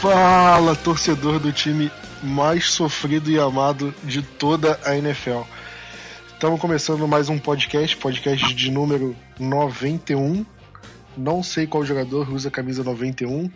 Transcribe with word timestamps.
Fala, 0.00 0.76
torcedor 0.76 1.40
do 1.40 1.52
time 1.52 1.90
mais 2.22 2.70
sofrido 2.70 3.32
e 3.32 3.38
amado 3.38 3.92
de 4.04 4.22
toda 4.22 4.78
a 4.84 4.96
NFL. 4.96 5.40
Estamos 6.32 6.60
começando 6.60 7.08
mais 7.08 7.28
um 7.28 7.36
podcast, 7.36 7.96
podcast 7.96 8.54
de 8.54 8.70
número 8.70 9.16
91. 9.40 10.46
Não 11.16 11.42
sei 11.42 11.66
qual 11.66 11.84
jogador 11.84 12.32
usa 12.32 12.46
a 12.46 12.52
camisa 12.52 12.84
91. 12.84 13.50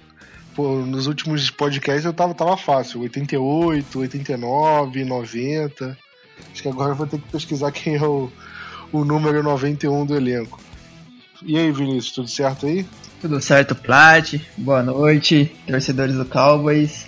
Pô, 0.57 0.79
nos 0.79 1.07
últimos 1.07 1.49
podcasts 1.49 2.05
eu 2.05 2.13
tava, 2.13 2.35
tava 2.35 2.57
fácil, 2.57 3.03
88, 3.03 4.01
89, 4.01 5.05
90. 5.05 5.97
Acho 6.53 6.63
que 6.63 6.69
agora 6.69 6.91
eu 6.91 6.97
vou 6.97 7.07
ter 7.07 7.21
que 7.21 7.31
pesquisar 7.31 7.71
quem 7.71 7.95
é 7.95 8.03
o, 8.03 8.29
o 8.91 9.05
número 9.05 9.45
91 9.45 10.05
do 10.05 10.17
elenco. 10.17 10.61
E 11.45 11.59
aí, 11.59 11.73
Vinícius, 11.73 12.13
tudo 12.13 12.29
certo 12.29 12.67
aí? 12.67 12.87
Tudo 13.21 13.41
certo, 13.41 13.75
Plat? 13.75 14.35
Boa 14.57 14.81
noite, 14.83 15.53
torcedores 15.67 16.15
do 16.15 16.25
Cowboys. 16.25 17.07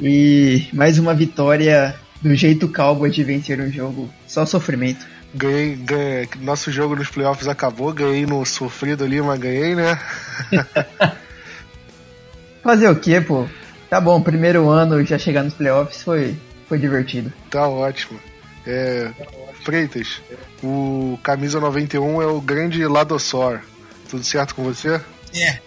E 0.00 0.66
mais 0.72 0.98
uma 0.98 1.12
vitória 1.12 1.94
do 2.22 2.34
jeito 2.34 2.66
Cowboys 2.66 3.14
de 3.14 3.22
vencer 3.22 3.60
um 3.60 3.70
jogo. 3.70 4.08
Só 4.26 4.46
sofrimento. 4.46 5.06
Ganhei, 5.34 5.76
ganhei, 5.76 6.28
nosso 6.40 6.72
jogo 6.72 6.96
nos 6.96 7.10
playoffs 7.10 7.46
acabou, 7.46 7.92
ganhei 7.92 8.24
no 8.24 8.44
sofrido 8.46 9.04
ali, 9.04 9.20
mas 9.20 9.38
ganhei, 9.38 9.74
né? 9.74 9.98
Fazer 12.62 12.88
o 12.88 12.96
quê, 12.96 13.20
pô? 13.20 13.46
Tá 13.90 14.00
bom, 14.00 14.22
primeiro 14.22 14.70
ano 14.70 15.04
já 15.04 15.18
chegar 15.18 15.42
nos 15.42 15.54
playoffs 15.54 16.02
foi, 16.02 16.34
foi 16.68 16.78
divertido. 16.78 17.30
Tá 17.50 17.68
ótimo. 17.68 18.18
É, 18.66 19.10
Freitas, 19.62 20.22
o 20.62 21.18
camisa 21.22 21.60
91 21.60 22.22
é 22.22 22.26
o 22.26 22.40
grande 22.40 22.86
Ladossor. 22.86 23.60
Tudo 24.14 24.24
certo 24.24 24.54
com 24.54 24.62
você? 24.62 25.02
É. 25.34 25.58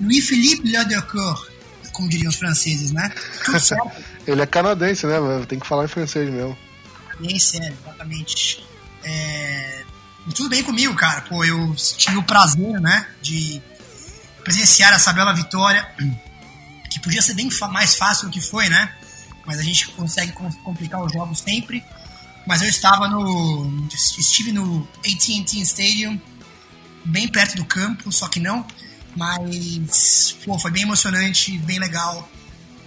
Louis-Philippe 0.00 0.70
Ladocourt, 0.70 1.50
como 1.92 2.08
diriam 2.08 2.30
os 2.30 2.36
franceses, 2.36 2.92
né? 2.92 3.12
Tudo 3.44 3.58
certo. 3.58 3.90
Ele 4.24 4.40
é 4.40 4.46
canadense, 4.46 5.04
né? 5.04 5.16
Tem 5.48 5.58
que 5.58 5.66
falar 5.66 5.86
em 5.86 5.88
francês 5.88 6.30
mesmo. 6.30 6.56
Canadense, 7.08 7.58
é, 7.60 7.72
exatamente. 7.72 8.64
É... 9.02 9.82
Tudo 10.32 10.48
bem 10.48 10.62
comigo, 10.62 10.94
cara. 10.94 11.22
Pô, 11.22 11.44
eu 11.44 11.74
tive 11.74 12.18
o 12.18 12.22
prazer, 12.22 12.80
né, 12.80 13.04
de 13.20 13.60
presenciar 14.44 14.92
essa 14.92 15.12
bela 15.12 15.32
vitória, 15.32 15.84
que 16.88 17.00
podia 17.00 17.20
ser 17.20 17.34
bem 17.34 17.48
mais 17.72 17.96
fácil 17.96 18.28
do 18.28 18.32
que 18.32 18.40
foi, 18.40 18.68
né? 18.68 18.94
Mas 19.44 19.58
a 19.58 19.62
gente 19.62 19.88
consegue 19.88 20.30
complicar 20.62 21.02
os 21.02 21.12
jogos 21.12 21.40
sempre. 21.40 21.82
Mas 22.46 22.62
eu 22.62 22.68
estava 22.68 23.08
no. 23.08 23.88
Estive 23.92 24.52
no 24.52 24.86
ATT 24.98 25.60
Stadium, 25.62 26.20
bem 27.04 27.28
perto 27.28 27.56
do 27.56 27.64
campo, 27.64 28.10
só 28.12 28.28
que 28.28 28.40
não. 28.40 28.66
Mas, 29.16 30.36
pô, 30.44 30.58
foi 30.58 30.70
bem 30.70 30.82
emocionante, 30.82 31.56
bem 31.58 31.78
legal 31.78 32.28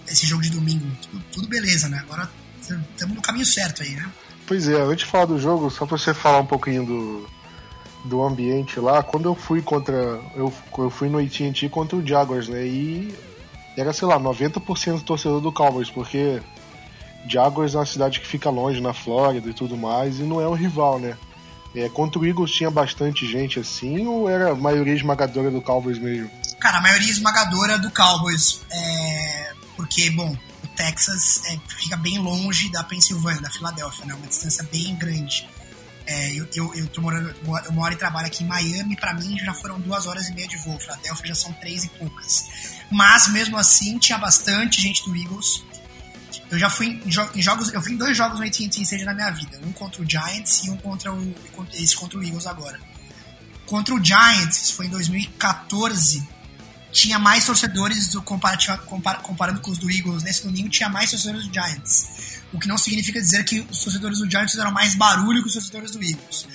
esse 0.07 0.25
jogo 0.25 0.41
de 0.41 0.49
domingo. 0.49 0.85
Tudo, 1.01 1.23
tudo 1.31 1.47
beleza, 1.47 1.87
né? 1.87 1.99
Agora 1.99 2.29
estamos 2.59 3.15
no 3.15 3.21
caminho 3.21 3.45
certo 3.45 3.83
aí, 3.83 3.91
né? 3.91 4.09
Pois 4.45 4.67
é, 4.67 4.81
antes 4.81 5.05
de 5.05 5.11
falar 5.11 5.25
do 5.25 5.39
jogo, 5.39 5.69
só 5.69 5.85
pra 5.85 5.97
você 5.97 6.13
falar 6.13 6.39
um 6.39 6.45
pouquinho 6.45 6.85
do, 6.85 7.29
do 8.05 8.23
ambiente 8.23 8.79
lá, 8.79 9.03
quando 9.03 9.25
eu 9.25 9.35
fui 9.35 9.61
contra. 9.61 9.93
Eu, 10.35 10.53
eu 10.77 10.89
fui 10.89 11.09
no 11.09 11.19
AT&T 11.19 11.69
contra 11.69 11.97
o 11.97 12.05
Jaguars, 12.05 12.47
né? 12.47 12.65
E 12.65 13.13
era, 13.77 13.93
sei 13.93 14.07
lá, 14.07 14.19
90% 14.19 15.03
torcedor 15.03 15.39
do 15.41 15.51
Cowboys, 15.51 15.89
porque 15.89 16.41
Jaguars 17.27 17.75
é 17.75 17.77
uma 17.77 17.85
cidade 17.85 18.19
que 18.19 18.27
fica 18.27 18.49
longe 18.49 18.81
na 18.81 18.93
Flórida 18.93 19.49
e 19.49 19.53
tudo 19.53 19.77
mais, 19.77 20.19
e 20.19 20.23
não 20.23 20.41
é 20.41 20.47
um 20.47 20.53
rival, 20.53 20.99
né? 20.99 21.17
É, 21.77 21.87
contra 21.89 22.19
o 22.19 22.25
Eagles 22.25 22.51
tinha 22.51 22.71
bastante 22.71 23.27
gente 23.27 23.59
assim, 23.59 24.07
ou 24.07 24.27
era 24.27 24.51
a 24.51 24.55
maioria 24.55 24.95
esmagadora 24.95 25.51
do 25.51 25.61
Cowboys 25.61 25.99
mesmo? 25.99 26.31
Cara, 26.59 26.79
a 26.79 26.81
maioria 26.81 27.11
esmagadora 27.11 27.77
do 27.77 27.91
Cowboys. 27.91 28.61
É... 28.71 29.53
Porque, 29.75 30.09
bom, 30.09 30.35
o 30.63 30.67
Texas 30.69 31.43
é, 31.45 31.59
fica 31.67 31.95
bem 31.95 32.17
longe 32.17 32.71
da 32.71 32.83
Pensilvânia, 32.83 33.41
da 33.41 33.51
Filadélfia, 33.51 34.05
né? 34.05 34.15
Uma 34.15 34.25
distância 34.25 34.67
bem 34.71 34.95
grande. 34.95 35.47
É, 36.07 36.33
eu, 36.33 36.47
eu, 36.55 36.73
eu, 36.73 36.87
tô 36.87 36.99
morando, 36.99 37.35
eu 37.65 37.71
moro 37.73 37.93
e 37.93 37.97
trabalho 37.97 38.25
aqui 38.25 38.43
em 38.43 38.47
Miami, 38.47 38.95
para 38.95 39.13
mim 39.13 39.37
já 39.37 39.53
foram 39.53 39.79
duas 39.79 40.07
horas 40.07 40.29
e 40.29 40.33
meia 40.33 40.47
de 40.47 40.57
voo. 40.57 40.79
Filadélfia 40.79 41.27
já 41.27 41.35
são 41.35 41.53
três 41.53 41.83
e 41.83 41.89
poucas. 41.89 42.45
Mas 42.89 43.27
mesmo 43.27 43.55
assim 43.55 43.99
tinha 43.99 44.17
bastante 44.17 44.81
gente 44.81 45.03
do 45.03 45.15
Eagles. 45.15 45.63
Eu 46.49 46.57
já 46.57 46.69
fui 46.69 47.01
em, 47.05 47.11
jo 47.11 47.27
em 47.35 47.41
jogos, 47.41 47.73
eu 47.73 47.81
fui 47.81 47.95
dois 47.95 48.15
jogos 48.15 48.39
no 48.39 48.45
AT&T 48.45 48.81
Stadium 48.81 49.05
na 49.05 49.13
minha 49.13 49.31
vida, 49.31 49.59
um 49.65 49.71
contra 49.73 50.01
o 50.01 50.09
Giants 50.09 50.63
e 50.65 50.69
um 50.69 50.77
contra 50.77 51.13
o 51.13 51.35
esse 51.73 51.95
contra 51.95 52.17
o 52.17 52.23
Eagles 52.23 52.47
agora. 52.47 52.79
Contra 53.65 53.93
o 53.93 54.03
Giants, 54.03 54.71
foi 54.71 54.85
em 54.85 54.89
2014, 54.89 56.25
tinha 56.91 57.19
mais 57.19 57.45
torcedores 57.45 58.09
do 58.09 58.21
comparando, 58.21 58.81
comparando 59.21 59.59
com 59.59 59.71
os 59.71 59.77
do 59.77 59.91
Eagles 59.91 60.23
nesse 60.23 60.43
domingo, 60.43 60.69
tinha 60.69 60.87
mais 60.87 61.11
torcedores 61.11 61.47
do 61.47 61.53
Giants. 61.53 62.07
O 62.53 62.59
que 62.59 62.67
não 62.67 62.77
significa 62.77 63.19
dizer 63.19 63.43
que 63.43 63.59
os 63.59 63.83
torcedores 63.83 64.19
do 64.19 64.29
Giants 64.29 64.51
fizeram 64.51 64.71
mais 64.71 64.95
barulho 64.95 65.41
que 65.41 65.47
os 65.47 65.53
torcedores 65.53 65.91
do 65.91 66.01
Eagles. 66.01 66.47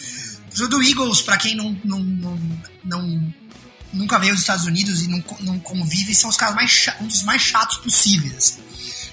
Os 0.53 0.69
do 0.69 0.83
Eagles, 0.83 1.21
para 1.21 1.37
quem 1.37 1.55
não, 1.55 1.79
não, 1.85 1.99
não, 2.01 2.39
não, 2.83 3.35
nunca 3.93 4.19
veio 4.19 4.33
aos 4.33 4.41
Estados 4.41 4.65
Unidos 4.65 5.03
e 5.03 5.09
não, 5.09 5.23
não 5.41 5.59
convive, 5.61 6.15
são 6.15 6.31
os 6.31 6.37
caras 6.37 6.55
mais 6.55 6.87
um 7.01 7.07
dos 7.07 7.23
mais 7.25 7.43
chatos 7.43 7.77
possíveis. 7.79 8.59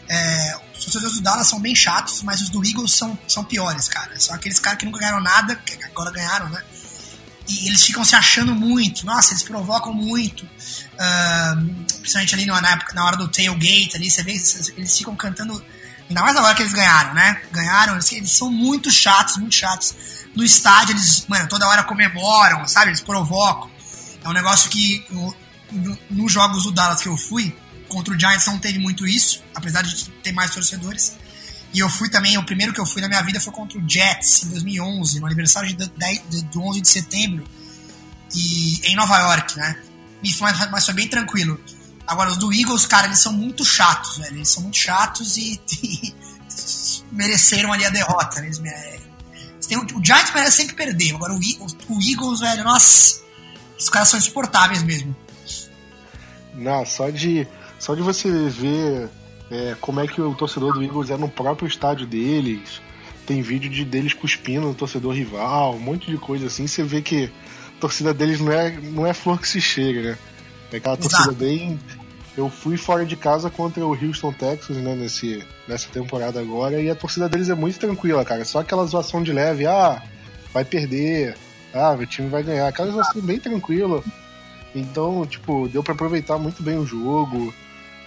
É, 0.08 0.60
os 0.80 0.86
torcedores 0.86 1.16
do 1.18 1.22
Dallas 1.22 1.48
são 1.48 1.60
bem 1.60 1.76
chatos, 1.76 2.24
mas 2.24 2.42
os 2.42 2.50
do 2.50 2.66
Eagles 2.66 2.94
são, 2.94 3.18
são 3.28 3.44
piores, 3.44 3.88
cara. 3.90 4.18
São 4.20 4.34
aqueles 4.34 4.60
caras 4.60 4.80
que 4.80 4.86
nunca 4.86 5.00
ganharam 5.00 5.22
nada, 5.22 5.56
que 5.58 5.78
agora 5.84 6.10
ganharam, 6.10 6.50
né? 6.50 6.64
E 7.48 7.68
eles 7.68 7.84
ficam 7.84 8.06
se 8.06 8.16
achando 8.16 8.56
muito. 8.56 9.06
Nossa, 9.06 9.34
eles 9.34 9.44
provocam 9.44 9.94
muito. 9.94 10.44
Uh, 10.46 11.86
principalmente 12.00 12.36
ali 12.36 12.46
na, 12.46 12.72
época, 12.72 12.94
na 12.94 13.06
hora 13.06 13.18
do 13.18 13.28
tailgate, 13.28 13.96
ali, 13.96 14.10
você 14.10 14.24
vê, 14.24 14.32
eles 14.78 14.98
ficam 14.98 15.16
cantando. 15.16 15.64
Ainda 16.08 16.22
mais 16.22 16.36
agora 16.38 16.56
que 16.56 16.62
eles 16.62 16.74
ganharam, 16.74 17.14
né? 17.14 17.42
Ganharam, 17.52 17.94
eles, 17.94 18.12
eles 18.12 18.32
são 18.32 18.50
muito 18.50 18.90
chatos, 18.90 19.38
muito 19.38 19.56
chatos. 19.56 19.96
No 20.36 20.44
estádio, 20.44 20.94
eles, 20.94 21.26
mano, 21.28 21.48
toda 21.50 21.68
hora 21.68 21.84
comemoram, 21.84 22.68
sabe? 22.68 22.92
Eles 22.92 23.02
provocam. 23.02 23.70
É 24.24 24.30
um 24.30 24.34
negócio 24.34 24.70
que, 24.70 25.06
no, 25.10 25.36
no, 25.72 26.00
nos 26.12 26.32
jogos 26.32 26.64
do 26.64 26.72
Dallas 26.72 27.02
que 27.02 27.10
eu 27.10 27.18
fui, 27.18 27.56
Contra 27.90 28.14
o 28.14 28.20
Giants 28.20 28.46
não 28.46 28.60
teve 28.60 28.80
muito 28.80 29.06
isso, 29.06 29.44
apesar 29.54 29.82
de 29.82 30.10
ter 30.24 30.32
mais 30.32 30.52
torcedores. 30.54 31.18
E 31.74 31.80
eu 31.80 31.90
fui 31.90 32.10
também, 32.10 32.38
o 32.38 32.44
primeiro 32.44 32.74
que 32.74 32.80
eu 32.80 32.86
fui 32.86 33.02
na 33.02 33.08
minha 33.08 33.22
vida 33.22 33.40
foi 33.40 33.52
contra 33.52 33.78
o 33.78 33.90
Jets 33.90 34.44
em 34.44 34.50
2011, 34.50 35.20
no 35.20 35.26
aniversário 35.26 35.70
de, 35.70 35.76
de, 35.76 36.20
de, 36.30 36.42
do 36.46 36.64
11 36.64 36.82
de 36.82 36.88
setembro, 36.88 37.46
e 38.34 38.82
em 38.86 38.96
Nova 38.96 39.18
York, 39.18 39.58
né? 39.58 39.82
Foi, 40.38 40.52
mas 40.72 40.86
foi 40.86 40.94
bem 40.94 41.08
tranquilo. 41.08 41.60
Agora, 42.06 42.32
os 42.32 42.38
do 42.38 42.52
Eagles, 42.52 42.86
cara, 42.86 43.08
eles 43.08 43.20
são 43.20 43.32
muito 43.32 43.64
chatos, 43.64 44.18
velho. 44.18 44.38
Eles 44.38 44.50
são 44.50 44.64
muito 44.64 44.78
chatos 44.78 45.38
e, 45.38 45.62
e 45.84 46.14
mereceram 47.12 47.72
ali 47.72 47.86
a 47.86 47.90
derrota. 47.90 48.42
Né? 48.42 48.48
Eles, 48.48 48.60
eles 48.60 49.68
têm, 49.68 49.78
o 49.78 50.04
Giants 50.04 50.34
merece 50.34 50.58
sempre 50.58 50.76
perder. 50.76 51.14
Agora, 51.14 51.34
o, 51.34 51.38
o, 51.38 51.96
o 51.96 52.00
Eagles, 52.02 52.40
velho, 52.40 52.64
nossa, 52.64 53.22
os 53.78 53.90
caras 53.90 54.10
são 54.10 54.20
insuportáveis 54.20 54.82
mesmo. 54.84 55.16
Não, 56.56 56.86
só 56.86 57.10
de 57.10 57.48
só 57.80 57.96
de 57.96 58.02
você 58.02 58.30
ver 58.50 59.10
é, 59.50 59.76
como 59.82 60.00
é 60.00 60.08
que 60.08 60.22
o 60.22 60.36
torcedor 60.36 60.74
do 60.74 60.84
Eagles 60.84 61.10
é 61.10 61.18
no 61.18 61.30
próprio 61.30 61.68
estádio 61.68 62.06
deles, 62.06 62.82
tem 63.26 63.42
vídeo 63.42 63.70
de 63.70 63.84
deles 63.84 64.14
cuspindo 64.14 64.68
no 64.68 64.76
torcedor 64.76 65.14
rival, 65.14 65.76
um 65.76 65.80
monte 65.80 66.12
de 66.12 66.18
coisa 66.18 66.48
assim, 66.48 66.68
você 66.68 66.84
vê 66.84 67.02
que 67.02 67.32
a 67.78 67.80
torcida 67.80 68.14
deles 68.14 68.40
não 68.40 68.52
é, 68.52 68.72
não 68.72 69.08
é 69.08 69.14
flor 69.14 69.40
que 69.40 69.48
se 69.48 69.62
chega, 69.62 70.02
né? 70.02 70.18
É 70.72 70.78
aquela 70.78 70.98
torcida 70.98 71.32
bem, 71.32 71.80
eu 72.38 72.50
fui 72.50 72.78
fora 72.78 73.06
de 73.06 73.16
casa 73.16 73.50
contra 73.50 73.86
o 73.86 73.92
Houston 73.92 74.32
Texas, 74.32 74.78
né, 74.78 74.96
nesse, 74.96 75.44
nessa 75.68 75.90
temporada 75.90 76.40
agora, 76.40 76.82
e 76.82 76.90
a 76.90 76.96
torcida 76.96 77.28
deles 77.28 77.50
é 77.50 77.56
muito 77.56 77.80
tranquila, 77.80 78.24
cara. 78.24 78.46
Só 78.46 78.60
aquela 78.60 78.86
zoação 78.86 79.24
de 79.24 79.34
leve, 79.34 79.66
ah, 79.66 80.02
vai 80.54 80.64
perder, 80.64 81.36
ah, 81.74 81.92
o 81.92 82.06
time 82.06 82.30
vai 82.30 82.44
ganhar. 82.44 82.68
Aquela 82.68 82.92
zoação 82.92 83.22
bem 83.22 83.40
tranquila. 83.40 84.04
Então, 84.74 85.26
tipo, 85.26 85.68
deu 85.68 85.84
para 85.84 85.94
aproveitar 85.94 86.38
muito 86.38 86.62
bem 86.62 86.78
o 86.78 86.86
jogo, 86.86 87.54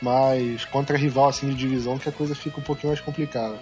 mas 0.03 0.65
contra 0.67 0.99
rival 0.99 1.29
assim 1.29 1.49
de 1.49 1.55
divisão 1.55 1.97
que 1.97 2.09
a 2.09 2.13
coisa 2.13 2.35
fica 2.35 2.59
um 2.59 2.63
pouquinho 2.63 2.89
mais 2.93 3.01
complicada. 3.01 3.59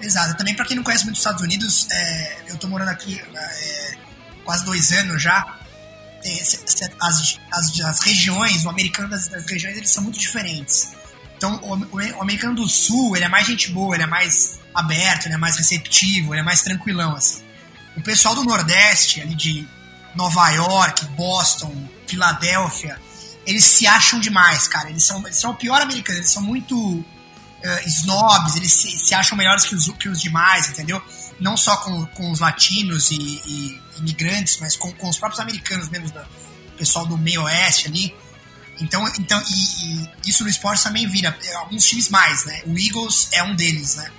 Exato. 0.00 0.36
Também 0.36 0.54
para 0.54 0.66
quem 0.66 0.76
não 0.76 0.84
conhece 0.84 1.04
muito 1.04 1.14
os 1.14 1.20
Estados 1.20 1.42
Unidos, 1.42 1.88
é, 1.90 2.42
eu 2.48 2.58
tô 2.58 2.68
morando 2.68 2.88
aqui 2.88 3.20
é, 3.34 3.94
quase 4.44 4.64
dois 4.64 4.92
anos 4.92 5.22
já. 5.22 5.58
As, 7.00 7.38
as, 7.50 7.80
as, 7.82 8.00
regiões, 8.00 8.64
o 8.66 8.68
americano 8.68 9.08
das, 9.08 9.28
das, 9.28 9.46
regiões, 9.46 9.76
eles 9.78 9.90
são 9.90 10.02
muito 10.02 10.18
diferentes. 10.18 10.92
Então, 11.36 11.58
o, 11.62 11.96
o, 11.96 12.22
americano 12.22 12.54
do 12.54 12.68
sul, 12.68 13.16
ele 13.16 13.24
é 13.24 13.28
mais 13.28 13.46
gente 13.46 13.70
boa, 13.72 13.94
ele 13.94 14.02
é 14.02 14.06
mais 14.06 14.60
aberto, 14.74 15.26
ele 15.26 15.34
é 15.34 15.38
mais 15.38 15.56
receptivo, 15.56 16.34
ele 16.34 16.42
é 16.42 16.44
mais 16.44 16.60
tranquilão, 16.60 17.14
assim. 17.14 17.42
O 17.96 18.02
pessoal 18.02 18.34
do 18.34 18.44
Nordeste, 18.44 19.22
ali 19.22 19.34
de 19.34 19.66
Nova 20.14 20.50
York, 20.50 21.06
Boston, 21.16 21.74
Filadélfia, 22.06 22.98
eles 23.50 23.64
se 23.64 23.86
acham 23.86 24.20
demais, 24.20 24.68
cara. 24.68 24.88
Eles 24.88 25.04
são, 25.04 25.20
eles 25.26 25.36
são 25.36 25.50
o 25.50 25.54
pior 25.54 25.80
americano, 25.82 26.18
eles 26.18 26.30
são 26.30 26.42
muito 26.42 26.76
uh, 26.78 27.06
snobs, 27.86 28.56
eles 28.56 28.72
se, 28.72 28.96
se, 28.98 29.14
acham 29.14 29.36
melhores 29.36 29.64
que 29.64 29.74
os, 29.74 29.88
que 29.98 30.08
os 30.08 30.20
demais, 30.20 30.68
entendeu? 30.68 31.02
Não 31.40 31.56
só 31.56 31.76
com, 31.78 32.06
com 32.06 32.30
os 32.30 32.38
latinos 32.38 33.10
e, 33.10 33.16
e 33.16 33.80
imigrantes, 33.98 34.58
mas 34.60 34.76
com, 34.76 34.92
com 34.92 35.08
os 35.08 35.18
próprios 35.18 35.40
americanos 35.40 35.88
mesmo, 35.88 36.10
do 36.10 36.20
pessoal 36.76 37.04
do 37.06 37.18
meio 37.18 37.42
oeste 37.42 37.88
ali. 37.88 38.14
Então, 38.80 39.06
então 39.18 39.42
e, 39.42 39.94
e 40.26 40.30
isso 40.30 40.44
no 40.44 40.48
esporte 40.48 40.82
também 40.82 41.08
vira. 41.08 41.36
É, 41.42 41.54
alguns 41.56 41.84
times 41.86 42.08
mais, 42.08 42.44
né? 42.44 42.62
O 42.66 42.78
Eagles 42.78 43.28
é 43.32 43.42
um 43.42 43.54
deles, 43.54 43.96
né? 43.96 44.10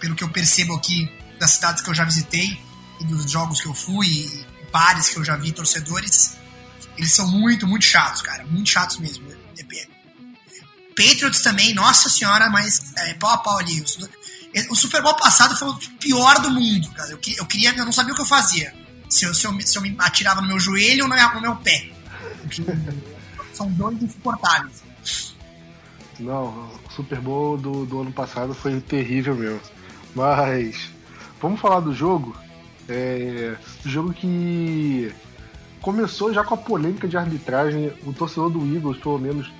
Pelo 0.00 0.16
que 0.16 0.24
eu 0.24 0.28
percebo 0.28 0.74
aqui 0.74 1.10
das 1.38 1.52
cidades 1.52 1.82
que 1.82 1.88
eu 1.88 1.94
já 1.94 2.04
visitei 2.04 2.60
e 3.00 3.04
dos 3.04 3.30
jogos 3.30 3.60
que 3.60 3.68
eu 3.68 3.74
fui, 3.74 4.06
e 4.06 4.46
pares 4.72 5.08
que 5.08 5.18
eu 5.18 5.24
já 5.24 5.36
vi, 5.36 5.52
torcedores, 5.52 6.36
eles 6.96 7.12
são 7.12 7.28
muito, 7.28 7.66
muito 7.66 7.84
chatos, 7.84 8.22
cara. 8.22 8.44
Muito 8.46 8.68
chatos 8.70 8.98
mesmo. 8.98 9.26
Patriots 10.96 11.42
também, 11.42 11.74
nossa 11.74 12.08
senhora, 12.08 12.48
mas 12.48 12.94
é, 12.96 13.14
pau 13.14 13.30
a 13.30 13.36
pau 13.36 13.58
ali. 13.58 13.84
O 14.70 14.74
Super 14.74 15.02
Bowl 15.02 15.14
passado 15.14 15.54
foi 15.54 15.68
o 15.68 15.76
pior 16.00 16.40
do 16.40 16.50
mundo, 16.50 16.88
cara. 16.92 17.10
Eu, 17.10 17.20
eu 17.36 17.44
queria, 17.44 17.74
eu 17.76 17.84
não 17.84 17.92
sabia 17.92 18.14
o 18.14 18.16
que 18.16 18.22
eu 18.22 18.26
fazia. 18.26 18.72
Se 19.10 19.26
eu, 19.26 19.34
se 19.34 19.46
eu, 19.46 19.60
se 19.60 19.76
eu 19.76 19.82
me 19.82 19.94
atirava 19.98 20.40
no 20.40 20.48
meu 20.48 20.58
joelho 20.58 21.04
ou 21.04 21.08
no 21.10 21.40
meu 21.40 21.56
pé. 21.56 21.90
São 23.52 23.70
dois 23.72 24.02
insuportáveis. 24.02 24.82
Não, 26.18 26.46
o 26.46 26.90
Super 26.90 27.20
Bowl 27.20 27.58
do, 27.58 27.84
do 27.84 28.00
ano 28.00 28.12
passado 28.12 28.54
foi 28.54 28.80
terrível 28.80 29.34
mesmo. 29.34 29.60
Mas 30.14 30.88
vamos 31.40 31.60
falar 31.60 31.80
do 31.80 31.94
jogo. 31.94 32.34
É, 32.88 33.56
jogo 33.84 34.14
que 34.14 35.12
começou 35.86 36.34
já 36.34 36.42
com 36.42 36.54
a 36.54 36.56
polêmica 36.56 37.06
de 37.06 37.16
arbitragem. 37.16 37.92
O 38.04 38.12
torcedor 38.12 38.50
do 38.50 38.74
Eagles, 38.74 38.98
pelo 38.98 39.20
menos, 39.20 39.52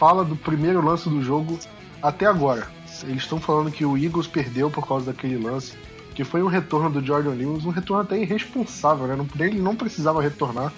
fala 0.00 0.24
do 0.24 0.34
primeiro 0.34 0.84
lance 0.84 1.08
do 1.08 1.22
jogo 1.22 1.56
até 2.02 2.26
agora. 2.26 2.66
Eles 3.04 3.22
estão 3.22 3.40
falando 3.40 3.70
que 3.70 3.84
o 3.84 3.96
Eagles 3.96 4.26
perdeu 4.26 4.68
por 4.68 4.84
causa 4.84 5.06
daquele 5.06 5.38
lance, 5.38 5.76
que 6.12 6.24
foi 6.24 6.42
um 6.42 6.48
retorno 6.48 6.90
do 6.90 7.06
Jordan 7.06 7.34
Lewis, 7.34 7.64
um 7.64 7.70
retorno 7.70 8.02
até 8.02 8.20
irresponsável, 8.20 9.06
né? 9.06 9.24
Ele 9.38 9.60
não 9.60 9.76
precisava 9.76 10.20
retornar. 10.20 10.72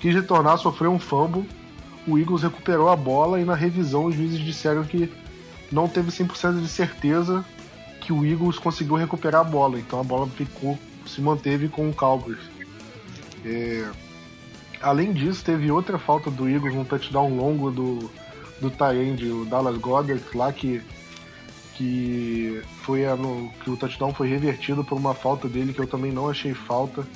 Quis 0.00 0.14
retornar, 0.14 0.56
sofreu 0.56 0.90
um 0.90 0.98
fumble. 0.98 1.46
O 2.08 2.18
Eagles 2.18 2.42
recuperou 2.42 2.88
a 2.88 2.96
bola 2.96 3.38
e 3.42 3.44
na 3.44 3.54
revisão 3.54 4.06
os 4.06 4.14
juízes 4.14 4.40
disseram 4.40 4.84
que 4.84 5.12
não 5.70 5.86
teve 5.86 6.10
100% 6.10 6.62
de 6.62 6.68
certeza 6.68 7.44
que 8.00 8.10
o 8.10 8.24
Eagles 8.24 8.58
conseguiu 8.58 8.94
recuperar 8.94 9.42
a 9.42 9.44
bola. 9.44 9.78
Então 9.78 10.00
a 10.00 10.02
bola 10.02 10.26
ficou, 10.28 10.78
se 11.06 11.20
manteve 11.20 11.68
com 11.68 11.90
o 11.90 11.94
Cowboys. 11.94 12.40
É, 13.44 13.86
Além 14.82 15.12
disso, 15.12 15.44
teve 15.44 15.70
outra 15.70 15.98
falta 15.98 16.30
do 16.30 16.48
Eagles, 16.48 16.74
um 16.74 16.84
touchdown 16.84 17.36
longo 17.36 17.70
do, 17.70 18.10
do 18.60 18.70
Tyrande, 18.70 19.30
o 19.30 19.44
Dallas 19.44 19.76
Goddard, 19.76 20.22
lá 20.34 20.50
que, 20.52 20.80
que, 21.74 22.62
foi 22.82 23.04
a, 23.06 23.14
no, 23.14 23.50
que 23.62 23.70
o 23.70 23.76
touchdown 23.76 24.14
foi 24.14 24.28
revertido 24.28 24.82
por 24.82 24.96
uma 24.96 25.12
falta 25.12 25.46
dele 25.48 25.74
que 25.74 25.80
eu 25.80 25.86
também 25.86 26.10
não 26.10 26.30
achei 26.30 26.54
falta. 26.54 27.06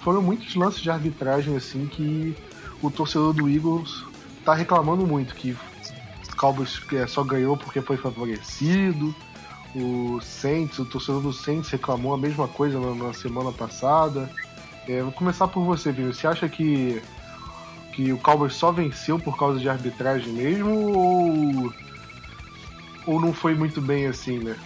Foram 0.00 0.20
muitos 0.20 0.54
lances 0.54 0.80
de 0.80 0.90
arbitragem 0.90 1.56
assim 1.56 1.86
que 1.86 2.36
o 2.82 2.90
torcedor 2.90 3.32
do 3.32 3.48
Eagles 3.48 4.04
tá 4.44 4.54
reclamando 4.54 5.06
muito, 5.06 5.34
que 5.34 5.52
o 5.52 6.36
Cowboys 6.36 6.80
é, 6.92 7.06
só 7.06 7.22
ganhou 7.24 7.56
porque 7.56 7.80
foi 7.80 7.96
favorecido. 7.96 9.14
O 9.74 10.20
Saints, 10.20 10.78
o 10.78 10.84
torcedor 10.84 11.22
do 11.22 11.32
Saints 11.32 11.70
reclamou 11.70 12.12
a 12.12 12.18
mesma 12.18 12.48
coisa 12.48 12.78
na, 12.78 12.94
na 12.94 13.12
semana 13.14 13.52
passada. 13.52 14.30
É, 14.90 15.02
vou 15.02 15.12
começar 15.12 15.46
por 15.46 15.64
você, 15.64 15.92
Vini. 15.92 16.12
Você 16.12 16.26
acha 16.26 16.48
que, 16.48 17.00
que 17.92 18.12
o 18.12 18.18
Cowboys 18.18 18.54
só 18.54 18.72
venceu 18.72 19.20
por 19.20 19.38
causa 19.38 19.60
de 19.60 19.68
arbitragem 19.68 20.32
mesmo 20.32 20.68
ou, 20.92 21.72
ou 23.06 23.20
não 23.20 23.32
foi 23.32 23.54
muito 23.54 23.80
bem 23.80 24.08
assim, 24.08 24.40
né? 24.40 24.56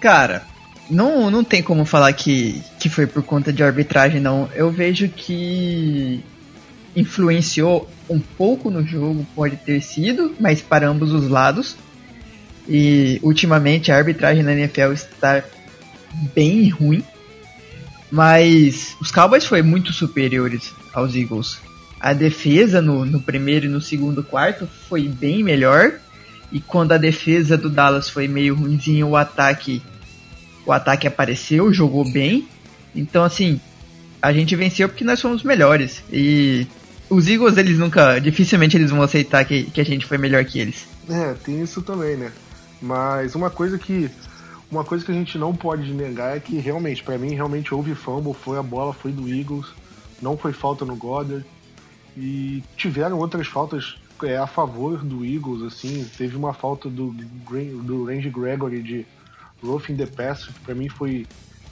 Cara, 0.00 0.46
não, 0.88 1.32
não 1.32 1.42
tem 1.42 1.64
como 1.64 1.84
falar 1.84 2.12
que, 2.12 2.62
que 2.78 2.88
foi 2.88 3.08
por 3.08 3.24
conta 3.24 3.52
de 3.52 3.64
arbitragem, 3.64 4.20
não. 4.20 4.48
Eu 4.54 4.70
vejo 4.70 5.08
que 5.08 6.22
influenciou 6.94 7.90
um 8.08 8.20
pouco 8.20 8.70
no 8.70 8.86
jogo, 8.86 9.26
pode 9.34 9.56
ter 9.56 9.80
sido, 9.80 10.32
mas 10.38 10.62
para 10.62 10.88
ambos 10.88 11.12
os 11.12 11.28
lados. 11.28 11.76
E 12.68 13.18
ultimamente 13.20 13.90
a 13.90 13.96
arbitragem 13.96 14.44
na 14.44 14.52
NFL 14.52 14.92
está 14.92 15.42
bem 16.34 16.68
ruim. 16.68 17.02
Mas 18.10 18.96
os 19.00 19.10
Cowboys 19.10 19.44
foram 19.44 19.64
muito 19.64 19.92
superiores 19.92 20.72
aos 20.92 21.14
Eagles. 21.14 21.58
A 22.00 22.12
defesa 22.12 22.80
no, 22.80 23.04
no 23.04 23.20
primeiro 23.20 23.66
e 23.66 23.68
no 23.68 23.80
segundo 23.80 24.22
quarto 24.22 24.66
foi 24.88 25.06
bem 25.06 25.44
melhor. 25.44 25.92
E 26.50 26.60
quando 26.60 26.92
a 26.92 26.98
defesa 26.98 27.56
do 27.56 27.70
Dallas 27.70 28.08
foi 28.08 28.26
meio 28.26 28.54
ruimzinho, 28.54 29.08
o 29.08 29.16
ataque 29.16 29.82
o 30.66 30.72
ataque 30.72 31.06
apareceu, 31.06 31.72
jogou 31.72 32.10
bem. 32.10 32.48
Então 32.94 33.22
assim, 33.22 33.60
a 34.20 34.32
gente 34.32 34.56
venceu 34.56 34.88
porque 34.88 35.04
nós 35.04 35.20
fomos 35.20 35.42
melhores. 35.42 36.02
E 36.12 36.66
os 37.08 37.28
Eagles, 37.28 37.56
eles 37.56 37.78
nunca, 37.78 38.18
dificilmente 38.18 38.76
eles 38.76 38.90
vão 38.90 39.02
aceitar 39.02 39.44
que, 39.44 39.64
que 39.64 39.80
a 39.80 39.84
gente 39.84 40.06
foi 40.06 40.18
melhor 40.18 40.44
que 40.44 40.58
eles. 40.58 40.86
É, 41.08 41.34
tem 41.44 41.62
isso 41.62 41.82
também, 41.82 42.16
né? 42.16 42.30
Mas 42.80 43.34
uma 43.34 43.50
coisa 43.50 43.78
que 43.78 44.10
uma 44.70 44.84
coisa 44.84 45.04
que 45.04 45.10
a 45.10 45.14
gente 45.14 45.36
não 45.36 45.54
pode 45.54 45.92
negar 45.92 46.36
é 46.36 46.40
que 46.40 46.58
realmente, 46.58 47.02
para 47.02 47.18
mim, 47.18 47.34
realmente 47.34 47.74
houve 47.74 47.94
fumble, 47.94 48.32
foi 48.32 48.56
a 48.56 48.62
bola, 48.62 48.92
foi 48.92 49.10
do 49.10 49.28
Eagles, 49.28 49.66
não 50.22 50.36
foi 50.36 50.52
falta 50.52 50.84
no 50.84 50.94
Goddard. 50.94 51.44
E 52.16 52.62
tiveram 52.76 53.18
outras 53.18 53.46
faltas 53.46 53.96
é, 54.22 54.36
a 54.36 54.46
favor 54.46 55.02
do 55.04 55.24
Eagles, 55.24 55.62
assim, 55.62 56.04
teve 56.16 56.36
uma 56.36 56.52
falta 56.52 56.88
do, 56.88 57.10
do 57.10 58.04
Range 58.04 58.30
Gregory 58.30 58.82
de 58.82 59.06
roughing 59.62 59.96
the 59.96 60.06
pass, 60.06 60.46
que 60.46 60.60
pra 60.60 60.74
mim 60.74 60.88
foi 60.88 61.26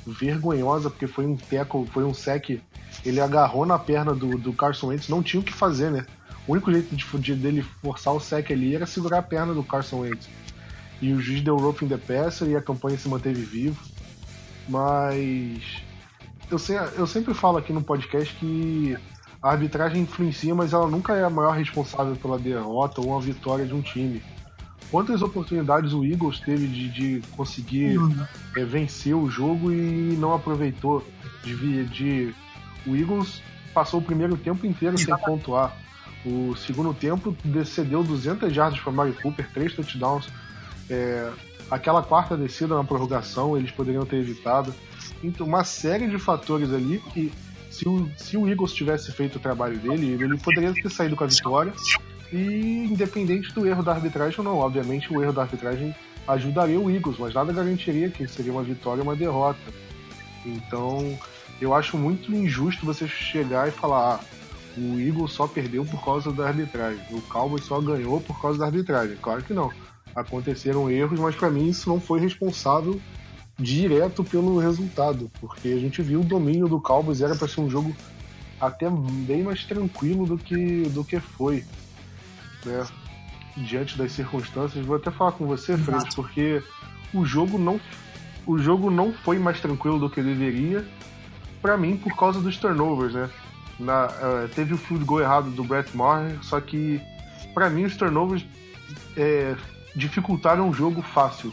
vergonhosa, 0.06 0.90
porque 0.90 1.06
foi 1.06 1.26
um 1.26 1.36
teco, 1.36 1.86
foi 1.92 2.04
um 2.04 2.14
sec, 2.14 2.60
ele 3.04 3.20
agarrou 3.20 3.66
na 3.66 3.78
perna 3.78 4.14
do, 4.14 4.38
do 4.38 4.52
Carson 4.52 4.88
Wentz, 4.88 5.08
não 5.08 5.22
tinha 5.22 5.40
o 5.40 5.44
que 5.44 5.52
fazer, 5.52 5.90
né? 5.90 6.06
O 6.46 6.52
único 6.52 6.72
jeito 6.72 6.96
de, 6.96 7.04
de, 7.18 7.34
dele 7.34 7.62
forçar 7.62 8.14
o 8.14 8.20
sec 8.20 8.50
ali 8.50 8.74
era 8.74 8.86
segurar 8.86 9.18
a 9.18 9.22
perna 9.22 9.52
do 9.52 9.62
Carson 9.62 10.00
Wentz 10.00 10.28
e 11.00 11.12
o 11.12 11.20
juiz 11.20 11.40
deu 11.42 11.56
rope 11.56 11.84
in 11.84 11.88
the 11.88 11.96
passer 11.96 12.48
e 12.48 12.56
a 12.56 12.62
campanha 12.62 12.98
se 12.98 13.08
manteve 13.08 13.42
viva. 13.42 13.80
Mas 14.68 15.82
eu, 16.50 16.58
sei, 16.58 16.76
eu 16.96 17.06
sempre 17.06 17.34
falo 17.34 17.58
aqui 17.58 17.72
no 17.72 17.82
podcast 17.82 18.34
que 18.34 18.96
a 19.42 19.50
arbitragem 19.50 20.02
influencia, 20.02 20.54
mas 20.54 20.72
ela 20.72 20.88
nunca 20.88 21.14
é 21.14 21.24
a 21.24 21.30
maior 21.30 21.56
responsável 21.56 22.16
pela 22.16 22.38
derrota 22.38 23.00
ou 23.00 23.16
a 23.16 23.20
vitória 23.20 23.64
de 23.64 23.74
um 23.74 23.80
time. 23.80 24.22
Quantas 24.90 25.22
oportunidades 25.22 25.92
o 25.92 26.04
Eagles 26.04 26.40
teve 26.40 26.66
de, 26.66 26.88
de 26.88 27.22
conseguir 27.36 27.98
uhum. 27.98 28.26
é, 28.56 28.64
vencer 28.64 29.14
o 29.14 29.30
jogo 29.30 29.70
e 29.70 30.16
não 30.18 30.32
aproveitou? 30.32 31.06
De, 31.44 31.84
de, 31.84 32.34
o 32.86 32.96
Eagles 32.96 33.42
passou 33.72 34.00
o 34.00 34.02
primeiro 34.02 34.36
tempo 34.36 34.66
inteiro 34.66 34.98
sem 34.98 35.14
pontuar. 35.18 35.76
O 36.24 36.56
segundo 36.56 36.92
tempo 36.92 37.36
cedeu 37.64 38.02
200 38.02 38.52
jardas 38.52 38.80
para 38.80 38.92
Mari 38.92 39.12
Cooper, 39.12 39.48
três 39.52 39.74
touchdowns. 39.74 40.28
É, 40.90 41.30
aquela 41.70 42.02
quarta 42.02 42.36
descida 42.36 42.74
na 42.74 42.84
prorrogação 42.84 43.56
eles 43.56 43.70
poderiam 43.70 44.04
ter 44.04 44.16
evitado. 44.16 44.74
Então, 45.22 45.46
uma 45.46 45.64
série 45.64 46.06
de 46.06 46.18
fatores 46.18 46.72
ali 46.72 47.02
que, 47.12 47.32
se 47.70 47.88
o, 47.88 48.10
se 48.16 48.36
o 48.36 48.48
Eagles 48.48 48.72
tivesse 48.72 49.12
feito 49.12 49.36
o 49.36 49.40
trabalho 49.40 49.78
dele, 49.78 50.12
ele 50.12 50.38
poderia 50.38 50.72
ter 50.72 50.90
saído 50.90 51.16
com 51.16 51.24
a 51.24 51.26
vitória. 51.26 51.72
E 52.32 52.86
independente 52.90 53.52
do 53.54 53.66
erro 53.66 53.82
da 53.82 53.92
arbitragem 53.92 54.38
ou 54.38 54.44
não, 54.44 54.58
obviamente 54.58 55.12
o 55.12 55.22
erro 55.22 55.32
da 55.32 55.42
arbitragem 55.42 55.94
ajudaria 56.26 56.78
o 56.78 56.90
Eagles, 56.90 57.18
mas 57.18 57.32
nada 57.32 57.52
garantiria 57.52 58.10
que 58.10 58.28
seria 58.28 58.52
uma 58.52 58.62
vitória 58.62 59.02
ou 59.02 59.08
uma 59.08 59.16
derrota. 59.16 59.58
Então, 60.44 61.18
eu 61.60 61.74
acho 61.74 61.96
muito 61.96 62.32
injusto 62.32 62.84
você 62.84 63.08
chegar 63.08 63.68
e 63.68 63.70
falar: 63.70 64.16
ah, 64.16 64.20
o 64.76 65.00
Eagles 65.00 65.32
só 65.32 65.46
perdeu 65.46 65.84
por 65.84 66.04
causa 66.04 66.30
da 66.30 66.46
arbitragem. 66.46 67.00
O 67.10 67.20
Cowboys 67.22 67.64
só 67.64 67.80
ganhou 67.80 68.20
por 68.20 68.40
causa 68.40 68.58
da 68.58 68.66
arbitragem. 68.66 69.16
Claro 69.16 69.42
que 69.42 69.54
não. 69.54 69.72
Aconteceram 70.20 70.90
erros, 70.90 71.20
mas 71.20 71.34
para 71.34 71.50
mim 71.50 71.68
isso 71.68 71.88
não 71.88 72.00
foi 72.00 72.20
responsável 72.20 73.00
direto 73.58 74.22
pelo 74.22 74.58
resultado, 74.58 75.30
porque 75.40 75.68
a 75.68 75.78
gente 75.78 76.00
viu 76.00 76.20
o 76.20 76.24
domínio 76.24 76.68
do 76.68 76.80
Cowboys 76.80 77.20
era 77.20 77.34
para 77.34 77.48
ser 77.48 77.60
um 77.60 77.68
jogo 77.68 77.94
até 78.60 78.88
bem 78.90 79.42
mais 79.42 79.64
tranquilo 79.64 80.26
do 80.26 80.38
que 80.38 80.82
do 80.90 81.04
que 81.04 81.18
foi, 81.18 81.64
né? 82.64 82.86
Diante 83.56 83.98
das 83.98 84.12
circunstâncias, 84.12 84.84
vou 84.86 84.96
até 84.96 85.10
falar 85.10 85.32
com 85.32 85.46
você, 85.46 85.76
Fred, 85.76 86.04
porque 86.14 86.62
o 87.12 87.24
jogo 87.24 87.58
não 87.58 87.80
o 88.46 88.58
jogo 88.58 88.90
não 88.90 89.12
foi 89.12 89.38
mais 89.38 89.60
tranquilo 89.60 89.98
do 89.98 90.08
que 90.08 90.22
deveria, 90.22 90.86
para 91.60 91.76
mim 91.76 91.96
por 91.96 92.16
causa 92.16 92.40
dos 92.40 92.56
turnovers, 92.56 93.14
né? 93.14 93.28
Na, 93.78 94.06
uh, 94.06 94.48
teve 94.54 94.74
o 94.74 94.78
field 94.78 95.04
goal 95.04 95.20
errado 95.20 95.50
do 95.50 95.62
Brett 95.62 95.96
Maher, 95.96 96.38
só 96.42 96.60
que 96.60 97.00
para 97.54 97.70
mim 97.70 97.84
os 97.84 97.96
turnovers 97.96 98.44
é, 99.16 99.54
dificultaram 99.94 100.68
um 100.68 100.72
jogo 100.72 101.02
fácil. 101.02 101.52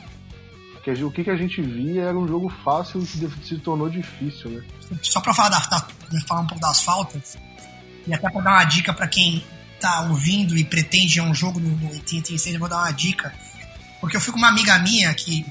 Que 0.84 0.92
o 1.04 1.10
que, 1.10 1.24
que 1.24 1.32
a 1.32 1.36
gente 1.36 1.64
via 1.64 2.04
era 2.04 2.18
um 2.18 2.28
jogo 2.28 2.48
fácil 2.64 3.02
e 3.02 3.08
se 3.44 3.58
tornou 3.58 3.90
difícil, 3.90 4.52
né? 4.52 4.64
Só 5.02 5.20
para 5.20 5.34
falar, 5.34 5.50
da, 5.50 5.60
da, 5.60 6.22
falar 6.28 6.42
um 6.42 6.48
pouco 6.48 6.62
das 6.62 6.80
faltas, 6.82 7.36
e 8.06 8.14
até 8.14 8.30
para 8.30 8.42
dar 8.42 8.52
uma 8.52 8.64
dica 8.66 8.94
para 8.94 9.08
quem 9.08 9.44
tá 9.80 10.02
ouvindo 10.02 10.56
e 10.56 10.64
pretende 10.64 11.20
um 11.20 11.34
jogo 11.34 11.60
no, 11.60 11.76
no 11.76 11.88
AT&T 11.88 12.36
eu 12.54 12.60
vou 12.60 12.70
dar 12.70 12.78
uma 12.78 12.92
dica. 12.92 13.34
Porque 14.00 14.16
eu 14.16 14.22
fui 14.22 14.32
com 14.32 14.38
uma 14.38 14.50
amiga 14.50 14.78
minha 14.78 15.12
que 15.16 15.44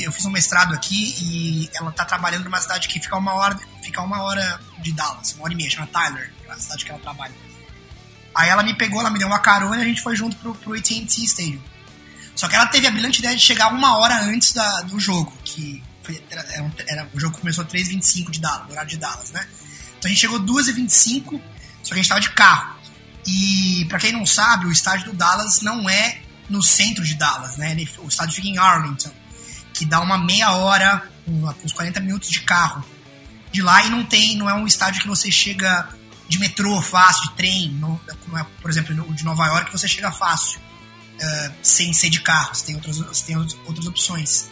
eu 0.00 0.12
fiz 0.12 0.24
um 0.24 0.30
mestrado 0.30 0.72
aqui 0.72 1.16
e 1.20 1.70
ela 1.74 1.90
tá 1.90 2.04
trabalhando 2.04 2.44
numa 2.44 2.60
cidade 2.60 2.86
que 2.86 3.00
fica 3.00 3.16
uma 3.16 3.34
hora, 3.34 3.58
fica 3.82 4.00
uma 4.00 4.22
hora 4.22 4.60
de 4.78 4.92
Dallas, 4.92 5.32
uma 5.34 5.44
hora 5.44 5.52
e 5.52 5.56
meia, 5.56 5.70
chama 5.70 5.88
Tyler, 5.88 6.32
é 6.46 6.52
a 6.52 6.56
cidade 6.56 6.84
que 6.84 6.90
ela 6.92 7.00
trabalha. 7.00 7.34
Aí 8.32 8.48
ela 8.48 8.62
me 8.62 8.74
pegou, 8.74 9.00
ela 9.00 9.10
me 9.10 9.18
deu 9.18 9.26
uma 9.26 9.40
carona 9.40 9.78
e 9.78 9.82
a 9.82 9.84
gente 9.84 10.02
foi 10.02 10.14
junto 10.14 10.36
pro, 10.36 10.54
pro 10.54 10.74
AT&T 10.74 11.24
Stadium. 11.24 11.60
Só 12.36 12.46
que 12.46 12.54
ela 12.54 12.66
teve 12.66 12.86
a 12.86 12.90
brilhante 12.90 13.20
ideia 13.20 13.34
de 13.34 13.42
chegar 13.42 13.72
uma 13.72 13.96
hora 13.96 14.20
antes 14.24 14.52
da, 14.52 14.82
do 14.82 15.00
jogo, 15.00 15.32
que 15.42 15.82
foi, 16.02 16.22
era, 16.30 16.46
era, 16.86 17.08
o 17.14 17.18
jogo 17.18 17.38
começou 17.38 17.64
3h25 17.64 18.30
de 18.30 18.40
Dallas, 18.40 18.70
horário 18.70 18.90
de 18.90 18.98
Dallas, 18.98 19.30
né? 19.30 19.48
Então 19.98 20.08
a 20.08 20.08
gente 20.08 20.20
chegou 20.20 20.38
2h25, 20.40 21.40
só 21.82 21.88
que 21.88 21.94
a 21.94 21.96
gente 21.96 22.08
tava 22.08 22.20
de 22.20 22.30
carro. 22.30 22.76
E 23.26 23.86
para 23.88 23.98
quem 23.98 24.12
não 24.12 24.26
sabe, 24.26 24.66
o 24.66 24.70
estádio 24.70 25.06
do 25.06 25.16
Dallas 25.16 25.62
não 25.62 25.88
é 25.88 26.20
no 26.50 26.62
centro 26.62 27.02
de 27.02 27.14
Dallas, 27.14 27.56
né? 27.56 27.72
Ele, 27.72 27.88
o 27.98 28.08
estádio 28.08 28.34
fica 28.34 28.48
em 28.48 28.58
Arlington, 28.58 29.10
que 29.72 29.86
dá 29.86 30.00
uma 30.00 30.18
meia 30.18 30.52
hora, 30.52 31.08
uns 31.64 31.72
40 31.72 32.00
minutos 32.00 32.28
de 32.28 32.42
carro 32.42 32.84
de 33.50 33.62
lá 33.62 33.82
e 33.82 33.88
não 33.88 34.04
tem, 34.04 34.36
não 34.36 34.50
é 34.50 34.54
um 34.54 34.66
estádio 34.66 35.00
que 35.00 35.08
você 35.08 35.32
chega 35.32 35.88
de 36.28 36.38
metrô 36.38 36.82
fácil, 36.82 37.30
de 37.30 37.36
trem, 37.36 37.70
não, 37.80 37.98
como 38.24 38.36
é, 38.36 38.44
por 38.60 38.70
exemplo, 38.70 38.94
de 39.14 39.24
Nova 39.24 39.46
York, 39.46 39.72
você 39.72 39.88
chega 39.88 40.12
fácil 40.12 40.60
uh, 41.16 41.54
sem 41.62 41.92
ser 41.92 42.10
de 42.10 42.20
carro, 42.20 42.54
você 42.54 42.66
tem, 42.66 42.74
outras, 42.74 42.96
você 42.98 43.24
tem 43.24 43.36
outras 43.36 43.86
opções. 43.86 44.48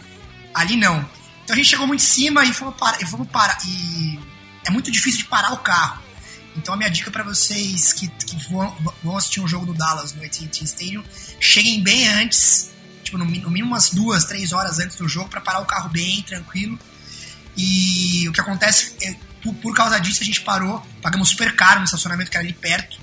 Ali 0.52 0.76
não. 0.76 1.08
Então 1.44 1.54
a 1.54 1.56
gente 1.56 1.68
chegou 1.68 1.86
muito 1.86 2.00
em 2.00 2.06
cima 2.06 2.44
e 2.44 2.52
fomos 2.52 2.76
parar. 2.76 3.00
E, 3.02 3.06
fomos 3.06 3.28
parar, 3.28 3.58
e 3.66 4.18
é 4.64 4.70
muito 4.70 4.90
difícil 4.90 5.20
de 5.20 5.26
parar 5.26 5.52
o 5.52 5.58
carro. 5.58 6.02
Então 6.56 6.74
a 6.74 6.76
minha 6.76 6.90
dica 6.90 7.10
para 7.10 7.24
vocês 7.24 7.92
que, 7.92 8.08
que 8.08 8.36
vão, 8.50 8.74
vão, 9.02 9.16
assistir 9.16 9.40
um 9.40 9.48
jogo 9.48 9.66
do 9.66 9.74
Dallas 9.74 10.12
no 10.12 10.24
AT&T 10.24 10.64
Stadium, 10.64 11.02
cheguem 11.40 11.82
bem 11.82 12.06
antes, 12.08 12.70
tipo 13.02 13.18
no, 13.18 13.24
no 13.24 13.50
mínimo 13.50 13.68
umas 13.68 13.90
duas, 13.90 14.24
três 14.24 14.52
horas 14.52 14.78
antes 14.78 14.96
do 14.96 15.08
jogo 15.08 15.28
para 15.28 15.40
parar 15.40 15.60
o 15.60 15.66
carro 15.66 15.88
bem 15.88 16.22
tranquilo. 16.22 16.78
E 17.56 18.28
o 18.28 18.32
que 18.32 18.40
acontece 18.40 18.94
é, 19.02 19.16
por, 19.42 19.54
por, 19.56 19.74
causa 19.74 19.98
disso 20.00 20.22
a 20.22 20.24
gente 20.24 20.40
parou, 20.40 20.84
pagamos 21.02 21.28
super 21.30 21.54
caro 21.54 21.80
no 21.80 21.84
estacionamento 21.84 22.30
que 22.30 22.36
era 22.36 22.44
ali 22.44 22.52
perto 22.52 22.98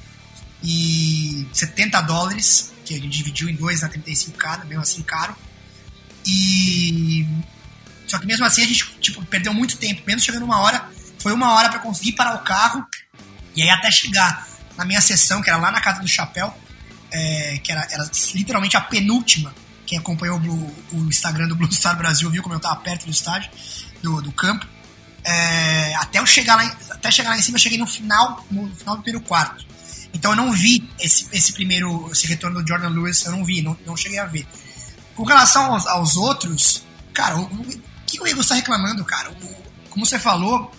e 0.63 1.48
70 1.53 2.01
dólares 2.01 2.71
que 2.93 3.00
a 3.00 3.03
gente 3.03 3.17
dividiu 3.17 3.50
em 3.50 3.55
dois 3.55 3.81
na 3.81 3.89
35 3.89 4.38
cada, 4.38 4.65
mesmo 4.65 4.81
assim 4.81 5.01
caro. 5.01 5.36
E. 6.25 7.25
Só 8.07 8.19
que 8.19 8.25
mesmo 8.25 8.45
assim 8.45 8.63
a 8.63 8.67
gente 8.67 8.86
tipo, 9.00 9.24
perdeu 9.25 9.53
muito 9.53 9.77
tempo, 9.77 10.01
menos 10.05 10.24
chegando 10.24 10.43
uma 10.43 10.60
hora. 10.60 10.89
Foi 11.19 11.33
uma 11.33 11.53
hora 11.53 11.69
para 11.69 11.79
conseguir 11.79 12.13
parar 12.13 12.36
o 12.36 12.39
carro. 12.39 12.86
E 13.55 13.62
aí 13.62 13.69
até 13.69 13.89
chegar 13.91 14.48
na 14.77 14.86
minha 14.86 15.01
sessão, 15.01 15.41
que 15.41 15.50
era 15.50 15.57
lá 15.57 15.71
na 15.71 15.79
Casa 15.79 16.01
do 16.01 16.07
Chapéu, 16.07 16.53
é, 17.12 17.60
que 17.63 17.71
era, 17.71 17.88
era 17.89 18.10
literalmente 18.33 18.75
a 18.75 18.81
penúltima. 18.81 19.53
Quem 19.86 19.98
acompanhou 19.98 20.39
o, 20.39 20.75
o, 20.93 20.98
Instagram 21.07 21.48
do 21.48 21.55
Blue 21.55 21.71
Star 21.71 21.98
Brasil 21.98 22.29
viu 22.29 22.41
como 22.41 22.55
eu 22.55 22.60
tava 22.60 22.77
perto 22.77 23.05
do 23.05 23.12
estádio, 23.12 23.51
do, 24.01 24.21
do 24.21 24.31
campo. 24.31 24.65
É, 25.24 25.93
até 25.95 26.19
eu 26.19 26.25
chegar 26.25 26.55
lá, 26.55 26.65
até 26.89 27.12
chegar 27.12 27.29
lá 27.29 27.38
em 27.38 27.41
cima, 27.41 27.57
eu 27.57 27.62
cheguei 27.62 27.77
no 27.77 27.86
final, 27.86 28.45
no 28.50 28.74
final 28.75 28.95
do 28.95 29.03
primeiro 29.03 29.25
quarto. 29.25 29.65
Então 30.13 30.32
eu 30.32 30.38
não 30.38 30.51
vi 30.51 30.89
esse, 31.00 31.27
esse 31.32 31.53
primeiro, 31.53 32.10
esse 32.12 32.27
retorno 32.27 32.62
do 32.62 32.68
Jordan 32.68 32.89
Lewis, 32.89 33.24
eu 33.25 33.32
não 33.32 33.46
vi, 33.46 33.62
não, 33.62 33.77
não 33.86 33.96
cheguei 33.96 34.20
a 34.20 34.25
ver. 34.25 34.46
Com 35.15 35.24
relação 35.24 35.74
aos, 35.74 35.86
aos 35.88 36.18
outros, 36.18 36.84
cara, 37.13 37.38
o, 37.38 37.44
o, 37.44 37.82
que 38.06 38.20
o 38.20 38.27
Eagles 38.27 38.46
está 38.46 38.56
reclamando, 38.56 39.03
cara? 39.06 39.32
O, 39.32 39.62
como 39.89 40.06
você 40.06 40.20
falou, 40.20 40.72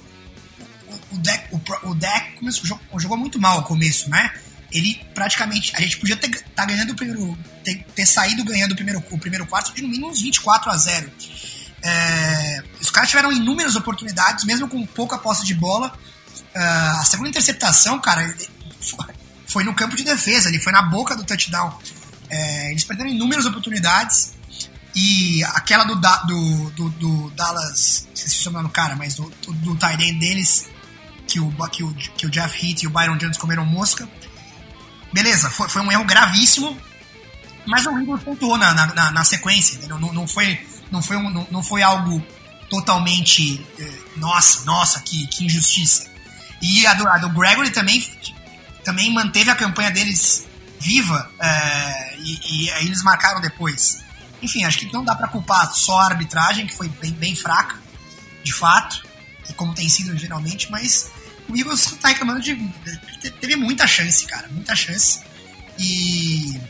o, 0.89 1.15
o 1.15 1.19
deck, 1.19 1.55
o, 1.55 1.91
o 1.91 1.95
deck 1.95 2.39
começou, 2.39 2.67
jogou, 2.67 3.01
jogou 3.01 3.17
muito 3.17 3.41
mal 3.41 3.59
ao 3.59 3.65
começo, 3.65 4.09
né? 4.11 4.33
Ele 4.71 5.01
praticamente, 5.15 5.75
a 5.77 5.81
gente 5.81 5.99
podia 5.99 6.17
ter 6.17 6.31
tá 6.55 6.65
ganhando 6.65 6.93
o 6.93 6.97
primeiro, 6.97 7.39
ter, 7.63 7.85
ter, 7.95 8.07
saído 8.07 8.43
ganhando 8.43 8.73
o 8.73 8.75
primeiro, 8.75 9.05
o 9.11 9.19
primeiro 9.19 9.47
quarto 9.47 9.75
de 9.75 9.83
no 9.83 9.89
mínimo 9.89 10.09
uns 10.09 10.23
24 10.23 10.71
a 10.71 10.77
0. 10.77 11.13
É, 11.83 12.63
os 12.81 12.91
caras 12.91 13.11
tiveram 13.11 13.33
inúmeras 13.33 13.77
oportunidades, 13.77 14.45
mesmo 14.45 14.69
com 14.69 14.87
pouca 14.87 15.19
posse 15.19 15.45
de 15.45 15.55
bola. 15.55 15.93
Uh, 16.55 17.01
a 17.01 17.05
segunda 17.05 17.29
interceptação, 17.29 17.99
cara, 17.99 18.35
no 19.65 19.75
campo 19.75 19.97
de 19.97 20.05
defesa, 20.05 20.49
ele 20.49 20.59
foi 20.59 20.73
na 20.73 20.83
boca 20.83 21.15
do 21.17 21.25
touchdown. 21.25 21.79
É, 22.31 22.71
eles 22.71 22.85
perderam 22.85 23.11
inúmeras 23.11 23.45
oportunidades 23.45 24.33
e 24.95 25.43
aquela 25.45 25.85
do, 25.85 25.95
do, 25.95 26.71
do, 26.71 26.89
do 26.91 27.31
Dallas, 27.31 28.09
se 28.15 28.49
o 28.49 28.53
nome 28.53 28.69
do 28.69 28.73
cara, 28.73 28.95
mas 28.95 29.15
do, 29.15 29.31
do, 29.47 29.75
do 29.75 29.87
end 29.87 30.19
deles, 30.19 30.69
que 31.27 31.41
o, 31.41 31.51
que, 31.69 31.83
o, 31.83 31.95
que 31.95 32.27
o 32.27 32.31
Jeff 32.31 32.55
Heath 32.55 32.83
e 32.83 32.87
o 32.87 32.91
Byron 32.91 33.17
Jones 33.17 33.39
comeram 33.39 33.65
mosca. 33.65 34.09
Beleza, 35.13 35.51
foi, 35.51 35.69
foi 35.69 35.83
um 35.83 35.91
erro 35.91 36.05
gravíssimo, 36.05 36.77
mas 37.67 37.87
o 37.87 37.99
Eagles 37.99 38.23
pontuou 38.23 38.57
na, 38.59 38.75
na, 38.75 39.11
na 39.11 39.25
sequência, 39.25 39.79
não, 39.89 39.99
não, 39.99 40.13
não, 40.13 40.29
foi, 40.29 40.61
não, 40.91 41.03
foi 41.03 41.17
um, 41.17 41.31
não, 41.31 41.47
não 41.51 41.63
foi 41.63 41.83
algo 41.83 42.23
totalmente, 42.69 43.65
eh, 43.79 43.99
nossa, 44.17 44.65
nossa, 44.65 45.01
que, 45.01 45.27
que 45.27 45.45
injustiça. 45.45 46.07
E 46.61 46.87
a 46.87 46.95
do, 46.95 47.09
a 47.09 47.19
do 47.19 47.29
Gregory 47.31 47.71
também 47.71 48.03
também 48.85 49.13
manteve 49.13 49.51
a 49.51 49.55
campanha 49.55 49.91
deles 49.91 50.47
viva 50.81 51.31
é, 51.39 52.17
e, 52.19 52.65
e, 52.65 52.71
aí 52.71 52.87
eles 52.87 53.03
marcaram 53.03 53.41
depois. 53.41 54.03
Enfim, 54.43 54.65
acho 54.65 54.79
que 54.79 54.93
não 54.93 55.05
dá 55.05 55.15
para 55.15 55.29
culpar 55.29 55.73
só 55.73 56.01
a 56.01 56.07
arbitragem, 56.07 56.67
que 56.67 56.75
foi 56.75 56.89
bem, 56.89 57.13
bem 57.13 57.37
fraca, 57.37 57.77
de 58.43 58.53
fato, 58.53 59.07
e 59.49 59.53
como 59.53 59.75
tem 59.75 59.89
sido 59.89 60.17
geralmente, 60.19 60.71
mas 60.71 61.11
o 61.49 61.57
Eagles 61.57 61.85
tá 62.01 62.09
reclamando 62.09 62.41
de. 62.41 62.57
Teve 63.41 63.57
muita 63.57 63.87
chance, 63.87 64.27
cara, 64.27 64.49
muita 64.49 64.75
chance. 64.75 65.21
E. 65.79 66.61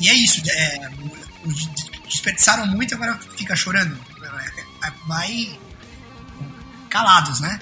E 0.00 0.08
é 0.08 0.14
isso, 0.14 0.42
é, 0.48 0.90
desperdiçaram 2.08 2.66
muito 2.66 2.92
e 2.92 2.94
agora 2.94 3.18
fica 3.36 3.54
chorando. 3.54 3.96
Vai 5.06 5.58
calados, 6.88 7.40
né? 7.40 7.60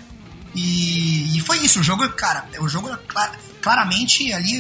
E, 0.54 1.36
e 1.36 1.40
foi 1.42 1.58
isso, 1.58 1.80
o 1.80 1.82
jogo, 1.82 2.08
cara, 2.10 2.46
o 2.58 2.68
jogo, 2.68 2.96
claro, 3.08 3.32
claramente 3.60 4.32
ali. 4.32 4.58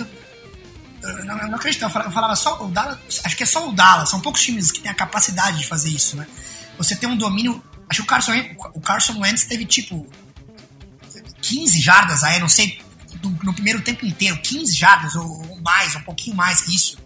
Eu 1.02 1.24
não, 1.24 1.38
eu 1.38 1.48
não 1.48 1.54
acredito, 1.54 1.82
eu 1.82 1.90
falava, 1.90 2.36
só 2.36 2.62
o 2.62 2.68
Dallas. 2.68 2.98
Acho 3.24 3.36
que 3.36 3.42
é 3.42 3.46
só 3.46 3.68
o 3.68 3.72
Dallas, 3.72 4.10
são 4.10 4.20
poucos 4.20 4.42
times 4.42 4.70
que 4.70 4.80
têm 4.80 4.90
a 4.90 4.94
capacidade 4.94 5.58
de 5.58 5.66
fazer 5.66 5.88
isso, 5.88 6.16
né? 6.16 6.26
Você 6.76 6.94
tem 6.94 7.08
um 7.08 7.16
domínio. 7.16 7.62
Acho 7.88 8.02
que 8.02 8.06
o 8.06 8.08
Carson, 8.08 8.32
o 8.74 8.80
Carson 8.80 9.18
Wentz 9.18 9.44
teve 9.44 9.64
tipo 9.64 10.06
15 11.42 11.80
jardas 11.80 12.22
aí, 12.22 12.38
não 12.38 12.48
sei, 12.48 12.80
no, 13.22 13.30
no 13.42 13.52
primeiro 13.52 13.80
tempo 13.80 14.06
inteiro, 14.06 14.40
15 14.40 14.76
jardas 14.76 15.14
ou, 15.16 15.50
ou, 15.50 15.60
mais, 15.60 15.94
um 15.96 16.02
pouquinho 16.02 16.36
mais 16.36 16.60
que 16.60 16.74
isso. 16.74 16.98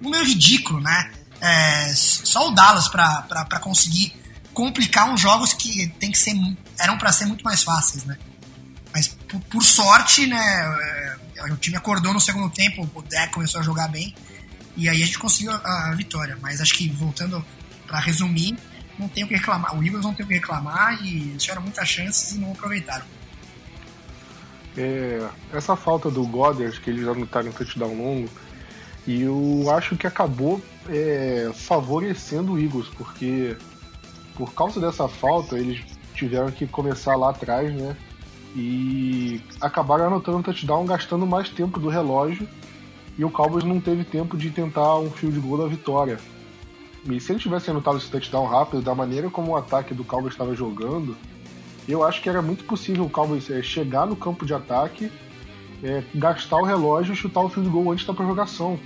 Um 0.00 0.04
número 0.04 0.24
ridículo, 0.24 0.80
né? 0.80 1.12
É, 1.40 1.92
só 1.94 2.48
o 2.48 2.50
Dallas 2.52 2.88
para 2.88 3.60
conseguir 3.60 4.14
complicar 4.52 5.10
uns 5.10 5.20
jogos 5.20 5.52
que 5.52 5.88
tem 5.98 6.10
que 6.10 6.18
ser 6.18 6.34
eram 6.78 6.98
para 6.98 7.12
ser 7.12 7.26
muito 7.26 7.44
mais 7.44 7.62
fáceis, 7.62 8.04
né? 8.04 8.18
Mas 8.92 9.08
por, 9.08 9.40
por 9.42 9.62
sorte, 9.62 10.26
né? 10.26 10.38
É, 10.38 11.52
o 11.52 11.56
time 11.56 11.76
acordou 11.76 12.12
no 12.12 12.20
segundo 12.20 12.50
tempo, 12.50 12.88
o 12.94 13.02
deck 13.02 13.32
começou 13.32 13.60
a 13.60 13.64
jogar 13.64 13.88
bem 13.88 14.14
e 14.76 14.88
aí 14.88 15.02
a 15.02 15.06
gente 15.06 15.18
conseguiu 15.18 15.52
a, 15.52 15.90
a 15.90 15.94
vitória. 15.94 16.36
Mas 16.40 16.60
acho 16.60 16.74
que 16.74 16.88
voltando 16.88 17.44
para 17.86 17.98
resumir, 17.98 18.56
não 18.98 19.08
tem 19.08 19.24
o 19.24 19.28
que 19.28 19.34
reclamar. 19.34 19.76
O 19.76 19.82
Eagles 19.82 20.04
não 20.04 20.14
tem 20.14 20.24
o 20.24 20.28
que 20.28 20.34
reclamar 20.34 21.04
e 21.04 21.36
tiveram 21.36 21.62
muitas 21.62 21.88
chances 21.88 22.32
e 22.32 22.38
não 22.38 22.52
aproveitaram. 22.52 23.04
É, 24.76 25.28
essa 25.52 25.74
falta 25.74 26.10
do 26.10 26.24
Goddard, 26.24 26.78
que 26.80 26.90
eles 26.90 27.06
anotaram 27.06 27.48
em 27.48 27.52
touchdown 27.52 27.94
longo, 27.94 28.30
e 29.06 29.22
eu 29.22 29.66
acho 29.74 29.96
que 29.96 30.06
acabou 30.06 30.62
é, 30.88 31.50
favorecendo 31.54 32.52
o 32.52 32.58
Eagles, 32.58 32.86
porque 32.96 33.56
por 34.40 34.54
causa 34.54 34.80
dessa 34.80 35.06
falta 35.06 35.58
eles 35.58 35.82
tiveram 36.14 36.50
que 36.50 36.66
começar 36.66 37.14
lá 37.14 37.28
atrás, 37.28 37.70
né? 37.74 37.94
e 38.56 39.40
acabaram 39.60 40.06
anotando 40.06 40.38
um 40.38 40.42
touchdown 40.42 40.86
gastando 40.86 41.26
mais 41.26 41.50
tempo 41.50 41.78
do 41.78 41.90
relógio 41.90 42.48
e 43.18 43.24
o 43.24 43.30
Cowboys 43.30 43.64
não 43.64 43.78
teve 43.78 44.02
tempo 44.02 44.38
de 44.38 44.50
tentar 44.50 44.96
um 44.98 45.10
field 45.10 45.38
goal 45.40 45.58
da 45.58 45.66
vitória. 45.66 46.18
E 47.04 47.20
se 47.20 47.32
ele 47.32 47.38
tivesse 47.38 47.70
anotado 47.70 47.98
esse 47.98 48.10
touchdown 48.10 48.46
rápido, 48.46 48.80
da 48.80 48.94
maneira 48.94 49.28
como 49.28 49.52
o 49.52 49.56
ataque 49.56 49.92
do 49.92 50.04
Cowboys 50.04 50.32
estava 50.32 50.54
jogando, 50.54 51.14
eu 51.86 52.02
acho 52.02 52.22
que 52.22 52.28
era 52.28 52.40
muito 52.40 52.64
possível 52.64 53.04
o 53.04 53.10
Cowboys 53.10 53.50
é, 53.50 53.62
chegar 53.62 54.06
no 54.06 54.16
campo 54.16 54.46
de 54.46 54.54
ataque, 54.54 55.12
é, 55.82 56.02
gastar 56.14 56.56
o 56.56 56.64
relógio 56.64 57.12
e 57.12 57.16
chutar 57.16 57.42
o 57.42 57.50
field 57.50 57.68
goal 57.68 57.92
antes 57.92 58.06
da 58.06 58.14
prorrogação. 58.14 58.80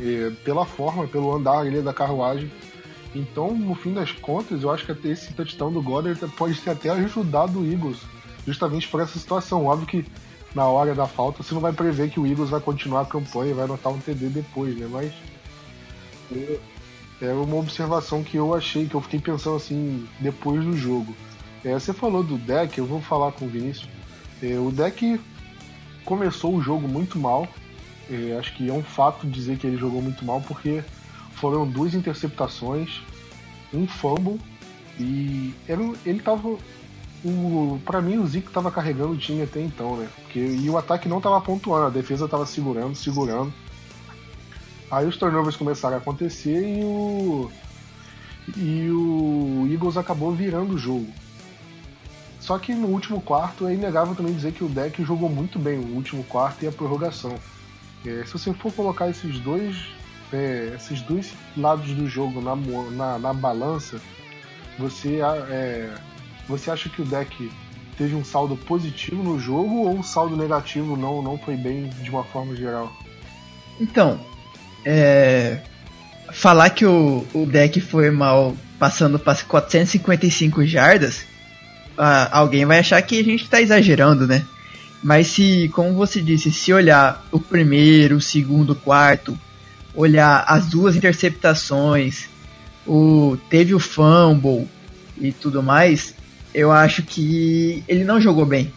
É, 0.00 0.30
pela 0.44 0.66
forma, 0.66 1.06
pelo 1.06 1.34
andar 1.34 1.60
ali 1.60 1.80
da 1.80 1.94
carruagem. 1.94 2.50
Então, 3.14 3.54
no 3.54 3.74
fim 3.74 3.94
das 3.94 4.12
contas, 4.12 4.62
eu 4.62 4.70
acho 4.70 4.84
que 4.84 5.08
esse 5.08 5.32
touchdown 5.32 5.72
do 5.72 5.82
Goddard 5.82 6.20
pode 6.36 6.60
ter 6.60 6.70
até 6.70 6.90
ajudado 6.90 7.60
o 7.60 7.70
Eagles 7.70 7.98
justamente 8.46 8.88
por 8.88 9.00
essa 9.00 9.18
situação. 9.18 9.66
Óbvio 9.66 9.86
que 9.86 10.06
na 10.54 10.66
hora 10.66 10.94
da 10.94 11.06
falta 11.06 11.42
você 11.42 11.54
não 11.54 11.60
vai 11.60 11.72
prever 11.72 12.10
que 12.10 12.20
o 12.20 12.26
Eagles 12.26 12.50
vai 12.50 12.60
continuar 12.60 13.02
a 13.02 13.06
campanha 13.06 13.50
e 13.50 13.54
vai 13.54 13.64
anotar 13.64 13.92
um 13.92 13.98
TD 13.98 14.28
depois, 14.28 14.76
né? 14.76 14.88
Mas 14.90 15.12
é 17.20 17.32
uma 17.32 17.56
observação 17.56 18.22
que 18.22 18.36
eu 18.36 18.54
achei, 18.54 18.86
que 18.86 18.94
eu 18.94 19.00
fiquei 19.00 19.20
pensando 19.20 19.56
assim 19.56 20.06
depois 20.20 20.64
do 20.64 20.76
jogo. 20.76 21.14
É, 21.64 21.72
você 21.72 21.92
falou 21.92 22.22
do 22.22 22.38
deck, 22.38 22.78
eu 22.78 22.86
vou 22.86 23.00
falar 23.00 23.32
com 23.32 23.46
o 23.46 23.48
Vinícius. 23.48 23.88
É, 24.42 24.58
o 24.58 24.70
deck 24.70 25.20
começou 26.04 26.54
o 26.54 26.62
jogo 26.62 26.86
muito 26.86 27.18
mal. 27.18 27.48
É, 28.10 28.36
acho 28.38 28.54
que 28.54 28.68
é 28.68 28.72
um 28.72 28.82
fato 28.82 29.26
dizer 29.26 29.58
que 29.58 29.66
ele 29.66 29.76
jogou 29.76 30.00
muito 30.00 30.24
mal, 30.24 30.40
porque 30.40 30.82
foram 31.38 31.66
duas 31.66 31.94
interceptações, 31.94 33.02
um 33.72 33.86
fumble, 33.86 34.40
e 34.98 35.54
era, 35.66 35.80
ele 36.04 36.20
tava 36.20 36.56
o 37.24 37.80
para 37.84 38.00
mim 38.00 38.18
o 38.18 38.26
Zico 38.26 38.48
estava 38.48 38.70
carregando 38.70 39.12
o 39.12 39.16
time 39.16 39.42
até 39.42 39.60
então, 39.60 39.96
né? 39.96 40.08
Porque 40.22 40.38
e 40.38 40.68
o 40.70 40.78
ataque 40.78 41.08
não 41.08 41.18
estava 41.18 41.40
pontuando, 41.40 41.86
a 41.86 41.90
defesa 41.90 42.26
estava 42.26 42.46
segurando, 42.46 42.94
segurando. 42.94 43.52
Aí 44.90 45.06
os 45.06 45.16
turnovers 45.16 45.56
começaram 45.56 45.96
a 45.96 45.98
acontecer 45.98 46.78
e 46.78 46.84
o 46.84 47.50
e 48.56 48.88
o 48.90 49.68
Eagles 49.70 49.96
acabou 49.96 50.32
virando 50.32 50.74
o 50.74 50.78
jogo. 50.78 51.08
Só 52.40 52.58
que 52.58 52.72
no 52.72 52.88
último 52.88 53.20
quarto 53.20 53.66
é 53.66 53.74
inegável 53.74 54.14
também 54.14 54.32
dizer 54.32 54.52
que 54.52 54.64
o 54.64 54.68
deck 54.68 55.04
jogou 55.04 55.28
muito 55.28 55.58
bem 55.58 55.78
o 55.78 55.94
último 55.94 56.24
quarto 56.24 56.64
e 56.64 56.68
a 56.68 56.72
prorrogação. 56.72 57.34
É, 58.06 58.24
se 58.24 58.32
você 58.32 58.54
for 58.54 58.72
colocar 58.72 59.10
esses 59.10 59.38
dois 59.40 59.97
é, 60.32 60.72
esses 60.76 61.00
dois 61.02 61.32
lados 61.56 61.90
do 61.92 62.08
jogo 62.08 62.40
na, 62.40 62.56
na, 62.90 63.18
na 63.18 63.32
balança, 63.32 64.00
você 64.78 65.20
é, 65.50 65.90
você 66.48 66.70
acha 66.70 66.88
que 66.88 67.02
o 67.02 67.04
deck 67.04 67.50
teve 67.96 68.14
um 68.14 68.24
saldo 68.24 68.56
positivo 68.56 69.22
no 69.22 69.38
jogo 69.38 69.82
ou 69.82 69.98
um 69.98 70.02
saldo 70.02 70.36
negativo 70.36 70.96
não, 70.96 71.20
não 71.20 71.36
foi 71.36 71.56
bem 71.56 71.88
de 72.02 72.10
uma 72.10 72.24
forma 72.24 72.54
geral? 72.54 72.92
Então, 73.80 74.20
é... 74.84 75.58
falar 76.32 76.70
que 76.70 76.86
o, 76.86 77.26
o 77.34 77.44
deck 77.44 77.80
foi 77.80 78.10
mal 78.10 78.56
passando 78.78 79.18
para 79.18 79.34
455 79.34 80.64
jardas, 80.64 81.24
alguém 82.30 82.64
vai 82.64 82.78
achar 82.78 83.02
que 83.02 83.18
a 83.18 83.24
gente 83.24 83.42
está 83.42 83.60
exagerando, 83.60 84.26
né? 84.26 84.46
Mas 85.02 85.28
se, 85.28 85.68
como 85.74 85.94
você 85.94 86.20
disse, 86.20 86.52
se 86.52 86.72
olhar 86.72 87.26
o 87.30 87.40
primeiro, 87.40 88.16
o 88.16 88.20
segundo, 88.20 88.70
o 88.70 88.76
quarto, 88.76 89.38
olhar 89.94 90.44
as 90.46 90.66
duas 90.66 90.96
interceptações, 90.96 92.28
o 92.86 93.36
teve 93.50 93.74
o 93.74 93.78
fumble 93.78 94.68
e 95.20 95.32
tudo 95.32 95.62
mais, 95.62 96.14
eu 96.54 96.72
acho 96.72 97.02
que 97.02 97.82
ele 97.86 98.04
não 98.04 98.20
jogou 98.20 98.46
bem. 98.46 98.72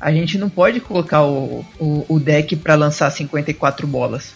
A 0.00 0.12
gente 0.12 0.38
não 0.38 0.48
pode 0.48 0.80
colocar 0.80 1.22
o, 1.22 1.64
o, 1.78 2.06
o 2.08 2.20
deck 2.20 2.54
para 2.56 2.74
lançar 2.74 3.10
54 3.10 3.86
bolas. 3.86 4.34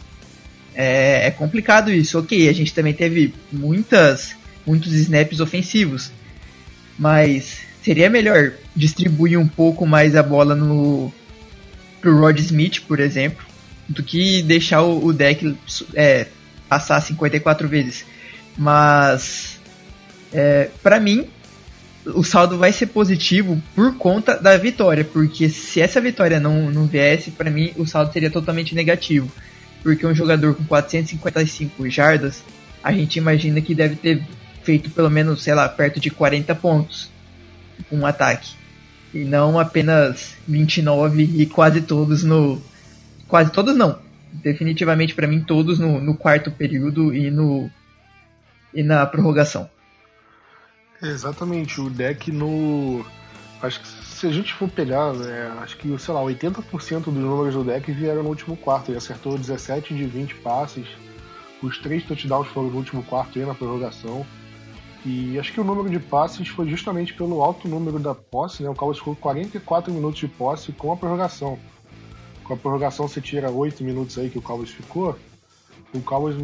É, 0.75 1.27
é, 1.27 1.31
complicado 1.31 1.91
isso. 1.91 2.19
Ok, 2.19 2.49
a 2.49 2.53
gente 2.53 2.73
também 2.73 2.95
teve 2.95 3.35
muitas, 3.53 4.35
muitos 4.67 4.93
snaps 4.93 5.41
ofensivos. 5.41 6.11
Mas 6.99 7.61
seria 7.83 8.11
melhor 8.11 8.53
distribuir 8.75 9.39
um 9.39 9.49
pouco 9.49 9.87
mais 9.87 10.17
a 10.17 10.23
bola 10.23 10.55
no 10.55 11.13
pro 12.01 12.19
Rod 12.19 12.39
Smith, 12.39 12.81
por 12.87 12.99
exemplo, 12.99 13.45
do 13.91 14.03
que 14.03 14.43
deixar 14.43 14.83
o, 14.83 15.05
o 15.05 15.13
deck 15.13 15.57
é, 15.95 16.29
passar 16.69 17.01
54 17.01 17.69
vezes. 17.69 18.07
Mas 18.57 19.61
é, 20.33 20.71
para 20.83 21.01
mim, 21.01 21.27
o 22.07 22.23
saldo 22.23 22.57
vai 22.57 22.73
ser 22.73 22.87
positivo 22.87 23.61
por 23.75 23.97
conta 23.97 24.37
da 24.37 24.57
vitória, 24.57 25.05
porque 25.05 25.49
se 25.49 25.81
essa 25.81 26.01
vitória 26.01 26.39
não, 26.39 26.71
não 26.71 26.87
viesse, 26.87 27.33
para 27.33 27.51
mim 27.51 27.73
o 27.77 27.87
saldo 27.87 28.13
seria 28.13 28.31
totalmente 28.31 28.75
negativo. 28.75 29.31
Porque 29.83 30.07
um 30.07 30.15
jogador 30.15 30.55
com 30.55 30.65
455 30.65 31.89
jardas, 31.91 32.43
a 32.83 32.93
gente 32.93 33.17
imagina 33.17 33.61
que 33.61 33.75
deve 33.75 33.97
ter 33.97 34.23
feito 34.63 34.91
pelo 34.91 35.11
menos, 35.11 35.43
sei 35.43 35.55
lá, 35.55 35.69
perto 35.69 35.99
de 35.99 36.11
40 36.11 36.55
pontos 36.55 37.11
com 37.89 37.97
um 37.97 38.07
ataque. 38.07 38.53
E 39.13 39.25
não 39.25 39.59
apenas 39.59 40.35
29 40.47 41.23
e 41.23 41.47
quase 41.47 41.81
todos 41.81 42.23
no. 42.23 42.63
Quase 43.31 43.53
todos 43.53 43.77
não. 43.77 43.97
Definitivamente 44.33 45.15
para 45.15 45.29
mim 45.29 45.41
todos 45.41 45.79
no, 45.79 46.01
no 46.01 46.17
quarto 46.17 46.51
período 46.51 47.15
e 47.15 47.31
no. 47.31 47.71
e 48.75 48.83
na 48.83 49.07
prorrogação. 49.07 49.71
Exatamente, 51.01 51.81
o 51.81 51.89
deck 51.89 52.31
no. 52.33 53.05
Acho 53.63 53.81
que 53.81 53.89
se 53.89 54.27
a 54.27 54.33
gente 54.33 54.53
for 54.53 54.69
pegar, 54.69 55.13
né, 55.13 55.53
acho 55.61 55.77
que, 55.77 55.99
sei 55.99 56.15
lá, 56.15 56.21
80% 56.23 57.05
dos 57.05 57.15
números 57.15 57.55
do 57.55 57.65
deck 57.65 57.91
vieram 57.93 58.23
no 58.23 58.29
último 58.29 58.57
quarto. 58.57 58.91
Ele 58.91 58.99
acertou 58.99 59.39
17 59.39 59.95
de 59.95 60.05
20 60.05 60.35
passes. 60.37 60.87
Os 61.63 61.79
três 61.79 62.03
touchdowns 62.05 62.49
foram 62.49 62.69
no 62.69 62.77
último 62.77 63.03
quarto 63.03 63.39
e 63.39 63.45
na 63.45 63.55
prorrogação. 63.55 64.27
E 65.05 65.39
acho 65.39 65.53
que 65.53 65.61
o 65.61 65.65
número 65.65 65.89
de 65.89 65.99
passes 65.99 66.49
foi 66.49 66.69
justamente 66.69 67.15
pelo 67.15 67.43
alto 67.43 67.69
número 67.69 67.99
da 67.99 68.15
posse, 68.15 68.63
né? 68.63 68.69
O 68.69 68.75
Cowboys 68.75 68.99
ficou 68.99 69.15
44 69.17 69.93
minutos 69.93 70.19
de 70.19 70.29
posse 70.29 70.73
com 70.73 70.93
a 70.93 70.97
prorrogação. 70.97 71.59
Com 72.51 72.55
a 72.55 72.57
prorrogação 72.57 73.07
você 73.07 73.21
tira 73.21 73.49
8 73.49 73.85
minutos 73.85 74.19
aí 74.19 74.29
que 74.29 74.37
o 74.37 74.43
Cowboys 74.43 74.71
ficou. 74.71 75.17
O 75.95 76.01
Cowboys 76.01 76.35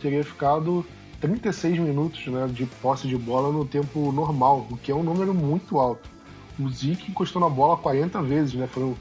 teria 0.00 0.22
ficado 0.22 0.86
36 1.20 1.80
minutos 1.80 2.24
né, 2.28 2.46
de 2.46 2.66
posse 2.80 3.08
de 3.08 3.16
bola 3.16 3.50
no 3.50 3.64
tempo 3.64 4.12
normal, 4.12 4.64
o 4.70 4.76
que 4.76 4.92
é 4.92 4.94
um 4.94 5.02
número 5.02 5.34
muito 5.34 5.80
alto. 5.80 6.08
O 6.56 6.68
Zeke 6.68 7.10
encostou 7.10 7.42
na 7.42 7.48
bola 7.48 7.76
40 7.76 8.22
vezes, 8.22 8.54
né? 8.54 8.68
Foram 8.68 8.96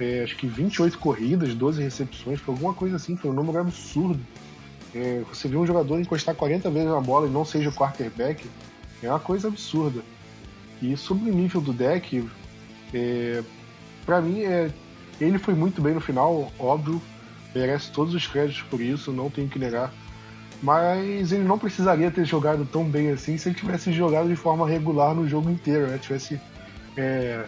é, 0.00 0.22
acho 0.22 0.34
que 0.36 0.46
28 0.46 0.98
corridas, 0.98 1.54
12 1.54 1.82
recepções, 1.82 2.40
foi 2.40 2.54
alguma 2.54 2.72
coisa 2.72 2.96
assim, 2.96 3.14
foi 3.14 3.30
um 3.30 3.34
número 3.34 3.58
absurdo. 3.58 4.18
É, 4.94 5.22
você 5.28 5.46
viu 5.46 5.60
um 5.60 5.66
jogador 5.66 6.00
encostar 6.00 6.34
40 6.34 6.70
vezes 6.70 6.88
na 6.88 7.02
bola 7.02 7.26
e 7.26 7.30
não 7.30 7.44
seja 7.44 7.68
o 7.68 7.72
quarterback, 7.72 8.48
é 9.02 9.10
uma 9.10 9.20
coisa 9.20 9.48
absurda. 9.48 10.02
E 10.80 10.96
sobre 10.96 11.30
o 11.30 11.34
nível 11.34 11.60
do 11.60 11.74
deck, 11.74 12.26
é, 12.94 13.42
para 14.06 14.22
mim, 14.22 14.40
é, 14.40 14.70
ele 15.24 15.38
foi 15.38 15.54
muito 15.54 15.80
bem 15.80 15.94
no 15.94 16.00
final, 16.00 16.52
óbvio, 16.58 17.00
merece 17.54 17.90
todos 17.90 18.14
os 18.14 18.26
créditos 18.26 18.62
por 18.62 18.80
isso, 18.80 19.12
não 19.12 19.30
tenho 19.30 19.48
que 19.48 19.58
negar 19.58 19.92
mas 20.62 21.32
ele 21.32 21.42
não 21.42 21.58
precisaria 21.58 22.10
ter 22.10 22.24
jogado 22.24 22.64
tão 22.64 22.84
bem 22.84 23.10
assim 23.10 23.36
se 23.36 23.48
ele 23.48 23.56
tivesse 23.56 23.92
jogado 23.92 24.28
de 24.28 24.36
forma 24.36 24.66
regular 24.66 25.12
no 25.12 25.28
jogo 25.28 25.50
inteiro, 25.50 25.88
né? 25.88 25.98
Tivesse 25.98 26.40
é, 26.96 27.44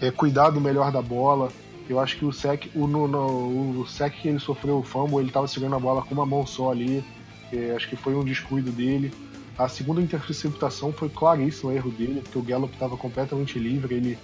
é, 0.00 0.10
cuidado 0.10 0.60
melhor 0.60 0.90
da 0.90 1.00
bola. 1.00 1.48
Eu 1.88 2.00
acho 2.00 2.16
que 2.16 2.24
o 2.24 2.32
sec, 2.32 2.68
o, 2.74 2.88
no, 2.88 3.06
no, 3.06 3.80
o 3.80 3.86
sec 3.86 4.12
que 4.20 4.26
ele 4.26 4.40
sofreu 4.40 4.78
o 4.78 4.82
fumble, 4.82 5.18
ele 5.18 5.28
estava 5.28 5.46
segurando 5.46 5.76
a 5.76 5.78
bola 5.78 6.02
com 6.02 6.12
uma 6.12 6.26
mão 6.26 6.44
só 6.44 6.72
ali. 6.72 7.04
É, 7.52 7.72
acho 7.76 7.88
que 7.88 7.94
foi 7.94 8.16
um 8.16 8.24
descuido 8.24 8.72
dele. 8.72 9.14
A 9.56 9.68
segunda 9.68 10.00
interceptação 10.00 10.92
foi 10.92 11.08
claríssimo 11.08 11.70
o 11.70 11.72
erro 11.72 11.90
dele, 11.92 12.20
porque 12.20 12.38
o 12.38 12.42
Gallup 12.42 12.74
estava 12.74 12.96
completamente 12.96 13.58
livre 13.60 13.94
ele, 13.94 14.18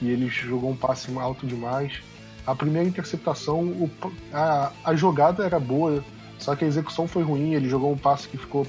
e 0.00 0.10
ele 0.10 0.28
jogou 0.28 0.70
um 0.70 0.76
passe 0.76 1.10
alto 1.18 1.46
demais. 1.46 2.02
A 2.48 2.54
primeira 2.54 2.88
interceptação, 2.88 3.60
o, 3.60 3.90
a, 4.32 4.72
a 4.82 4.94
jogada 4.94 5.44
era 5.44 5.60
boa, 5.60 6.02
só 6.38 6.56
que 6.56 6.64
a 6.64 6.66
execução 6.66 7.06
foi 7.06 7.22
ruim, 7.22 7.52
ele 7.52 7.68
jogou 7.68 7.92
um 7.92 7.98
passe 7.98 8.26
que 8.26 8.38
ficou 8.38 8.66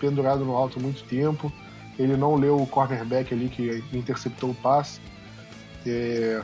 pendurado 0.00 0.46
no 0.46 0.56
alto 0.56 0.80
muito 0.80 1.04
tempo. 1.04 1.52
Ele 1.98 2.16
não 2.16 2.36
leu 2.36 2.56
o 2.56 2.66
cornerback 2.66 3.34
ali 3.34 3.50
que 3.50 3.84
interceptou 3.92 4.52
o 4.52 4.54
passe. 4.54 4.98
É... 5.86 6.42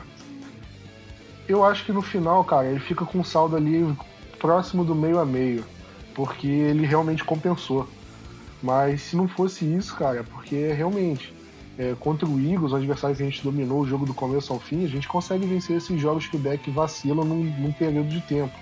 Eu 1.47 1.65
acho 1.65 1.83
que 1.85 1.91
no 1.91 2.03
final, 2.03 2.43
cara, 2.43 2.67
ele 2.67 2.79
fica 2.79 3.03
com 3.03 3.17
um 3.17 3.23
saldo 3.23 3.55
ali 3.55 3.83
próximo 4.37 4.85
do 4.85 4.93
meio 4.93 5.17
a 5.17 5.25
meio, 5.25 5.65
porque 6.13 6.45
ele 6.45 6.85
realmente 6.85 7.23
compensou. 7.23 7.89
Mas 8.61 9.01
se 9.01 9.15
não 9.15 9.27
fosse 9.27 9.65
isso, 9.65 9.95
cara, 9.95 10.23
porque 10.23 10.71
realmente 10.71 11.33
é, 11.77 11.95
contra 11.99 12.27
o 12.27 12.39
Eagles, 12.39 12.71
o 12.71 12.75
adversário 12.75 13.15
que 13.15 13.23
a 13.23 13.25
gente 13.25 13.43
dominou 13.43 13.81
o 13.81 13.87
jogo 13.87 14.05
do 14.05 14.13
começo 14.13 14.53
ao 14.53 14.59
fim, 14.59 14.85
a 14.85 14.87
gente 14.87 15.07
consegue 15.07 15.45
vencer 15.45 15.77
esses 15.77 15.99
jogos 15.99 16.27
que 16.27 16.37
o 16.37 16.39
deck 16.39 16.69
vacila 16.71 17.25
num, 17.25 17.43
num 17.43 17.71
período 17.71 18.09
de 18.09 18.21
tempo. 18.21 18.53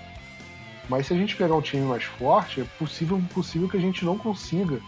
Mas 0.88 1.06
se 1.06 1.14
a 1.14 1.16
gente 1.16 1.36
pegar 1.36 1.54
um 1.54 1.62
time 1.62 1.86
mais 1.86 2.04
forte, 2.04 2.60
é 2.60 2.64
possível, 2.78 3.20
possível 3.32 3.68
que 3.68 3.76
a 3.76 3.80
gente 3.80 4.04
não 4.04 4.18
consiga. 4.18 4.80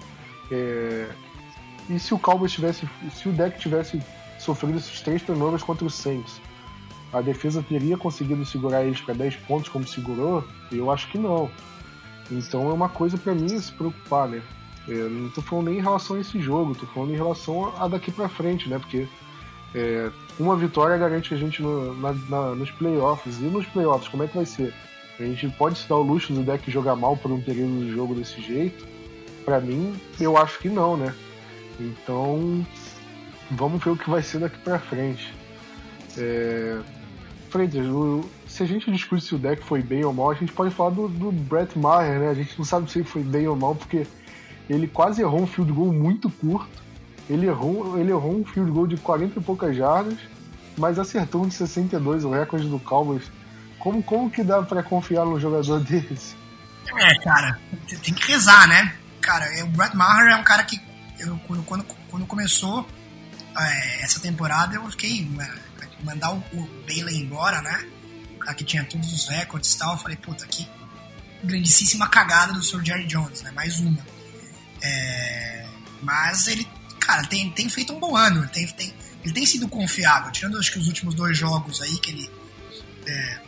É... 0.50 1.08
E 1.88 1.98
se 1.98 2.12
o 2.12 2.18
Cowboys 2.18 2.52
tivesse. 2.52 2.88
Se 3.14 3.28
o 3.28 3.32
deck 3.32 3.58
tivesse 3.58 4.02
sofrido 4.38 4.76
esses 4.76 5.00
três 5.00 5.22
turnovers 5.22 5.62
contra 5.62 5.86
o 5.86 5.90
Saints, 5.90 6.40
a 7.12 7.20
defesa 7.20 7.62
teria 7.62 7.96
conseguido 7.96 8.44
segurar 8.44 8.84
eles 8.84 9.00
para 9.00 9.14
10 9.14 9.36
pontos 9.36 9.68
como 9.68 9.86
segurou? 9.86 10.44
Eu 10.70 10.90
acho 10.90 11.08
que 11.10 11.16
não. 11.16 11.50
Então 12.30 12.68
é 12.68 12.72
uma 12.72 12.88
coisa 12.88 13.16
para 13.16 13.34
mim 13.34 13.48
se 13.58 13.72
preocupar, 13.72 14.28
né? 14.28 14.42
Eu 14.88 15.10
não 15.10 15.30
tô 15.30 15.42
falando 15.42 15.66
nem 15.66 15.78
em 15.78 15.82
relação 15.82 16.16
a 16.16 16.20
esse 16.20 16.40
jogo, 16.40 16.74
tô 16.74 16.86
falando 16.86 17.12
em 17.12 17.16
relação 17.16 17.72
a 17.76 17.88
daqui 17.88 18.10
para 18.12 18.28
frente, 18.28 18.68
né? 18.68 18.78
Porque 18.78 19.08
é, 19.74 20.10
uma 20.38 20.56
vitória 20.56 20.96
garante 20.96 21.34
a 21.34 21.36
gente 21.36 21.60
no, 21.60 21.94
na, 21.96 22.12
na, 22.12 22.54
nos 22.54 22.70
playoffs. 22.70 23.38
E 23.40 23.44
nos 23.44 23.66
playoffs, 23.66 24.08
como 24.08 24.22
é 24.22 24.28
que 24.28 24.36
vai 24.36 24.46
ser? 24.46 24.72
A 25.18 25.24
gente 25.24 25.48
pode 25.50 25.78
se 25.78 25.88
dar 25.88 25.96
o 25.96 26.02
luxo 26.02 26.32
do 26.32 26.42
deck 26.42 26.70
jogar 26.70 26.94
mal 26.94 27.16
por 27.16 27.32
um 27.32 27.40
período 27.40 27.86
do 27.86 27.92
jogo 27.92 28.14
desse 28.14 28.40
jeito? 28.40 28.86
Para 29.44 29.60
mim, 29.60 29.94
eu 30.20 30.36
acho 30.36 30.58
que 30.58 30.68
não, 30.68 30.96
né? 30.96 31.14
Então, 31.80 32.64
vamos 33.50 33.82
ver 33.82 33.90
o 33.90 33.96
que 33.96 34.08
vai 34.08 34.22
ser 34.22 34.38
daqui 34.38 34.58
para 34.58 34.78
frente. 34.78 35.32
É... 36.16 36.78
Freitas, 37.50 37.86
se 38.46 38.62
a 38.62 38.66
gente 38.66 38.90
discute 38.90 39.22
se 39.22 39.34
o 39.34 39.38
deck 39.38 39.62
foi 39.62 39.82
bem 39.82 40.04
ou 40.04 40.12
mal, 40.12 40.30
a 40.30 40.34
gente 40.34 40.52
pode 40.52 40.74
falar 40.74 40.90
do, 40.90 41.08
do 41.08 41.32
Brett 41.32 41.78
Maher, 41.78 42.18
né? 42.20 42.28
A 42.30 42.34
gente 42.34 42.56
não 42.58 42.64
sabe 42.64 42.90
se 42.90 43.02
foi 43.04 43.22
bem 43.22 43.46
ou 43.46 43.56
mal, 43.56 43.74
porque 43.74 44.06
ele 44.68 44.86
quase 44.86 45.22
errou 45.22 45.42
um 45.42 45.46
field 45.46 45.72
goal 45.72 45.92
muito 45.92 46.28
curto. 46.30 46.84
Ele 47.28 47.46
errou, 47.46 47.98
ele 47.98 48.10
errou 48.10 48.40
um 48.40 48.44
field 48.44 48.70
goal 48.70 48.86
de 48.86 48.96
40 48.96 49.38
e 49.38 49.42
poucas 49.42 49.76
jardas, 49.76 50.18
mas 50.76 50.98
acertou 50.98 51.44
um 51.44 51.48
de 51.48 51.54
62, 51.54 52.24
o 52.24 52.30
recorde 52.30 52.68
do 52.68 52.78
Cowboys. 52.78 53.24
Como, 53.78 54.02
como 54.02 54.30
que 54.30 54.42
dá 54.42 54.62
para 54.62 54.82
confiar 54.82 55.24
num 55.24 55.38
jogador 55.38 55.80
desse? 55.84 56.36
É, 56.98 57.18
cara, 57.18 57.58
tem 58.02 58.14
que 58.14 58.32
rezar, 58.32 58.68
né? 58.68 58.94
Cara, 59.20 59.46
o 59.64 59.68
Brett 59.68 59.96
Maher 59.96 60.32
é 60.32 60.36
um 60.36 60.44
cara 60.44 60.62
que 60.62 60.80
eu, 61.18 61.38
quando, 61.46 61.62
quando, 61.64 61.84
quando 62.08 62.26
começou 62.26 62.86
é, 63.58 64.04
essa 64.04 64.20
temporada, 64.20 64.74
eu 64.74 64.90
fiquei. 64.90 65.28
Mandar 66.04 66.30
o, 66.30 66.36
o 66.52 66.68
Bailey 66.86 67.22
embora, 67.22 67.62
né? 67.62 67.88
O 68.36 68.38
cara 68.38 68.54
que 68.54 68.64
tinha 68.64 68.84
todos 68.84 69.12
os 69.12 69.28
recordes 69.28 69.72
e 69.72 69.78
tal, 69.78 69.92
eu 69.92 69.98
falei, 69.98 70.16
puta, 70.16 70.46
que 70.46 70.68
grandíssima 71.42 72.06
cagada 72.08 72.52
do 72.52 72.62
Sr. 72.62 72.84
Jerry 72.84 73.06
Jones, 73.06 73.42
né? 73.42 73.50
Mais 73.52 73.80
uma. 73.80 73.98
É, 74.86 75.66
mas 76.02 76.46
ele, 76.46 76.66
cara, 77.00 77.26
tem, 77.26 77.50
tem 77.50 77.68
feito 77.68 77.92
um 77.92 77.98
bom 77.98 78.16
ano, 78.16 78.42
ele 78.42 78.48
tem, 78.48 78.66
tem, 78.68 78.94
ele 79.24 79.32
tem 79.32 79.44
sido 79.44 79.68
confiável, 79.68 80.30
tirando 80.30 80.58
acho 80.58 80.72
que 80.72 80.78
os 80.78 80.86
últimos 80.86 81.14
dois 81.14 81.36
jogos 81.36 81.82
aí 81.82 81.98
que 81.98 82.10
ele. 82.10 82.30
É, 83.06 83.38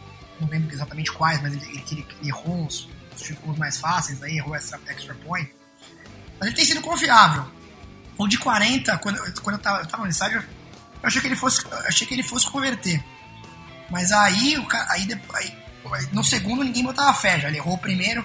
não 0.41 0.49
lembro 0.49 0.73
exatamente 0.73 1.13
quais, 1.13 1.41
mas 1.43 1.53
ele, 1.53 1.67
ele, 1.67 1.85
ele 1.91 2.29
errou 2.29 2.67
os, 2.67 2.89
os 3.47 3.59
mais 3.59 3.79
fáceis, 3.79 4.23
aí 4.23 4.39
errou 4.39 4.55
extra, 4.55 4.81
extra 4.87 5.15
point. 5.15 5.51
Mas 6.39 6.49
ele 6.49 6.57
tem 6.57 6.65
sido 6.65 6.81
confiável. 6.81 7.45
O 8.17 8.27
de 8.27 8.39
40, 8.39 8.99
quando, 8.99 9.19
quando 9.43 9.57
eu, 9.57 9.63
tava, 9.63 9.81
eu 9.81 9.87
tava 9.87 10.05
no 10.05 10.11
estádio, 10.11 10.39
eu 10.41 11.07
achei 11.07 11.21
que 11.21 11.27
ele 11.29 11.37
fosse, 11.37 11.65
achei 11.87 12.07
que 12.07 12.15
ele 12.15 12.23
fosse 12.23 12.51
converter. 12.51 13.03
Mas 13.91 14.13
aí, 14.13 14.59
o 14.59 14.67
aí, 14.91 15.09
aí, 15.35 16.09
no 16.13 16.23
segundo 16.23 16.63
ninguém 16.65 16.83
botava 16.83 17.13
fé, 17.15 17.41
já 17.41 17.49
ele 17.49 17.59
errou 17.59 17.75
o 17.75 17.79
primeiro. 17.79 18.25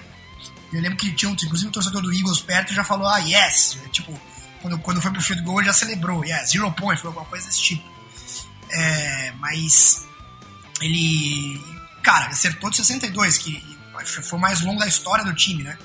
Eu 0.72 0.80
lembro 0.80 0.96
que 0.96 1.12
tinha, 1.12 1.30
inclusive, 1.30 1.68
o 1.68 1.72
torcedor 1.72 2.02
do 2.02 2.12
Eagles 2.12 2.40
perto 2.40 2.74
já 2.74 2.82
falou, 2.82 3.06
ah, 3.06 3.18
yes! 3.18 3.78
Tipo, 3.92 4.18
quando, 4.60 4.78
quando 4.78 5.00
foi 5.00 5.10
pro 5.10 5.20
field 5.20 5.42
goal 5.42 5.60
ele 5.60 5.66
já 5.66 5.74
celebrou, 5.74 6.24
yes, 6.24 6.50
zero 6.50 6.72
point, 6.72 7.00
foi 7.00 7.08
alguma 7.08 7.26
coisa 7.26 7.46
desse 7.46 7.60
tipo. 7.60 7.84
É, 8.70 9.32
mas 9.38 10.06
ele, 10.80 11.60
cara, 12.02 12.26
acertou 12.28 12.70
de 12.70 12.76
62, 12.76 13.38
que 13.38 13.62
foi 14.04 14.38
o 14.38 14.40
mais 14.40 14.62
longo 14.62 14.80
da 14.80 14.86
história 14.86 15.24
do 15.24 15.34
time, 15.34 15.62
né? 15.62 15.78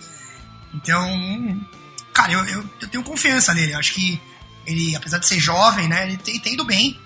Então, 0.73 1.67
cara, 2.13 2.31
eu, 2.31 2.45
eu, 2.45 2.69
eu, 2.81 2.87
tenho 2.87 3.03
confiança 3.03 3.53
nele. 3.53 3.73
Eu 3.73 3.79
acho 3.79 3.93
que 3.93 4.19
ele, 4.65 4.95
apesar 4.95 5.17
de 5.19 5.27
ser 5.27 5.39
jovem, 5.39 5.87
né, 5.87 6.05
ele 6.05 6.17
tem, 6.17 6.39
tem 6.39 6.53
ido 6.53 6.65
bem. 6.65 6.99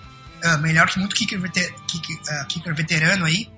Uh, 0.44 0.58
melhor 0.58 0.88
que 0.88 0.98
muito 0.98 1.16
kicker, 1.16 1.40
veter, 1.40 1.74
kicker, 1.86 2.16
uh, 2.16 2.46
kicker 2.46 2.74
veterano 2.74 3.24
aí. 3.24 3.50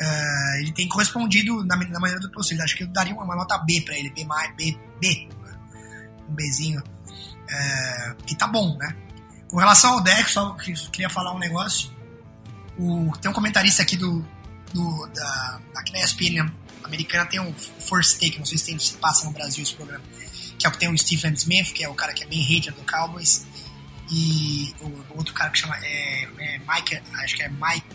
Uh, 0.00 0.56
ele 0.58 0.72
tem 0.72 0.88
correspondido 0.88 1.64
na, 1.64 1.76
na 1.76 2.00
maneira 2.00 2.20
do 2.20 2.30
possível. 2.30 2.64
Acho 2.64 2.76
que 2.76 2.82
eu 2.84 2.88
daria 2.88 3.14
uma, 3.14 3.24
uma 3.24 3.36
nota 3.36 3.58
B 3.58 3.80
para 3.82 3.96
ele, 3.96 4.10
B, 4.10 4.26
B, 4.56 4.78
B, 5.00 5.28
um 6.28 6.34
Bzinho. 6.34 6.82
que 8.26 8.34
tá 8.34 8.46
bom, 8.46 8.76
né? 8.76 8.96
Com 9.48 9.58
relação 9.58 9.94
ao 9.94 10.00
deck, 10.02 10.30
só 10.30 10.54
queria 10.90 11.08
falar 11.08 11.32
um 11.32 11.38
negócio. 11.38 11.92
O, 12.76 13.12
tem 13.20 13.30
um 13.30 13.34
comentarista 13.34 13.82
aqui 13.82 13.96
do, 13.96 14.26
do 14.72 15.06
da, 15.14 15.60
ESPN 15.94 16.52
americana 16.82 17.24
tem 17.24 17.40
um 17.40 17.54
First 17.54 18.18
Take, 18.18 18.38
não 18.38 18.44
sei 18.44 18.58
se, 18.58 18.66
tem, 18.66 18.78
se 18.78 18.94
passa 18.94 19.24
no 19.24 19.30
Brasil 19.30 19.62
esse 19.62 19.74
programa 19.74 20.04
que 20.58 20.66
é 20.66 20.68
o 20.68 20.72
que 20.72 20.78
tem 20.78 20.88
o 20.88 20.96
Stephen 20.96 21.32
Smith, 21.34 21.72
que 21.72 21.84
é 21.84 21.88
o 21.88 21.94
cara 21.94 22.12
que 22.12 22.24
é 22.24 22.26
bem 22.26 22.40
hater 22.40 22.72
do 22.72 22.82
Cowboys, 22.82 23.46
e 24.10 24.74
o, 24.80 25.16
outro 25.16 25.34
cara 25.34 25.50
que 25.50 25.58
chama 25.58 25.76
é, 25.82 26.24
é 26.38 26.58
Mike, 26.58 27.00
acho 27.22 27.36
que 27.36 27.42
é 27.42 27.48
Mike 27.48 27.86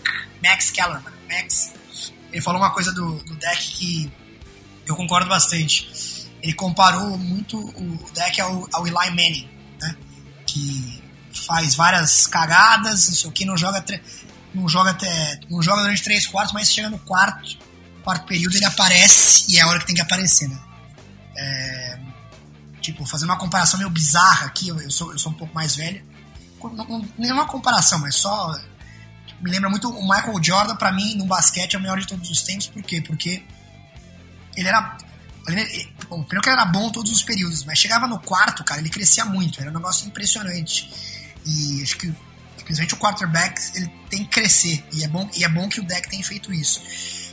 Max 0.43 0.71
Kellerman, 0.71 1.13
Max, 1.29 1.73
ele 2.31 2.41
falou 2.41 2.61
uma 2.61 2.71
coisa 2.71 2.91
do, 2.91 3.23
do 3.23 3.35
deck 3.35 3.71
que 3.71 4.11
eu 4.85 4.95
concordo 4.95 5.29
bastante. 5.29 6.29
Ele 6.41 6.53
comparou 6.53 7.17
muito 7.17 7.57
o 7.59 8.11
deck 8.13 8.39
ao, 8.41 8.67
ao 8.71 8.87
Eli 8.87 9.09
Manning, 9.09 9.49
né? 9.79 9.95
Que 10.45 11.03
faz 11.33 11.75
várias 11.75 12.27
cagadas, 12.27 13.07
isso 13.07 13.27
aqui 13.29 13.45
não 13.45 13.57
joga 13.57 13.83
não 14.53 14.67
joga 14.67 14.91
até 14.91 15.39
não 15.49 15.61
joga 15.61 15.81
durante 15.81 16.03
três 16.03 16.25
quartos, 16.25 16.53
mas 16.53 16.71
chega 16.71 16.89
no 16.89 16.97
quarto 16.99 17.57
quarto 18.03 18.25
período 18.25 18.55
ele 18.55 18.65
aparece 18.65 19.45
e 19.49 19.57
é 19.57 19.61
a 19.61 19.67
hora 19.67 19.79
que 19.79 19.85
tem 19.85 19.95
que 19.95 20.01
aparecer, 20.01 20.47
né? 20.47 20.59
É, 21.37 21.99
Tipo, 22.81 23.05
fazer 23.05 23.25
uma 23.25 23.37
comparação 23.37 23.77
meio 23.77 23.89
bizarra 23.89 24.47
aqui, 24.47 24.69
eu, 24.69 24.91
sou, 24.91 25.11
eu 25.11 25.19
sou 25.19 25.31
um 25.31 25.35
pouco 25.35 25.53
mais 25.53 25.75
velho. 25.75 26.03
Não, 26.73 27.05
nem 27.17 27.31
uma 27.31 27.45
comparação, 27.45 27.99
mas 27.99 28.15
só. 28.15 28.59
Me 29.41 29.51
lembra 29.51 29.69
muito 29.69 29.89
o 29.89 30.01
Michael 30.01 30.43
Jordan, 30.43 30.75
para 30.75 30.91
mim, 30.91 31.15
no 31.15 31.25
basquete, 31.25 31.75
é 31.75 31.79
o 31.79 31.81
melhor 31.81 31.99
de 31.99 32.07
todos 32.07 32.29
os 32.29 32.41
tempos. 32.41 32.67
Por 32.67 32.83
quê? 32.83 33.01
Porque 33.01 33.43
ele 34.55 34.67
era. 34.67 34.97
Ele, 35.47 35.89
bom, 36.09 36.21
primeiro 36.23 36.41
que 36.41 36.49
ele 36.49 36.59
era 36.59 36.65
bom 36.65 36.91
todos 36.91 37.11
os 37.11 37.23
períodos, 37.23 37.63
mas 37.63 37.79
chegava 37.79 38.07
no 38.07 38.19
quarto, 38.19 38.63
cara, 38.63 38.79
ele 38.81 38.89
crescia 38.89 39.25
muito. 39.25 39.59
Era 39.59 39.69
um 39.69 39.73
negócio 39.73 40.07
impressionante. 40.07 40.89
E 41.45 41.81
acho 41.81 41.97
que, 41.97 42.13
principalmente 42.63 42.93
o 42.93 42.97
quarterback, 42.97 43.61
ele 43.75 43.87
tem 44.09 44.23
que 44.23 44.29
crescer. 44.29 44.83
E 44.93 45.03
é 45.03 45.07
bom, 45.07 45.29
e 45.35 45.43
é 45.43 45.49
bom 45.49 45.67
que 45.69 45.79
o 45.79 45.83
deck 45.83 46.09
tem 46.09 46.21
feito 46.21 46.53
isso. 46.53 46.81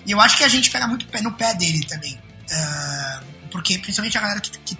E 0.06 0.12
eu 0.12 0.20
acho 0.20 0.36
que 0.36 0.44
a 0.44 0.48
gente 0.48 0.70
pega 0.70 0.86
muito 0.86 1.06
no 1.22 1.32
pé 1.32 1.54
dele 1.54 1.84
também. 1.84 2.14
Uh, 2.14 3.48
porque, 3.50 3.78
principalmente 3.78 4.16
a 4.16 4.20
galera 4.20 4.40
que, 4.40 4.50
que 4.58 4.78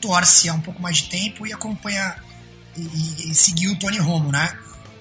torce 0.00 0.48
há 0.48 0.54
um 0.54 0.60
pouco 0.60 0.80
mais 0.80 0.98
de 0.98 1.08
tempo 1.08 1.46
e 1.46 1.52
acompanha 1.52 2.16
e, 2.76 2.82
e, 2.82 3.30
e 3.30 3.34
seguiu 3.34 3.72
o 3.72 3.78
Tony 3.78 3.98
Romo, 3.98 4.30
né? 4.30 4.56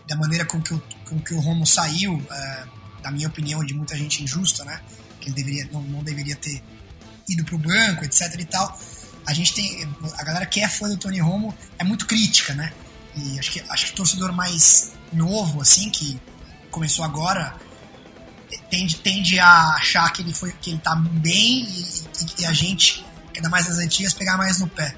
Da 0.08 0.16
maneira 0.16 0.46
com 0.46 0.62
que 0.62 0.74
o, 0.74 0.82
com 1.13 1.19
que 1.21 1.34
o 1.34 1.39
Romo 1.39 1.65
saiu, 1.65 2.15
uh, 2.15 2.69
na 3.04 3.12
minha 3.12 3.28
opinião, 3.28 3.63
de 3.63 3.73
muita 3.73 3.95
gente 3.97 4.23
injusta, 4.23 4.63
né? 4.63 4.82
Que 5.19 5.30
ele 5.30 5.36
deveria, 5.36 5.69
não, 5.71 5.82
não 5.84 6.04
deveria 6.04 6.36
ter 6.36 6.62
ido 7.30 7.43
pro 7.43 7.58
banco, 7.58 8.04
etc 8.04 8.34
e 8.39 8.45
tal. 8.45 8.80
A 9.26 9.34
gente 9.34 9.54
tem. 9.54 9.88
A 10.17 10.23
galera 10.23 10.45
que 10.45 10.60
é 10.60 10.67
fã 10.67 10.89
do 10.89 10.97
Tony 10.97 11.19
Romo 11.19 11.56
é 11.78 11.84
muito 11.84 12.06
crítica, 12.06 12.54
né? 12.54 12.73
E 13.15 13.39
acho 13.39 13.52
que, 13.52 13.63
acho 13.69 13.86
que 13.86 13.91
o 13.91 13.95
torcedor 13.95 14.34
mais 14.34 14.93
novo, 15.12 15.62
assim, 15.62 15.89
que 15.89 16.19
começou 16.71 17.06
agora, 17.06 17.56
tende, 18.69 18.97
tende 18.97 19.39
a 19.39 19.76
achar 19.76 20.12
que 20.12 20.21
ele, 20.21 20.34
foi, 20.34 20.52
que 20.54 20.71
ele 20.71 20.80
tá 20.80 20.95
bem 20.95 21.63
e, 21.63 22.41
e 22.41 22.45
a 22.45 22.52
gente 22.52 23.06
ainda 23.36 23.49
mais 23.49 23.67
das 23.67 23.78
antigas, 23.78 24.13
pegar 24.13 24.38
mais 24.38 24.60
no 24.60 24.67
pé. 24.67 24.95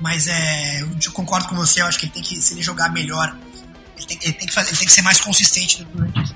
Mas 0.00 0.26
é, 0.26 0.82
eu 0.82 1.12
concordo 1.12 1.48
com 1.48 1.54
você, 1.54 1.80
eu 1.80 1.86
acho 1.86 1.98
que 1.98 2.06
ele 2.06 2.12
tem 2.12 2.22
que, 2.22 2.40
se 2.40 2.54
ele 2.54 2.62
jogar 2.62 2.90
melhor, 2.90 3.36
ele 3.96 4.06
tem, 4.06 4.18
ele 4.22 4.32
tem, 4.32 4.48
que, 4.48 4.52
fazer, 4.52 4.70
ele 4.70 4.78
tem 4.78 4.86
que 4.86 4.92
ser 4.92 5.02
mais 5.02 5.20
consistente 5.20 5.84
durante 5.84 6.34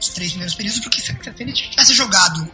os 0.00 0.08
três 0.08 0.30
primeiros 0.30 0.54
períodos, 0.54 0.80
porque 0.80 1.00
se 1.00 1.12
ele 1.38 1.52
tivesse 1.52 1.94
jogado 1.94 2.50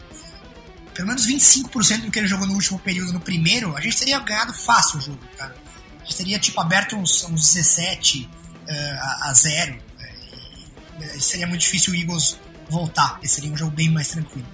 pelo 0.96 1.08
menos 1.08 1.26
25% 1.26 2.06
do 2.06 2.10
que 2.10 2.18
ele 2.18 2.26
jogou 2.26 2.46
no 2.46 2.54
último 2.54 2.78
período 2.78 3.12
no 3.12 3.20
primeiro, 3.20 3.76
a 3.76 3.80
gente 3.82 3.98
teria 3.98 4.18
ganhado 4.18 4.54
fácil 4.54 4.98
o 4.98 5.02
jogo, 5.02 5.20
cara. 5.36 5.54
A 6.00 6.04
gente 6.04 6.16
teria, 6.16 6.38
tipo, 6.38 6.58
aberto 6.58 6.96
uns, 6.96 7.22
uns 7.24 7.52
17 7.52 8.22
uh, 8.22 8.70
a, 8.70 9.30
a 9.30 9.34
0. 9.34 9.76
Uh, 9.76 11.20
seria 11.20 11.46
muito 11.46 11.60
difícil 11.60 11.92
o 11.92 11.96
Eagles 11.96 12.38
voltar. 12.70 13.18
Esse 13.22 13.34
seria 13.34 13.52
um 13.52 13.56
jogo 13.56 13.72
bem 13.72 13.90
mais 13.90 14.08
tranquilo. 14.08 14.46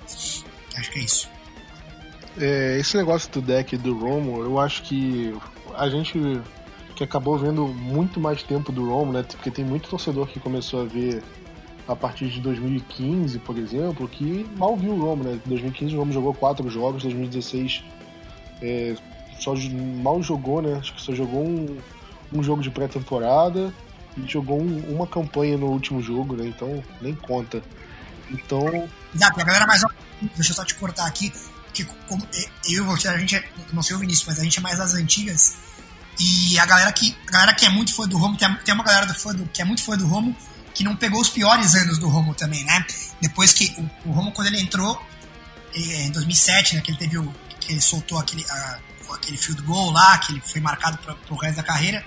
Acho 0.75 0.91
que 0.91 0.99
é 0.99 1.03
isso. 1.03 1.29
É, 2.37 2.79
esse 2.81 2.97
negócio 2.97 3.31
do 3.31 3.41
deck 3.41 3.77
do 3.77 3.97
Romo, 3.97 4.43
eu 4.43 4.59
acho 4.59 4.83
que 4.83 5.33
a 5.77 5.89
gente 5.89 6.19
que 7.03 7.05
acabou 7.05 7.37
vendo 7.37 7.67
muito 7.67 8.21
mais 8.21 8.43
tempo 8.43 8.71
do 8.71 8.89
Romo, 8.89 9.13
né? 9.13 9.25
Porque 9.25 9.51
tem 9.51 9.65
muito 9.65 9.89
torcedor 9.89 10.29
que 10.29 10.39
começou 10.39 10.83
a 10.83 10.85
ver 10.85 11.23
a 11.89 11.97
partir 11.97 12.29
de 12.29 12.41
2015, 12.41 13.41
por 13.41 13.59
exemplo, 13.59 14.09
que 14.09 14.49
mal 14.57 14.77
viu 14.77 14.93
o 14.93 15.01
Romo, 15.01 15.25
né? 15.25 15.41
Em 15.45 15.49
2015 15.49 15.97
o 15.97 15.99
Romo 15.99 16.13
jogou 16.13 16.33
quatro 16.33 16.69
jogos, 16.71 17.03
2016 17.03 17.83
é, 18.63 18.95
só 19.41 19.55
mal 20.03 20.23
jogou, 20.23 20.63
né? 20.63 20.79
Acho 20.79 20.95
que 20.95 21.03
só 21.03 21.13
jogou 21.13 21.45
um, 21.45 21.77
um 22.33 22.43
jogo 22.43 22.63
de 22.63 22.71
pré-temporada 22.71 23.75
e 24.17 24.29
jogou 24.29 24.61
um, 24.61 24.95
uma 24.95 25.07
campanha 25.07 25.59
no 25.59 25.67
último 25.67 26.01
jogo, 26.01 26.37
né? 26.37 26.47
Então 26.47 26.83
nem 27.01 27.15
conta. 27.17 27.61
Então. 28.31 28.89
Exato, 29.13 29.41
a 29.41 29.45
galera 29.45 29.67
mais. 29.67 29.83
Deixa 30.37 30.53
eu 30.53 30.57
só 30.57 30.65
te 30.65 30.77
cortar 30.77 31.07
aqui 31.07 31.33
que 31.75 31.85
como, 32.07 32.23
eu 32.69 32.85
e 32.85 32.87
você, 32.87 33.09
a 33.09 33.19
gente 33.19 33.35
é, 33.35 33.45
não 33.73 33.83
sei 33.83 33.97
o 33.97 33.99
Vinícius, 33.99 34.29
mas 34.29 34.39
a 34.39 34.45
gente 34.45 34.59
é 34.59 34.63
mais 34.63 34.79
das 34.79 34.95
antigas. 34.95 35.57
E 36.19 36.59
a 36.59 36.67
galera 36.67 36.93
que, 36.93 37.17
a 37.29 37.31
galera 37.31 37.55
que 37.55 37.65
é 37.65 37.69
muito 37.69 37.95
fã 37.95 38.07
do 38.07 38.19
Romo, 38.19 38.37
tem, 38.37 38.53
tem 38.57 38.75
uma 38.75 38.85
galera 38.85 39.07
do 39.07 39.15
fã 39.15 39.35
do, 39.35 39.47
que 39.47 39.63
é 39.63 39.65
muito 39.65 39.83
fã 39.83 39.97
do 39.97 40.07
Romo, 40.07 40.37
que 40.75 40.85
não 40.85 40.97
pegou 40.97 41.21
os 41.21 41.29
piores 41.29 41.75
anos 41.75 41.99
do 41.99 42.09
Romo 42.09 42.35
também, 42.35 42.65
né? 42.65 42.85
Depois 43.21 43.53
que 43.53 43.75
o, 43.79 44.11
o 44.11 44.13
Romo, 44.13 44.33
quando 44.33 44.49
ele 44.49 44.61
entrou, 44.61 45.01
em 45.75 46.11
2007, 46.11 46.77
né, 46.77 46.83
que 46.83 46.91
ele 46.91 46.99
teve 46.99 47.19
o, 47.19 47.35
que 47.61 47.73
ele 47.73 47.81
soltou 47.81 48.19
aquele, 48.19 48.45
a, 48.51 48.79
aquele 49.15 49.37
field 49.37 49.63
goal 49.63 49.91
lá, 49.91 50.19
que 50.19 50.33
ele 50.33 50.43
foi 50.45 50.61
marcado 50.61 50.99
para 50.99 51.17
o 51.31 51.37
resto 51.37 51.57
da 51.57 51.63
carreira, 51.63 52.05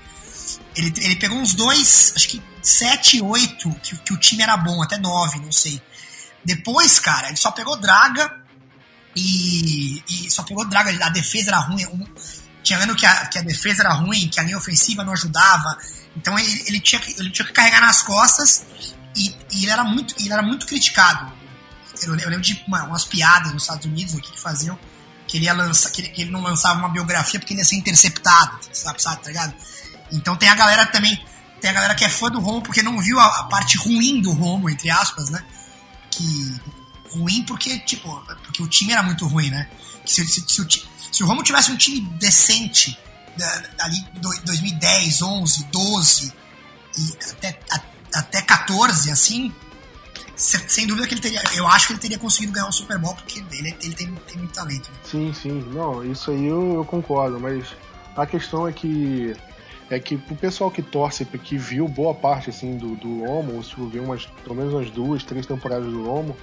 ele, 0.75 0.93
ele 0.97 1.15
pegou 1.15 1.37
uns 1.37 1.53
dois, 1.53 2.13
acho 2.15 2.27
que 2.27 2.43
sete, 2.61 3.21
oito, 3.21 3.71
que, 3.81 3.95
que 3.97 4.13
o 4.13 4.17
time 4.17 4.43
era 4.43 4.57
bom, 4.57 4.81
até 4.81 4.97
nove, 4.97 5.39
não 5.39 5.51
sei. 5.51 5.81
Depois, 6.43 6.99
cara, 6.99 7.27
ele 7.27 7.37
só 7.37 7.51
pegou 7.51 7.77
draga 7.77 8.39
e, 9.15 10.03
e 10.07 10.29
só 10.29 10.43
pegou 10.43 10.65
draga, 10.65 10.91
a 11.05 11.09
defesa 11.09 11.49
era 11.49 11.59
ruim. 11.59 11.85
Um, 11.87 12.05
tinha 12.65 12.79
ano 12.79 12.95
que 12.95 13.05
a, 13.05 13.27
que 13.27 13.37
a 13.37 13.43
defesa 13.43 13.83
era 13.83 13.93
ruim, 13.93 14.27
que 14.27 14.39
a 14.39 14.43
linha 14.43 14.57
ofensiva 14.57 15.03
não 15.03 15.13
ajudava. 15.13 15.77
Então 16.17 16.37
ele, 16.37 16.63
ele, 16.67 16.79
tinha, 16.79 16.99
que, 16.99 17.11
ele 17.19 17.29
tinha 17.29 17.45
que 17.45 17.53
carregar 17.53 17.79
nas 17.79 18.01
costas 18.01 18.65
e, 19.15 19.33
e 19.51 19.63
ele, 19.63 19.71
era 19.71 19.83
muito, 19.83 20.15
ele 20.19 20.33
era 20.33 20.41
muito 20.41 20.65
criticado. 20.65 21.31
Eu, 22.01 22.15
eu 22.17 22.29
lembro 22.29 22.41
de 22.41 22.61
uma, 22.67 22.83
umas 22.83 23.05
piadas 23.05 23.53
nos 23.53 23.63
Estados 23.63 23.85
Unidos 23.85 24.15
aqui 24.15 24.31
que 24.31 24.39
faziam 24.39 24.77
que 25.27 25.37
ele 25.37 25.45
ia 25.45 25.53
lançar, 25.53 25.91
que 25.91 26.01
ele, 26.01 26.09
que 26.09 26.21
ele, 26.23 26.31
não 26.31 26.41
lançava 26.41 26.79
uma 26.79 26.89
biografia 26.89 27.39
porque 27.39 27.53
ele 27.53 27.61
ia 27.61 27.65
ser 27.65 27.75
interceptado, 27.75 28.59
sabe, 28.73 29.01
sabe, 29.01 29.21
tá 29.21 29.27
ligado? 29.27 29.53
Então 30.11 30.35
tem 30.35 30.49
a 30.49 30.55
galera 30.55 30.85
também, 30.87 31.23
tem 31.61 31.69
a 31.69 31.73
galera 31.73 31.95
que 31.95 32.03
é 32.03 32.09
fã 32.09 32.29
do 32.29 32.39
Romo 32.39 32.61
porque 32.61 32.81
não 32.81 32.99
viu 32.99 33.19
a, 33.19 33.25
a 33.25 33.43
parte 33.45 33.77
ruim 33.77 34.21
do 34.21 34.31
Romo, 34.31 34.69
entre 34.69 34.89
aspas, 34.89 35.29
né? 35.29 35.43
Que 36.11 36.61
ruim 37.11 37.43
porque, 37.43 37.79
tipo, 37.79 38.09
porque 38.43 38.61
o 38.61 38.67
time 38.67 38.91
era 38.91 39.03
muito 39.03 39.25
ruim, 39.27 39.49
né? 39.49 39.67
Se, 40.05 40.25
se, 40.27 40.43
se, 40.47 40.61
o, 40.61 40.67
se 41.15 41.23
o 41.23 41.27
Romo 41.27 41.41
tivesse 41.43 41.71
um 41.71 41.77
time 41.77 42.01
decente 42.19 42.99
ali 43.79 44.05
2010, 44.43 45.21
11, 45.21 45.63
12 45.65 46.33
e 46.97 47.31
até, 47.31 47.57
até 48.13 48.41
14, 48.41 49.09
assim, 49.11 49.53
sem 50.35 50.85
dúvida 50.85 51.07
que 51.07 51.13
ele 51.13 51.21
teria. 51.21 51.41
Eu 51.55 51.67
acho 51.67 51.87
que 51.87 51.93
ele 51.93 52.01
teria 52.01 52.19
conseguido 52.19 52.51
ganhar 52.51 52.67
um 52.67 52.71
Super 52.71 52.97
Bowl 52.99 53.15
porque 53.15 53.39
ele, 53.39 53.77
ele 53.81 53.95
tem, 53.95 54.13
tem 54.13 54.37
muito 54.37 54.53
talento. 54.53 54.91
Né? 54.91 54.97
Sim, 55.05 55.33
sim. 55.33 55.63
Não, 55.73 56.03
isso 56.03 56.31
aí 56.31 56.47
eu, 56.47 56.73
eu, 56.73 56.83
concordo, 56.83 57.39
mas 57.39 57.65
a 58.17 58.25
questão 58.25 58.67
é 58.67 58.73
que. 58.73 59.33
É 59.89 59.99
que 59.99 60.15
o 60.15 60.35
pessoal 60.35 60.69
que 60.69 60.81
torce, 60.81 61.23
que 61.23 61.57
viu 61.57 61.87
boa 61.87 62.13
parte 62.13 62.49
assim 62.49 62.75
do, 62.75 62.95
do 62.95 63.23
Homo, 63.23 63.63
se 63.63 63.75
viu 63.87 64.03
umas, 64.03 64.25
pelo 64.25 64.55
menos 64.55 64.73
umas 64.73 64.89
duas, 64.89 65.23
três 65.23 65.45
temporadas 65.45 65.85
do 65.85 66.09
Homo, 66.09 66.35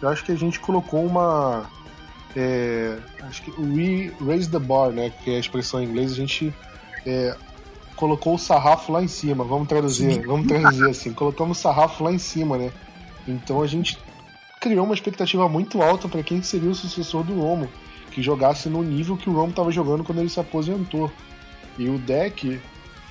eu 0.00 0.08
acho 0.08 0.24
que 0.24 0.32
a 0.32 0.36
gente 0.36 0.60
colocou 0.60 1.04
uma. 1.04 1.68
É, 2.36 2.98
acho 3.22 3.42
que 3.42 3.50
we 3.60 4.12
raise 4.20 4.48
the 4.48 4.58
bar, 4.58 4.90
né? 4.90 5.12
Que 5.22 5.30
é 5.32 5.36
a 5.36 5.40
expressão 5.40 5.82
em 5.82 5.86
inglês, 5.86 6.12
a 6.12 6.14
gente 6.14 6.54
é, 7.06 7.36
colocou 7.96 8.34
o 8.34 8.38
sarrafo 8.38 8.92
lá 8.92 9.02
em 9.02 9.08
cima. 9.08 9.44
Vamos 9.44 9.68
traduzir, 9.68 10.24
vamos 10.26 10.46
traduzir 10.46 10.88
assim. 10.88 11.12
Colocamos 11.12 11.58
o 11.58 11.60
sarrafo 11.60 12.04
lá 12.04 12.12
em 12.12 12.18
cima, 12.18 12.56
né? 12.56 12.72
Então 13.26 13.62
a 13.62 13.66
gente 13.66 13.98
criou 14.60 14.84
uma 14.84 14.94
expectativa 14.94 15.48
muito 15.48 15.82
alta 15.82 16.08
para 16.08 16.22
quem 16.22 16.42
seria 16.42 16.70
o 16.70 16.74
sucessor 16.74 17.22
do 17.22 17.34
Romo, 17.34 17.68
que 18.10 18.22
jogasse 18.22 18.68
no 18.68 18.82
nível 18.82 19.16
que 19.16 19.28
o 19.28 19.32
Romo 19.32 19.50
estava 19.50 19.70
jogando 19.70 20.04
quando 20.04 20.20
ele 20.20 20.28
se 20.28 20.40
aposentou. 20.40 21.10
E 21.78 21.88
o 21.88 21.98
deck, 21.98 22.60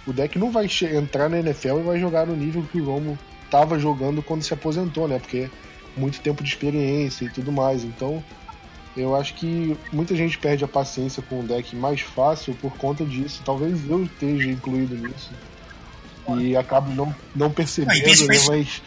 o 0.05 0.13
deck 0.13 0.37
não 0.37 0.51
vai 0.51 0.67
entrar 0.93 1.29
na 1.29 1.39
NFL 1.39 1.79
e 1.79 1.83
vai 1.83 1.99
jogar 1.99 2.27
no 2.27 2.35
nível 2.35 2.63
que 2.71 2.81
o 2.81 2.85
Romo 2.85 3.17
estava 3.45 3.79
jogando 3.79 4.21
quando 4.21 4.43
se 4.43 4.53
aposentou, 4.53 5.07
né? 5.07 5.19
Porque 5.19 5.49
muito 5.95 6.19
tempo 6.21 6.43
de 6.43 6.49
experiência 6.49 7.25
e 7.25 7.29
tudo 7.29 7.51
mais. 7.51 7.83
Então, 7.83 8.23
eu 8.97 9.15
acho 9.15 9.35
que 9.35 9.77
muita 9.93 10.15
gente 10.15 10.37
perde 10.37 10.63
a 10.63 10.67
paciência 10.67 11.21
com 11.21 11.39
o 11.39 11.43
deck 11.43 11.75
mais 11.75 12.01
fácil 12.01 12.53
por 12.55 12.75
conta 12.77 13.05
disso. 13.05 13.41
Talvez 13.45 13.87
eu 13.89 14.03
esteja 14.03 14.49
incluído 14.49 14.95
nisso 14.95 15.29
e 16.39 16.57
acabo 16.57 16.93
não, 16.93 17.15
não 17.33 17.49
percebendo, 17.49 18.27
né? 18.27 18.35
Mas, 18.47 18.81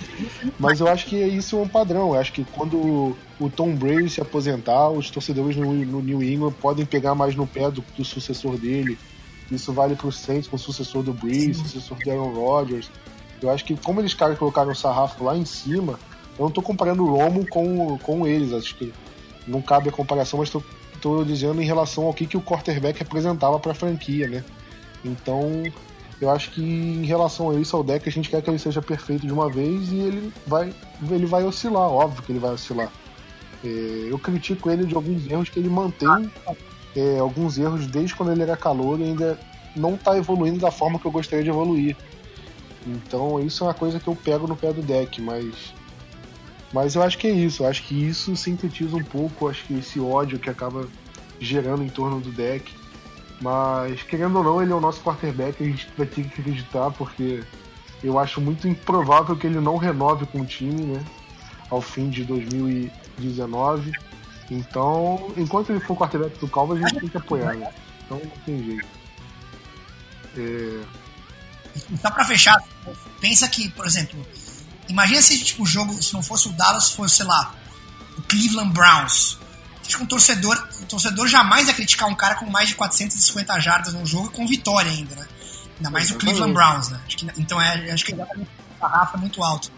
mas 0.58 0.80
eu 0.80 0.88
acho 0.88 1.06
que 1.06 1.16
isso 1.16 1.56
é 1.56 1.60
um 1.60 1.68
padrão. 1.68 2.14
Eu 2.14 2.20
acho 2.20 2.32
que 2.32 2.44
quando 2.44 3.16
o 3.38 3.48
Tom 3.48 3.74
Brady 3.74 4.10
se 4.10 4.20
aposentar, 4.20 4.90
os 4.90 5.10
torcedores 5.10 5.56
no, 5.56 5.72
no 5.72 6.02
New 6.02 6.22
England 6.22 6.52
podem 6.60 6.84
pegar 6.84 7.14
mais 7.14 7.34
no 7.34 7.46
pé 7.46 7.70
do, 7.70 7.82
do 7.96 8.04
sucessor 8.04 8.58
dele. 8.58 8.98
Isso 9.50 9.72
vale 9.72 9.96
para 9.96 10.06
o 10.06 10.12
Saints 10.12 10.46
com 10.46 10.56
o 10.56 10.58
sucessor 10.58 11.02
do 11.02 11.12
Breeze, 11.12 11.54
sucessor 11.54 11.96
do 11.98 12.10
Aaron 12.10 12.34
Rodgers. 12.34 12.90
Eu 13.40 13.50
acho 13.50 13.64
que 13.64 13.76
como 13.76 14.00
eles 14.00 14.14
caras 14.14 14.38
colocaram 14.38 14.70
o 14.70 14.76
sarrafo 14.76 15.24
lá 15.24 15.36
em 15.36 15.44
cima, 15.44 15.98
eu 16.38 16.42
não 16.42 16.48
estou 16.48 16.62
comparando 16.62 17.02
o 17.04 17.16
Romo 17.16 17.46
com, 17.48 17.98
com 17.98 18.26
eles. 18.26 18.52
Acho 18.52 18.76
que 18.76 18.92
não 19.46 19.62
cabe 19.62 19.88
a 19.88 19.92
comparação, 19.92 20.38
mas 20.38 20.52
estou 20.94 21.24
dizendo 21.24 21.60
em 21.60 21.64
relação 21.64 22.04
ao 22.04 22.14
que, 22.14 22.26
que 22.26 22.36
o 22.36 22.42
quarterback 22.42 22.98
representava 22.98 23.58
para 23.58 23.72
a 23.72 23.74
franquia, 23.74 24.28
né? 24.28 24.44
Então, 25.04 25.62
eu 26.20 26.30
acho 26.30 26.50
que 26.50 26.62
em 26.62 27.04
relação 27.04 27.50
a 27.50 27.54
isso, 27.54 27.74
ao 27.74 27.82
deck, 27.82 28.06
a 28.08 28.12
gente 28.12 28.28
quer 28.28 28.42
que 28.42 28.50
ele 28.50 28.58
seja 28.58 28.82
perfeito 28.82 29.26
de 29.26 29.32
uma 29.32 29.48
vez 29.48 29.90
e 29.90 29.96
ele 29.96 30.32
vai, 30.46 30.72
ele 31.10 31.26
vai 31.26 31.44
oscilar, 31.44 31.88
óbvio 31.88 32.22
que 32.22 32.32
ele 32.32 32.38
vai 32.38 32.52
oscilar. 32.52 32.90
É, 33.64 34.08
eu 34.10 34.18
critico 34.18 34.70
ele 34.70 34.84
de 34.84 34.94
alguns 34.94 35.26
erros 35.30 35.48
que 35.48 35.58
ele 35.58 35.68
mantém, 35.68 36.30
é, 36.94 37.18
alguns 37.18 37.58
erros 37.58 37.86
desde 37.86 38.14
quando 38.14 38.32
ele 38.32 38.42
era 38.42 38.56
calor 38.56 39.00
e 39.00 39.04
ainda 39.04 39.38
não 39.74 39.94
está 39.94 40.16
evoluindo 40.16 40.58
da 40.58 40.70
forma 40.70 40.98
que 40.98 41.06
eu 41.06 41.10
gostaria 41.10 41.44
de 41.44 41.50
evoluir. 41.50 41.96
Então 42.86 43.40
isso 43.40 43.64
é 43.64 43.66
uma 43.66 43.74
coisa 43.74 44.00
que 44.00 44.08
eu 44.08 44.16
pego 44.16 44.46
no 44.46 44.56
pé 44.56 44.72
do 44.72 44.82
deck, 44.82 45.20
mas. 45.20 45.74
Mas 46.72 46.94
eu 46.94 47.02
acho 47.02 47.18
que 47.18 47.26
é 47.26 47.32
isso, 47.32 47.62
eu 47.62 47.68
acho 47.68 47.82
que 47.82 47.94
isso 47.94 48.36
sintetiza 48.36 48.96
um 48.96 49.02
pouco, 49.02 49.48
acho 49.48 49.64
que 49.64 49.74
esse 49.74 49.98
ódio 49.98 50.38
que 50.38 50.48
acaba 50.48 50.86
gerando 51.40 51.82
em 51.82 51.88
torno 51.88 52.20
do 52.20 52.30
deck. 52.30 52.72
Mas, 53.40 54.02
querendo 54.02 54.36
ou 54.36 54.44
não, 54.44 54.62
ele 54.62 54.70
é 54.70 54.74
o 54.74 54.80
nosso 54.80 55.02
quarterback, 55.02 55.62
a 55.62 55.66
gente 55.66 55.88
vai 55.96 56.06
ter 56.06 56.22
que 56.24 56.40
acreditar, 56.40 56.90
porque 56.90 57.42
eu 58.04 58.18
acho 58.18 58.40
muito 58.40 58.68
improvável 58.68 59.36
que 59.36 59.46
ele 59.46 59.60
não 59.60 59.76
renove 59.76 60.26
com 60.26 60.40
o 60.40 60.46
time, 60.46 60.82
né? 60.82 61.04
Ao 61.70 61.80
fim 61.80 62.10
de 62.10 62.24
2019. 62.24 63.92
Então, 64.50 65.32
enquanto 65.36 65.70
ele 65.70 65.80
for 65.80 65.96
quarterback 65.96 66.38
do 66.38 66.48
Calvo, 66.48 66.74
a 66.74 66.78
gente 66.78 67.00
tem 67.00 67.08
que 67.08 67.16
apoiar, 67.16 67.54
né? 67.54 67.72
Então 68.04 68.18
não 68.18 68.30
tem 68.44 68.64
jeito. 68.64 68.88
É... 70.36 70.80
Só 72.00 72.10
pra 72.10 72.24
fechar, 72.24 72.60
pensa 73.20 73.48
que, 73.48 73.68
por 73.70 73.86
exemplo, 73.86 74.18
imagina 74.90 75.22
se 75.22 75.42
tipo, 75.42 75.62
o 75.62 75.66
jogo, 75.66 76.02
se 76.02 76.12
não 76.12 76.22
fosse 76.22 76.48
o 76.48 76.52
Dallas, 76.52 76.90
fosse, 76.90 77.16
sei 77.16 77.26
lá, 77.26 77.54
o 78.18 78.22
Cleveland 78.22 78.72
Browns 78.72 79.40
acho 79.90 79.98
que 79.98 80.04
um 80.04 80.06
torcedor, 80.06 80.68
um 80.80 80.86
torcedor 80.86 81.26
jamais 81.26 81.66
ia 81.66 81.74
criticar 81.74 82.08
um 82.08 82.14
cara 82.14 82.36
com 82.36 82.46
mais 82.46 82.68
de 82.68 82.76
450 82.76 83.58
jardas 83.60 83.92
no 83.92 84.06
jogo 84.06 84.26
e 84.26 84.30
com 84.30 84.46
vitória 84.46 84.90
ainda, 84.90 85.16
né? 85.16 85.26
Ainda 85.76 85.90
mais 85.90 86.10
o 86.10 86.14
Cleveland 86.16 86.52
Browns, 86.52 86.90
né? 86.90 87.00
Acho 87.06 87.16
que, 87.16 87.26
então 87.40 87.60
é, 87.60 87.90
acho 87.90 88.04
que 88.04 88.14
a 88.80 88.86
Rafa 88.86 89.16
é 89.16 89.20
muito 89.20 89.42
alto. 89.42 89.70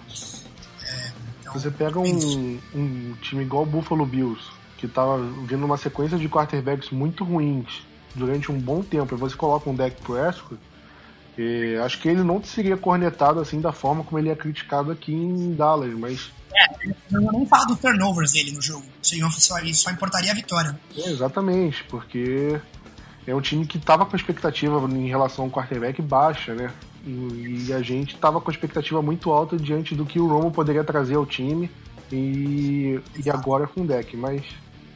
É, 0.85 1.13
então, 1.41 1.53
Você 1.55 1.71
pega 1.71 1.99
um, 1.99 2.61
um, 2.75 3.15
time 3.23 3.43
igual 3.43 3.63
o 3.63 3.67
Buffalo 3.67 4.05
Bills, 4.05 4.43
que 4.77 4.87
tava 4.87 5.19
vindo 5.47 5.65
uma 5.65 5.79
sequência 5.79 6.19
de 6.19 6.29
quarterbacks 6.29 6.91
muito 6.91 7.25
ruins 7.25 7.83
durante 8.15 8.53
um 8.53 8.61
bom 8.61 8.83
tempo, 8.83 9.15
e 9.15 9.19
você 9.19 9.35
coloca 9.35 9.71
um 9.71 9.75
Dak 9.75 9.97
Prescott, 10.03 10.61
acho 11.85 11.99
que 11.99 12.09
ele 12.09 12.23
não 12.23 12.43
seria 12.43 12.77
cornetado 12.77 13.41
assim 13.41 13.61
da 13.61 13.73
forma 13.73 14.05
como 14.05 14.19
ele 14.19 14.29
é 14.29 14.37
criticado 14.37 14.91
aqui 14.91 15.13
em 15.13 15.55
Dallas, 15.55 15.95
mas 15.95 16.31
é, 16.55 17.17
eu 17.17 17.21
nem 17.33 17.47
falo 17.47 17.67
dos 17.67 17.79
turnovers 17.79 18.33
dele 18.33 18.53
no 18.53 18.61
jogo. 18.61 18.85
Só, 19.01 19.57
só 19.73 19.91
importaria 19.91 20.31
a 20.31 20.35
vitória. 20.35 20.79
É, 20.97 21.09
exatamente, 21.09 21.83
porque 21.85 22.61
é 23.27 23.35
um 23.35 23.41
time 23.41 23.67
que 23.67 23.79
estava 23.79 24.05
com 24.05 24.17
expectativa 24.17 24.79
em 24.91 25.09
relação 25.09 25.47
ao 25.47 25.51
quarterback 25.51 26.01
baixa, 26.03 26.55
né? 26.55 26.71
E, 27.05 27.67
e 27.69 27.73
a 27.73 27.83
gente 27.83 28.15
estava 28.15 28.41
com 28.41 28.51
expectativa 28.51 29.03
muito 29.03 29.31
alta 29.31 29.57
diante 29.57 29.95
do 29.95 30.07
que 30.07 30.21
o 30.21 30.27
Romo 30.27 30.51
poderia 30.51 30.85
trazer 30.85 31.17
ao 31.17 31.27
time 31.27 31.71
e, 32.13 33.01
e 33.25 33.31
agora 33.31 33.67
com 33.67 33.83
o 33.83 33.87
deck. 33.87 34.17
Mas 34.17 34.43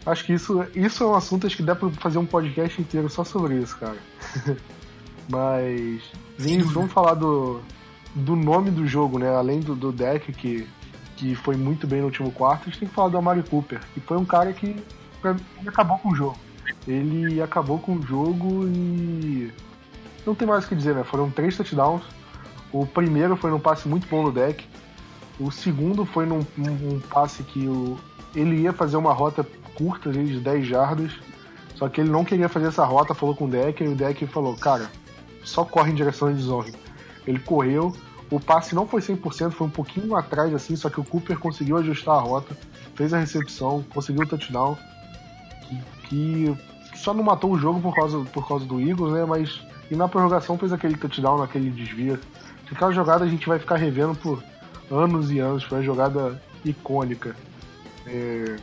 acho 0.05 0.25
que 0.25 0.33
isso, 0.33 0.64
isso 0.75 1.03
é 1.03 1.07
um 1.07 1.14
assunto 1.14 1.46
acho 1.46 1.57
que 1.57 1.62
dá 1.62 1.75
para 1.75 1.90
fazer 1.90 2.18
um 2.18 2.27
podcast 2.27 2.81
inteiro 2.81 3.09
só 3.09 3.25
sobre 3.25 3.57
isso, 3.57 3.77
cara. 3.79 3.96
Mas, 5.29 6.03
Vamos 6.72 6.92
falar 6.92 7.14
do, 7.14 7.61
do 8.14 8.37
nome 8.37 8.70
do 8.70 8.87
jogo, 8.87 9.18
né? 9.18 9.35
Além 9.35 9.61
do, 9.61 9.75
do 9.75 9.92
deck 9.92 10.33
que 10.33 10.68
que 11.16 11.35
foi 11.35 11.57
muito 11.57 11.87
bem 11.87 12.01
no 12.01 12.07
último 12.07 12.31
quarto, 12.31 12.62
a 12.62 12.64
gente 12.66 12.79
tem 12.79 12.88
que 12.88 12.94
falar 12.94 13.09
do 13.09 13.16
Amari 13.16 13.42
Cooper, 13.42 13.81
que 13.94 14.01
foi 14.01 14.18
um 14.18 14.25
cara 14.25 14.53
que 14.53 14.77
acabou 15.66 15.99
com 15.99 16.11
o 16.11 16.14
jogo. 16.14 16.37
Ele 16.87 17.40
acabou 17.40 17.79
com 17.79 17.96
o 17.96 18.03
jogo 18.03 18.66
e. 18.68 19.51
Não 20.27 20.35
tem 20.35 20.46
mais 20.46 20.64
o 20.64 20.68
que 20.68 20.77
dizer, 20.77 20.94
né? 20.94 21.05
Foram 21.05 21.31
três 21.31 21.57
touchdowns. 21.57 22.03
O 22.72 22.85
primeiro 22.85 23.37
foi 23.37 23.51
num 23.51 23.59
passe 23.59 23.88
muito 23.88 24.07
bom 24.09 24.22
no 24.22 24.33
deck. 24.33 24.64
O 25.38 25.51
segundo 25.51 26.05
foi 26.05 26.27
num, 26.27 26.44
num 26.57 27.01
passe 27.01 27.42
que 27.42 27.66
o, 27.66 27.99
ele 28.35 28.62
ia 28.62 28.72
fazer 28.72 28.96
uma 28.96 29.12
rota 29.12 29.46
curta 29.75 30.11
de 30.11 30.40
10 30.40 30.66
jardas. 30.66 31.12
Só 31.75 31.88
que 31.88 32.01
ele 32.01 32.11
não 32.11 32.25
queria 32.25 32.49
fazer 32.49 32.68
essa 32.68 32.85
rota, 32.85 33.14
falou 33.14 33.37
com 33.37 33.44
o 33.44 33.51
deck, 33.51 33.83
e 33.83 33.88
o 33.88 33.94
deck 33.94 34.27
falou, 34.27 34.57
cara, 34.57 34.90
só 35.47 35.65
corre 35.65 35.93
em 35.93 35.95
direção 35.95 36.33
de 36.33 36.43
zone. 36.43 36.75
Ele 37.27 37.39
correu, 37.39 37.97
o 38.31 38.39
passe 38.39 38.75
não 38.75 38.87
foi 38.87 39.01
100%, 39.01 39.53
foi 39.53 39.67
um 39.67 39.71
pouquinho 39.71 40.15
atrás 40.15 40.53
assim, 40.55 40.77
só 40.77 40.91
que 40.91 41.01
o 41.01 41.05
Cooper 41.05 41.39
conseguiu 41.39 41.77
ajustar 41.79 42.17
a 42.17 42.21
rota, 42.21 42.57
fez 42.95 43.15
a 43.15 43.19
recepção, 43.19 43.85
conseguiu 43.95 44.25
o 44.25 44.27
touchdown, 44.27 44.77
que, 46.09 46.57
que 46.93 46.99
só 46.99 47.15
não 47.15 47.25
matou 47.25 47.53
o 47.53 47.59
jogo 47.59 47.81
por 47.81 47.95
causa, 47.95 48.19
por 48.33 48.47
causa 48.47 48.65
do 48.65 48.81
Eagles, 48.81 49.13
né? 49.13 49.25
Mas 49.25 49.61
e 49.91 49.95
na 49.95 50.09
prorrogação 50.09 50.59
fez 50.59 50.73
aquele 50.73 50.97
touchdown 50.97 51.39
naquele 51.39 51.71
desvio. 51.71 52.19
Aquela 52.71 52.93
jogada 52.93 53.25
a 53.25 53.29
gente 53.29 53.47
vai 53.47 53.59
ficar 53.59 53.77
revendo 53.77 54.15
por, 54.17 54.43
anos 54.91 55.31
e 55.31 55.39
anos. 55.39 55.63
Foi 55.65 55.79
uma 55.79 55.85
jogada 55.85 56.41
icônica. 56.65 57.37
É... 58.07 58.57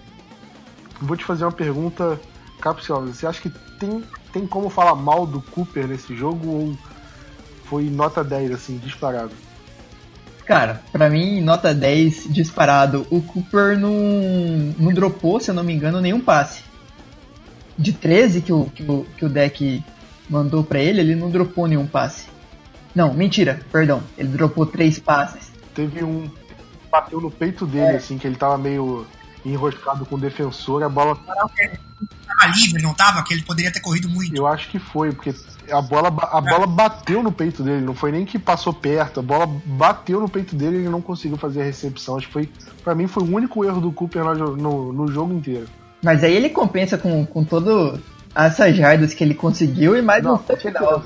Vou 1.02 1.16
te 1.16 1.24
fazer 1.24 1.46
uma 1.46 1.52
pergunta 1.52 2.20
capciosa. 2.60 3.14
Você 3.14 3.26
acha 3.26 3.42
que 3.42 3.50
tem, 3.80 4.04
tem 4.34 4.48
como 4.48 4.70
falar 4.70 4.96
mal 4.96 5.28
do 5.28 5.40
Cooper 5.40 5.88
nesse 5.88 6.16
jogo 6.16 6.50
ou 6.50 6.78
foi 7.66 7.84
nota 7.84 8.24
10, 8.24 8.52
assim, 8.52 8.78
disparado? 8.78 9.32
Cara, 10.46 10.82
pra 10.92 11.10
mim, 11.10 11.40
nota 11.40 11.74
10 11.74 12.28
disparado. 12.30 13.08
O 13.10 13.22
Cooper 13.22 13.80
não, 13.80 13.94
não 14.78 14.92
dropou, 14.92 15.40
se 15.40 15.50
eu 15.50 15.56
não 15.56 15.64
me 15.64 15.74
engano, 15.74 16.02
nenhum 16.02 16.20
passe. 16.20 16.64
De 17.78 17.94
13 17.94 18.42
que 18.42 18.52
o, 18.52 18.66
que 18.66 18.84
o, 18.84 19.06
que 19.18 19.26
o 19.26 19.30
deck 19.30 19.84
mandou 20.30 20.64
pra 20.64 20.80
ele, 20.80 21.00
ele 21.00 21.16
não 21.16 21.30
dropou 21.30 21.68
nenhum 21.68 21.88
passe. 21.88 22.28
Não, 22.94 23.14
mentira, 23.14 23.62
perdão. 23.72 24.04
Ele 24.18 24.30
dropou 24.30 24.66
três 24.66 25.00
passes. 25.00 25.52
Teve 25.74 26.04
um. 26.04 26.30
Bateu 26.92 27.20
no 27.20 27.32
peito 27.32 27.66
dele, 27.66 27.94
é. 27.94 27.96
assim, 27.96 28.18
que 28.18 28.28
ele 28.28 28.36
tava 28.36 28.58
meio 28.58 29.06
enroscado 29.46 30.06
com 30.06 30.16
o 30.16 30.20
defensor, 30.20 30.84
a 30.84 30.90
bola. 30.90 31.18
Tava 32.28 32.52
livre, 32.54 32.82
não 32.82 32.94
tava? 32.94 33.24
Que 33.24 33.34
ele 33.34 33.44
poderia 33.44 33.72
ter 33.72 33.80
corrido 33.80 34.10
muito. 34.10 34.36
Eu 34.36 34.48
acho 34.48 34.70
que 34.70 34.80
foi, 34.80 35.12
porque 35.12 35.34
a 35.72 35.82
bola, 35.82 36.08
a 36.08 36.42
bola 36.42 36.68
bateu 36.68 37.24
no 37.24 37.32
peito 37.32 37.64
dele, 37.64 37.86
não 37.86 37.96
foi 37.96 38.12
nem 38.12 38.26
que 38.26 38.38
passou 38.38 38.74
perto, 38.74 39.20
a 39.20 39.24
bola 39.24 39.48
bateu 39.66 40.20
no 40.20 40.30
peito 40.30 40.56
dele 40.56 40.78
e 40.78 40.80
ele 40.80 40.90
não 40.90 41.02
conseguiu 41.02 41.38
fazer 41.38 41.62
a 41.62 41.66
recepção. 41.66 42.18
Acho 42.18 42.28
que 42.28 42.34
foi, 42.34 42.50
pra 42.84 42.96
mim, 42.96 43.08
foi 43.08 43.24
o 43.24 43.36
único 43.36 43.64
erro 43.64 43.82
do 43.82 43.92
Cooper 43.92 44.24
no, 44.24 44.56
no, 44.56 44.94
no 44.94 45.08
jogo 45.08 45.34
inteiro. 45.34 45.68
Mas 46.04 46.24
aí 46.24 46.34
ele 46.34 46.50
compensa 46.50 46.98
com, 46.98 47.26
com 47.26 47.44
todo 47.44 48.00
essas 48.36 48.76
jardas 48.76 49.14
que 49.14 49.24
ele 49.24 49.34
conseguiu 49.34 49.96
e 49.96 50.02
mais 50.02 50.24
não, 50.24 50.36
um 50.36 50.38
touchdown. 50.38 51.04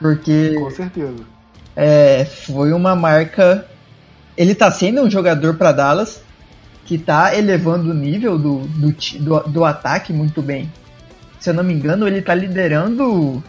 Porque. 0.00 0.54
Com 0.58 0.70
certeza. 0.70 1.24
É, 1.76 2.24
foi 2.24 2.72
uma 2.72 2.96
marca. 2.96 3.66
Ele 4.36 4.54
tá 4.54 4.70
sendo 4.70 5.02
um 5.02 5.10
jogador 5.10 5.54
para 5.54 5.72
Dallas 5.72 6.20
que 6.84 6.98
tá 6.98 7.36
elevando 7.36 7.90
o 7.90 7.94
nível 7.94 8.38
do, 8.38 8.58
do, 8.60 8.92
do, 9.20 9.40
do, 9.50 9.64
ataque 9.64 10.12
muito 10.12 10.42
bem. 10.42 10.70
Se 11.40 11.50
eu 11.50 11.54
não 11.54 11.64
me 11.64 11.72
engano, 11.72 12.06
ele 12.06 12.20
tá 12.20 12.34
liderando. 12.34 13.42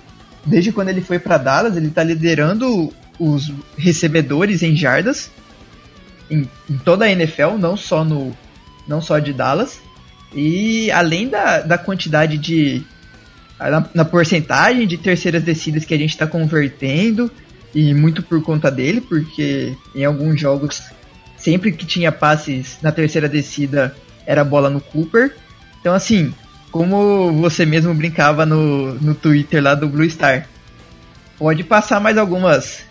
Desde 0.45 0.71
quando 0.71 0.89
ele 0.89 1.01
foi 1.01 1.19
para 1.19 1.37
Dallas, 1.37 1.75
ele 1.75 1.89
tá 1.89 2.03
liderando 2.03 2.93
os 3.19 3.51
recebedores 3.77 4.61
em 4.61 4.75
jardas 4.75 5.31
em, 6.29 6.49
em, 6.69 6.77
toda 6.77 7.05
a 7.05 7.11
NFL, 7.11 7.57
não 7.57 7.75
só 7.75 8.03
no 8.03 8.35
não 8.87 9.01
só 9.01 9.19
de 9.19 9.33
Dallas. 9.33 9.79
E 10.33 10.91
além 10.91 11.27
da, 11.27 11.61
da 11.61 11.77
quantidade 11.77 12.37
de 12.37 12.83
na, 13.59 13.89
na 13.93 14.05
porcentagem 14.05 14.87
de 14.87 14.97
terceiras 14.97 15.43
descidas 15.43 15.85
que 15.85 15.93
a 15.93 15.97
gente 15.97 16.11
está 16.11 16.27
convertendo 16.27 17.31
e 17.73 17.93
muito 17.93 18.21
por 18.21 18.41
conta 18.41 18.69
dele, 18.69 19.01
porque 19.01 19.75
em 19.93 20.05
alguns 20.05 20.39
jogos 20.39 20.83
sempre 21.45 21.71
que 21.71 21.85
tinha 21.85 22.11
passes 22.11 22.79
na 22.81 22.91
terceira 22.91 23.29
descida 23.29 23.95
era 24.25 24.43
bola 24.43 24.67
no 24.67 24.81
Cooper. 24.81 25.35
Então 25.79 25.93
assim, 25.93 26.33
como 26.71 27.31
você 27.33 27.67
mesmo 27.67 27.93
brincava 27.93 28.47
no, 28.47 28.95
no 28.95 29.13
Twitter 29.13 29.61
lá 29.61 29.75
do 29.75 29.87
Blue 29.87 30.09
Star, 30.09 30.47
pode 31.37 31.63
passar 31.63 31.99
mais 31.99 32.17
algumas 32.17 32.83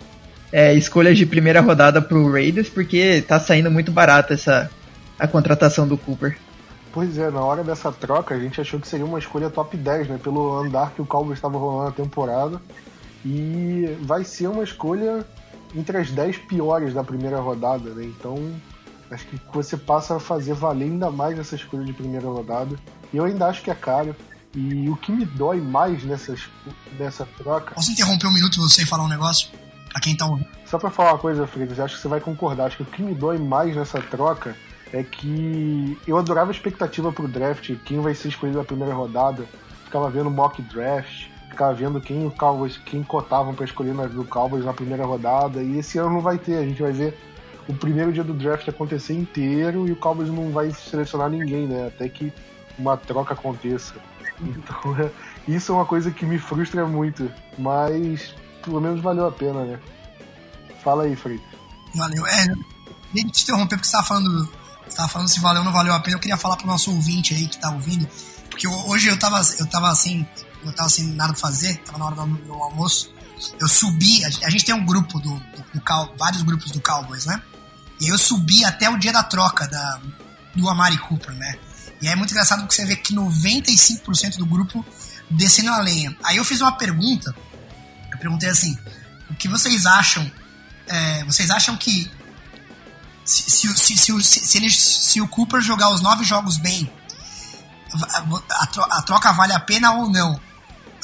é, 0.53 0.73
escolhas 0.73 1.17
de 1.17 1.25
primeira 1.25 1.59
rodada 1.59 2.01
pro 2.01 2.31
Raiders, 2.31 2.69
porque 2.69 3.21
tá 3.27 3.41
saindo 3.41 3.69
muito 3.69 3.91
barato 3.91 4.31
essa 4.31 4.71
a 5.19 5.27
contratação 5.27 5.85
do 5.85 5.97
Cooper. 5.97 6.37
Pois 6.93 7.17
é, 7.17 7.29
na 7.29 7.41
hora 7.41 7.61
dessa 7.61 7.91
troca 7.91 8.35
a 8.35 8.39
gente 8.39 8.61
achou 8.61 8.79
que 8.79 8.87
seria 8.87 9.05
uma 9.05 9.19
escolha 9.19 9.49
top 9.49 9.75
10, 9.75 10.07
né? 10.07 10.19
Pelo 10.23 10.57
andar 10.57 10.91
que 10.91 11.01
o 11.01 11.05
Cowboys 11.05 11.37
estava 11.37 11.57
rolando 11.57 11.89
a 11.89 11.91
temporada. 11.91 12.61
E 13.25 13.97
vai 14.01 14.23
ser 14.23 14.47
uma 14.47 14.63
escolha 14.63 15.25
entre 15.75 15.97
as 15.97 16.09
10 16.09 16.37
piores 16.39 16.93
da 16.93 17.03
primeira 17.03 17.39
rodada, 17.39 17.89
né? 17.91 18.05
Então 18.05 18.35
acho 19.11 19.25
que 19.27 19.39
você 19.53 19.77
passa 19.77 20.15
a 20.15 20.19
fazer 20.19 20.53
valer 20.53 20.85
ainda 20.85 21.11
mais 21.11 21.37
essa 21.37 21.55
escolha 21.55 21.83
de 21.83 21.93
primeira 21.93 22.27
rodada. 22.27 22.75
E 23.13 23.17
eu 23.17 23.25
ainda 23.25 23.47
acho 23.47 23.61
que 23.61 23.69
é 23.69 23.75
caro. 23.75 24.15
E 24.53 24.89
o 24.89 24.95
que 24.95 25.11
me 25.11 25.25
dói 25.25 25.59
mais 25.59 26.03
nessas, 26.05 26.47
nessa 26.97 27.25
troca. 27.37 27.75
Posso 27.75 27.91
interromper 27.91 28.27
um 28.27 28.33
minuto 28.33 28.61
você 28.61 28.83
e 28.83 28.85
falar 28.85 29.03
um 29.03 29.09
negócio? 29.09 29.49
Pra 29.89 29.99
quem 29.99 30.15
tá 30.15 30.25
ouvindo. 30.25 30.47
Só 30.65 30.79
pra 30.79 30.89
falar 30.89 31.13
uma 31.13 31.19
coisa, 31.19 31.45
Freitas, 31.45 31.79
acho 31.79 31.95
que 31.95 32.01
você 32.01 32.07
vai 32.07 32.21
concordar. 32.21 32.67
Acho 32.67 32.77
que 32.77 32.83
o 32.83 32.85
que 32.85 33.01
me 33.01 33.13
dói 33.13 33.37
mais 33.37 33.75
nessa 33.75 34.01
troca 34.01 34.55
é 34.93 35.03
que 35.03 35.97
eu 36.07 36.17
adorava 36.17 36.51
a 36.51 36.53
expectativa 36.53 37.11
pro 37.11 37.27
draft, 37.27 37.75
quem 37.83 37.99
vai 37.99 38.15
ser 38.15 38.29
escolhido 38.29 38.57
na 38.57 38.63
primeira 38.63 38.93
rodada. 38.93 39.45
Ficava 39.83 40.09
vendo 40.09 40.31
mock 40.31 40.61
draft, 40.61 41.27
ficava 41.55 41.73
vendo 41.73 42.01
quem 42.01 42.27
o 42.27 42.31
Cowboys, 42.31 42.77
quem 42.77 43.01
cotavam 43.01 43.55
para 43.55 43.65
escolher 43.65 43.93
na, 43.93 44.05
do 44.05 44.25
Cowboys 44.25 44.65
na 44.65 44.73
primeira 44.73 45.05
rodada. 45.05 45.63
E 45.63 45.79
esse 45.79 45.97
ano 45.97 46.11
não 46.11 46.21
vai 46.21 46.37
ter, 46.37 46.57
a 46.57 46.63
gente 46.63 46.81
vai 46.81 46.91
ver 46.91 47.17
o 47.67 47.73
primeiro 47.73 48.11
dia 48.11 48.23
do 48.23 48.33
draft 48.33 48.67
acontecer 48.67 49.13
inteiro 49.13 49.87
e 49.87 49.91
o 49.91 49.95
Cowboys 49.95 50.29
não 50.29 50.51
vai 50.51 50.71
selecionar 50.71 51.29
ninguém, 51.29 51.65
né? 51.65 51.87
Até 51.87 52.09
que 52.09 52.31
uma 52.77 52.97
troca 52.97 53.33
aconteça. 53.33 53.95
Então, 54.41 54.95
é, 54.99 55.09
isso 55.47 55.71
é 55.71 55.75
uma 55.75 55.85
coisa 55.85 56.11
que 56.11 56.25
me 56.25 56.37
frustra 56.37 56.85
muito, 56.85 57.31
mas 57.57 58.35
pelo 58.63 58.81
menos 58.81 59.01
valeu 59.01 59.25
a 59.25 59.31
pena, 59.31 59.63
né? 59.63 59.79
Fala 60.83 61.03
aí, 61.03 61.15
Freitas. 61.15 61.47
Valeu. 61.95 62.27
É, 62.27 62.45
nem 63.13 63.27
te 63.27 63.43
interromper 63.43 63.77
porque 63.77 63.87
você 63.87 63.95
estava 63.95 64.05
falando 64.05 64.49
você 64.87 64.97
tava 64.97 65.09
falando 65.09 65.29
se 65.29 65.39
valeu 65.39 65.61
ou 65.61 65.65
não 65.65 65.71
valeu 65.71 65.93
a 65.93 65.99
pena. 65.99 66.15
Eu 66.15 66.19
queria 66.19 66.37
falar 66.37 66.57
pro 66.57 66.67
nosso 66.67 66.91
ouvinte 66.91 67.33
aí 67.33 67.47
que 67.47 67.57
tá 67.57 67.71
ouvindo, 67.71 68.07
porque 68.49 68.67
hoje 68.67 69.07
eu 69.07 69.17
tava, 69.17 69.41
eu 69.59 69.65
tava 69.67 69.89
assim, 69.89 70.25
eu 70.65 70.73
tava 70.73 70.89
sem 70.89 71.05
nada 71.07 71.33
pra 71.33 71.41
fazer, 71.41 71.77
tava 71.77 71.97
na 71.97 72.05
hora 72.05 72.15
do, 72.15 72.27
do 72.27 72.53
almoço. 72.53 73.13
Eu 73.59 73.67
subi, 73.67 74.23
a, 74.23 74.27
a, 74.27 74.49
gente 74.49 74.65
tem 74.65 74.73
um 74.73 74.85
grupo 74.85 75.19
do, 75.19 75.39
do, 75.39 75.65
do 75.73 75.81
Cal, 75.81 76.13
vários 76.17 76.41
grupos 76.41 76.71
do 76.71 76.81
Cowboys, 76.81 77.25
né? 77.25 77.41
E 77.99 78.07
eu 78.07 78.17
subi 78.17 78.63
até 78.65 78.89
o 78.89 78.97
dia 78.97 79.11
da 79.11 79.23
troca 79.23 79.67
da, 79.67 80.01
do 80.55 80.69
Amari 80.69 80.97
Cooper, 80.97 81.33
né? 81.33 81.57
E 82.01 82.07
é 82.07 82.15
muito 82.15 82.31
engraçado 82.31 82.59
porque 82.61 82.75
você 82.75 82.85
vê 82.85 82.95
que 82.95 83.13
95% 83.13 84.37
do 84.37 84.45
grupo 84.45 84.85
descendo 85.29 85.71
a 85.71 85.79
lenha. 85.79 86.15
Aí 86.23 86.37
eu 86.37 86.45
fiz 86.45 86.61
uma 86.61 86.73
pergunta, 86.73 87.33
eu 88.11 88.17
perguntei 88.17 88.49
assim, 88.49 88.77
o 89.29 89.35
que 89.35 89.47
vocês 89.47 89.85
acham? 89.85 90.29
É, 90.87 91.23
vocês 91.25 91.49
acham 91.49 91.75
que 91.75 92.11
se, 93.23 93.49
se, 93.49 93.97
se, 93.97 94.23
se, 94.23 94.57
ele, 94.57 94.69
se 94.69 95.19
o 95.19 95.27
Cooper 95.27 95.61
jogar 95.61 95.89
os 95.89 96.01
nove 96.01 96.23
jogos 96.23 96.57
bem, 96.57 96.91
a, 98.89 99.01
troca 99.01 99.31
vale 99.31 99.53
a 99.53 99.59
pena 99.59 99.93
ou 99.93 100.09
não? 100.09 100.39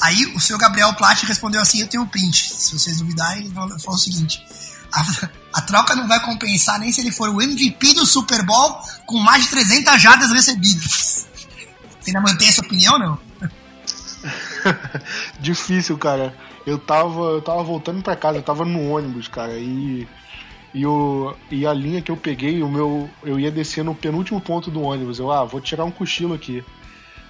Aí 0.00 0.26
o 0.34 0.40
seu 0.40 0.58
Gabriel 0.58 0.92
Platt 0.94 1.24
respondeu 1.24 1.60
assim: 1.60 1.80
Eu 1.80 1.88
tenho 1.88 2.02
um 2.02 2.06
print. 2.06 2.52
Se 2.54 2.72
vocês 2.72 2.98
duvidarem, 2.98 3.46
ele 3.46 3.54
falou 3.54 3.76
o 3.94 3.98
seguinte: 3.98 4.44
a, 4.92 5.28
a, 5.54 5.62
troca 5.62 5.94
não 5.94 6.08
vai 6.08 6.20
compensar 6.20 6.78
nem 6.78 6.92
se 6.92 7.00
ele 7.00 7.12
for 7.12 7.28
o 7.28 7.40
MVP 7.40 7.94
do 7.94 8.06
Super 8.06 8.42
Bowl 8.44 8.80
com 9.06 9.18
mais 9.18 9.44
de 9.44 9.50
300 9.50 10.00
jardas 10.00 10.30
recebidas. 10.30 11.26
Você 12.00 12.10
ainda 12.10 12.20
mantém 12.20 12.48
essa 12.48 12.60
opinião 12.60 12.98
não? 12.98 13.18
Difícil, 15.40 15.96
cara. 15.98 16.34
Eu 16.66 16.78
tava, 16.78 17.20
eu 17.20 17.42
tava 17.42 17.62
voltando 17.62 18.02
para 18.02 18.16
casa, 18.16 18.38
eu 18.38 18.42
tava 18.42 18.64
no 18.64 18.90
ônibus, 18.90 19.26
cara, 19.26 19.58
e 19.58 20.06
e, 20.74 20.86
o, 20.86 21.34
e 21.50 21.66
a 21.66 21.72
linha 21.72 22.00
que 22.00 22.10
eu 22.10 22.16
peguei, 22.16 22.62
o 22.62 22.68
meu, 22.68 23.08
eu 23.22 23.38
ia 23.38 23.50
descer 23.50 23.84
no 23.84 23.94
penúltimo 23.94 24.40
ponto 24.40 24.70
do 24.70 24.80
ônibus. 24.80 25.18
Eu, 25.18 25.30
ah, 25.30 25.44
vou 25.44 25.60
tirar 25.60 25.84
um 25.84 25.90
cochilo 25.90 26.34
aqui. 26.34 26.64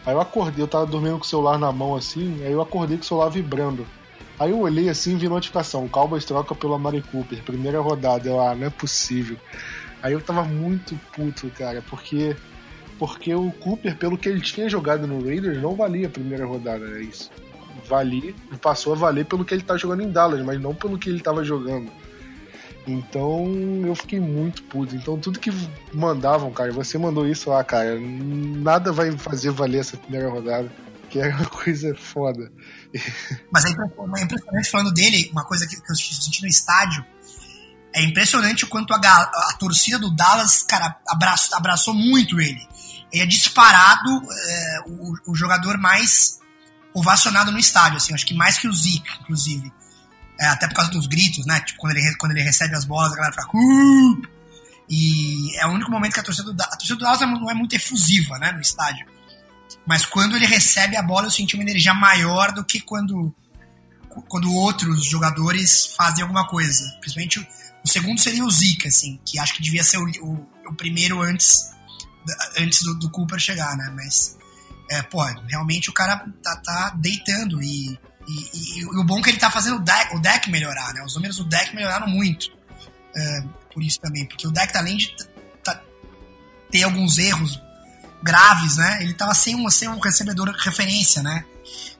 Aí 0.04 0.14
eu 0.14 0.20
acordei, 0.20 0.62
eu 0.62 0.68
tava 0.68 0.86
dormindo 0.86 1.18
com 1.18 1.24
o 1.24 1.28
celular 1.28 1.58
na 1.58 1.70
mão 1.70 1.94
assim, 1.94 2.42
aí 2.44 2.52
eu 2.52 2.60
acordei 2.60 2.96
com 2.96 3.04
o 3.04 3.06
celular 3.06 3.28
vibrando. 3.28 3.86
Aí 4.38 4.50
eu 4.50 4.58
olhei 4.58 4.88
assim 4.88 5.12
e 5.12 5.16
vi 5.16 5.28
notificação: 5.28 5.88
Cowboys 5.88 6.24
troca 6.24 6.54
pelo 6.54 6.74
Amari 6.74 7.02
Cooper, 7.02 7.42
primeira 7.44 7.80
rodada. 7.80 8.28
Eu, 8.28 8.40
ah, 8.40 8.54
não 8.54 8.66
é 8.66 8.70
possível. 8.70 9.36
Aí 10.02 10.12
eu 10.12 10.20
tava 10.20 10.42
muito 10.42 10.98
puto, 11.14 11.48
cara, 11.50 11.82
porque 11.88 12.36
porque 12.98 13.34
o 13.34 13.50
Cooper, 13.52 13.96
pelo 13.96 14.16
que 14.16 14.28
ele 14.28 14.40
tinha 14.40 14.68
jogado 14.68 15.06
no 15.06 15.24
Raiders, 15.24 15.60
não 15.60 15.74
valia 15.74 16.06
a 16.06 16.10
primeira 16.10 16.46
rodada, 16.46 16.84
é 16.98 17.02
isso. 17.02 17.30
Valia, 17.88 18.34
passou 18.60 18.92
a 18.92 18.96
valer 18.96 19.26
pelo 19.26 19.44
que 19.44 19.54
ele 19.54 19.62
tá 19.62 19.76
jogando 19.76 20.02
em 20.02 20.10
Dallas, 20.10 20.44
mas 20.44 20.60
não 20.60 20.74
pelo 20.74 20.98
que 20.98 21.08
ele 21.08 21.20
tava 21.20 21.42
jogando. 21.42 21.90
Então 22.86 23.46
eu 23.84 23.94
fiquei 23.94 24.20
muito 24.20 24.62
puto. 24.64 24.94
Então 24.96 25.18
tudo 25.18 25.38
que 25.38 25.50
mandavam, 25.92 26.50
cara, 26.52 26.72
você 26.72 26.98
mandou 26.98 27.26
isso 27.26 27.50
lá, 27.50 27.62
cara, 27.62 27.98
nada 27.98 28.92
vai 28.92 29.12
fazer 29.12 29.50
valer 29.50 29.80
essa 29.80 29.96
primeira 29.96 30.28
rodada. 30.28 30.70
Que 31.08 31.20
é 31.20 31.28
uma 31.28 31.46
coisa 31.50 31.94
foda. 31.94 32.50
Mas 33.50 33.64
é 33.66 33.70
impressionante 34.22 34.70
falando 34.70 34.92
dele, 34.92 35.28
uma 35.32 35.44
coisa 35.44 35.66
que, 35.66 35.76
eu 35.76 35.94
senti 35.94 36.42
no 36.42 36.48
estádio. 36.48 37.04
É 37.94 38.02
impressionante 38.02 38.64
o 38.64 38.68
quanto 38.68 38.94
a, 38.94 38.96
a 38.96 39.56
torcida 39.58 39.98
do 39.98 40.10
Dallas, 40.10 40.62
cara, 40.62 40.98
abraçou, 41.06 41.58
abraçou 41.58 41.94
muito 41.94 42.40
ele. 42.40 42.66
Ele 43.12 43.22
é 43.22 43.26
disparado 43.26 44.08
é, 44.10 44.78
o, 44.86 45.32
o 45.32 45.34
jogador 45.34 45.76
mais 45.76 46.40
ovacionado 46.94 47.52
no 47.52 47.58
estádio, 47.58 47.98
assim, 47.98 48.14
acho 48.14 48.26
que 48.26 48.34
mais 48.34 48.58
que 48.58 48.68
o 48.68 48.72
Zeke, 48.72 49.08
inclusive. 49.20 49.70
É, 50.40 50.46
até 50.46 50.66
por 50.66 50.74
causa 50.74 50.90
dos 50.90 51.06
gritos, 51.06 51.46
né? 51.46 51.60
Tipo, 51.60 51.80
quando 51.80 51.96
ele, 51.96 52.16
quando 52.16 52.32
ele 52.32 52.42
recebe 52.42 52.74
as 52.74 52.84
bolas, 52.84 53.12
a 53.12 53.16
galera. 53.16 53.36
Uh! 53.54 54.22
E 54.88 55.56
é 55.58 55.66
o 55.66 55.70
único 55.70 55.90
momento 55.90 56.14
que 56.14 56.20
a 56.20 56.22
torcida 56.22 56.52
do, 56.52 56.62
a 56.62 56.66
torcida 56.76 56.96
do 56.96 57.04
Dallas 57.04 57.20
não 57.20 57.50
é 57.50 57.54
muito 57.54 57.74
efusiva, 57.74 58.38
né? 58.38 58.52
No 58.52 58.60
estádio. 58.60 59.06
Mas 59.86 60.04
quando 60.04 60.36
ele 60.36 60.46
recebe 60.46 60.96
a 60.96 61.02
bola, 61.02 61.26
eu 61.26 61.30
senti 61.30 61.54
uma 61.54 61.62
energia 61.62 61.94
maior 61.94 62.52
do 62.52 62.64
que 62.64 62.80
quando, 62.80 63.34
quando 64.28 64.52
outros 64.54 65.04
jogadores 65.04 65.94
fazem 65.96 66.22
alguma 66.22 66.46
coisa. 66.46 66.84
Principalmente 67.00 67.48
O 67.84 67.88
segundo 67.88 68.20
seria 68.20 68.44
o 68.44 68.50
Zika, 68.50 68.88
assim, 68.88 69.18
que 69.24 69.38
acho 69.38 69.54
que 69.54 69.62
devia 69.62 69.82
ser 69.82 69.98
o, 69.98 70.06
o, 70.22 70.48
o 70.68 70.74
primeiro 70.74 71.20
antes, 71.20 71.72
antes 72.58 72.82
do, 72.82 72.94
do, 72.94 73.10
Cooper 73.10 73.40
chegar, 73.40 73.76
né? 73.76 73.92
Mas, 73.94 74.36
é, 74.90 75.02
pô, 75.02 75.22
realmente 75.48 75.90
o 75.90 75.92
cara 75.92 76.24
tá, 76.42 76.56
tá 76.56 76.96
deitando 76.96 77.62
e, 77.62 77.98
e, 78.26 78.80
e, 78.80 78.84
o 78.84 79.04
bom 79.04 79.18
é 79.18 79.22
que 79.22 79.30
ele 79.30 79.38
tá 79.38 79.50
fazendo 79.50 79.76
o 79.76 79.80
deck, 79.80 80.16
o 80.16 80.20
deck 80.20 80.50
melhorar, 80.50 80.92
né? 80.94 81.02
Os 81.04 81.14
números 81.14 81.36
do 81.36 81.44
deck 81.44 81.74
melhoraram 81.74 82.06
muito. 82.06 82.50
É, 83.14 83.44
por 83.72 83.82
isso 83.82 84.00
também, 84.00 84.26
porque 84.26 84.46
o 84.46 84.50
deck, 84.50 84.76
além 84.76 84.96
de 84.96 85.14
ter 86.70 86.84
alguns 86.84 87.18
erros 87.18 87.60
graves, 88.22 88.76
né? 88.76 89.02
Ele 89.02 89.14
tava 89.14 89.34
sem 89.34 89.54
um, 89.54 89.68
sem 89.68 89.88
um 89.88 89.98
recebedor 89.98 90.48
referência, 90.50 91.22
né? 91.22 91.44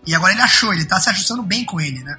E 0.07 0.15
agora 0.15 0.33
ele 0.33 0.43
achou, 0.43 0.73
ele 0.73 0.85
tá 0.85 0.99
se 0.99 1.11
ajustando 1.11 1.43
bem 1.43 1.65
com 1.65 1.81
ele, 1.81 2.03
né? 2.03 2.19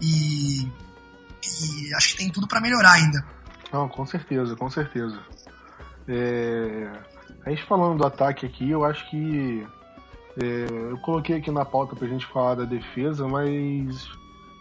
E, 0.00 0.62
e 0.62 1.94
acho 1.94 2.10
que 2.10 2.18
tem 2.18 2.30
tudo 2.30 2.46
para 2.46 2.60
melhorar 2.60 2.92
ainda. 2.92 3.24
Não, 3.72 3.88
com 3.88 4.06
certeza, 4.06 4.54
com 4.56 4.70
certeza. 4.70 5.18
É... 6.06 6.90
A 7.44 7.50
gente 7.50 7.64
falando 7.66 7.98
do 7.98 8.06
ataque 8.06 8.46
aqui, 8.46 8.70
eu 8.70 8.84
acho 8.84 9.08
que 9.10 9.66
é... 10.40 10.92
eu 10.92 10.98
coloquei 10.98 11.36
aqui 11.36 11.50
na 11.50 11.64
pauta 11.64 11.96
pra 11.96 12.08
gente 12.08 12.26
falar 12.26 12.56
da 12.56 12.64
defesa, 12.64 13.26
mas 13.26 14.08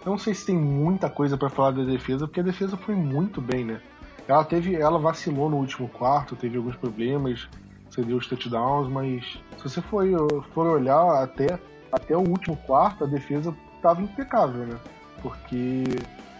eu 0.05 0.11
não 0.11 0.17
sei 0.17 0.33
se 0.33 0.45
tem 0.45 0.55
muita 0.55 1.09
coisa 1.09 1.37
para 1.37 1.49
falar 1.49 1.71
da 1.71 1.83
defesa, 1.83 2.27
porque 2.27 2.39
a 2.39 2.43
defesa 2.43 2.77
foi 2.77 2.95
muito 2.95 3.41
bem, 3.41 3.65
né? 3.65 3.81
Ela 4.27 4.43
teve, 4.43 4.75
ela 4.75 4.99
vacilou 4.99 5.49
no 5.49 5.57
último 5.57 5.87
quarto, 5.87 6.35
teve 6.35 6.57
alguns 6.57 6.75
problemas, 6.75 7.47
cedeu 7.89 8.17
os 8.17 8.27
touchdowns, 8.27 8.89
mas 8.89 9.23
se 9.57 9.63
você 9.63 9.81
for, 9.81 10.05
for 10.53 10.67
olhar 10.67 11.23
até, 11.23 11.59
até 11.91 12.15
o 12.15 12.21
último 12.21 12.57
quarto, 12.57 13.03
a 13.03 13.07
defesa 13.07 13.55
estava 13.75 14.01
impecável, 14.01 14.65
né? 14.65 14.77
Porque 15.21 15.83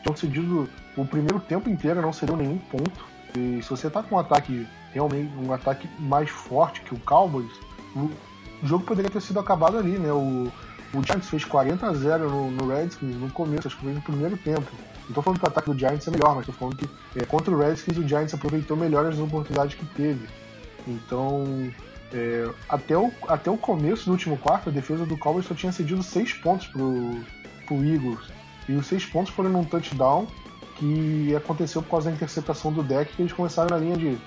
tinham 0.04 0.16
cedido 0.16 0.70
o 0.96 1.06
primeiro 1.06 1.40
tempo 1.40 1.70
inteiro, 1.70 2.02
não 2.02 2.14
cedeu 2.14 2.36
nenhum 2.36 2.58
ponto. 2.58 3.06
E 3.38 3.62
se 3.62 3.70
você 3.70 3.90
tá 3.90 4.04
com 4.04 4.16
um 4.16 4.20
ataque 4.20 4.68
realmente 4.94 5.32
um 5.38 5.54
ataque 5.54 5.88
mais 6.00 6.30
forte 6.30 6.82
que 6.82 6.94
o 6.94 7.00
Cowboys, 7.00 7.52
o 8.62 8.68
jogo 8.68 8.84
poderia 8.86 9.10
ter 9.10 9.22
sido 9.22 9.40
acabado 9.40 9.78
ali, 9.78 9.98
né? 9.98 10.12
O, 10.12 10.52
o 10.94 11.04
Giants 11.04 11.30
fez 11.30 11.44
40 11.46 11.86
a 11.86 11.94
0 11.94 12.30
no, 12.30 12.52
no 12.52 12.68
Redskins 12.68 13.16
no 13.16 13.30
começo, 13.32 13.68
acho 13.68 13.78
que 13.78 13.84
foi 13.84 13.94
no 13.94 14.02
primeiro 14.02 14.38
tempo. 14.38 14.72
Não 15.08 15.14
tô 15.14 15.22
falando 15.22 15.40
que 15.40 15.46
o 15.46 15.50
ataque 15.50 15.72
do 15.72 15.78
Giants 15.78 16.08
é 16.08 16.12
melhor, 16.12 16.36
mas 16.36 16.46
tô 16.46 16.52
falando 16.52 16.76
que 16.76 16.90
é, 17.16 17.26
contra 17.26 17.54
o 17.54 17.60
Redskins 17.60 17.98
o 17.98 18.08
Giants 18.08 18.34
aproveitou 18.34 18.76
melhor 18.76 19.06
as 19.06 19.18
oportunidades 19.20 19.76
que 19.76 19.86
teve. 19.86 20.28
Então, 20.88 21.72
é, 22.14 22.50
até, 22.70 22.98
o, 22.98 23.12
até 23.28 23.52
o 23.52 23.58
começo 23.58 24.06
do 24.06 24.12
último 24.12 24.38
quarto, 24.38 24.70
a 24.70 24.72
defesa 24.72 25.06
do 25.06 25.18
Cowboys 25.18 25.46
só 25.46 25.54
tinha 25.54 25.72
cedido 25.72 26.02
6 26.02 26.34
pontos 26.34 26.68
pro, 26.68 27.22
pro 27.66 27.86
Eagles. 27.86 28.20
E 28.68 28.74
os 28.74 28.88
6 28.88 29.06
pontos 29.08 29.34
foram 29.34 29.50
num 29.50 29.64
touchdown 29.64 30.28
que 30.76 31.36
aconteceu 31.36 31.82
por 31.82 31.92
causa 31.92 32.10
da 32.10 32.16
interceptação 32.16 32.72
do 32.72 32.84
deck, 32.84 33.14
que 33.16 33.22
eles 33.22 33.34
começaram 33.34 33.70
na 33.70 33.78
linha 33.78 33.98
de 33.98 34.18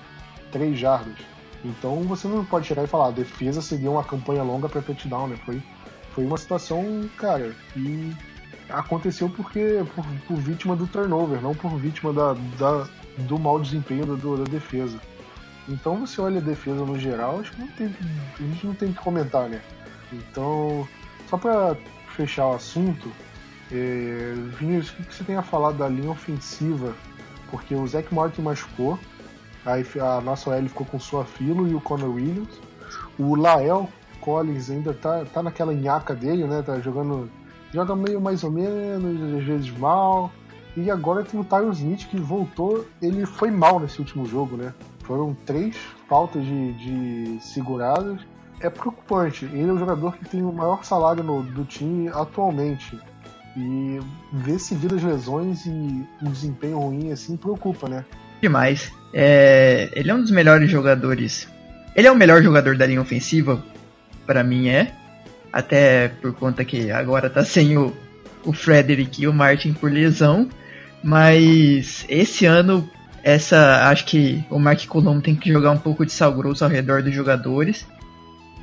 3 0.51 0.77
jardas. 0.77 1.17
Então 1.63 2.01
você 2.03 2.27
não 2.27 2.43
pode 2.43 2.67
chegar 2.67 2.83
e 2.83 2.87
falar, 2.87 3.07
a 3.07 3.11
defesa 3.11 3.61
seguiu 3.61 3.93
uma 3.93 4.03
campanha 4.03 4.43
longa 4.43 4.67
para 4.67 4.81
touchdown, 4.81 5.27
né? 5.27 5.35
Foi, 5.45 5.61
foi 6.11 6.25
uma 6.25 6.37
situação, 6.37 7.09
cara, 7.17 7.55
que 7.73 8.15
aconteceu 8.69 9.29
porque 9.29 9.83
por, 9.95 10.05
por, 10.27 10.37
vítima 10.37 10.75
do 10.75 10.87
turnover, 10.87 11.41
não 11.41 11.53
por 11.53 11.77
vítima 11.77 12.11
da, 12.13 12.33
da 12.57 12.87
do 13.17 13.37
mau 13.37 13.59
desempenho 13.59 14.05
do, 14.05 14.37
da 14.37 14.43
defesa. 14.45 14.99
Então 15.69 15.97
você 15.97 16.19
olha 16.19 16.39
a 16.39 16.43
defesa 16.43 16.83
no 16.83 16.97
geral, 16.97 17.39
acho 17.39 17.51
que 17.51 17.61
não 17.61 17.67
tem, 17.67 17.95
a 18.39 18.41
gente 18.41 18.65
não 18.65 18.73
tem 18.73 18.91
que 18.91 18.99
comentar, 18.99 19.47
né? 19.47 19.61
Então, 20.11 20.87
só 21.29 21.37
para 21.37 21.77
fechar 22.15 22.47
o 22.47 22.55
assunto, 22.55 23.11
é, 23.71 24.33
Vinícius, 24.59 24.91
o 24.99 25.03
que 25.03 25.15
você 25.15 25.23
tem 25.23 25.35
a 25.35 25.43
falar 25.43 25.71
da 25.71 25.87
linha 25.87 26.11
ofensiva? 26.11 26.95
Porque 27.49 27.75
o 27.75 27.87
Zach 27.87 28.13
Martin 28.13 28.41
machucou, 28.41 28.97
aí 29.65 29.85
a 29.99 30.21
nossa 30.21 30.49
OL 30.49 30.67
ficou 30.67 30.85
com 30.85 30.97
o 30.97 30.99
Suafilo 30.99 31.67
e 31.67 31.75
o 31.75 31.81
Conor 31.81 32.15
Williams. 32.15 32.59
O 33.17 33.35
Lael 33.35 33.89
Collins 34.19 34.69
ainda 34.69 34.93
tá, 34.93 35.25
tá 35.25 35.43
naquela 35.43 35.73
nhaca 35.73 36.13
dele, 36.15 36.45
né? 36.45 36.61
Tá 36.61 36.79
jogando 36.79 37.29
joga 37.73 37.95
meio 37.95 38.21
mais 38.21 38.43
ou 38.43 38.51
menos, 38.51 39.39
às 39.39 39.43
vezes 39.43 39.77
mal. 39.77 40.31
E 40.75 40.89
agora 40.89 41.23
tem 41.23 41.39
o 41.39 41.43
Tyron 41.43 41.71
Smith 41.71 42.07
que 42.07 42.17
voltou, 42.17 42.85
ele 43.01 43.25
foi 43.25 43.51
mal 43.51 43.79
nesse 43.79 43.99
último 43.99 44.25
jogo, 44.25 44.55
né? 44.55 44.73
Foram 45.03 45.35
três 45.45 45.75
faltas 46.07 46.45
de, 46.45 46.73
de 46.73 47.39
seguradas. 47.41 48.21
É 48.61 48.69
preocupante. 48.69 49.45
Ele 49.45 49.69
é 49.69 49.73
o 49.73 49.77
jogador 49.77 50.15
que 50.15 50.29
tem 50.29 50.43
o 50.43 50.51
maior 50.53 50.83
salário 50.83 51.23
no, 51.23 51.41
do 51.41 51.65
time 51.65 52.07
atualmente. 52.09 52.97
E 53.57 53.99
ver 54.31 54.59
seguidas 54.59 55.03
lesões 55.03 55.65
e 55.65 55.69
um 55.69 56.31
desempenho 56.31 56.79
ruim 56.79 57.11
assim 57.11 57.35
preocupa, 57.35 57.89
né? 57.89 58.05
Demais. 58.41 58.93
É, 59.13 59.89
ele 59.93 60.09
é 60.09 60.13
um 60.13 60.21
dos 60.21 60.31
melhores 60.31 60.69
jogadores. 60.69 61.47
Ele 61.95 62.07
é 62.07 62.11
o 62.11 62.15
melhor 62.15 62.41
jogador 62.41 62.77
da 62.77 62.85
linha 62.85 63.01
ofensiva, 63.01 63.63
para 64.25 64.43
mim 64.43 64.69
é 64.69 64.93
até 65.51 66.07
por 66.07 66.33
conta 66.33 66.63
que 66.63 66.91
agora 66.91 67.29
tá 67.29 67.43
sem 67.43 67.77
o, 67.77 67.93
o 68.45 68.53
Frederick 68.53 69.21
e 69.21 69.27
o 69.27 69.33
Martin 69.33 69.73
por 69.73 69.91
lesão. 69.91 70.47
Mas 71.03 72.05
esse 72.07 72.45
ano, 72.45 72.89
essa 73.23 73.89
acho 73.89 74.05
que 74.05 74.43
o 74.49 74.59
Mark 74.59 74.85
Colombo 74.85 75.21
tem 75.21 75.35
que 75.35 75.51
jogar 75.51 75.71
um 75.71 75.77
pouco 75.77 76.05
de 76.05 76.11
sal 76.11 76.31
grosso 76.33 76.63
ao 76.63 76.69
redor 76.69 77.01
dos 77.01 77.13
jogadores. 77.13 77.85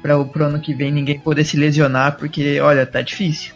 Para 0.00 0.16
o 0.16 0.24
pro 0.24 0.44
ano 0.44 0.60
que 0.60 0.72
vem 0.72 0.92
ninguém 0.92 1.18
poder 1.18 1.44
se 1.44 1.56
lesionar, 1.56 2.16
porque 2.16 2.60
olha, 2.60 2.86
tá 2.86 3.02
difícil. 3.02 3.52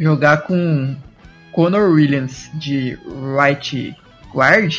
Jogar 0.00 0.38
com 0.38 0.96
Conor 1.52 1.90
Williams 1.90 2.50
de 2.54 2.98
right 3.36 3.94
guard 4.32 4.74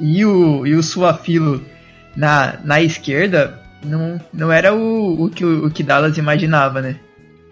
e 0.00 0.24
o, 0.24 0.66
e 0.66 0.74
o 0.74 0.82
Suafilo 0.82 1.64
na, 2.16 2.58
na 2.64 2.80
esquerda 2.80 3.60
não, 3.84 4.20
não 4.32 4.52
era 4.52 4.74
o, 4.74 5.24
o, 5.24 5.30
que, 5.30 5.44
o 5.44 5.70
que 5.70 5.82
Dallas 5.82 6.18
imaginava, 6.18 6.80
né? 6.82 6.96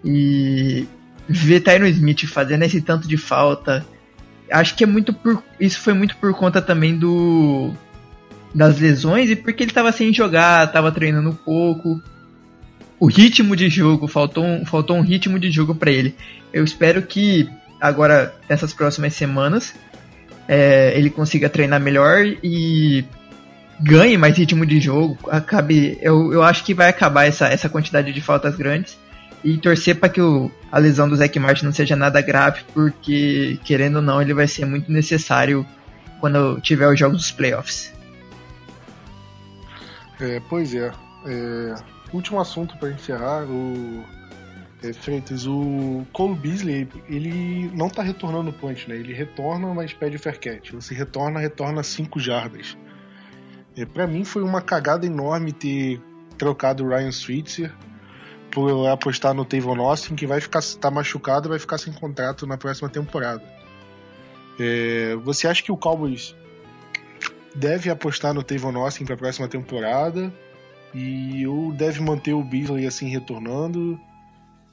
E 0.03 0.87
ver 1.27 1.61
Tyron 1.61 1.87
Smith 1.87 2.25
fazendo 2.27 2.63
esse 2.63 2.81
tanto 2.81 3.07
de 3.07 3.17
falta, 3.17 3.85
acho 4.51 4.75
que 4.75 4.83
é 4.83 4.87
muito 4.87 5.13
por, 5.13 5.43
isso 5.59 5.79
foi 5.79 5.93
muito 5.93 6.15
por 6.17 6.33
conta 6.33 6.61
também 6.61 6.97
do 6.97 7.73
das 8.53 8.79
lesões 8.79 9.29
e 9.29 9.35
porque 9.35 9.63
ele 9.63 9.71
estava 9.71 9.91
sem 9.91 10.13
jogar, 10.13 10.67
estava 10.67 10.91
treinando 10.91 11.33
pouco. 11.33 12.01
O 12.99 13.05
ritmo 13.05 13.55
de 13.55 13.69
jogo, 13.69 14.07
faltou 14.07 14.43
um, 14.43 14.65
faltou 14.65 14.97
um 14.97 15.01
ritmo 15.01 15.37
de 15.37 15.51
jogo 15.51 15.75
para 15.75 15.91
ele. 15.91 16.15
Eu 16.51 16.63
espero 16.63 17.03
que 17.03 17.47
agora, 17.79 18.33
nessas 18.49 18.73
próximas 18.73 19.13
semanas, 19.13 19.75
é, 20.47 20.97
ele 20.97 21.09
consiga 21.09 21.49
treinar 21.49 21.79
melhor 21.79 22.25
e 22.43 23.05
ganhe 23.79 24.17
mais 24.17 24.37
ritmo 24.37 24.65
de 24.65 24.79
jogo, 24.79 25.17
acabe, 25.29 25.97
eu, 26.01 26.33
eu 26.33 26.43
acho 26.43 26.63
que 26.63 26.73
vai 26.73 26.89
acabar 26.89 27.25
essa, 27.25 27.47
essa 27.47 27.69
quantidade 27.69 28.11
de 28.11 28.21
faltas 28.21 28.55
grandes 28.55 28.97
e 29.43 29.57
torcer 29.57 29.95
para 29.95 30.09
que 30.09 30.21
o, 30.21 30.51
a 30.71 30.79
lesão 30.79 31.07
do 31.07 31.15
Zac 31.15 31.37
Martin 31.39 31.65
não 31.65 31.71
seja 31.71 31.95
nada 31.95 32.21
grave, 32.21 32.61
porque 32.73 33.59
querendo 33.63 33.97
ou 33.97 34.01
não, 34.01 34.21
ele 34.21 34.33
vai 34.33 34.47
ser 34.47 34.65
muito 34.65 34.91
necessário 34.91 35.65
quando 36.19 36.59
tiver 36.61 36.87
os 36.87 36.97
jogos 36.97 37.17
dos 37.17 37.31
playoffs. 37.31 37.93
É, 40.19 40.41
pois 40.49 40.73
é. 40.73 40.91
é 41.27 41.75
último 42.11 42.39
assunto 42.39 42.75
para 42.77 42.89
encerrar, 42.89 43.43
o 43.43 44.03
Freitas, 44.93 45.47
o 45.47 46.05
Cole 46.13 46.35
Beasley, 46.35 46.87
ele 47.09 47.71
não 47.73 47.89
tá 47.89 48.03
retornando 48.03 48.51
o 48.51 48.53
punch, 48.53 48.87
né? 48.87 48.95
Ele 48.95 49.13
retorna, 49.13 49.73
mas 49.73 49.91
pede 49.91 50.17
fair 50.17 50.39
catch. 50.39 50.71
Você 50.71 50.93
retorna, 50.93 51.39
retorna 51.39 51.81
5 51.81 52.19
jardas. 52.19 52.77
É, 53.75 53.85
para 53.85 54.05
mim 54.05 54.23
foi 54.23 54.43
uma 54.43 54.61
cagada 54.61 55.05
enorme 55.05 55.51
ter 55.51 56.01
trocado 56.37 56.83
o 56.83 56.89
Ryan 56.89 57.11
Switzer 57.11 57.73
por 58.51 58.87
apostar 58.87 59.33
no 59.33 59.45
Tavon 59.45 59.79
Austin, 59.81 60.15
que 60.15 60.25
vai 60.25 60.39
ficar 60.39 60.61
tá 60.79 60.89
machucado, 60.89 61.49
vai 61.49 61.59
ficar 61.59 61.77
sem 61.77 61.91
contrato 61.91 62.45
na 62.45 62.57
próxima 62.57 62.89
temporada. 62.89 63.43
É, 64.59 65.15
você 65.23 65.47
acha 65.47 65.61
que 65.61 65.71
o 65.71 65.77
Cowboys 65.77 66.35
deve 67.55 67.89
apostar 67.89 68.33
no 68.33 68.43
Tavon 68.43 68.75
Austin 68.77 69.05
para 69.05 69.15
a 69.15 69.17
próxima 69.17 69.47
temporada 69.47 70.33
e 70.93 71.45
ou 71.47 71.71
deve 71.71 72.01
manter 72.01 72.33
o 72.33 72.43
Beasley 72.43 72.85
assim 72.87 73.07
retornando? 73.07 73.99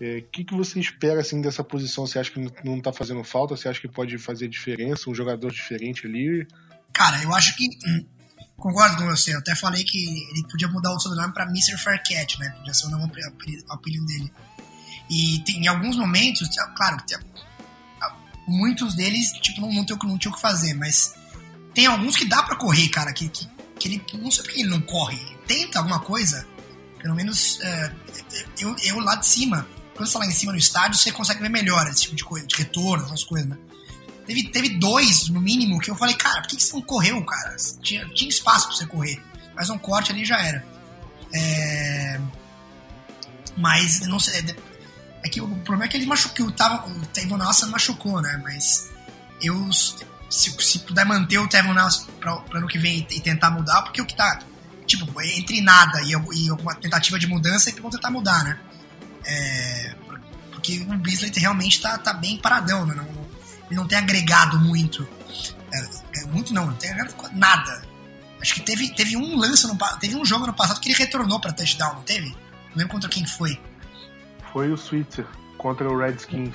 O 0.00 0.04
é, 0.04 0.20
que, 0.20 0.44
que 0.44 0.54
você 0.54 0.80
espera 0.80 1.20
assim 1.20 1.40
dessa 1.40 1.62
posição? 1.62 2.06
Você 2.06 2.18
acha 2.18 2.30
que 2.30 2.40
não 2.64 2.78
está 2.78 2.92
fazendo 2.92 3.22
falta? 3.22 3.56
Você 3.56 3.68
acha 3.68 3.80
que 3.80 3.88
pode 3.88 4.18
fazer 4.18 4.48
diferença? 4.48 5.08
Um 5.08 5.14
jogador 5.14 5.52
diferente 5.52 6.06
ali? 6.06 6.46
Cara, 6.92 7.22
eu 7.22 7.34
acho 7.34 7.56
que 7.56 7.68
hum, 7.86 8.04
Concordo 8.56 8.96
com 8.96 9.06
você, 9.06 9.34
eu 9.34 9.38
até 9.38 9.54
falei 9.54 9.84
que 9.84 9.98
ele 10.30 10.46
podia 10.48 10.68
mudar 10.68 10.92
o 10.94 11.00
sobrenome 11.00 11.34
para 11.34 11.44
Mr. 11.44 11.76
Farcat, 11.76 12.38
né? 12.38 12.50
Podia 12.50 12.72
ser 12.72 12.86
o 12.86 12.90
nome 12.90 13.04
o 13.04 13.72
apelido 13.72 14.06
dele. 14.06 14.32
E 15.10 15.40
tem, 15.40 15.64
em 15.64 15.66
alguns 15.66 15.96
momentos, 15.96 16.48
claro, 16.76 16.96
tem, 17.06 17.18
muitos 18.46 18.94
deles, 18.94 19.32
tipo, 19.32 19.60
não, 19.60 19.72
não, 19.72 19.84
tem, 19.84 19.96
não 20.04 20.16
tinha 20.16 20.32
o 20.32 20.34
que 20.34 20.40
fazer, 20.40 20.74
mas 20.74 21.14
tem 21.74 21.86
alguns 21.86 22.16
que 22.16 22.24
dá 22.24 22.42
para 22.42 22.56
correr, 22.56 22.88
cara, 22.88 23.12
que, 23.12 23.28
que, 23.28 23.46
que, 23.78 23.88
ele, 23.88 24.04
não 24.14 24.30
sei 24.30 24.44
por 24.44 24.52
que 24.52 24.60
ele 24.60 24.70
não 24.70 24.80
corre, 24.80 25.18
ele 25.18 25.36
tenta 25.46 25.78
alguma 25.78 26.00
coisa, 26.00 26.46
pelo 27.02 27.14
menos 27.14 27.60
é, 27.60 27.92
eu, 28.60 28.74
eu 28.82 28.98
lá 29.00 29.16
de 29.16 29.26
cima, 29.26 29.66
quando 29.94 30.06
você 30.06 30.12
tá 30.14 30.18
lá 30.18 30.26
em 30.26 30.32
cima 30.32 30.52
no 30.52 30.58
estádio, 30.58 30.98
você 30.98 31.12
consegue 31.12 31.40
ver 31.40 31.48
melhor 31.48 31.86
esse 31.88 32.02
tipo 32.02 32.16
de 32.16 32.24
coisa, 32.24 32.46
de 32.46 32.56
retorno, 32.56 33.04
essas 33.04 33.24
coisas, 33.24 33.48
né? 33.48 33.56
Teve, 34.26 34.48
teve 34.48 34.68
dois, 34.70 35.28
no 35.28 35.40
mínimo, 35.40 35.78
que 35.78 35.90
eu 35.90 35.94
falei, 35.94 36.14
cara, 36.14 36.40
por 36.40 36.48
que, 36.48 36.56
que 36.56 36.62
você 36.62 36.72
não 36.72 36.82
correu, 36.82 37.22
cara? 37.24 37.56
Tinha, 37.82 38.06
tinha 38.08 38.28
espaço 38.28 38.68
pra 38.68 38.76
você 38.76 38.86
correr. 38.86 39.22
Mas 39.54 39.70
um 39.70 39.78
corte 39.78 40.10
ali 40.10 40.24
já 40.24 40.40
era. 40.40 40.64
É... 41.32 42.20
Mas, 43.56 44.00
não 44.06 44.18
sei. 44.18 44.40
É, 44.40 44.56
é 45.24 45.28
que 45.28 45.40
o 45.40 45.48
problema 45.56 45.84
é 45.84 45.88
que 45.88 45.96
ele 45.96 46.06
machucou. 46.06 46.50
Tava, 46.50 46.88
o 46.88 47.06
Tevon 47.06 47.36
Nelson 47.36 47.66
machucou, 47.66 48.20
né? 48.20 48.40
Mas 48.42 48.90
eu. 49.42 49.70
Se, 50.30 50.50
se 50.58 50.78
puder 50.80 51.04
manter 51.04 51.38
o 51.38 51.46
Tevon 51.46 51.74
Nelson 51.74 52.06
pra, 52.18 52.36
pra 52.36 52.58
ano 52.58 52.66
que 52.66 52.78
vem 52.78 53.06
e, 53.10 53.20
tentar 53.20 53.50
mudar, 53.50 53.82
porque 53.82 54.00
o 54.00 54.06
que 54.06 54.16
tá. 54.16 54.40
Tipo, 54.86 55.20
entre 55.22 55.60
nada 55.60 56.00
e, 56.02 56.10
e 56.10 56.50
alguma 56.50 56.74
tentativa 56.74 57.18
de 57.18 57.26
mudança, 57.26 57.70
que 57.70 57.80
vão 57.80 57.90
tentar 57.90 58.10
mudar, 58.10 58.42
né? 58.44 58.58
É, 59.26 59.94
porque 60.50 60.80
o 60.88 60.98
Beasley 60.98 61.32
realmente 61.36 61.80
tá, 61.80 61.98
tá 61.98 62.12
bem 62.12 62.38
paradão, 62.38 62.86
né? 62.86 62.94
Não, 62.94 63.04
ele 63.04 63.76
não 63.76 63.86
tem 63.86 63.98
agregado 63.98 64.58
muito. 64.58 65.06
É, 65.72 66.20
é, 66.20 66.26
muito 66.26 66.52
não, 66.54 66.66
não 66.66 66.74
tem 66.74 66.90
agregado 66.90 67.14
nada. 67.32 67.82
Acho 68.40 68.54
que 68.54 68.62
teve, 68.62 68.90
teve 68.90 69.16
um 69.16 69.36
lance, 69.36 69.66
no, 69.66 69.76
teve 69.98 70.16
um 70.16 70.24
jogo 70.24 70.46
no 70.46 70.52
passado 70.52 70.80
que 70.80 70.88
ele 70.88 70.98
retornou 70.98 71.40
pra 71.40 71.52
touchdown, 71.52 71.94
não 71.94 72.02
teve? 72.02 72.28
Não 72.28 72.76
lembro 72.76 72.92
contra 72.92 73.08
quem 73.08 73.26
foi. 73.26 73.58
Foi 74.52 74.70
o 74.70 74.76
Switzer, 74.76 75.26
contra 75.56 75.88
o 75.88 75.96
Redskins. 75.96 76.54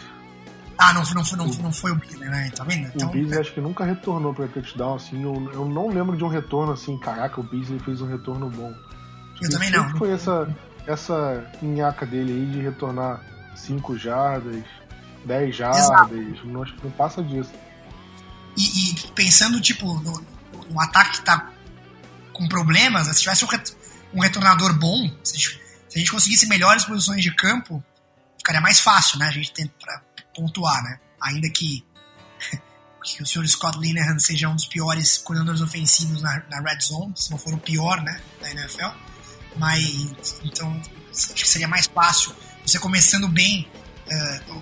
Ah, 0.78 0.94
não, 0.94 1.04
não, 1.04 1.24
não, 1.36 1.54
não 1.62 1.74
foi 1.74 1.92
o 1.92 1.96
Beasley, 1.96 2.30
né? 2.30 2.52
Tá 2.56 2.64
vendo? 2.64 2.90
Então, 2.96 3.10
o 3.10 3.12
Beasley 3.12 3.38
é... 3.38 3.42
acho 3.42 3.54
que 3.54 3.60
nunca 3.60 3.84
retornou 3.84 4.34
pra 4.34 4.48
touchdown, 4.48 4.96
assim. 4.96 5.22
Eu, 5.22 5.52
eu 5.52 5.66
não 5.66 5.90
lembro 5.90 6.16
de 6.16 6.24
um 6.24 6.30
retorno 6.30 6.72
assim, 6.72 6.98
caraca, 6.98 7.42
o 7.42 7.44
Beasley 7.44 7.80
fez 7.80 8.02
um 8.02 8.08
retorno 8.08 8.50
bom. 8.50 8.74
Eu 9.42 9.50
também 9.50 9.70
não. 9.72 9.90
Foi 9.98 10.12
essa, 10.12 10.48
essa 10.90 11.50
minhaca 11.62 12.06
dele 12.06 12.32
aí 12.32 12.46
de 12.48 12.62
retornar 12.62 13.22
5 13.56 13.98
jardas, 13.98 14.64
10 15.26 15.56
jardas, 15.56 16.44
não, 16.44 16.64
acho 16.64 16.74
que 16.76 16.84
não 16.84 16.92
passa 16.92 17.22
disso. 17.22 17.52
E, 18.58 18.92
e 18.92 19.12
pensando, 19.12 19.62
tipo, 19.62 19.86
no, 20.02 20.26
no, 20.72 20.82
ataque 20.82 21.20
que 21.20 21.26
tá 21.26 21.52
com 22.34 22.48
problemas, 22.48 23.08
se 23.08 23.22
tivesse 23.22 23.46
um, 23.46 23.48
ret, 23.48 23.76
um 24.14 24.20
retornador 24.22 24.74
bom, 24.74 25.16
se 25.24 25.36
a, 25.36 25.38
gente, 25.38 25.62
se 25.90 25.98
a, 25.98 26.00
gente, 26.00 26.12
conseguisse 26.12 26.48
melhores 26.48 26.86
posições 26.86 27.22
de 27.22 27.34
campo, 27.36 27.84
ficaria 28.38 28.62
mais 28.62 28.80
fácil, 28.80 29.20
né? 29.20 29.28
A 29.28 29.32
gente 29.32 29.54
tenta 29.54 29.72
pra 29.80 30.02
pontuar, 30.36 30.82
né? 30.84 31.00
Ainda 31.22 31.48
que, 31.52 31.86
que 33.04 33.22
o 33.22 33.26
senhor 33.28 33.48
Scott 33.48 33.78
Linehan 33.78 34.18
seja 34.18 34.50
um 34.50 34.56
dos 34.56 34.66
piores 34.66 35.20
coordenadores 35.20 35.62
ofensivos 35.62 36.24
na, 36.24 36.44
na 36.50 36.62
red 36.62 36.80
zone, 36.82 37.14
se 37.16 37.30
não 37.30 37.38
for 37.38 37.54
o 37.54 37.60
pior, 37.60 38.02
né, 38.02 38.20
da 38.42 38.50
NFL. 38.50 39.09
Mas, 39.56 40.40
então, 40.44 40.82
acho 41.12 41.34
que 41.34 41.50
seria 41.50 41.68
mais 41.68 41.88
fácil 41.88 42.34
você 42.66 42.78
começando 42.78 43.28
bem 43.28 43.68
uh, 44.08 44.62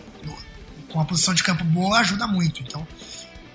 com 0.88 0.94
uma 0.94 1.06
posição 1.06 1.34
de 1.34 1.44
campo 1.44 1.64
boa 1.64 2.00
ajuda 2.00 2.28
muito. 2.28 2.62
Então 2.62 2.88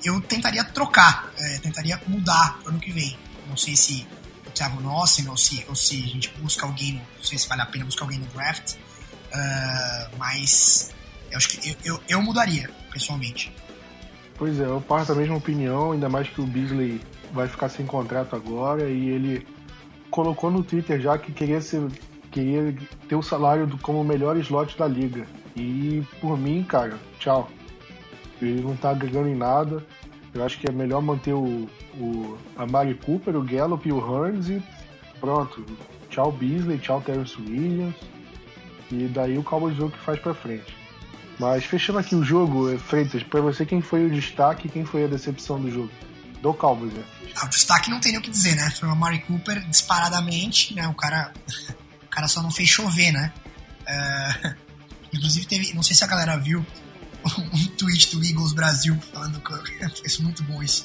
eu 0.05 0.21
tentaria 0.21 0.65
trocar, 0.65 1.33
uh, 1.39 1.61
tentaria 1.61 2.01
mudar 2.07 2.59
pro 2.59 2.71
ano 2.71 2.81
que 2.81 2.91
vem. 2.91 3.19
Não 3.49 3.57
sei 3.57 3.77
se 3.77 4.07
o 4.47 4.51
Thiago 4.51 4.81
Nossen 4.81 5.29
ou 5.29 5.37
se, 5.37 5.65
ou 5.69 5.75
se 5.75 6.03
a 6.03 6.07
gente 6.07 6.29
busca 6.39 6.67
alguém, 6.67 6.95
não 6.95 7.25
sei 7.25 7.39
se 7.39 7.49
vale 7.49 7.63
a 7.63 7.67
pena 7.67 7.85
buscar 7.85 8.05
alguém 8.05 8.19
no 8.19 8.27
draft, 8.27 8.75
uh, 8.75 10.17
mas 10.19 10.91
eu 11.31 11.39
acho 11.39 11.49
que 11.49 11.71
eu, 11.71 11.77
eu, 11.85 12.03
eu, 12.09 12.23
mudaria, 12.23 12.71
pessoalmente. 12.93 13.55
Pois 14.37 14.59
é, 14.59 14.65
eu 14.65 14.81
parto 14.81 15.15
da 15.15 15.21
mesma 15.21 15.37
opinião, 15.37 15.93
ainda 15.93 16.09
mais 16.09 16.29
que 16.29 16.41
o 16.41 16.47
Beasley 16.47 17.01
vai 17.33 17.49
ficar 17.49 17.69
sem 17.69 17.87
contrato 17.87 18.37
agora 18.37 18.91
e 18.91 19.09
ele 19.09 19.47
colocou 20.13 20.51
no 20.51 20.63
Twitter 20.63 21.01
já 21.01 21.19
que 21.19 21.33
queria 21.33 21.61
ser 21.61 21.83
queria 22.31 22.75
ter 23.09 23.17
o 23.17 23.23
salário 23.23 23.67
do, 23.67 23.77
como 23.79 24.01
o 24.01 24.05
melhor 24.05 24.37
slot 24.37 24.79
da 24.79 24.87
liga. 24.87 25.27
E 25.57 26.03
por 26.21 26.39
mim, 26.39 26.63
cara, 26.63 26.99
tchau. 27.19 27.49
Ele 28.41 28.63
não 28.63 28.77
tá 28.77 28.91
agregando 28.91 29.29
em 29.29 29.35
nada. 29.35 29.85
Eu 30.35 30.45
acho 30.45 30.59
que 30.59 30.69
é 30.69 30.73
melhor 30.73 31.03
manter 31.03 31.35
o, 31.35 31.69
o 31.99 32.39
a 32.57 32.67
Mari 32.67 32.95
Cooper, 32.95 33.37
o 33.37 33.43
Gallup 33.43 33.87
e 33.87 33.93
o 33.93 33.99
Hearns 33.99 34.49
e 34.49 34.63
pronto. 35.21 35.65
Tchau 36.09 36.33
Beasley, 36.33 36.79
tchau 36.79 37.01
Terrence 37.03 37.37
Williams. 37.41 37.95
E 38.91 39.09
daí 39.09 39.37
o 39.37 39.43
Cowboys 39.43 39.79
o 39.79 39.91
que 39.91 39.99
faz 39.99 40.19
pra 40.19 40.35
frente. 40.35 40.75
Mas 41.39 41.65
fechando 41.65 41.99
aqui 41.99 42.15
o 42.15 42.25
jogo, 42.25 42.77
Freitas, 42.79 43.23
pra 43.23 43.41
você 43.41 43.65
quem 43.65 43.81
foi 43.81 44.07
o 44.07 44.11
destaque 44.11 44.67
e 44.67 44.71
quem 44.71 44.85
foi 44.85 45.05
a 45.05 45.09
decepção 45.09 45.61
do 45.61 45.71
jogo? 45.71 45.91
Do 46.43 46.53
Cowboys, 46.53 46.93
né? 46.93 47.05
O 47.43 47.49
destaque 47.49 47.89
não 47.89 48.01
tem 48.01 48.13
nem 48.13 48.21
o 48.21 48.23
que 48.23 48.31
dizer, 48.31 48.57
né? 48.57 48.71
Foi 48.71 48.89
o 48.89 48.97
Mari 48.97 49.21
Cooper 49.21 49.65
disparadamente, 49.69 50.75
né? 50.75 50.87
O 50.89 50.95
cara 50.95 51.33
cara 52.13 52.29
só 52.29 52.43
não 52.43 52.51
fez 52.51 52.69
chover, 52.69 53.11
né? 53.11 53.33
Uh, 53.81 54.55
inclusive 55.13 55.47
teve, 55.47 55.73
não 55.73 55.83
sei 55.83 55.97
se 55.97 56.05
a 56.05 56.07
galera 56.07 56.37
viu 56.37 56.65
um 57.53 57.67
tweet 57.77 58.15
do 58.15 58.25
Eagles 58.25 58.53
Brasil 58.53 58.99
falando 59.13 59.41
que 59.41 59.53
isso 60.07 60.23
muito 60.23 60.43
bom 60.45 60.63
isso. 60.63 60.85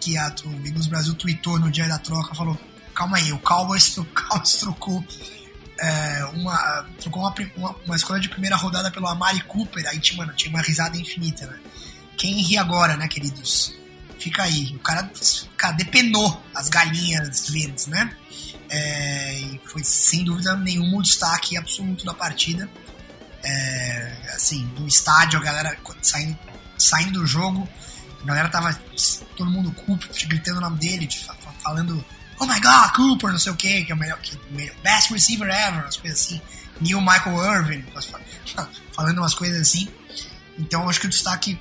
Que 0.00 0.18
a, 0.18 0.34
o 0.44 0.66
Eagles 0.66 0.88
Brasil 0.88 1.14
tweetou 1.14 1.60
no 1.60 1.70
dia 1.70 1.86
da 1.88 1.98
troca, 1.98 2.34
falou: 2.34 2.58
calma 2.92 3.18
aí, 3.18 3.32
o 3.32 3.38
Cowboys, 3.38 3.96
o 3.96 4.04
Cowboys 4.04 4.54
trocou 4.54 5.04
é, 5.78 6.24
uma, 6.34 6.86
trocou 7.00 7.22
uma, 7.22 7.34
uma, 7.56 7.76
uma, 7.86 7.96
escolha 7.96 8.20
de 8.20 8.28
primeira 8.28 8.56
rodada 8.56 8.90
pelo 8.90 9.06
Amari 9.06 9.42
Cooper, 9.44 9.86
aí 9.88 10.00
tinha, 10.00 10.18
mano, 10.18 10.34
tinha 10.34 10.50
uma 10.50 10.60
risada 10.60 10.96
infinita, 10.96 11.46
né? 11.46 11.58
Quem 12.16 12.42
ri 12.42 12.58
agora, 12.58 12.96
né, 12.96 13.06
queridos? 13.06 13.74
Fica 14.22 14.44
aí. 14.44 14.76
O 14.76 14.78
cara, 14.78 15.10
cara 15.56 15.74
depenou 15.74 16.40
as 16.54 16.68
galinhas 16.68 17.50
verdes, 17.50 17.88
né? 17.88 18.16
É, 18.70 19.40
e 19.40 19.60
foi 19.66 19.82
sem 19.82 20.22
dúvida 20.24 20.54
nenhuma 20.56 20.98
o 20.98 21.02
destaque 21.02 21.56
absoluto 21.56 22.04
da 22.04 22.14
partida. 22.14 22.70
É, 23.42 24.16
assim, 24.34 24.64
no 24.78 24.86
estádio, 24.86 25.40
a 25.40 25.42
galera 25.42 25.76
saindo, 26.00 26.38
saindo 26.78 27.18
do 27.18 27.26
jogo, 27.26 27.68
a 28.22 28.24
galera 28.24 28.48
tava 28.48 28.72
todo 29.36 29.50
mundo 29.50 29.72
Cooper 29.72 30.08
gritando 30.28 30.58
o 30.58 30.60
nome 30.60 30.78
dele, 30.78 31.08
falando 31.60 32.04
Oh 32.38 32.46
my 32.46 32.60
god, 32.60 32.92
Cooper, 32.94 33.30
não 33.30 33.38
sei 33.40 33.52
o 33.52 33.56
que, 33.56 33.84
que 33.84 33.90
é 33.90 33.94
o 33.94 33.98
melhor, 33.98 34.18
que, 34.20 34.38
best 34.84 35.12
receiver 35.12 35.48
ever, 35.48 35.82
umas 35.82 35.96
coisas 35.96 36.20
assim. 36.20 36.40
Neil 36.80 37.00
Michael 37.00 37.56
Irvin, 37.56 37.84
falando 38.94 39.18
umas 39.18 39.34
coisas 39.34 39.60
assim. 39.60 39.88
Então 40.56 40.88
acho 40.88 41.00
que 41.00 41.06
o 41.06 41.10
destaque 41.10 41.60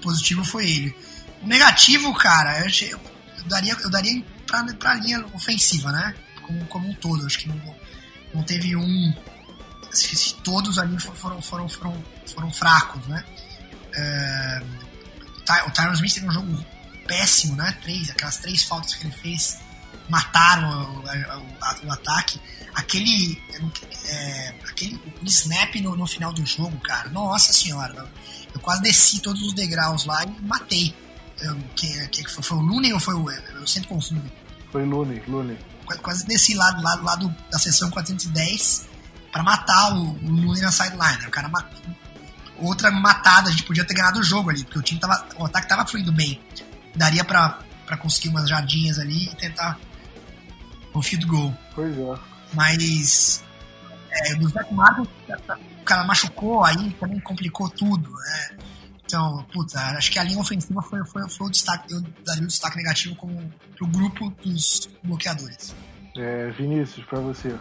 positivo 0.00 0.44
foi 0.44 0.70
ele. 0.70 0.96
O 1.42 1.46
negativo, 1.46 2.12
cara, 2.14 2.60
eu, 2.60 3.00
eu 3.38 3.44
daria, 3.44 3.72
eu 3.74 3.90
daria 3.90 4.24
pra, 4.46 4.64
pra 4.74 4.94
linha 4.94 5.24
ofensiva, 5.34 5.92
né? 5.92 6.14
como, 6.46 6.64
como 6.66 6.88
um 6.88 6.94
todo. 6.94 7.26
Acho 7.26 7.38
que 7.38 7.48
não, 7.48 7.76
não 8.32 8.42
teve 8.42 8.76
um. 8.76 9.14
Todos 10.44 10.78
ali 10.78 10.98
foram, 11.00 11.40
foram, 11.40 11.68
foram, 11.68 12.04
foram 12.26 12.50
fracos, 12.50 13.06
né? 13.06 13.24
É, 13.94 14.62
o 15.66 15.70
Tyron 15.70 15.92
Smith 15.94 16.14
teve 16.14 16.28
um 16.28 16.32
jogo 16.32 16.66
péssimo, 17.06 17.56
né? 17.56 17.76
Três, 17.82 18.10
aquelas 18.10 18.36
três 18.36 18.62
faltas 18.62 18.94
que 18.94 19.06
ele 19.06 19.14
fez 19.14 19.58
mataram 20.08 20.68
o, 20.68 20.98
o, 21.00 21.86
o 21.86 21.92
ataque. 21.92 22.40
Aquele, 22.74 23.42
é, 24.04 24.54
aquele 24.68 25.00
snap 25.24 25.74
no, 25.76 25.96
no, 25.96 26.06
final 26.06 26.30
do 26.32 26.44
jogo, 26.44 26.78
cara, 26.80 27.08
nossa 27.08 27.52
senhora, 27.52 28.06
eu 28.52 28.60
quase 28.60 28.82
desci 28.82 29.18
todos 29.20 29.42
os 29.42 29.54
degraus 29.54 30.04
lá 30.04 30.22
e 30.24 30.42
matei. 30.42 30.94
Eu, 31.40 31.56
que, 31.74 32.08
que 32.08 32.30
foi, 32.30 32.42
foi 32.42 32.58
o 32.58 32.60
Looney 32.60 32.92
ou 32.92 33.00
foi 33.00 33.14
o. 33.14 33.30
Eu 33.30 33.66
sempre 33.66 33.88
confundo. 33.88 34.22
Foi 34.70 34.84
Looney, 34.84 35.22
Looney 35.28 35.58
quase 35.94 36.26
desci 36.26 36.54
lá 36.54 36.70
do 36.72 36.82
lado, 36.82 37.04
lado 37.04 37.36
da 37.50 37.58
sessão 37.58 37.90
410 37.90 38.88
para 39.30 39.42
matar 39.42 39.92
o, 39.92 40.12
o 40.12 40.30
Looney 40.30 40.62
na 40.62 40.72
sideline. 40.72 41.26
O 41.26 41.30
cara 41.30 41.50
outra 42.58 42.90
matada, 42.90 43.48
a 43.48 43.52
gente 43.52 43.62
podia 43.64 43.84
ter 43.84 43.94
ganhado 43.94 44.18
o 44.18 44.22
jogo 44.22 44.50
ali, 44.50 44.64
porque 44.64 44.78
o 44.78 44.82
time 44.82 44.98
tava, 44.98 45.26
o 45.38 45.44
ataque 45.44 45.68
tava 45.68 45.86
fluindo 45.86 46.10
bem. 46.10 46.40
Daria 46.94 47.24
para 47.24 47.96
conseguir 48.00 48.30
umas 48.30 48.48
jardinhas 48.48 48.98
ali 48.98 49.26
e 49.26 49.36
tentar 49.36 49.78
o 50.92 51.02
field 51.02 51.26
goal. 51.26 51.54
Pois 51.74 51.96
é. 51.96 52.14
Mas 52.54 53.44
é, 54.10 54.34
no 54.36 54.48
Zach 54.48 54.72
Martin, 54.72 55.02
o 55.02 55.84
cara 55.84 56.04
machucou, 56.04 56.64
aí 56.64 56.90
também 56.98 57.20
complicou 57.20 57.68
tudo, 57.68 58.10
né? 58.10 58.56
Então, 59.06 59.46
puta, 59.52 59.78
acho 59.78 60.10
que 60.10 60.18
a 60.18 60.24
linha 60.24 60.40
ofensiva 60.40 60.82
foi, 60.82 61.04
foi, 61.06 61.28
foi 61.30 61.46
o 61.46 61.50
destaque, 61.50 61.92
eu 61.92 62.00
daria 62.24 62.42
o 62.42 62.44
um 62.44 62.48
destaque 62.48 62.76
negativo 62.76 63.14
como 63.14 63.38
pro 63.76 63.86
grupo 63.86 64.32
dos 64.44 64.88
bloqueadores. 65.02 65.74
É, 66.16 66.50
Vinícius, 66.50 67.06
para 67.06 67.20
você, 67.20 67.54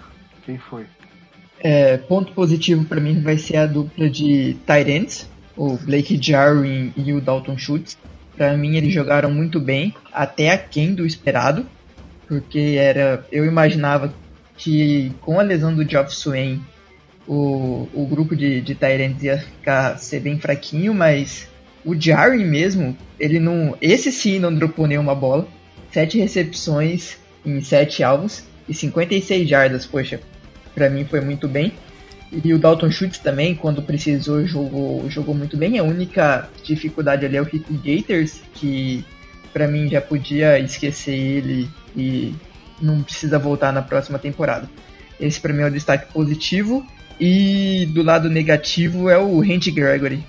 quem 0.43 0.57
foi? 0.57 0.87
É, 1.59 1.97
ponto 1.97 2.33
positivo 2.33 2.83
para 2.85 2.99
mim 2.99 3.21
vai 3.21 3.37
ser 3.37 3.57
a 3.57 3.65
dupla 3.67 4.09
de 4.09 4.57
Tyrants, 4.65 5.29
o 5.55 5.77
Blake 5.77 6.19
Jarwin 6.21 6.91
e 6.97 7.13
o 7.13 7.21
Dalton 7.21 7.57
Schultz. 7.57 7.97
Para 8.35 8.57
mim 8.57 8.75
eles 8.75 8.93
jogaram 8.93 9.31
muito 9.31 9.59
bem, 9.59 9.95
até 10.11 10.51
aquém 10.51 10.95
do 10.95 11.05
esperado, 11.05 11.65
porque 12.27 12.75
era, 12.77 13.25
eu 13.31 13.45
imaginava 13.45 14.13
que 14.57 15.13
com 15.21 15.39
a 15.39 15.43
lesão 15.43 15.73
do 15.73 15.87
Geoff 15.87 16.13
Swain 16.13 16.61
o, 17.27 17.87
o 17.93 18.05
grupo 18.05 18.35
de, 18.35 18.61
de 18.61 18.75
Tyrants 18.75 19.23
ia 19.23 19.37
ficar 19.37 19.97
ser 19.97 20.19
bem 20.19 20.39
fraquinho, 20.39 20.93
mas 20.93 21.47
o 21.83 21.99
Jarry 21.99 22.43
mesmo, 22.43 22.97
ele 23.19 23.39
não. 23.39 23.77
Esse 23.81 24.11
sim 24.11 24.39
não 24.39 24.53
dropou 24.53 24.87
nenhuma 24.87 25.15
bola. 25.15 25.47
Sete 25.91 26.17
recepções 26.17 27.17
em 27.45 27.61
sete 27.61 28.03
alvos 28.03 28.43
e 28.67 28.73
56 28.73 29.47
jardas, 29.47 29.85
poxa, 29.85 30.19
pra 30.73 30.89
mim 30.89 31.05
foi 31.05 31.21
muito 31.21 31.47
bem. 31.47 31.71
E 32.31 32.53
o 32.53 32.59
Dalton 32.59 32.91
Schultz 32.91 33.19
também, 33.19 33.55
quando 33.55 33.81
precisou, 33.81 34.45
jogou, 34.45 35.09
jogou 35.09 35.33
muito 35.33 35.55
bem. 35.55 35.77
A 35.79 35.83
única 35.83 36.49
dificuldade 36.63 37.25
ali 37.25 37.37
é 37.37 37.41
o 37.41 37.45
Rick 37.45 37.71
Gators, 37.71 38.41
que 38.55 39.05
para 39.53 39.67
mim 39.67 39.87
já 39.87 40.01
podia 40.01 40.59
esquecer 40.59 41.13
ele 41.13 41.69
e 41.95 42.33
não 42.81 43.03
precisa 43.03 43.39
voltar 43.39 43.71
na 43.71 43.81
próxima 43.81 44.19
temporada. 44.19 44.69
Esse 45.19 45.39
para 45.39 45.53
mim 45.53 45.61
é 45.61 45.67
o 45.67 45.71
destaque 45.71 46.11
positivo. 46.11 46.85
E 47.19 47.87
do 47.93 48.03
lado 48.03 48.29
negativo 48.29 49.09
é 49.09 49.17
o 49.17 49.39
Randy 49.39 49.71
Gregory. 49.71 50.23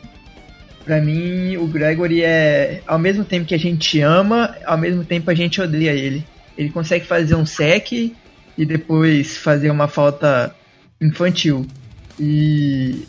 Para 0.84 1.00
mim, 1.00 1.56
o 1.56 1.66
Gregory 1.66 2.22
é 2.22 2.80
ao 2.86 2.98
mesmo 2.98 3.24
tempo 3.24 3.46
que 3.46 3.54
a 3.54 3.58
gente 3.58 4.00
ama, 4.00 4.54
ao 4.64 4.78
mesmo 4.78 5.04
tempo 5.04 5.30
a 5.30 5.34
gente 5.34 5.60
odeia 5.60 5.90
ele. 5.90 6.24
Ele 6.56 6.70
consegue 6.70 7.04
fazer 7.04 7.34
um 7.34 7.44
sec 7.44 7.92
e 7.92 8.64
depois 8.64 9.36
fazer 9.36 9.70
uma 9.70 9.88
falta 9.88 10.54
infantil. 11.00 11.66
E 12.18 13.04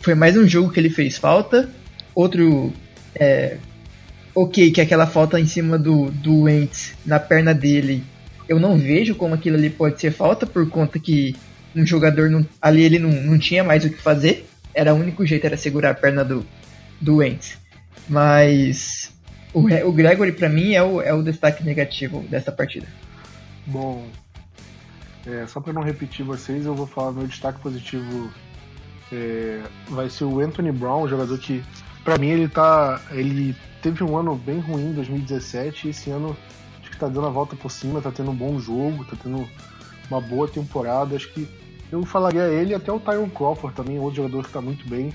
foi 0.00 0.14
mais 0.14 0.36
um 0.36 0.46
jogo 0.46 0.70
que 0.70 0.80
ele 0.80 0.90
fez 0.90 1.18
falta. 1.18 1.70
Outro 2.14 2.72
é, 3.14 3.58
ok, 4.34 4.70
que 4.70 4.80
aquela 4.80 5.06
falta 5.06 5.38
em 5.38 5.46
cima 5.46 5.78
do, 5.78 6.10
do 6.10 6.42
Wentz 6.42 6.94
na 7.04 7.20
perna 7.20 7.54
dele 7.54 8.02
eu 8.48 8.58
não 8.58 8.78
vejo 8.78 9.14
como 9.14 9.34
aquilo 9.34 9.56
ali 9.56 9.68
pode 9.68 10.00
ser 10.00 10.10
falta, 10.10 10.46
por 10.46 10.68
conta 10.70 10.98
que 10.98 11.36
um 11.74 11.86
jogador 11.86 12.30
não, 12.30 12.46
ali 12.60 12.82
ele 12.82 12.98
não, 12.98 13.10
não 13.10 13.38
tinha 13.38 13.62
mais 13.62 13.84
o 13.84 13.90
que 13.90 14.00
fazer. 14.00 14.48
Era 14.74 14.94
o 14.94 14.98
único 14.98 15.24
jeito 15.26 15.46
era 15.46 15.56
segurar 15.56 15.90
a 15.90 15.94
perna 15.94 16.24
do, 16.24 16.44
do 17.00 17.16
Wentz. 17.16 17.58
Mas 18.08 19.12
o, 19.52 19.60
o 19.60 19.92
Gregory 19.92 20.32
para 20.32 20.48
mim 20.48 20.74
é 20.74 20.82
o, 20.82 21.00
é 21.00 21.12
o 21.12 21.22
destaque 21.22 21.64
negativo 21.64 22.22
dessa 22.28 22.52
partida. 22.52 22.86
Bom, 23.66 24.06
é, 25.26 25.46
só 25.46 25.60
para 25.60 25.72
não 25.72 25.82
repetir 25.82 26.24
vocês, 26.24 26.64
eu 26.64 26.74
vou 26.74 26.86
falar 26.86 27.12
meu 27.12 27.26
destaque 27.26 27.60
positivo 27.60 28.32
é, 29.12 29.62
vai 29.88 30.08
ser 30.08 30.24
o 30.24 30.40
Anthony 30.40 30.72
Brown, 30.72 31.08
jogador 31.08 31.38
que 31.38 31.62
para 32.04 32.16
mim 32.16 32.28
ele 32.28 32.48
tá 32.48 33.00
ele 33.10 33.54
teve 33.82 34.02
um 34.02 34.16
ano 34.16 34.34
bem 34.34 34.58
ruim 34.58 34.90
em 34.90 34.92
2017 34.92 35.86
e 35.86 35.90
esse 35.90 36.10
ano 36.10 36.36
tá 36.98 37.08
dando 37.08 37.26
a 37.26 37.30
volta 37.30 37.56
por 37.56 37.70
cima, 37.70 38.02
tá 38.02 38.10
tendo 38.10 38.30
um 38.30 38.34
bom 38.34 38.58
jogo, 38.58 39.04
tá 39.04 39.16
tendo 39.22 39.48
uma 40.10 40.20
boa 40.20 40.48
temporada. 40.48 41.16
Acho 41.16 41.32
que 41.32 41.48
eu 41.90 42.04
falaria 42.04 42.44
ele 42.48 42.74
até 42.74 42.92
o 42.92 43.00
Tyron 43.00 43.30
Crawford 43.30 43.76
também, 43.76 43.98
outro 43.98 44.16
jogador 44.16 44.44
que 44.44 44.52
tá 44.52 44.60
muito 44.60 44.88
bem. 44.88 45.12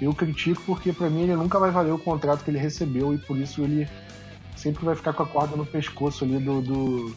Eu 0.00 0.12
critico 0.12 0.62
porque 0.66 0.92
para 0.92 1.08
mim 1.08 1.22
ele 1.22 1.36
nunca 1.36 1.58
vai 1.58 1.70
valer 1.70 1.92
o 1.92 1.98
contrato 1.98 2.44
que 2.44 2.50
ele 2.50 2.58
recebeu 2.58 3.14
e 3.14 3.18
por 3.18 3.36
isso 3.36 3.62
ele 3.62 3.88
sempre 4.56 4.84
vai 4.84 4.94
ficar 4.94 5.12
com 5.12 5.22
a 5.22 5.26
corda 5.26 5.56
no 5.56 5.64
pescoço 5.64 6.24
ali 6.24 6.38
do, 6.38 6.60
do 6.60 7.14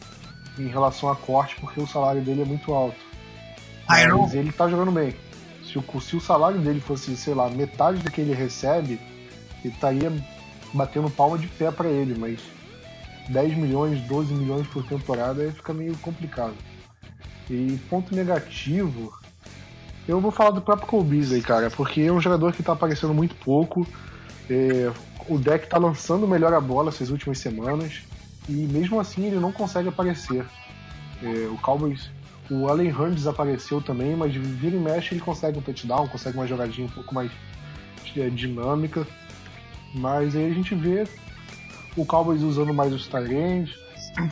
em 0.58 0.68
relação 0.68 1.08
a 1.08 1.16
corte, 1.16 1.56
porque 1.60 1.80
o 1.80 1.86
salário 1.86 2.20
dele 2.20 2.42
é 2.42 2.44
muito 2.44 2.72
alto. 2.72 2.98
Mas 4.18 4.34
ele 4.34 4.52
tá 4.52 4.68
jogando 4.68 4.90
bem. 4.90 5.14
Se 5.64 5.78
o, 5.78 6.00
se 6.00 6.16
o 6.16 6.20
salário 6.20 6.58
dele 6.58 6.80
fosse, 6.80 7.16
sei 7.16 7.34
lá, 7.34 7.48
metade 7.48 7.98
do 8.02 8.10
que 8.10 8.20
ele 8.20 8.34
recebe, 8.34 9.00
ele 9.64 9.72
estaria 9.72 10.12
batendo 10.72 11.08
palma 11.10 11.38
de 11.38 11.46
pé 11.46 11.70
para 11.70 11.88
ele, 11.88 12.18
mas 12.18 12.40
10 13.28 13.56
milhões, 13.56 14.00
12 14.02 14.34
milhões 14.34 14.66
por 14.66 14.84
temporada, 14.86 15.50
fica 15.52 15.72
meio 15.72 15.96
complicado. 15.98 16.54
E 17.50 17.78
ponto 17.88 18.14
negativo, 18.14 19.12
eu 20.06 20.20
vou 20.20 20.30
falar 20.30 20.50
do 20.50 20.60
próprio 20.60 20.86
Cole 20.86 21.34
aí, 21.34 21.42
cara, 21.42 21.70
porque 21.70 22.02
é 22.02 22.12
um 22.12 22.20
jogador 22.20 22.52
que 22.52 22.62
tá 22.62 22.72
aparecendo 22.72 23.14
muito 23.14 23.34
pouco. 23.36 23.86
É, 24.48 24.90
o 25.28 25.38
deck 25.38 25.68
tá 25.68 25.78
lançando 25.78 26.26
melhor 26.26 26.52
a 26.54 26.60
bola 26.60 26.88
essas 26.88 27.10
últimas 27.10 27.38
semanas 27.38 28.02
e 28.48 28.52
mesmo 28.52 28.98
assim 28.98 29.26
ele 29.26 29.38
não 29.38 29.52
consegue 29.52 29.88
aparecer. 29.88 30.44
É, 31.22 31.48
o 31.52 31.58
Cowboys, 31.58 32.10
o 32.50 32.68
Allen 32.68 32.90
Hunt 32.90 33.14
desapareceu 33.14 33.80
também, 33.80 34.16
mas 34.16 34.34
vira 34.34 34.76
e 34.76 34.78
mexe 34.78 35.14
ele 35.14 35.20
consegue 35.20 35.58
um 35.58 35.62
touchdown, 35.62 36.08
consegue 36.08 36.38
uma 36.38 36.46
jogadinha 36.46 36.86
um 36.86 36.90
pouco 36.90 37.14
mais 37.14 37.30
é, 38.16 38.30
dinâmica. 38.30 39.06
Mas 39.94 40.34
aí 40.36 40.50
a 40.50 40.54
gente 40.54 40.74
vê 40.74 41.06
o 41.96 42.06
Cowboys 42.06 42.42
usando 42.42 42.72
mais 42.72 42.92
os 42.92 43.06
Tyrants, 43.06 43.74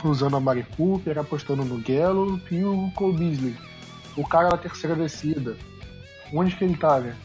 usando 0.03 0.35
a 0.35 0.39
Mari 0.39 0.65
Cooper, 0.75 1.17
apostando 1.17 1.63
no 1.63 1.81
Gallup 1.81 2.53
e 2.53 2.63
o 2.63 2.91
Cole 2.95 3.17
Beasley. 3.17 3.55
O 4.15 4.27
cara 4.27 4.49
da 4.49 4.57
terceira 4.57 4.95
descida. 4.95 5.55
Onde 6.33 6.55
que 6.55 6.63
ele 6.63 6.75
tá, 6.75 6.99
né? 6.99 7.15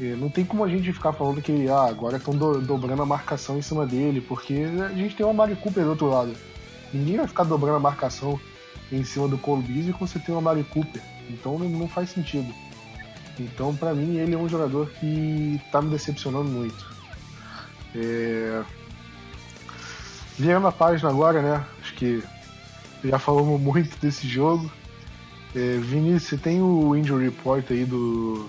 É, 0.00 0.14
não 0.16 0.30
tem 0.30 0.44
como 0.44 0.64
a 0.64 0.68
gente 0.68 0.92
ficar 0.92 1.12
falando 1.12 1.42
que 1.42 1.68
ah, 1.68 1.86
agora 1.88 2.16
estão 2.16 2.34
do, 2.34 2.60
dobrando 2.60 3.02
a 3.02 3.06
marcação 3.06 3.58
em 3.58 3.62
cima 3.62 3.86
dele, 3.86 4.20
porque 4.20 4.64
a 4.82 4.94
gente 4.94 5.14
tem 5.14 5.26
uma 5.26 5.34
Mari 5.34 5.56
Cooper 5.56 5.84
do 5.84 5.90
outro 5.90 6.08
lado. 6.08 6.34
Ninguém 6.92 7.18
vai 7.18 7.26
ficar 7.26 7.44
dobrando 7.44 7.76
a 7.76 7.80
marcação 7.80 8.40
em 8.90 9.04
cima 9.04 9.28
do 9.28 9.36
Cole 9.36 9.62
Beasley 9.62 9.92
quando 9.92 10.10
você 10.10 10.18
tem 10.18 10.34
uma 10.34 10.40
Mari 10.40 10.64
Cooper. 10.64 11.02
Então 11.28 11.58
não, 11.58 11.68
não 11.68 11.88
faz 11.88 12.10
sentido. 12.10 12.52
Então, 13.38 13.74
para 13.74 13.94
mim, 13.94 14.16
ele 14.16 14.34
é 14.34 14.38
um 14.38 14.48
jogador 14.48 14.90
que 14.90 15.60
tá 15.70 15.80
me 15.80 15.90
decepcionando 15.90 16.48
muito. 16.48 16.90
É, 17.94 18.62
Virando 20.40 20.68
a 20.68 20.72
página 20.72 21.10
agora, 21.10 21.42
né? 21.42 21.62
Acho 21.82 21.92
que 21.94 22.22
já 23.04 23.18
falamos 23.18 23.60
muito 23.60 23.94
desse 24.00 24.26
jogo. 24.26 24.72
É, 25.54 25.76
Vinícius, 25.78 26.22
você 26.22 26.36
tem 26.38 26.62
o 26.62 26.96
injury 26.96 27.26
report 27.26 27.70
aí 27.70 27.84
do 27.84 28.48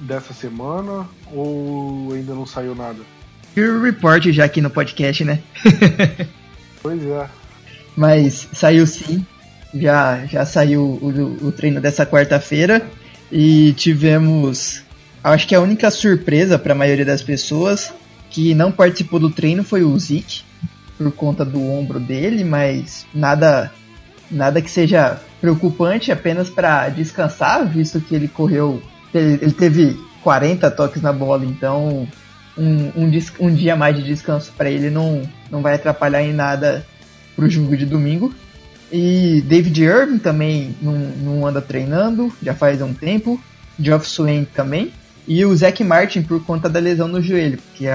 dessa 0.00 0.34
semana 0.34 1.08
ou 1.32 2.12
ainda 2.12 2.34
não 2.34 2.44
saiu 2.44 2.74
nada? 2.74 2.98
o 3.56 3.80
report 3.80 4.26
já 4.30 4.44
aqui 4.44 4.60
no 4.60 4.68
podcast, 4.68 5.24
né? 5.24 5.40
pois 6.82 7.02
é. 7.02 7.30
Mas 7.96 8.46
saiu 8.52 8.86
sim. 8.86 9.24
Já, 9.72 10.26
já 10.26 10.44
saiu 10.44 10.82
o, 10.82 11.46
o 11.46 11.52
treino 11.52 11.80
dessa 11.80 12.04
quarta-feira 12.04 12.86
e 13.32 13.72
tivemos, 13.72 14.82
acho 15.22 15.48
que 15.48 15.54
a 15.54 15.60
única 15.60 15.90
surpresa 15.90 16.58
para 16.58 16.72
a 16.72 16.76
maioria 16.76 17.06
das 17.06 17.22
pessoas 17.22 17.92
que 18.28 18.52
não 18.52 18.70
participou 18.70 19.18
do 19.18 19.30
treino 19.30 19.64
foi 19.64 19.82
o 19.82 19.98
Zeke 19.98 20.42
por 20.96 21.10
conta 21.12 21.44
do 21.44 21.62
ombro 21.62 21.98
dele, 21.98 22.44
mas 22.44 23.06
nada 23.14 23.72
nada 24.30 24.60
que 24.60 24.70
seja 24.70 25.20
preocupante, 25.40 26.10
apenas 26.10 26.48
para 26.48 26.88
descansar, 26.88 27.66
visto 27.66 28.00
que 28.00 28.14
ele 28.14 28.28
correu, 28.28 28.82
ele, 29.12 29.52
teve 29.52 29.96
40 30.22 30.70
toques 30.70 31.02
na 31.02 31.12
bola, 31.12 31.44
então 31.44 32.08
um, 32.56 32.90
um, 32.96 33.20
um 33.40 33.54
dia 33.54 33.76
mais 33.76 33.96
de 33.96 34.02
descanso 34.02 34.52
para 34.56 34.70
ele 34.70 34.90
não, 34.90 35.22
não 35.50 35.62
vai 35.62 35.74
atrapalhar 35.74 36.22
em 36.22 36.32
nada 36.32 36.84
pro 37.36 37.48
jogo 37.48 37.76
de 37.76 37.84
domingo. 37.84 38.32
E 38.92 39.42
David 39.46 39.82
Irving 39.82 40.18
também 40.18 40.74
não, 40.80 40.92
não 40.92 41.46
anda 41.46 41.60
treinando, 41.60 42.32
já 42.42 42.54
faz 42.54 42.80
um 42.80 42.94
tempo. 42.94 43.40
Geoff 43.78 44.06
Swain 44.06 44.44
também. 44.44 44.92
E 45.26 45.44
o 45.44 45.56
Zach 45.56 45.82
Martin 45.82 46.22
por 46.22 46.44
conta 46.44 46.68
da 46.68 46.78
lesão 46.78 47.08
no 47.08 47.20
joelho, 47.20 47.58
porque 47.58 47.86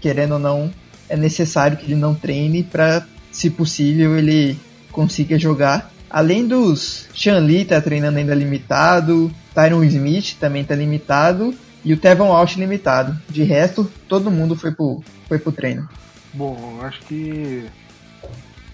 querendo 0.00 0.32
ou 0.32 0.38
não, 0.38 0.70
é 1.12 1.16
necessário 1.16 1.76
que 1.76 1.84
ele 1.84 1.94
não 1.94 2.14
treine 2.14 2.62
para, 2.62 3.06
se 3.30 3.50
possível, 3.50 4.16
ele 4.16 4.58
consiga 4.90 5.38
jogar. 5.38 5.92
Além 6.08 6.48
dos 6.48 7.06
Sean 7.14 7.40
Lee 7.40 7.66
tá 7.66 7.78
treinando 7.82 8.16
ainda 8.16 8.34
limitado, 8.34 9.30
Tyron 9.54 9.84
Smith 9.84 10.38
também 10.40 10.64
tá 10.64 10.74
limitado 10.74 11.54
e 11.84 11.92
o 11.92 11.98
Tevon 11.98 12.28
Walsh 12.28 12.56
limitado. 12.56 13.20
De 13.28 13.42
resto, 13.42 13.90
todo 14.08 14.30
mundo 14.30 14.56
foi 14.56 14.72
pro, 14.72 15.04
foi 15.28 15.38
pro 15.38 15.52
treino. 15.52 15.86
Bom, 16.32 16.78
acho 16.80 17.00
que 17.02 17.66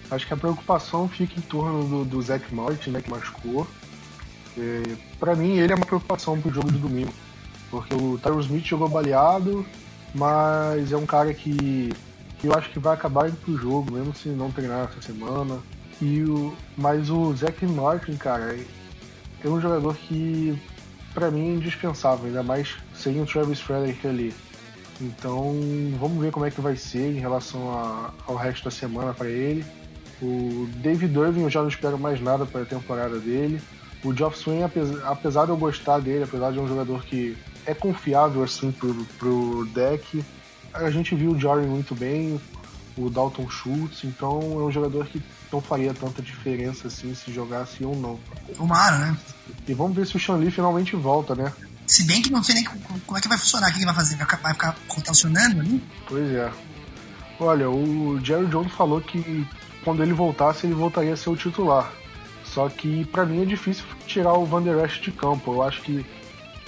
acho 0.09 0.25
que 0.25 0.33
a 0.33 0.37
preocupação 0.37 1.09
fica 1.09 1.37
em 1.37 1.41
torno 1.41 1.83
do, 1.83 2.05
do 2.05 2.21
Zach 2.21 2.55
Martin, 2.55 2.91
né, 2.91 3.01
que 3.01 3.11
machucou. 3.11 3.67
Para 5.19 5.35
mim, 5.35 5.57
ele 5.57 5.73
é 5.73 5.75
uma 5.75 5.85
preocupação 5.85 6.39
pro 6.39 6.53
jogo 6.53 6.71
de 6.71 6.77
domingo, 6.77 7.13
porque 7.69 7.93
o 7.93 8.17
Tyron 8.17 8.39
Smith 8.39 8.65
jogou 8.65 8.87
baleado, 8.87 9.65
mas 10.15 10.93
é 10.93 10.97
um 10.97 11.05
cara 11.05 11.33
que 11.33 11.91
eu 12.47 12.53
acho 12.53 12.69
que 12.69 12.79
vai 12.79 12.93
acabar 12.93 13.27
indo 13.27 13.37
pro 13.37 13.57
jogo, 13.57 13.91
mesmo 13.91 14.13
se 14.15 14.29
não 14.29 14.51
treinar 14.51 14.89
essa 14.89 15.01
semana. 15.01 15.59
E 16.01 16.23
o, 16.23 16.55
mas 16.77 17.09
o 17.09 17.33
Zach 17.35 17.65
Martin, 17.65 18.15
cara, 18.15 18.57
é 19.43 19.47
um 19.47 19.59
jogador 19.59 19.95
que 19.95 20.57
para 21.13 21.29
mim 21.31 21.49
é 21.49 21.53
indispensável, 21.55 22.27
ainda 22.27 22.43
mais 22.43 22.77
sem 22.93 23.21
o 23.21 23.25
Travis 23.25 23.59
Frederick 23.59 24.07
ali. 24.07 24.33
Então 25.01 25.53
vamos 25.99 26.21
ver 26.21 26.31
como 26.31 26.45
é 26.45 26.51
que 26.51 26.61
vai 26.61 26.75
ser 26.75 27.11
em 27.11 27.19
relação 27.19 27.71
a, 27.71 28.13
ao 28.27 28.35
resto 28.35 28.65
da 28.65 28.71
semana 28.71 29.13
para 29.13 29.29
ele. 29.29 29.65
O 30.21 30.69
David 30.75 31.17
Irving 31.17 31.43
eu 31.43 31.49
já 31.49 31.61
não 31.61 31.69
espero 31.69 31.97
mais 31.97 32.21
nada 32.21 32.45
para 32.45 32.61
a 32.61 32.65
temporada 32.65 33.19
dele. 33.19 33.61
O 34.03 34.13
Geoff 34.13 34.37
Swain, 34.37 34.63
apesar, 34.63 35.45
de 35.45 35.51
eu 35.51 35.57
gostar 35.57 35.99
dele, 35.99 36.23
apesar 36.23 36.51
de 36.51 36.59
um 36.59 36.67
jogador 36.67 37.03
que 37.03 37.37
é 37.65 37.73
confiável 37.73 38.43
assim 38.43 38.71
pro, 38.71 38.93
pro 39.17 39.65
deck, 39.73 40.23
a 40.73 40.89
gente 40.89 41.15
viu 41.15 41.31
o 41.31 41.39
Jordan 41.39 41.67
muito 41.67 41.95
bem, 41.95 42.39
o 42.97 43.09
Dalton 43.09 43.49
Schultz, 43.49 44.03
então 44.03 44.39
é 44.41 44.63
um 44.63 44.71
jogador 44.71 45.05
que 45.07 45.21
não 45.51 45.61
faria 45.61 45.93
tanta 45.93 46.21
diferença 46.21 46.87
assim 46.87 47.13
se 47.15 47.31
jogasse 47.31 47.83
ou 47.83 47.95
não. 47.95 48.19
Tomara, 48.55 48.97
né? 48.97 49.17
E 49.67 49.73
vamos 49.73 49.95
ver 49.95 50.05
se 50.05 50.15
o 50.15 50.19
Shanli 50.19 50.51
finalmente 50.51 50.95
volta, 50.95 51.33
né? 51.35 51.51
Se 51.87 52.03
bem 52.03 52.21
que 52.21 52.29
não 52.29 52.43
sei 52.43 52.55
nem 52.55 52.63
como 52.63 53.17
é 53.17 53.21
que 53.21 53.27
vai 53.27 53.37
funcionar, 53.37 53.69
o 53.69 53.71
que 53.71 53.79
ele 53.79 53.85
vai 53.85 53.95
fazer? 53.95 54.15
Vai 54.15 54.53
ficar 54.53 54.75
rotacionando 54.87 55.61
ali? 55.61 55.83
Pois 56.07 56.29
é. 56.31 56.51
Olha, 57.39 57.69
o 57.69 58.19
Jerry 58.23 58.45
Jones 58.47 58.71
falou 58.73 59.01
que 59.01 59.47
quando 59.83 60.03
ele 60.03 60.13
voltasse, 60.13 60.67
ele 60.67 60.75
voltaria 60.75 61.13
a 61.13 61.17
ser 61.17 61.29
o 61.29 61.37
titular. 61.37 61.91
Só 62.43 62.67
que 62.69 63.05
para 63.05 63.25
mim 63.25 63.41
é 63.41 63.45
difícil 63.45 63.85
tirar 64.05 64.33
o 64.33 64.45
Van 64.45 64.61
Der 64.61 64.83
Esch 64.85 65.01
de 65.01 65.11
campo. 65.11 65.53
Eu 65.53 65.63
acho 65.63 65.81
que 65.81 66.05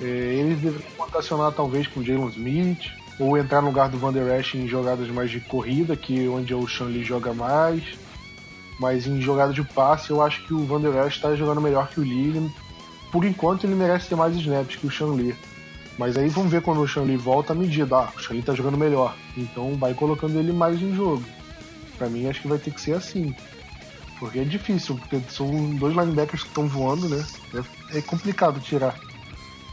É, 0.02 0.06
eles 0.06 0.60
deveriam 0.60 0.90
rotacionar 0.98 1.52
talvez 1.52 1.86
com 1.88 2.00
o 2.00 2.04
Jalen 2.04 2.30
Smith, 2.30 2.90
ou 3.20 3.38
entrar 3.38 3.62
no 3.62 3.68
lugar 3.68 3.90
do 3.90 3.98
Van 3.98 4.12
Der 4.12 4.40
Esch 4.40 4.56
em 4.56 4.68
jogadas 4.68 5.08
mais 5.10 5.30
de 5.30 5.40
corrida, 5.40 5.96
que 5.96 6.26
é 6.26 6.30
onde 6.30 6.54
o 6.54 6.68
Shanley 6.68 7.04
joga 7.04 7.34
mais. 7.34 7.84
Mas 8.80 9.06
em 9.06 9.22
jogada 9.22 9.54
de 9.54 9.64
passe, 9.64 10.10
eu 10.10 10.22
acho 10.22 10.44
que 10.46 10.54
o 10.54 10.66
Van 10.66 10.82
Der 10.82 11.06
Esch 11.06 11.16
está 11.16 11.36
jogando 11.36 11.62
melhor 11.62 11.88
que 11.90 12.00
o 12.00 12.04
Lee. 12.04 12.52
Por 13.12 13.26
enquanto, 13.26 13.66
ele 13.66 13.76
merece 13.76 14.08
ter 14.08 14.16
mais 14.16 14.36
snaps 14.36 14.76
que 14.76 14.88
o 14.88 14.90
Shanley. 14.90 15.36
Mas 15.98 16.18
aí 16.18 16.30
vamos 16.30 16.52
ver 16.52 16.62
quando 16.62 16.82
o 16.82 16.88
Shanley 16.88 17.18
volta 17.18 17.54
a 17.54 17.56
medida. 17.56 17.98
Ah, 17.98 18.10
o 18.16 18.20
Shanley 18.20 18.42
tá 18.42 18.54
jogando 18.54 18.78
melhor. 18.78 19.16
Então 19.38 19.76
vai 19.76 19.94
colocando 19.94 20.40
ele 20.40 20.52
mais 20.52 20.82
em 20.82 20.96
jogo. 20.96 21.24
Para 21.98 22.10
mim, 22.10 22.28
acho 22.28 22.42
que 22.42 22.48
vai 22.48 22.58
ter 22.58 22.72
que 22.72 22.82
ser 22.82 22.94
assim. 22.94 23.36
Porque 24.18 24.40
é 24.40 24.44
difícil, 24.44 24.96
porque 24.96 25.20
são 25.30 25.76
dois 25.76 25.96
linebackers 25.96 26.44
que 26.44 26.50
estão 26.50 26.68
voando, 26.68 27.10
né? 27.10 27.26
É, 27.94 28.00
é 28.00 28.02
complicado 28.02 28.60
tirar. 28.60 29.00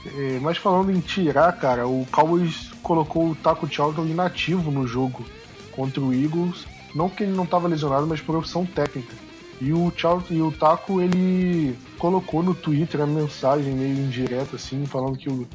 É, 0.06 0.38
mas 0.40 0.56
falando 0.56 0.90
em 0.90 1.00
tirar, 1.00 1.52
cara, 1.52 1.86
o 1.86 2.06
Cowboys 2.10 2.70
colocou 2.82 3.30
o 3.30 3.34
Taco 3.34 3.68
Charlton 3.70 4.06
inativo 4.06 4.70
no 4.70 4.86
jogo 4.86 5.24
contra 5.72 6.00
o 6.00 6.12
Eagles. 6.12 6.66
Não 6.94 7.08
que 7.08 7.24
ele 7.24 7.32
não 7.32 7.44
estava 7.44 7.68
lesionado, 7.68 8.06
mas 8.06 8.20
por 8.20 8.36
opção 8.36 8.64
técnica. 8.64 9.14
E 9.60 9.72
o, 9.72 9.92
Charlton, 9.94 10.34
e 10.34 10.42
o 10.42 10.52
Taco, 10.52 11.00
ele 11.00 11.76
colocou 11.98 12.42
no 12.42 12.54
Twitter 12.54 13.00
a 13.00 13.06
mensagem 13.06 13.74
meio 13.74 13.98
indireta, 13.98 14.56
assim, 14.56 14.86
falando 14.86 15.18
que 15.18 15.28
o, 15.28 15.46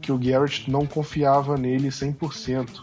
que 0.00 0.10
o 0.10 0.18
Garrett 0.18 0.70
não 0.70 0.86
confiava 0.86 1.56
nele 1.56 1.88
100%. 1.88 2.82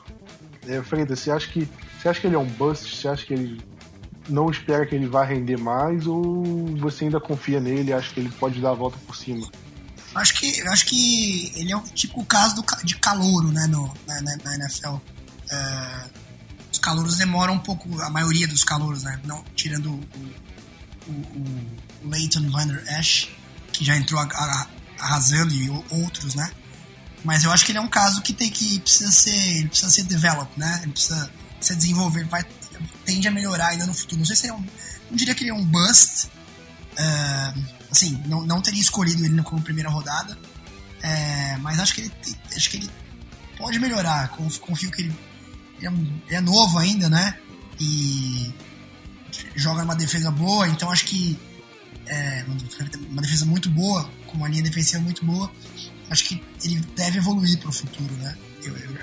É, 0.68 0.82
Freda, 0.84 1.16
você 1.16 1.32
acha 1.32 1.48
que 1.48 1.68
você 2.02 2.10
acha 2.10 2.20
que 2.20 2.28
ele 2.28 2.36
é 2.36 2.40
um 2.40 2.46
bust? 2.46 2.96
Você 2.96 3.08
acha 3.08 3.26
que 3.26 3.34
ele 3.34 3.62
não 4.28 4.50
espera 4.50 4.86
que 4.86 4.96
ele 4.96 5.06
vá 5.06 5.24
render 5.24 5.58
mais 5.58 6.08
ou 6.08 6.44
você 6.78 7.06
ainda 7.06 7.20
confia 7.20 7.60
nele 7.60 7.92
e 7.92 7.94
acha 7.94 8.12
que 8.12 8.20
ele 8.20 8.32
pode 8.40 8.60
dar 8.60 8.72
a 8.72 8.74
volta 8.74 8.98
por 9.06 9.16
cima? 9.16 9.48
Acho 10.14 10.34
que, 10.34 10.62
acho 10.68 10.86
que 10.86 11.52
ele 11.56 11.72
é 11.72 11.78
o 11.78 11.82
tipo 11.82 12.24
caso 12.26 12.56
do, 12.56 12.66
de 12.84 12.96
calouro 12.98 13.52
né, 13.52 13.66
no, 13.68 13.94
na, 14.06 14.22
na 14.22 14.56
NFL. 14.56 14.98
É, 15.50 16.10
os 16.72 16.80
calouros 16.80 17.18
demoram 17.18 17.54
um 17.54 17.60
pouco, 17.60 18.02
a 18.02 18.10
maioria 18.10 18.48
dos 18.48 18.64
calouros, 18.64 19.04
né? 19.04 19.20
Não, 19.24 19.44
tirando 19.56 19.92
o, 19.92 20.02
o, 21.08 21.12
o 22.04 22.10
Leighton 22.10 22.50
Van 22.50 22.68
Der 22.68 23.00
Esch, 23.00 23.30
que 23.72 23.86
já 23.86 23.96
entrou 23.96 24.20
a, 24.20 24.24
a, 24.24 24.68
arrasando, 25.00 25.54
e 25.54 25.70
outros, 25.90 26.36
né? 26.36 26.52
Mas 27.24 27.44
eu 27.44 27.52
acho 27.52 27.66
que 27.66 27.72
ele 27.72 27.80
é 27.80 27.82
um 27.82 27.90
caso 27.90 28.22
que 28.22 28.34
tem 28.34 28.50
que 28.50 28.80
precisa 28.80 29.12
ser, 29.12 29.58
ele 29.58 29.70
precisa 29.70 29.92
ser 29.92 30.04
developed, 30.04 30.58
né? 30.58 30.80
Ele 30.84 30.92
precisa 30.92 31.32
ser 31.60 31.76
desenvolvido, 31.76 32.30
vai 32.30 32.44
tende 33.06 33.28
a 33.28 33.32
melhorar 33.32 33.68
ainda 33.68 33.86
no 33.86 33.94
futuro. 33.94 34.20
Não 34.20 34.26
sei 34.26 34.36
se 34.36 34.48
é 34.48 34.54
um. 34.54 34.66
Não 35.10 35.16
diria 35.16 35.36
que 35.36 35.44
ele 35.44 35.52
é 35.52 35.54
um 35.54 35.64
bust. 35.64 36.28
Uh, 36.94 37.81
assim, 37.92 38.22
não, 38.26 38.46
não 38.46 38.62
teria 38.62 38.82
escolhido 38.82 39.26
ele 39.26 39.42
como 39.44 39.62
primeira 39.62 39.90
rodada. 39.90 40.38
É, 41.04 41.58
mas 41.58 41.80
acho 41.80 41.96
que 41.96 42.02
ele 42.02 42.12
acho 42.56 42.70
que 42.70 42.78
ele 42.78 42.90
pode 43.58 43.80
melhorar. 43.80 44.30
Confio 44.30 44.92
que 44.92 45.02
ele, 45.04 45.16
ele, 45.78 45.88
é, 45.88 45.90
um, 45.90 46.22
ele 46.28 46.36
é 46.36 46.42
novo 46.42 46.78
ainda, 46.78 47.10
né? 47.10 47.38
E 47.80 48.54
joga 49.56 49.82
numa 49.82 49.96
defesa 49.96 50.30
boa, 50.32 50.68
então 50.68 50.92
acho 50.92 51.06
que 51.06 51.38
é, 52.06 52.46
uma 53.10 53.22
defesa 53.22 53.46
muito 53.46 53.70
boa, 53.70 54.10
com 54.28 54.38
uma 54.38 54.48
linha 54.48 54.64
defensiva 54.64 55.02
muito 55.02 55.26
boa. 55.26 55.52
Acho 56.10 56.26
que 56.26 56.44
ele 56.64 56.80
deve 56.96 57.18
evoluir 57.18 57.58
para 57.60 57.70
o 57.70 57.74
futuro, 57.74 58.14
né? 58.16 58.38
Eu, 58.64 58.76
eu, 58.78 58.98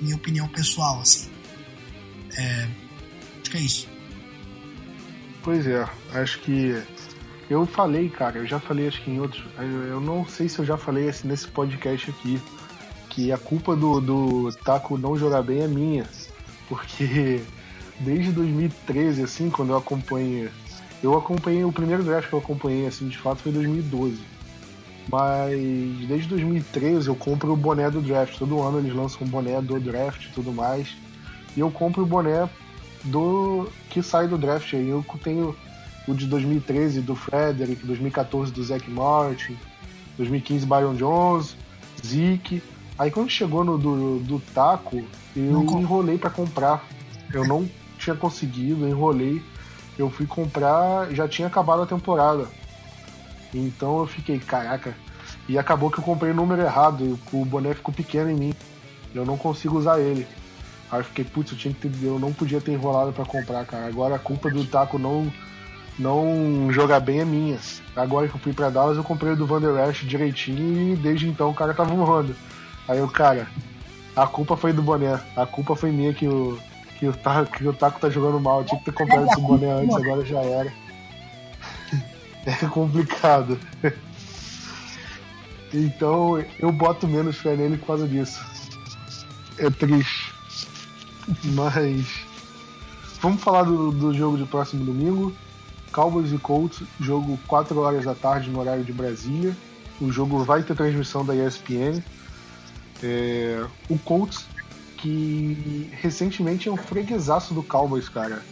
minha 0.00 0.16
opinião 0.16 0.46
pessoal, 0.48 1.00
assim. 1.00 1.28
É, 2.36 2.68
Acho 3.40 3.50
que 3.50 3.56
é 3.56 3.60
isso. 3.60 3.88
Pois 5.42 5.66
é, 5.66 5.88
acho 6.12 6.38
que 6.40 6.80
eu 7.50 7.66
falei, 7.66 8.08
cara, 8.08 8.38
eu 8.38 8.46
já 8.46 8.60
falei 8.60 8.86
acho 8.86 9.02
que 9.02 9.10
em 9.10 9.18
outros. 9.18 9.44
Eu 9.58 10.00
não 10.00 10.24
sei 10.24 10.48
se 10.48 10.60
eu 10.60 10.64
já 10.64 10.76
falei 10.76 11.08
assim, 11.08 11.26
nesse 11.26 11.48
podcast 11.48 12.08
aqui. 12.08 12.40
Que 13.08 13.32
a 13.32 13.38
culpa 13.38 13.74
do, 13.74 14.00
do 14.00 14.52
Taco 14.64 14.96
não 14.96 15.16
jogar 15.16 15.42
bem 15.42 15.62
é 15.62 15.66
minha. 15.66 16.06
Porque 16.68 17.42
desde 17.98 18.30
2013, 18.30 19.24
assim, 19.24 19.50
quando 19.50 19.70
eu 19.70 19.76
acompanhei. 19.76 20.48
Eu 21.02 21.18
acompanhei, 21.18 21.64
o 21.64 21.72
primeiro 21.72 22.04
draft 22.04 22.28
que 22.28 22.34
eu 22.34 22.38
acompanhei, 22.38 22.86
assim, 22.86 23.08
de 23.08 23.18
fato, 23.18 23.42
foi 23.42 23.50
2012. 23.50 24.20
Mas 25.10 25.58
desde 26.06 26.28
2013 26.28 27.08
eu 27.08 27.16
compro 27.16 27.52
o 27.52 27.56
boné 27.56 27.90
do 27.90 28.00
draft. 28.00 28.38
Todo 28.38 28.62
ano 28.62 28.78
eles 28.78 28.94
lançam 28.94 29.26
um 29.26 29.28
boné 29.28 29.60
do 29.60 29.80
draft 29.80 30.26
e 30.26 30.30
tudo 30.30 30.52
mais. 30.52 30.94
E 31.56 31.60
eu 31.60 31.68
compro 31.68 32.04
o 32.04 32.06
boné 32.06 32.48
do 33.02 33.66
que 33.88 34.04
sai 34.04 34.28
do 34.28 34.38
draft 34.38 34.72
aí. 34.72 34.88
Eu 34.88 35.04
tenho 35.24 35.56
o 36.06 36.14
de 36.14 36.26
2013 36.26 37.00
do 37.00 37.14
Frederick, 37.14 37.86
2014 37.86 38.52
do 38.52 38.62
Zach 38.62 38.88
Martin, 38.90 39.56
2015 40.16 40.66
Byron 40.66 40.94
Jones, 40.94 41.56
Zeke. 42.04 42.62
Aí 42.98 43.10
quando 43.10 43.30
chegou 43.30 43.64
no 43.64 43.78
do, 43.78 44.18
do 44.20 44.40
Taco, 44.54 45.02
eu 45.36 45.42
não 45.42 45.80
enrolei 45.80 46.18
para 46.18 46.30
comprar. 46.30 46.84
Eu 47.32 47.46
não 47.46 47.68
tinha 47.98 48.16
conseguido, 48.16 48.84
eu 48.84 48.88
enrolei. 48.88 49.42
Eu 49.98 50.10
fui 50.10 50.26
comprar, 50.26 51.12
já 51.12 51.28
tinha 51.28 51.48
acabado 51.48 51.82
a 51.82 51.86
temporada. 51.86 52.48
Então 53.54 53.98
eu 53.98 54.06
fiquei, 54.06 54.38
caraca. 54.38 54.94
E 55.48 55.58
acabou 55.58 55.90
que 55.90 55.98
eu 55.98 56.04
comprei 56.04 56.32
o 56.32 56.34
número 56.34 56.62
errado, 56.62 57.18
o 57.32 57.44
boné 57.44 57.74
ficou 57.74 57.92
pequeno 57.92 58.30
em 58.30 58.36
mim. 58.36 58.54
Eu 59.14 59.24
não 59.24 59.36
consigo 59.36 59.78
usar 59.78 60.00
ele. 60.00 60.26
Aí 60.90 61.00
eu 61.00 61.04
fiquei, 61.04 61.24
putz, 61.24 61.52
eu, 61.52 61.58
tinha 61.58 61.72
que 61.72 61.88
ter, 61.88 62.04
eu 62.04 62.18
não 62.18 62.32
podia 62.32 62.60
ter 62.60 62.72
enrolado 62.72 63.12
para 63.12 63.24
comprar, 63.24 63.64
cara. 63.64 63.86
Agora 63.86 64.16
a 64.16 64.18
culpa 64.18 64.50
do 64.50 64.64
Taco 64.64 64.98
não, 64.98 65.30
não 66.00 66.72
jogar 66.72 67.00
bem 67.00 67.20
é 67.20 67.24
minha. 67.24 67.58
Agora 67.94 68.26
que 68.26 68.34
eu 68.34 68.40
fui 68.40 68.52
pra 68.52 68.70
Dallas, 68.70 68.96
eu 68.96 69.04
comprei 69.04 69.32
o 69.32 69.36
do 69.36 69.46
Van 69.46 69.60
Der 69.60 69.88
Esch 69.88 70.02
direitinho 70.04 70.94
e 70.94 70.96
desde 70.96 71.28
então 71.28 71.50
o 71.50 71.54
cara 71.54 71.74
tava 71.74 71.94
voando. 71.94 72.34
Aí 72.88 72.98
eu, 72.98 73.08
cara, 73.08 73.46
a 74.16 74.26
culpa 74.26 74.56
foi 74.56 74.72
do 74.72 74.82
boné. 74.82 75.20
A 75.36 75.46
culpa 75.46 75.76
foi 75.76 75.92
minha 75.92 76.12
que 76.12 76.26
o, 76.26 76.58
que 76.98 77.06
o, 77.06 77.12
taco, 77.12 77.52
que 77.52 77.68
o 77.68 77.72
Taco 77.72 78.00
tá 78.00 78.08
jogando 78.08 78.40
mal. 78.40 78.60
Eu 78.60 78.64
tinha 78.64 78.78
que 78.78 78.86
ter 78.86 78.92
comprado 78.92 79.26
esse 79.26 79.40
boné 79.40 79.70
antes, 79.70 79.94
agora 79.94 80.24
já 80.24 80.40
era. 80.40 80.72
É 82.46 82.66
complicado. 82.66 83.58
Então 85.72 86.44
eu 86.58 86.72
boto 86.72 87.06
menos 87.06 87.36
fé 87.36 87.54
nele 87.54 87.76
por 87.76 87.86
causa 87.86 88.08
disso. 88.08 88.44
É 89.56 89.70
triste. 89.70 90.34
Mas 91.44 92.24
vamos 93.20 93.40
falar 93.40 93.62
do, 93.62 93.92
do 93.92 94.12
jogo 94.12 94.36
de 94.36 94.44
próximo 94.46 94.84
domingo. 94.84 95.32
Cowboys 95.92 96.32
e 96.32 96.38
Colts, 96.38 96.82
jogo 97.00 97.38
4 97.46 97.78
horas 97.78 98.04
da 98.04 98.14
tarde 98.14 98.50
no 98.50 98.60
horário 98.60 98.84
de 98.84 98.92
Brasília. 98.92 99.56
O 100.00 100.10
jogo 100.10 100.44
vai 100.44 100.62
ter 100.62 100.74
transmissão 100.74 101.24
da 101.24 101.34
ESPN. 101.34 102.02
É, 103.02 103.64
o 103.88 103.98
Colts, 103.98 104.46
que 104.96 105.90
recentemente 105.92 106.68
é 106.68 106.72
um 106.72 106.76
freguesaço 106.76 107.52
do 107.54 107.62
Cowboys, 107.62 108.08
cara. 108.08 108.42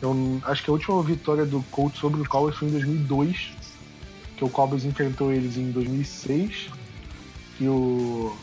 Eu 0.00 0.40
acho 0.44 0.64
que 0.64 0.70
a 0.70 0.72
última 0.72 1.02
vitória 1.02 1.46
do 1.46 1.62
Colts 1.70 2.00
sobre 2.00 2.20
o 2.20 2.28
Cowboys 2.28 2.56
foi 2.56 2.68
em 2.68 2.72
2002, 2.72 3.52
que 4.36 4.44
o 4.44 4.48
Cowboys 4.48 4.84
enfrentou 4.84 5.32
eles 5.32 5.56
em 5.56 5.70
2006, 5.70 6.70
que 7.56 7.68
o 7.68 8.36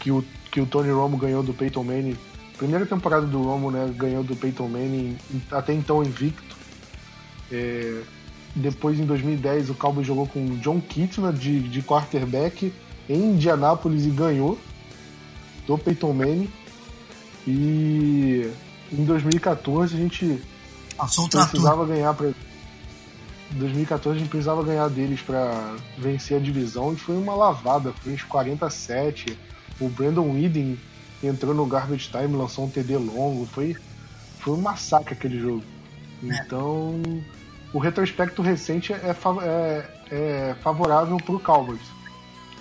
que 0.00 0.10
o, 0.10 0.24
que 0.50 0.60
o 0.60 0.66
Tony 0.66 0.90
Romo 0.90 1.16
ganhou 1.16 1.42
do 1.42 1.54
Peyton 1.54 1.84
Manning 1.84 2.16
primeira 2.56 2.86
temporada 2.86 3.26
do 3.26 3.42
Romo, 3.42 3.70
né, 3.70 3.92
ganhou 3.96 4.22
do 4.22 4.36
Peyton 4.36 4.68
Manning, 4.68 5.16
até 5.50 5.72
então 5.72 6.02
invicto. 6.02 6.53
É, 7.50 8.02
depois, 8.54 8.98
em 8.98 9.04
2010, 9.04 9.70
o 9.70 9.74
Cowboys 9.74 10.06
jogou 10.06 10.26
com 10.26 10.56
John 10.58 10.80
Kitna 10.80 11.32
de, 11.32 11.60
de 11.60 11.82
quarterback 11.82 12.72
em 13.08 13.32
Indianápolis 13.32 14.06
e 14.06 14.10
ganhou 14.10 14.58
do 15.66 15.76
Peyton 15.76 16.12
Manning. 16.12 16.50
E 17.46 18.50
em 18.92 19.04
2014 19.04 19.94
a 19.94 19.98
gente 19.98 20.42
Passou 20.96 21.28
precisava 21.28 21.84
ganhar 21.84 22.14
para 22.14 22.32
2014 23.50 24.16
a 24.16 24.18
gente 24.20 24.30
precisava 24.30 24.62
ganhar 24.62 24.88
deles 24.88 25.20
para 25.20 25.76
vencer 25.98 26.38
a 26.38 26.40
divisão 26.40 26.92
e 26.92 26.96
foi 26.96 27.16
uma 27.16 27.34
lavada, 27.34 27.92
foi 27.92 28.12
uns 28.12 28.22
47. 28.22 29.38
O 29.80 29.88
Brandon 29.88 30.30
Whedon 30.32 30.76
entrou 31.22 31.54
no 31.54 31.66
garbage 31.66 32.08
time, 32.10 32.36
lançou 32.36 32.64
um 32.64 32.70
TD 32.70 32.96
longo, 32.96 33.46
foi, 33.46 33.76
foi 34.40 34.54
um 34.54 34.60
massacre 34.60 35.14
aquele 35.14 35.38
jogo. 35.38 35.62
Então, 36.24 37.00
o 37.72 37.78
retrospecto 37.78 38.42
recente 38.42 38.92
é, 38.92 39.14
é, 39.42 39.84
é 40.10 40.54
favorável 40.62 41.16
pro 41.18 41.40
Cowboys. 41.40 41.82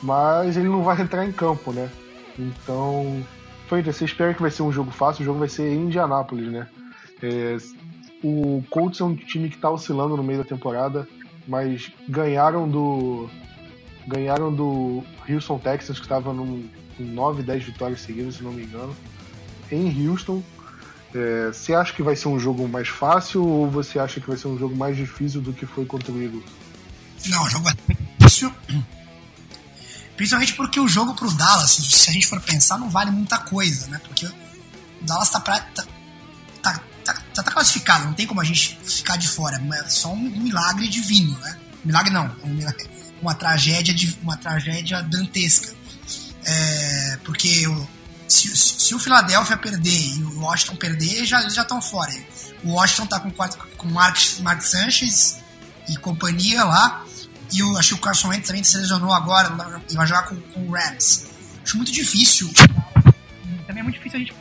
Mas 0.02 0.58
ele 0.58 0.68
não 0.68 0.84
vai 0.84 1.02
entrar 1.02 1.26
em 1.26 1.32
campo, 1.32 1.72
né? 1.72 1.90
Então, 2.38 3.24
foi 3.68 3.82
você 3.82 4.06
espera 4.06 4.34
que 4.34 4.42
vai 4.42 4.52
ser 4.52 4.64
um 4.64 4.72
jogo 4.72 4.92
fácil, 4.92 5.22
o 5.22 5.26
jogo 5.26 5.40
vai 5.40 5.50
ser 5.50 5.72
em 5.72 5.86
Indianápolis, 5.86 6.52
né? 6.52 6.68
É, 7.22 7.58
o 8.24 8.64
Colts 8.70 9.00
é 9.00 9.04
um 9.04 9.16
time 9.16 9.50
que 9.50 9.56
está 9.56 9.70
oscilando 9.70 10.18
no 10.18 10.24
meio 10.24 10.40
da 10.40 10.46
temporada, 10.46 11.08
mas 11.48 11.92
ganharam 12.08 12.68
do 12.68 13.30
ganharam 14.08 14.54
do 14.54 15.04
Houston 15.30 15.58
Texans 15.60 15.98
que 15.98 16.06
estava 16.06 16.34
com 16.34 16.64
9, 17.00 17.44
10 17.44 17.64
vitórias 17.64 18.02
seguidas, 18.02 18.36
se 18.36 18.44
não 18.44 18.52
me 18.52 18.64
engano, 18.64 18.96
em 19.72 20.08
Houston. 20.08 20.42
É, 21.16 21.48
você 21.48 21.74
acha 21.74 21.94
que 21.94 22.02
vai 22.02 22.16
ser 22.16 22.28
um 22.28 22.40
jogo 22.40 22.68
mais 22.68 22.88
fácil 22.88 23.46
ou 23.46 23.70
você 23.70 24.00
acha 24.00 24.20
que 24.20 24.28
vai 24.28 24.38
ser 24.38 24.48
um 24.48 24.58
jogo 24.58 24.76
mais 24.76 24.98
difícil 24.98 25.42
do 25.42 25.54
que 25.54 25.66
foi 25.66 25.86
contra 25.86 26.12
o? 26.12 26.44
Não, 27.28 27.44
o 27.44 27.50
jogo 27.50 27.70
é 27.70 27.94
difícil. 28.20 28.52
Principalmente 30.18 30.54
porque 30.54 30.80
o 30.80 30.88
jogo 30.88 31.14
pro 31.16 31.32
Dallas, 31.32 31.72
se 31.72 32.10
a 32.10 32.14
gente 32.14 32.28
for 32.28 32.40
pensar, 32.42 32.78
não 32.78 32.90
vale 32.90 33.12
muita 33.12 33.38
coisa, 33.38 33.88
né? 33.88 34.00
Porque 34.08 34.26
o 34.26 34.34
Dallas 35.02 35.30
tá, 35.30 35.40
pra, 35.40 35.60
tá, 35.60 35.86
tá, 36.62 36.84
tá, 37.04 37.44
tá 37.44 37.52
classificado, 37.52 38.06
não 38.06 38.14
tem 38.14 38.26
como 38.26 38.42
a 38.42 38.44
gente 38.44 38.80
ficar 38.84 39.18
de 39.18 39.28
fora. 39.28 39.62
É 39.76 39.90
só 39.90 40.14
um 40.14 40.18
milagre 40.18 40.88
divino, 40.88 41.38
né? 41.40 41.60
Milagre 41.86 42.12
não, 42.12 42.36
um 42.44 42.50
milagre, 42.50 42.90
uma 43.22 43.36
tragédia 43.36 43.94
uma 44.22 44.38
tragédia 44.38 45.02
dantesca. 45.04 45.74
É, 46.46 47.18
porque 47.24 47.68
o, 47.68 47.88
se, 48.34 48.56
se, 48.56 48.96
o 48.96 49.00
Philadelphia 49.00 49.58
perder 49.58 50.18
e 50.18 50.24
o 50.24 50.40
Washington 50.40 50.76
perder, 50.76 51.26
já, 51.26 51.42
eles 51.42 51.54
já 51.54 51.62
estão 51.62 51.82
fora. 51.82 52.12
O 52.64 52.74
Washington 52.74 53.06
tá 53.06 53.20
com, 53.20 53.32
com 53.32 53.88
Mark, 53.90 54.18
Mark 54.40 54.62
Sanchez 54.62 55.38
e 55.88 55.96
companhia 55.98 56.64
lá. 56.64 57.06
E 57.52 57.60
eu 57.60 57.78
acho 57.78 57.90
que 57.90 57.96
o 57.96 57.98
Carson 58.00 58.30
Wentz 58.30 58.48
também 58.48 58.64
se 58.64 58.78
lesionou 58.78 59.14
agora 59.14 59.54
e 59.90 59.96
vai 59.96 60.08
jogar 60.08 60.24
com, 60.24 60.36
com 60.36 60.68
o 60.68 60.72
Rams. 60.72 61.26
Acho 61.64 61.78
muito 61.78 61.92
difícil. 61.92 62.52
Também 63.68 63.82
é 63.82 63.84
muito 63.84 63.96
difícil 63.96 64.18
a 64.18 64.20
gente 64.20 64.36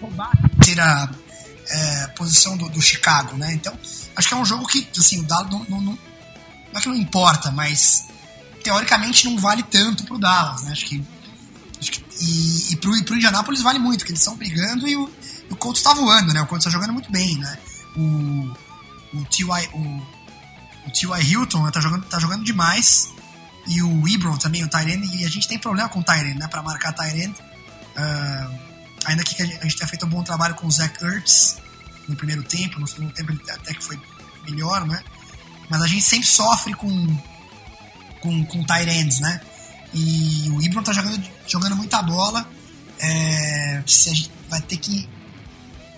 roubar 0.00 0.30
a 0.30 0.48
terceira 0.48 1.10
é, 1.68 2.06
posição 2.08 2.56
do, 2.56 2.68
do, 2.68 2.80
Chicago, 2.80 3.36
né? 3.36 3.52
Então, 3.52 3.76
acho 4.14 4.28
que 4.28 4.34
é 4.34 4.36
um 4.36 4.44
jogo 4.44 4.66
que, 4.66 4.86
assim, 4.96 5.20
o 5.20 5.24
Dallas 5.24 5.50
não, 5.50 5.64
não, 5.68 5.80
não, 5.80 5.98
não 6.72 6.78
é 6.78 6.80
que 6.80 6.88
não 6.88 6.94
importa, 6.94 7.50
mas 7.50 8.04
teoricamente 8.62 9.28
não 9.28 9.38
vale 9.38 9.62
tanto 9.64 10.04
pro 10.04 10.18
Dallas, 10.18 10.62
né? 10.62 10.72
Acho 10.72 10.86
que 10.86 11.04
e, 12.20 12.72
e, 12.72 12.76
pro, 12.76 13.04
pro 13.04 13.16
Indianapolis 13.16 13.62
vale 13.62 13.78
muito, 13.78 14.00
porque 14.00 14.12
eles 14.12 14.20
estão 14.20 14.36
brigando 14.36 14.86
e 14.86 14.96
o, 14.96 15.10
o 15.50 15.56
Colts 15.56 15.82
tá 15.82 15.92
voando, 15.94 16.32
né? 16.32 16.40
O 16.40 16.46
Colts 16.46 16.64
tá 16.64 16.70
jogando 16.70 16.92
muito 16.92 17.10
bem, 17.10 17.36
né? 17.38 17.58
O, 17.96 18.56
o 19.14 19.24
T.Y. 19.26 19.68
O, 19.72 19.78
o 20.86 20.90
T.Y. 20.90 21.22
Hilton 21.22 21.64
né, 21.64 21.70
tá, 21.70 21.80
jogando, 21.80 22.04
tá 22.06 22.18
jogando 22.18 22.44
demais. 22.44 23.10
E 23.66 23.82
o 23.82 24.08
Ibron 24.08 24.36
também, 24.36 24.64
o 24.64 24.68
Tyrene. 24.68 25.08
E 25.16 25.24
a 25.24 25.28
gente 25.28 25.46
tem 25.46 25.58
problema 25.58 25.88
com 25.88 26.00
o 26.00 26.02
Tyrene, 26.04 26.38
né? 26.38 26.48
Pra 26.48 26.62
marcar 26.62 26.92
Tyrene. 26.92 27.34
Uh, 27.96 28.58
ainda 29.04 29.22
que 29.22 29.40
a 29.40 29.46
gente, 29.46 29.58
a 29.58 29.62
gente 29.62 29.76
tenha 29.76 29.88
feito 29.88 30.06
um 30.06 30.08
bom 30.08 30.22
trabalho 30.22 30.54
com 30.54 30.66
o 30.66 30.70
Zach 30.70 31.04
Ertz 31.04 31.58
no 32.08 32.16
primeiro 32.16 32.42
tempo. 32.42 32.80
No 32.80 32.86
segundo 32.86 33.12
tempo 33.12 33.32
ele 33.32 33.40
até 33.50 33.74
que 33.74 33.84
foi 33.84 34.00
melhor, 34.44 34.86
né? 34.86 35.02
Mas 35.68 35.82
a 35.82 35.86
gente 35.86 36.02
sempre 36.02 36.26
sofre 36.26 36.74
com, 36.74 37.18
com, 38.20 38.44
com 38.46 38.64
Tyrands, 38.64 39.20
né? 39.20 39.40
E 39.94 40.50
o 40.50 40.62
Ibron 40.62 40.82
tá 40.82 40.92
jogando, 40.92 41.22
jogando 41.46 41.76
muita 41.76 42.02
bola. 42.02 42.48
É, 42.98 43.82
se 43.86 44.10
a 44.10 44.14
gente 44.14 44.30
vai 44.48 44.60
ter 44.60 44.76
que. 44.76 45.08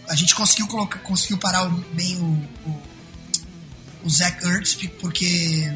A 0.08 0.14
gente 0.14 0.34
conseguiu, 0.34 0.66
colocar, 0.66 0.98
conseguiu 1.00 1.38
parar 1.38 1.64
bem 1.94 2.16
o, 2.16 2.68
o 2.68 2.82
o 4.04 4.10
Zach 4.10 4.46
Ertz, 4.46 4.76
porque 5.00 5.72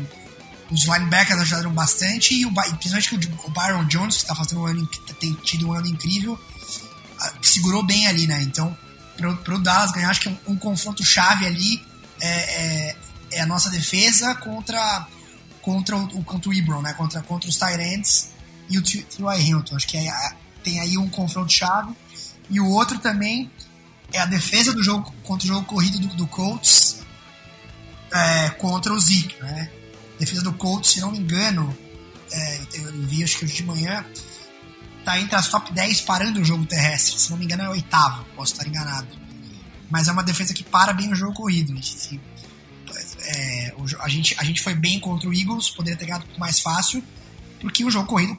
os 0.70 0.84
linebackers 0.84 1.40
ajudaram 1.40 1.72
bastante 1.72 2.34
e, 2.34 2.44
o, 2.44 2.52
principalmente 2.52 3.14
o, 3.14 3.50
Byron 3.50 3.84
Jones, 3.86 4.16
que 4.16 4.22
está 4.22 4.34
fazendo 4.34 4.60
um 4.60 4.66
ano, 4.66 4.86
tem 5.18 5.32
tido 5.42 5.68
um 5.68 5.72
ano 5.72 5.86
incrível, 5.86 6.38
segurou 7.40 7.82
bem 7.82 8.06
ali, 8.06 8.26
né? 8.26 8.42
Então, 8.42 8.76
para 9.16 9.54
o 9.54 9.58
Dallas 9.58 9.90
ganhar, 9.92 10.10
acho 10.10 10.20
que 10.20 10.28
um, 10.28 10.38
um 10.48 10.56
confronto 10.56 11.02
chave 11.02 11.46
ali 11.46 11.82
é, 12.20 12.28
é, 12.28 12.96
é, 13.32 13.40
a 13.40 13.46
nossa 13.46 13.70
defesa 13.70 14.34
contra, 14.34 15.08
contra, 15.62 15.96
o, 15.96 16.22
contra 16.22 16.50
o 16.50 16.52
Ebron, 16.52 16.82
né? 16.82 16.92
Contra, 16.92 17.22
contra 17.22 17.48
os 17.48 17.56
Tyrants 17.56 18.28
e 18.68 18.78
o 18.78 18.82
T.Y. 18.82 19.40
Hilton. 19.40 19.76
Acho 19.76 19.86
que 19.86 19.96
é, 19.96 20.12
tem 20.62 20.80
aí 20.80 20.98
um 20.98 21.08
confronto 21.08 21.52
chave. 21.52 21.92
E 22.50 22.60
o 22.60 22.68
outro 22.68 22.98
também 22.98 23.50
é 24.12 24.18
a 24.18 24.26
defesa 24.26 24.72
do 24.72 24.82
jogo 24.82 25.12
contra 25.22 25.44
o 25.46 25.48
jogo 25.48 25.66
corrido 25.66 25.98
do, 25.98 26.08
do 26.08 26.26
Colts 26.26 27.00
é, 28.12 28.50
contra 28.50 28.92
o 28.92 28.98
Zeke, 28.98 29.36
né? 29.42 29.70
Defesa 30.18 30.42
do 30.42 30.52
Colts, 30.52 30.92
se 30.92 31.00
não 31.00 31.12
me 31.12 31.18
engano, 31.18 31.76
é, 32.32 32.60
eu 32.74 32.92
vi 33.02 33.22
acho 33.22 33.38
que 33.38 33.44
hoje 33.44 33.54
de 33.54 33.64
manhã, 33.64 34.04
tá 35.04 35.18
entre 35.20 35.36
as 35.36 35.48
top 35.48 35.72
10 35.72 36.00
parando 36.02 36.40
o 36.40 36.44
jogo 36.44 36.66
terrestre. 36.66 37.20
Se 37.20 37.30
não 37.30 37.38
me 37.38 37.44
engano, 37.44 37.62
é 37.62 37.68
oitavo, 37.68 38.24
posso 38.34 38.52
estar 38.52 38.66
enganado. 38.66 39.08
Mas 39.90 40.08
é 40.08 40.12
uma 40.12 40.22
defesa 40.22 40.52
que 40.52 40.64
para 40.64 40.92
bem 40.92 41.12
o 41.12 41.14
jogo 41.14 41.34
corrido. 41.34 41.74
É, 43.20 43.74
a, 44.00 44.08
gente, 44.08 44.34
a 44.38 44.44
gente 44.44 44.60
foi 44.60 44.74
bem 44.74 44.98
contra 44.98 45.28
o 45.28 45.34
Eagles, 45.34 45.70
poderia 45.70 45.98
ter 45.98 46.06
ganhado 46.06 46.26
mais 46.38 46.60
fácil, 46.60 47.02
porque 47.60 47.84
o 47.84 47.90
jogo 47.90 48.06
corrido 48.06 48.38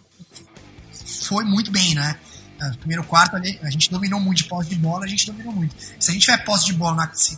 foi 1.30 1.46
muito 1.46 1.72
bem, 1.72 1.94
né? 1.94 2.18
No 2.60 2.78
primeiro 2.78 3.04
quarto 3.04 3.38
a 3.38 3.70
gente 3.70 3.90
dominou 3.90 4.20
muito 4.20 4.40
de 4.40 4.46
posse 4.46 4.70
de 4.70 4.76
bola, 4.76 5.06
a 5.06 5.08
gente 5.08 5.28
dominou 5.28 5.54
muito. 5.54 5.76
Se 6.00 6.10
a 6.10 6.14
gente 6.14 6.24
tiver 6.24 6.44
posse 6.44 6.66
de 6.66 6.74
bola 6.74 7.10
se 7.14 7.38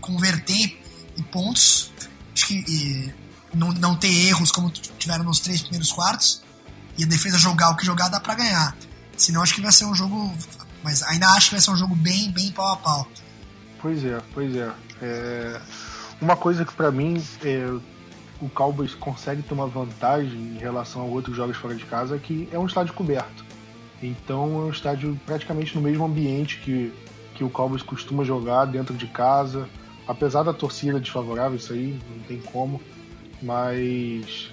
converter 0.00 0.78
e 1.16 1.22
pontos. 1.24 1.90
Acho 2.34 2.46
que 2.46 2.54
e, 2.54 3.12
não, 3.52 3.72
não 3.72 3.96
ter 3.96 4.12
erros 4.28 4.52
como 4.52 4.70
tiveram 4.70 5.24
nos 5.24 5.40
três 5.40 5.62
primeiros 5.62 5.90
quartos. 5.90 6.42
E 6.98 7.04
a 7.04 7.06
defesa 7.06 7.38
jogar 7.38 7.70
o 7.70 7.76
que 7.76 7.84
jogar 7.84 8.08
dá 8.08 8.20
para 8.20 8.34
ganhar. 8.34 8.76
Senão 9.16 9.42
acho 9.42 9.54
que 9.54 9.60
vai 9.60 9.72
ser 9.72 9.86
um 9.86 9.94
jogo. 9.94 10.32
Mas 10.84 11.02
ainda 11.02 11.28
acho 11.30 11.48
que 11.48 11.54
vai 11.54 11.60
ser 11.60 11.70
um 11.70 11.76
jogo 11.76 11.96
bem, 11.96 12.30
bem 12.30 12.52
pau 12.52 12.72
a 12.74 12.76
pau. 12.76 13.08
Pois 13.80 14.04
é, 14.04 14.20
pois 14.34 14.54
é. 14.54 14.70
é 15.02 15.60
uma 16.20 16.36
coisa 16.36 16.64
que 16.64 16.72
para 16.74 16.92
mim 16.92 17.24
é, 17.42 17.66
o 18.40 18.48
Cowboys 18.48 18.94
consegue 18.94 19.42
ter 19.42 19.54
uma 19.54 19.66
vantagem 19.66 20.38
em 20.38 20.58
relação 20.58 21.02
a 21.02 21.04
outros 21.04 21.36
jogos 21.36 21.56
fora 21.56 21.74
de 21.74 21.84
casa 21.84 22.16
é 22.16 22.18
que 22.18 22.48
é 22.52 22.58
um 22.58 22.66
estádio 22.66 22.94
coberto. 22.94 23.44
Então 24.02 24.44
é 24.60 24.64
um 24.64 24.70
estádio 24.70 25.18
praticamente 25.26 25.74
no 25.74 25.82
mesmo 25.82 26.04
ambiente 26.04 26.58
que, 26.58 26.92
que 27.34 27.42
o 27.42 27.50
Cowboys 27.50 27.82
costuma 27.82 28.22
jogar 28.24 28.66
dentro 28.66 28.94
de 28.94 29.06
casa 29.06 29.68
apesar 30.08 30.42
da 30.42 30.54
torcida 30.54 30.98
desfavorável, 30.98 31.58
isso 31.58 31.74
aí 31.74 32.00
não 32.10 32.18
tem 32.20 32.40
como, 32.40 32.80
mas 33.42 34.50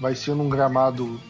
vai 0.00 0.14
ser 0.14 0.34
num 0.34 0.48
gramado 0.48 1.20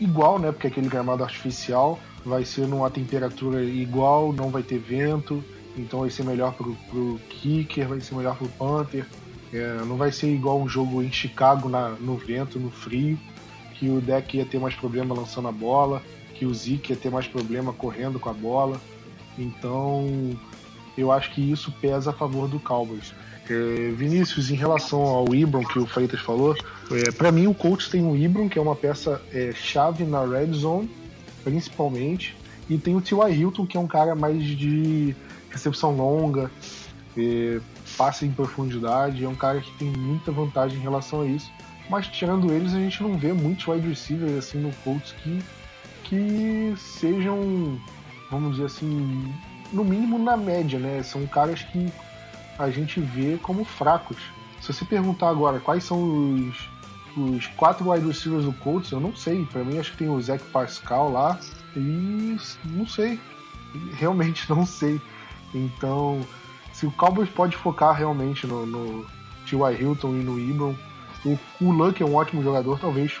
igual, 0.00 0.38
né? 0.38 0.52
Porque 0.52 0.68
aquele 0.68 0.88
gramado 0.88 1.24
artificial 1.24 1.98
vai 2.24 2.44
ser 2.44 2.68
numa 2.68 2.88
temperatura 2.88 3.64
igual, 3.64 4.32
não 4.32 4.48
vai 4.48 4.62
ter 4.62 4.78
vento, 4.78 5.44
então 5.76 6.00
vai 6.00 6.10
ser 6.10 6.22
melhor 6.22 6.54
pro, 6.54 6.76
pro 6.88 7.20
kicker, 7.28 7.88
vai 7.88 8.00
ser 8.00 8.14
melhor 8.14 8.36
pro 8.36 8.48
Panther. 8.50 9.04
É, 9.52 9.82
não 9.84 9.96
vai 9.96 10.12
ser 10.12 10.32
igual 10.32 10.60
um 10.60 10.68
jogo 10.68 11.02
em 11.02 11.10
Chicago 11.10 11.68
na, 11.68 11.90
no 11.90 12.16
vento, 12.16 12.58
no 12.58 12.70
frio, 12.70 13.18
que 13.74 13.88
o 13.88 14.00
deck 14.00 14.36
ia 14.36 14.44
ter 14.44 14.58
mais 14.58 14.74
problema 14.74 15.14
lançando 15.14 15.48
a 15.48 15.52
bola, 15.52 16.02
que 16.34 16.46
o 16.46 16.54
Zeke 16.54 16.92
ia 16.92 16.98
ter 16.98 17.10
mais 17.10 17.26
problema 17.26 17.72
correndo 17.72 18.20
com 18.20 18.28
a 18.28 18.32
bola. 18.32 18.80
Então 19.38 20.38
eu 20.96 21.10
acho 21.10 21.32
que 21.32 21.50
isso 21.50 21.72
pesa 21.80 22.10
a 22.10 22.12
favor 22.12 22.48
do 22.48 22.60
Cowboys. 22.60 23.12
É, 23.48 23.90
Vinícius, 23.96 24.50
em 24.50 24.54
relação 24.54 25.00
ao 25.00 25.34
Ibron 25.34 25.64
que 25.64 25.78
o 25.78 25.86
Freitas 25.86 26.20
falou, 26.20 26.54
é, 26.92 27.10
para 27.10 27.32
mim 27.32 27.46
o 27.46 27.54
Colts 27.54 27.88
tem 27.88 28.06
o 28.06 28.16
Ibron, 28.16 28.48
que 28.48 28.58
é 28.58 28.62
uma 28.62 28.76
peça 28.76 29.20
é, 29.32 29.52
chave 29.52 30.04
na 30.04 30.24
red 30.24 30.52
zone, 30.52 30.88
principalmente, 31.42 32.36
e 32.68 32.78
tem 32.78 32.94
o 32.94 33.00
T.Y. 33.00 33.28
Hilton, 33.32 33.66
que 33.66 33.76
é 33.76 33.80
um 33.80 33.86
cara 33.86 34.14
mais 34.14 34.44
de 34.44 35.16
recepção 35.50 35.96
longa, 35.96 36.50
é, 37.16 37.60
passe 38.00 38.24
em 38.24 38.32
profundidade, 38.32 39.22
é 39.22 39.28
um 39.28 39.34
cara 39.34 39.60
que 39.60 39.70
tem 39.72 39.90
muita 39.90 40.32
vantagem 40.32 40.78
em 40.78 40.80
relação 40.80 41.20
a 41.20 41.26
isso. 41.26 41.52
Mas 41.90 42.06
tirando 42.06 42.50
eles, 42.50 42.72
a 42.72 42.78
gente 42.78 43.02
não 43.02 43.18
vê 43.18 43.30
muitos 43.30 43.68
wide 43.68 43.86
receivers 43.86 44.38
assim 44.38 44.58
no 44.58 44.72
Colts 44.76 45.12
que, 45.22 45.38
que 46.04 46.72
sejam, 46.78 47.78
vamos 48.30 48.52
dizer 48.52 48.64
assim, 48.64 49.34
no 49.70 49.84
mínimo 49.84 50.18
na 50.18 50.34
média, 50.34 50.78
né? 50.78 51.02
São 51.02 51.26
caras 51.26 51.62
que 51.62 51.92
a 52.58 52.70
gente 52.70 53.00
vê 53.00 53.38
como 53.42 53.66
fracos. 53.66 54.16
Se 54.62 54.72
você 54.72 54.82
perguntar 54.86 55.28
agora 55.28 55.60
quais 55.60 55.84
são 55.84 56.02
os, 56.02 56.70
os 57.18 57.46
quatro 57.48 57.90
wide 57.90 58.06
receivers 58.06 58.46
do 58.46 58.52
Colts, 58.54 58.92
eu 58.92 59.00
não 59.00 59.14
sei. 59.14 59.44
Para 59.44 59.62
mim, 59.62 59.78
acho 59.78 59.92
que 59.92 59.98
tem 59.98 60.08
o 60.08 60.18
Zach 60.22 60.42
Pascal 60.44 61.12
lá 61.12 61.38
e 61.76 62.38
não 62.64 62.86
sei. 62.86 63.20
Realmente 63.92 64.48
não 64.48 64.64
sei. 64.64 64.98
Então, 65.54 66.24
se 66.80 66.86
o 66.86 66.90
Cowboys 66.90 67.28
pode 67.28 67.58
focar 67.58 67.94
realmente 67.94 68.46
no, 68.46 68.64
no 68.64 69.06
T.Y. 69.46 69.82
Hilton 69.82 70.16
e 70.16 70.22
no 70.22 70.40
Ibron, 70.40 70.74
o, 71.26 71.38
o 71.60 71.70
Luck 71.70 72.02
é 72.02 72.06
um 72.06 72.14
ótimo 72.14 72.42
jogador, 72.42 72.80
talvez 72.80 73.20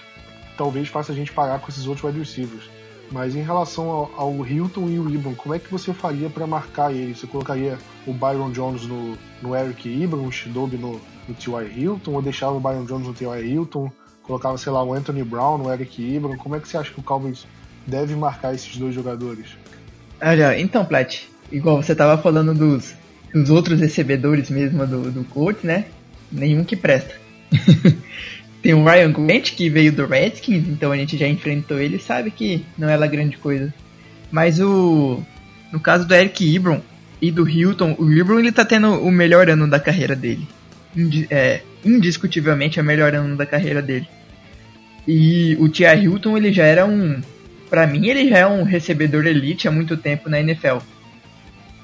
talvez 0.56 0.88
faça 0.88 1.12
a 1.12 1.14
gente 1.14 1.30
parar 1.30 1.58
com 1.58 1.68
esses 1.68 1.86
outros 1.86 2.14
receivers. 2.14 2.70
Mas 3.12 3.36
em 3.36 3.42
relação 3.42 3.90
ao, 3.90 4.10
ao 4.16 4.46
Hilton 4.46 4.88
e 4.88 4.98
o 4.98 5.10
Ibram, 5.10 5.34
como 5.34 5.54
é 5.54 5.58
que 5.58 5.70
você 5.70 5.92
faria 5.92 6.30
para 6.30 6.46
marcar 6.46 6.90
ele? 6.90 7.14
Você 7.14 7.26
colocaria 7.26 7.76
o 8.06 8.14
Byron 8.14 8.50
Jones 8.50 8.86
no, 8.86 9.18
no 9.42 9.54
Eric 9.54 9.86
Ibram, 9.86 10.24
o 10.24 10.32
Shidobi 10.32 10.78
no, 10.78 10.92
no 11.28 11.34
T.Y. 11.34 11.66
Hilton, 11.76 12.12
ou 12.12 12.22
deixava 12.22 12.56
o 12.56 12.60
Byron 12.60 12.86
Jones 12.86 13.08
no 13.08 13.12
T.Y. 13.12 13.46
Hilton, 13.46 13.92
colocava, 14.22 14.56
sei 14.56 14.72
lá, 14.72 14.82
o 14.82 14.94
Anthony 14.94 15.22
Brown 15.22 15.58
no 15.58 15.70
Eric 15.70 16.00
Ibram? 16.00 16.38
Como 16.38 16.56
é 16.56 16.60
que 16.60 16.68
você 16.68 16.78
acha 16.78 16.90
que 16.90 17.00
o 17.00 17.02
Cowboys 17.02 17.46
deve 17.86 18.14
marcar 18.14 18.54
esses 18.54 18.74
dois 18.78 18.94
jogadores? 18.94 19.48
Olha, 20.22 20.58
então, 20.58 20.82
Plat, 20.82 21.24
igual 21.52 21.82
você 21.82 21.94
tava 21.94 22.16
falando 22.22 22.54
dos, 22.54 22.94
dos 23.32 23.50
outros 23.50 23.80
recebedores 23.80 24.50
mesmo 24.50 24.86
do, 24.86 25.10
do 25.10 25.24
Colts, 25.24 25.62
né? 25.62 25.86
Nenhum 26.30 26.64
que 26.64 26.76
presta. 26.76 27.14
Tem 28.62 28.74
o 28.74 28.84
Ryan 28.84 29.12
Grant, 29.12 29.52
que 29.52 29.70
veio 29.70 29.90
do 29.92 30.06
Redskins, 30.06 30.68
então 30.68 30.92
a 30.92 30.96
gente 30.96 31.16
já 31.16 31.26
enfrentou 31.26 31.80
ele 31.80 31.98
sabe 31.98 32.30
que 32.30 32.64
não 32.76 32.88
é 32.88 32.96
lá 32.96 33.06
grande 33.06 33.38
coisa. 33.38 33.72
Mas 34.30 34.60
o. 34.60 35.22
No 35.72 35.80
caso 35.80 36.06
do 36.06 36.14
Eric 36.14 36.44
Ibron 36.44 36.80
e 37.22 37.30
do 37.30 37.48
Hilton, 37.48 37.94
o 37.98 38.10
Ibron 38.10 38.38
ele 38.38 38.52
tá 38.52 38.64
tendo 38.64 38.92
o 39.00 39.10
melhor 39.10 39.48
ano 39.48 39.68
da 39.68 39.80
carreira 39.80 40.14
dele. 40.14 40.46
Indi 40.96 41.26
é, 41.30 41.60
indiscutivelmente 41.84 42.78
é 42.78 42.82
o 42.82 42.84
melhor 42.84 43.14
ano 43.14 43.36
da 43.36 43.46
carreira 43.46 43.80
dele. 43.80 44.06
E 45.06 45.56
o 45.58 45.68
Tia 45.68 45.94
Hilton, 45.94 46.36
ele 46.36 46.52
já 46.52 46.64
era 46.64 46.84
um. 46.84 47.20
Pra 47.68 47.86
mim, 47.86 48.08
ele 48.08 48.28
já 48.28 48.38
é 48.38 48.46
um 48.46 48.62
recebedor 48.62 49.26
elite 49.26 49.68
há 49.68 49.70
muito 49.70 49.96
tempo 49.96 50.28
na 50.28 50.40
NFL. 50.40 50.78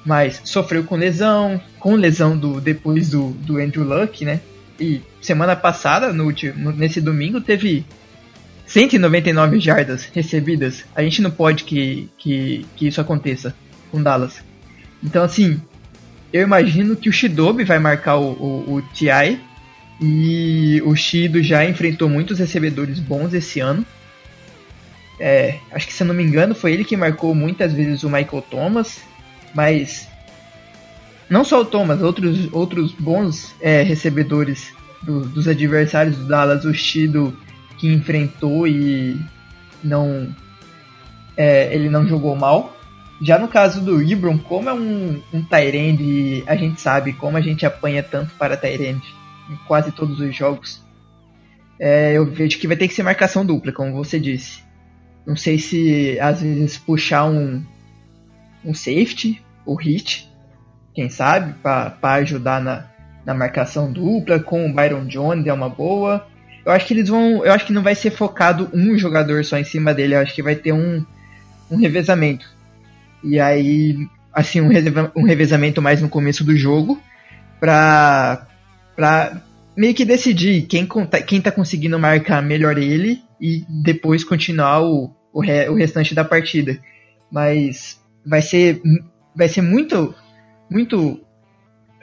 Mas 0.06 0.40
sofreu 0.44 0.84
com 0.84 0.94
lesão, 0.96 1.60
com 1.80 1.96
lesão 1.96 2.38
do 2.38 2.60
depois 2.60 3.10
do, 3.10 3.30
do 3.30 3.58
Andrew 3.58 3.84
Luck, 3.84 4.24
né? 4.24 4.40
E 4.78 5.02
semana 5.20 5.56
passada, 5.56 6.12
no, 6.12 6.32
no, 6.56 6.72
nesse 6.72 7.00
domingo, 7.00 7.40
teve 7.40 7.84
199 8.66 9.58
jardas 9.58 10.08
recebidas. 10.14 10.84
A 10.94 11.02
gente 11.02 11.20
não 11.20 11.30
pode 11.30 11.64
que, 11.64 12.08
que, 12.16 12.64
que 12.76 12.86
isso 12.86 13.00
aconteça 13.00 13.52
com 13.90 14.00
Dallas. 14.00 14.44
Então, 15.02 15.24
assim, 15.24 15.60
eu 16.32 16.42
imagino 16.42 16.94
que 16.94 17.08
o 17.08 17.12
Shidobi 17.12 17.64
vai 17.64 17.80
marcar 17.80 18.16
o, 18.16 18.30
o, 18.32 18.74
o 18.74 18.82
TI. 18.92 19.40
E 20.00 20.82
o 20.84 20.94
Shido 20.94 21.42
já 21.42 21.64
enfrentou 21.64 22.08
muitos 22.08 22.38
recebedores 22.38 23.00
bons 23.00 23.32
esse 23.32 23.60
ano. 23.60 23.84
É, 25.18 25.58
acho 25.72 25.86
que 25.86 25.92
se 25.92 26.02
eu 26.02 26.06
não 26.06 26.14
me 26.14 26.22
engano, 26.22 26.54
foi 26.54 26.72
ele 26.74 26.84
que 26.84 26.96
marcou 26.96 27.34
muitas 27.34 27.72
vezes 27.72 28.02
o 28.02 28.10
Michael 28.10 28.44
Thomas. 28.50 29.00
Mas 29.56 30.06
não 31.30 31.42
só 31.42 31.62
o 31.62 31.64
Thomas, 31.64 32.02
outros, 32.02 32.52
outros 32.52 32.92
bons 32.92 33.54
é, 33.58 33.80
recebedores 33.80 34.74
do, 35.02 35.20
dos 35.20 35.48
adversários 35.48 36.14
do 36.18 36.26
Dallas, 36.26 36.66
o 36.66 36.74
Shido 36.74 37.34
que 37.78 37.90
enfrentou 37.90 38.68
e 38.68 39.18
não 39.82 40.28
é, 41.38 41.74
ele 41.74 41.88
não 41.88 42.06
jogou 42.06 42.36
mal. 42.36 42.76
Já 43.22 43.38
no 43.38 43.48
caso 43.48 43.80
do 43.80 44.02
Ibron, 44.02 44.36
como 44.36 44.68
é 44.68 44.74
um, 44.74 45.22
um 45.32 45.42
Tyrande, 45.42 46.44
a 46.46 46.54
gente 46.54 46.78
sabe 46.78 47.14
como 47.14 47.38
a 47.38 47.40
gente 47.40 47.64
apanha 47.64 48.02
tanto 48.02 48.34
para 48.34 48.58
Tyrande 48.58 49.14
em 49.50 49.56
quase 49.66 49.90
todos 49.90 50.20
os 50.20 50.36
jogos. 50.36 50.84
É, 51.80 52.12
eu 52.12 52.26
vejo 52.26 52.58
que 52.58 52.66
vai 52.66 52.76
ter 52.76 52.88
que 52.88 52.94
ser 52.94 53.02
marcação 53.02 53.44
dupla, 53.44 53.72
como 53.72 53.94
você 53.94 54.20
disse. 54.20 54.62
Não 55.26 55.34
sei 55.34 55.58
se 55.58 56.18
às 56.20 56.42
vezes 56.42 56.76
puxar 56.76 57.24
um, 57.24 57.64
um 58.64 58.74
safety, 58.74 59.42
o 59.66 59.74
hit, 59.74 60.30
quem 60.94 61.10
sabe, 61.10 61.54
para 61.62 62.14
ajudar 62.14 62.62
na, 62.62 62.86
na 63.24 63.34
marcação 63.34 63.92
dupla, 63.92 64.38
com 64.38 64.64
o 64.64 64.72
Byron 64.72 65.06
Jones 65.06 65.46
é 65.46 65.52
uma 65.52 65.68
boa. 65.68 66.26
Eu 66.64 66.72
acho 66.72 66.86
que 66.86 66.94
eles 66.94 67.08
vão. 67.08 67.44
Eu 67.44 67.52
acho 67.52 67.66
que 67.66 67.72
não 67.72 67.82
vai 67.82 67.94
ser 67.94 68.10
focado 68.10 68.70
um 68.72 68.96
jogador 68.96 69.44
só 69.44 69.58
em 69.58 69.64
cima 69.64 69.92
dele, 69.92 70.14
eu 70.14 70.20
acho 70.20 70.34
que 70.34 70.42
vai 70.42 70.54
ter 70.54 70.72
um, 70.72 71.04
um 71.70 71.76
revezamento. 71.76 72.48
E 73.22 73.38
aí, 73.38 73.96
assim, 74.32 74.60
um, 74.60 74.70
um 75.16 75.24
revezamento 75.24 75.82
mais 75.82 76.00
no 76.00 76.08
começo 76.08 76.44
do 76.44 76.56
jogo 76.56 77.00
pra, 77.58 78.46
pra 78.94 79.42
meio 79.76 79.94
que 79.94 80.04
decidir 80.04 80.62
quem, 80.62 80.88
quem 81.26 81.40
tá 81.40 81.50
conseguindo 81.50 81.98
marcar 81.98 82.42
melhor 82.42 82.78
ele 82.78 83.22
e 83.40 83.64
depois 83.82 84.24
continuar 84.24 84.82
o, 84.82 85.10
o, 85.32 85.40
re, 85.40 85.68
o 85.68 85.74
restante 85.74 86.14
da 86.14 86.24
partida. 86.24 86.78
Mas 87.30 88.00
vai 88.24 88.40
ser, 88.40 88.80
vai 89.36 89.48
ser 89.48 89.62
muito, 89.62 90.14
muito 90.70 91.20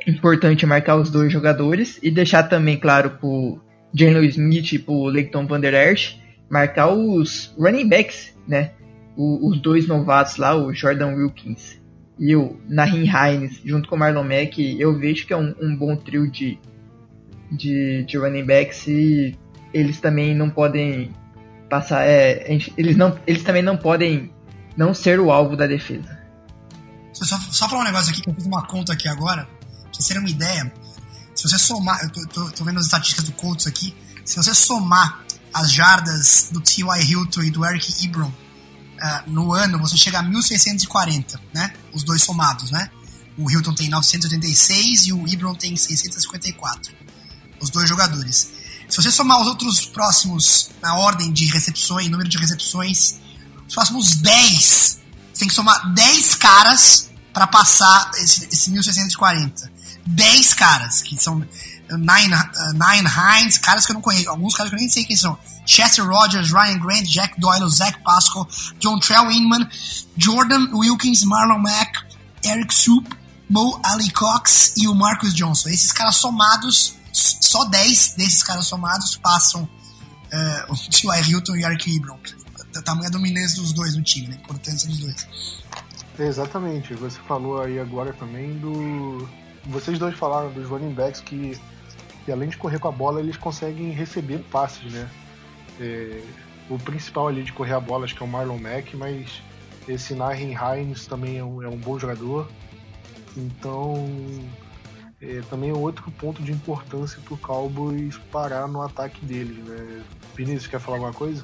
importante 0.08 0.66
marcar 0.66 0.96
os 0.96 1.10
dois 1.10 1.32
jogadores 1.32 2.00
e 2.04 2.12
deixar 2.12 2.44
também 2.44 2.78
claro 2.78 3.12
pro 3.12 3.60
Jalen 3.94 4.26
Smith 4.28 4.74
e 4.74 4.80
pro 4.80 5.06
Leighton 5.06 5.48
Van 5.48 5.60
Der 5.60 5.74
Esch 5.74 6.20
marcar 6.50 6.90
os 6.90 7.54
running 7.58 7.88
backs, 7.88 8.38
né? 8.48 8.72
o, 9.16 9.50
os 9.50 9.60
dois 9.60 9.88
novatos 9.88 10.38
lá, 10.38 10.56
o 10.56 10.74
Jordan 10.74 11.16
Wilkins 11.16 11.82
e 12.20 12.36
o 12.36 12.58
Nahin 12.68 13.06
Hines, 13.06 13.62
junto 13.64 13.90
com 13.90 13.96
o 13.96 14.00
Marlon 14.00 14.24
Mack, 14.24 14.60
eu 14.80 14.98
vejo 14.98 15.26
que 15.26 15.34
é 15.34 15.38
um, 15.38 15.54
um 15.60 15.76
bom 15.76 15.96
trio 15.96 16.30
de, 16.30 16.60
de, 17.52 18.04
de, 18.04 18.18
running 18.18 18.46
backs 18.46 18.88
e 18.88 19.36
eles 19.74 20.00
também 20.00 20.36
não 20.36 20.50
podem 20.50 21.10
passar. 21.70 22.08
É, 22.08 22.46
eles, 22.78 22.96
não, 22.96 23.18
eles 23.26 23.44
também 23.44 23.64
não 23.64 23.76
podem 23.76 24.32
não 24.78 24.94
ser 24.94 25.20
o 25.20 25.32
alvo 25.32 25.56
da 25.56 25.66
defesa. 25.66 26.13
Só, 27.14 27.26
só 27.52 27.70
falar 27.70 27.82
um 27.82 27.86
negócio 27.86 28.12
aqui, 28.12 28.22
que 28.22 28.30
eu 28.30 28.34
fiz 28.34 28.46
uma 28.46 28.66
conta 28.66 28.94
aqui 28.94 29.08
agora, 29.08 29.46
pra 29.46 29.94
vocês 29.94 30.08
terem 30.08 30.22
uma 30.22 30.30
ideia. 30.30 30.74
Se 31.36 31.48
você 31.48 31.58
somar, 31.58 32.02
eu 32.04 32.10
tô, 32.10 32.28
tô, 32.28 32.52
tô 32.52 32.64
vendo 32.64 32.80
as 32.80 32.86
estatísticas 32.86 33.26
do 33.26 33.32
Colts 33.34 33.68
aqui, 33.68 33.96
se 34.26 34.36
você 34.36 34.54
somar 34.54 35.24
as 35.54 35.72
jardas 35.72 36.50
do 36.52 36.60
T.Y. 36.60 37.02
Hilton 37.04 37.44
e 37.44 37.52
do 37.52 37.66
Eric 37.66 38.04
Ebron 38.04 38.32
uh, 39.04 39.30
no 39.30 39.54
ano 39.54 39.78
você 39.78 39.98
chega 39.98 40.20
a 40.20 40.24
1640, 40.24 41.40
né? 41.54 41.74
Os 41.94 42.04
dois 42.04 42.24
somados, 42.24 42.72
né? 42.72 42.90
O 43.38 43.50
Hilton 43.50 43.74
tem 43.74 43.90
986 43.90 45.08
e 45.08 45.14
o 45.14 45.28
Ibron 45.28 45.56
tem 45.56 45.76
654. 45.76 46.94
Os 47.60 47.70
dois 47.70 47.90
jogadores. 47.90 48.50
Se 48.88 49.02
você 49.02 49.12
somar 49.12 49.42
os 49.42 49.48
outros 49.48 49.86
próximos 49.86 50.70
na 50.82 50.96
ordem 50.96 51.32
de 51.32 51.46
recepções, 51.46 52.10
número 52.10 52.30
de 52.30 52.38
recepções, 52.38 53.16
os 53.68 53.74
próximos 53.74 54.16
10, 54.16 55.00
você 55.34 55.40
tem 55.40 55.48
que 55.48 55.54
somar 55.54 55.94
10 55.94 56.36
caras 56.36 57.10
para 57.34 57.48
passar 57.48 58.12
esse, 58.16 58.48
esse 58.52 58.70
1640. 58.72 59.74
10 60.06 60.54
caras, 60.54 61.02
que 61.02 61.18
são 61.18 61.44
Nine, 61.90 62.34
uh, 62.34 62.74
Nine 62.74 63.08
Hines, 63.08 63.58
caras 63.58 63.86
que 63.86 63.92
eu 63.92 63.96
não 63.96 64.02
conheço, 64.02 64.30
alguns 64.30 64.54
caras 64.56 64.70
que 64.70 64.76
eu 64.76 64.80
nem 64.80 64.90
sei 64.90 65.04
quem 65.04 65.16
são. 65.16 65.38
Chester 65.66 66.06
Rogers, 66.06 66.52
Ryan 66.52 66.80
Grant, 66.80 67.06
Jack 67.06 67.40
Doyle, 67.40 67.70
Zach 67.70 67.98
Pascal, 68.04 68.48
John 68.80 69.00
Trell 69.00 69.32
Inman, 69.32 69.68
Jordan 70.18 70.68
Wilkins, 70.74 71.24
Marlon 71.24 71.60
Mack, 71.60 72.00
Eric 72.44 72.74
Soup, 72.74 73.08
Mo 73.50 73.80
Ali 73.84 74.12
Cox 74.12 74.74
e 74.78 74.88
o 74.88 74.96
Marcus 74.96 75.34
Johnson. 75.34 75.70
Esses 75.70 75.92
caras 75.92 76.18
somados, 76.18 76.96
só 77.12 77.66
10 77.66 78.16
desses 78.18 78.44
caras 78.44 78.68
somados 78.68 79.16
passam 79.18 79.64
uh, 79.64 80.74
o 80.74 80.76
T.Y. 80.76 81.30
Hilton 81.30 81.56
e 81.56 81.64
Eric 81.64 81.96
Ebron. 81.96 82.20
A 82.76 82.82
tamanha 82.82 83.10
dominância 83.10 83.62
dos 83.62 83.74
dois 83.74 83.96
no 83.96 84.04
time, 84.04 84.28
né? 84.28 84.40
Importância 84.44 84.88
dos 84.90 85.00
dois. 85.00 85.64
Exatamente. 86.20 86.94
Você 86.96 87.20
falou 87.20 87.62
aí 87.62 87.80
agora 87.80 88.14
também 88.14 88.58
do. 88.58 89.28
Vocês 89.66 89.98
dois 89.98 90.16
falaram 90.16 90.52
dos 90.52 90.68
running 90.68 90.94
backs 90.94 91.22
que, 91.22 91.60
que 92.26 92.32
além 92.32 92.50
de 92.50 92.58
correr 92.58 92.80
com 92.80 92.88
a 92.88 92.92
bola, 92.92 93.20
eles 93.20 93.38
conseguem 93.38 93.92
receber 93.92 94.40
passes, 94.52 94.92
né? 94.92 95.10
É, 95.80 96.22
o 96.70 96.78
principal 96.78 97.28
ali 97.28 97.44
de 97.44 97.52
correr 97.52 97.74
a 97.74 97.80
bola 97.80 98.06
acho 98.06 98.16
que 98.16 98.24
é 98.24 98.26
o 98.26 98.30
Marlon 98.30 98.58
Mack, 98.58 98.96
mas 98.96 99.42
esse 99.88 100.14
Nahin 100.14 100.54
Hines 100.54 101.08
também 101.08 101.38
é 101.38 101.44
um, 101.44 101.62
é 101.62 101.68
um, 101.68 101.78
bom 101.78 101.98
jogador. 101.98 102.50
Então, 103.36 104.08
é, 105.22 105.42
também 105.50 105.72
é 105.72 105.74
outro 105.74 106.10
ponto 106.12 106.42
de 106.42 106.52
importância 106.52 107.20
para 107.22 107.34
o 107.34 107.38
Cowboys 107.38 108.18
parar 108.32 108.68
no 108.68 108.82
ataque 108.82 109.26
deles. 109.26 109.58
Né? 109.58 110.04
Vinícius, 110.36 110.68
quer 110.68 110.80
falar 110.80 110.98
alguma 110.98 111.14
coisa? 111.14 111.44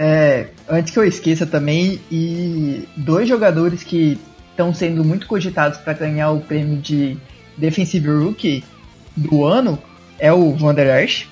É, 0.00 0.46
antes 0.68 0.92
que 0.92 0.98
eu 1.00 1.02
esqueça 1.02 1.44
também, 1.44 2.00
e 2.08 2.86
dois 2.96 3.28
jogadores 3.28 3.82
que 3.82 4.16
estão 4.52 4.72
sendo 4.72 5.04
muito 5.04 5.26
cogitados 5.26 5.80
para 5.80 5.92
ganhar 5.92 6.30
o 6.30 6.38
prêmio 6.38 6.76
de 6.76 7.18
Defensive 7.56 8.08
Rookie 8.08 8.62
do 9.16 9.44
ano 9.44 9.76
é 10.16 10.32
o 10.32 10.54
Van 10.54 10.72
Der 10.72 11.02
Esch, 11.02 11.26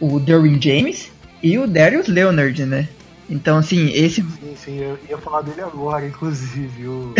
o 0.00 0.18
Derwin 0.18 0.60
James 0.60 1.12
e 1.40 1.56
o 1.58 1.68
Darius 1.68 2.08
Leonard, 2.08 2.66
né? 2.66 2.88
Então, 3.30 3.58
assim, 3.58 3.88
esse. 3.92 4.20
Sim, 4.20 4.56
sim, 4.56 4.78
eu 4.80 4.98
ia 5.08 5.18
falar 5.18 5.42
dele 5.42 5.60
agora, 5.60 6.04
inclusive. 6.08 6.88
O... 6.88 7.14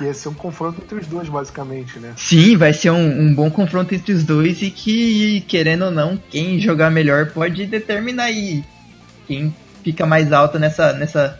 ia 0.00 0.12
ser 0.12 0.30
um 0.30 0.34
confronto 0.34 0.82
entre 0.82 0.98
os 0.98 1.06
dois, 1.06 1.28
basicamente, 1.28 2.00
né? 2.00 2.12
Sim, 2.16 2.56
vai 2.56 2.72
ser 2.72 2.90
um, 2.90 3.20
um, 3.20 3.32
bom 3.32 3.48
confronto 3.48 3.94
entre 3.94 4.12
os 4.12 4.24
dois 4.24 4.62
e 4.62 4.70
que, 4.70 5.42
querendo 5.42 5.84
ou 5.84 5.90
não, 5.92 6.20
quem 6.28 6.58
jogar 6.58 6.90
melhor 6.90 7.30
pode 7.30 7.66
determinar 7.66 8.24
aí 8.24 8.64
quem 9.28 9.54
fica 9.86 10.04
mais 10.04 10.32
alto 10.32 10.58
nessa, 10.58 10.92
nessa, 10.94 11.38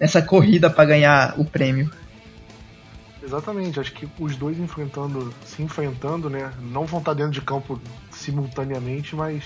nessa 0.00 0.20
corrida 0.20 0.68
para 0.68 0.84
ganhar 0.84 1.34
o 1.38 1.44
prêmio. 1.44 1.88
Exatamente, 3.22 3.78
acho 3.78 3.92
que 3.92 4.08
os 4.18 4.34
dois 4.34 4.58
enfrentando, 4.58 5.32
se 5.44 5.62
enfrentando, 5.62 6.28
né? 6.28 6.52
Não 6.60 6.84
vão 6.84 6.98
estar 6.98 7.14
dentro 7.14 7.30
de 7.30 7.40
campo 7.40 7.80
simultaneamente, 8.10 9.14
mas 9.14 9.44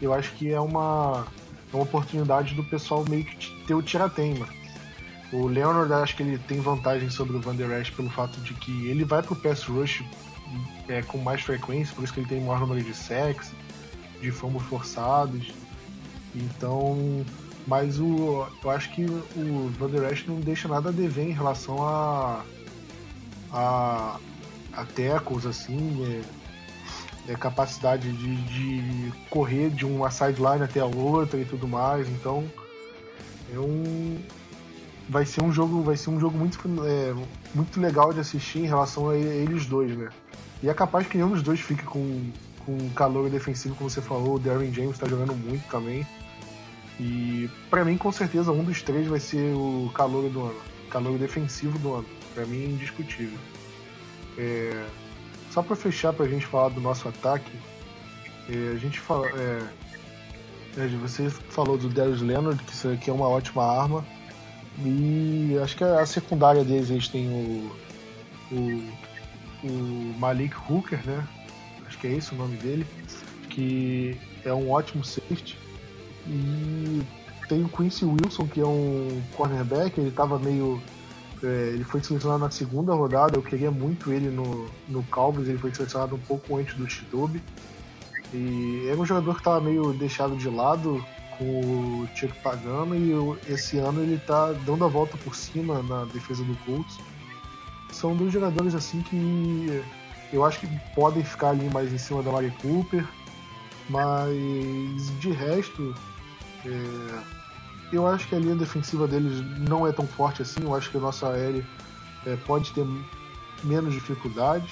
eu 0.00 0.14
acho 0.14 0.30
que 0.34 0.52
é 0.52 0.60
uma, 0.60 1.26
é 1.72 1.76
uma 1.76 1.82
oportunidade 1.82 2.54
do 2.54 2.62
pessoal 2.62 3.04
meio 3.08 3.24
que 3.24 3.64
ter 3.66 3.74
o 3.74 3.82
tirateima. 3.82 4.46
O 5.32 5.48
Leonard 5.48 5.92
acho 5.94 6.14
que 6.14 6.22
ele 6.22 6.38
tem 6.38 6.60
vantagem 6.60 7.10
sobre 7.10 7.36
o 7.36 7.40
Van 7.40 7.56
Der 7.56 7.70
Esch 7.80 7.90
pelo 7.90 8.08
fato 8.08 8.40
de 8.40 8.54
que 8.54 8.86
ele 8.86 9.04
vai 9.04 9.20
pro 9.20 9.34
pass 9.34 9.64
rush 9.64 10.04
é, 10.88 11.02
com 11.02 11.18
mais 11.18 11.40
frequência, 11.40 11.92
por 11.92 12.04
isso 12.04 12.14
que 12.14 12.20
ele 12.20 12.28
tem 12.28 12.40
maior 12.40 12.60
número 12.60 12.84
de 12.84 12.94
sacks, 12.94 13.50
de 14.20 14.30
fumbles 14.30 14.62
forçados. 14.68 15.52
Então, 16.36 17.24
mas 17.68 18.00
o, 18.00 18.46
eu 18.64 18.70
acho 18.70 18.90
que 18.92 19.04
o 19.04 19.70
Van 19.78 19.90
Der 19.90 20.10
Esch 20.10 20.26
não 20.26 20.40
deixa 20.40 20.66
nada 20.66 20.88
a 20.88 20.92
dever 20.92 21.28
em 21.28 21.32
relação 21.32 21.86
a 21.86 22.42
a, 23.52 24.18
a 24.72 24.84
tackles, 24.86 25.44
assim, 25.44 26.22
é, 27.28 27.32
é, 27.32 27.36
capacidade 27.36 28.10
de, 28.10 28.36
de 28.36 29.12
correr 29.28 29.68
de 29.68 29.84
uma 29.84 30.10
sideline 30.10 30.62
até 30.62 30.80
a 30.80 30.86
outra 30.86 31.38
e 31.38 31.44
tudo 31.44 31.68
mais. 31.68 32.08
Então 32.08 32.50
é 33.52 33.58
um 33.58 34.18
vai 35.06 35.26
ser 35.26 35.42
um 35.42 35.52
jogo 35.52 35.82
vai 35.82 35.96
ser 35.96 36.08
um 36.08 36.18
jogo 36.18 36.38
muito 36.38 36.58
é, 36.86 37.14
muito 37.54 37.78
legal 37.78 38.14
de 38.14 38.20
assistir 38.20 38.60
em 38.60 38.66
relação 38.66 39.10
a 39.10 39.16
eles 39.16 39.66
dois, 39.66 39.94
né? 39.94 40.08
E 40.62 40.70
é 40.70 40.74
capaz 40.74 41.06
que 41.06 41.18
nenhum 41.18 41.30
dos 41.30 41.42
dois 41.42 41.60
fique 41.60 41.82
com 41.82 42.30
com 42.64 42.88
calor 42.90 43.28
defensivo, 43.28 43.74
como 43.74 43.90
você 43.90 44.00
falou. 44.00 44.36
O 44.36 44.38
Darren 44.38 44.72
James 44.72 44.92
está 44.92 45.06
jogando 45.06 45.34
muito 45.34 45.66
também. 45.70 46.06
E 47.00 47.48
para 47.70 47.84
mim, 47.84 47.96
com 47.96 48.10
certeza, 48.10 48.50
um 48.50 48.64
dos 48.64 48.82
três 48.82 49.06
vai 49.06 49.20
ser 49.20 49.54
o 49.54 49.90
calor 49.94 50.28
do 50.28 50.42
ano. 50.42 50.60
Calor 50.90 51.16
defensivo 51.18 51.78
do 51.78 51.94
ano. 51.94 52.06
Para 52.34 52.44
mim, 52.46 52.64
é 52.64 52.66
indiscutível. 52.66 53.38
É... 54.36 54.84
Só 55.50 55.62
para 55.62 55.76
fechar, 55.76 56.12
para 56.12 56.26
a 56.26 56.28
gente 56.28 56.46
falar 56.46 56.70
do 56.70 56.80
nosso 56.80 57.08
ataque, 57.08 57.50
é, 58.48 58.72
a 58.74 58.76
gente 58.76 58.98
fala. 58.98 59.28
É... 59.28 59.62
é 60.78 60.88
você 61.00 61.30
falou 61.30 61.78
do 61.78 61.88
Darius 61.88 62.20
Leonard, 62.20 62.62
que 62.64 62.72
isso 62.72 62.88
aqui 62.88 63.10
é 63.10 63.12
uma 63.12 63.28
ótima 63.28 63.64
arma. 63.64 64.04
E 64.84 65.56
acho 65.62 65.76
que 65.76 65.84
a 65.84 66.06
secundária 66.06 66.64
deles, 66.64 66.90
eles 66.90 67.08
têm 67.08 67.28
o, 67.28 67.72
o, 68.52 69.66
o 69.66 70.14
Malik 70.18 70.54
Hooker, 70.68 71.00
né? 71.04 71.26
Acho 71.86 71.98
que 71.98 72.06
é 72.06 72.12
esse 72.12 72.32
o 72.32 72.36
nome 72.36 72.56
dele. 72.56 72.86
Que 73.50 74.16
é 74.44 74.52
um 74.52 74.70
ótimo 74.70 75.04
safety. 75.04 75.58
E 76.26 77.02
tem 77.48 77.64
o 77.64 77.68
Quincy 77.68 78.04
Wilson, 78.04 78.46
que 78.46 78.60
é 78.60 78.66
um 78.66 79.22
cornerback, 79.36 79.98
ele 79.98 80.08
estava 80.08 80.38
meio. 80.38 80.80
É, 81.42 81.70
ele 81.72 81.84
foi 81.84 82.02
selecionado 82.02 82.40
na 82.40 82.50
segunda 82.50 82.92
rodada, 82.92 83.36
eu 83.36 83.42
queria 83.42 83.70
muito 83.70 84.12
ele 84.12 84.28
no, 84.28 84.68
no 84.88 85.04
Cowboys, 85.04 85.48
ele 85.48 85.58
foi 85.58 85.72
selecionado 85.72 86.16
um 86.16 86.20
pouco 86.20 86.56
antes 86.56 86.74
do 86.74 86.88
Chidobe. 86.88 87.40
E 88.34 88.86
era 88.88 88.98
um 88.98 89.06
jogador 89.06 89.34
que 89.34 89.40
estava 89.40 89.60
meio 89.60 89.92
deixado 89.92 90.36
de 90.36 90.48
lado 90.48 91.02
com 91.38 91.44
o 91.44 92.08
Chuck 92.14 92.36
Pagano 92.40 92.94
e 92.96 93.52
esse 93.52 93.78
ano 93.78 94.02
ele 94.02 94.16
está 94.16 94.52
dando 94.66 94.84
a 94.84 94.88
volta 94.88 95.16
por 95.18 95.34
cima 95.34 95.82
na 95.82 96.04
defesa 96.06 96.42
do 96.44 96.56
Colts. 96.66 96.98
São 97.92 98.14
dois 98.16 98.32
jogadores 98.32 98.74
assim 98.74 99.00
que 99.02 99.82
eu 100.32 100.44
acho 100.44 100.60
que 100.60 100.68
podem 100.94 101.24
ficar 101.24 101.50
ali 101.50 101.70
mais 101.70 101.92
em 101.92 101.98
cima 101.98 102.22
da 102.22 102.30
Mari 102.30 102.52
Cooper, 102.60 103.06
mas 103.88 105.18
de 105.18 105.30
resto 105.30 105.94
é, 106.64 107.22
eu 107.92 108.06
acho 108.06 108.28
que 108.28 108.34
a 108.34 108.38
linha 108.38 108.54
defensiva 108.54 109.06
deles 109.06 109.42
não 109.68 109.86
é 109.86 109.92
tão 109.92 110.06
forte 110.06 110.42
assim. 110.42 110.60
Eu 110.62 110.74
acho 110.74 110.90
que 110.90 110.96
o 110.96 111.00
nosso 111.00 111.24
aéreo 111.26 111.66
é, 112.26 112.36
pode 112.36 112.72
ter 112.72 112.86
menos 113.64 113.94
dificuldades. 113.94 114.70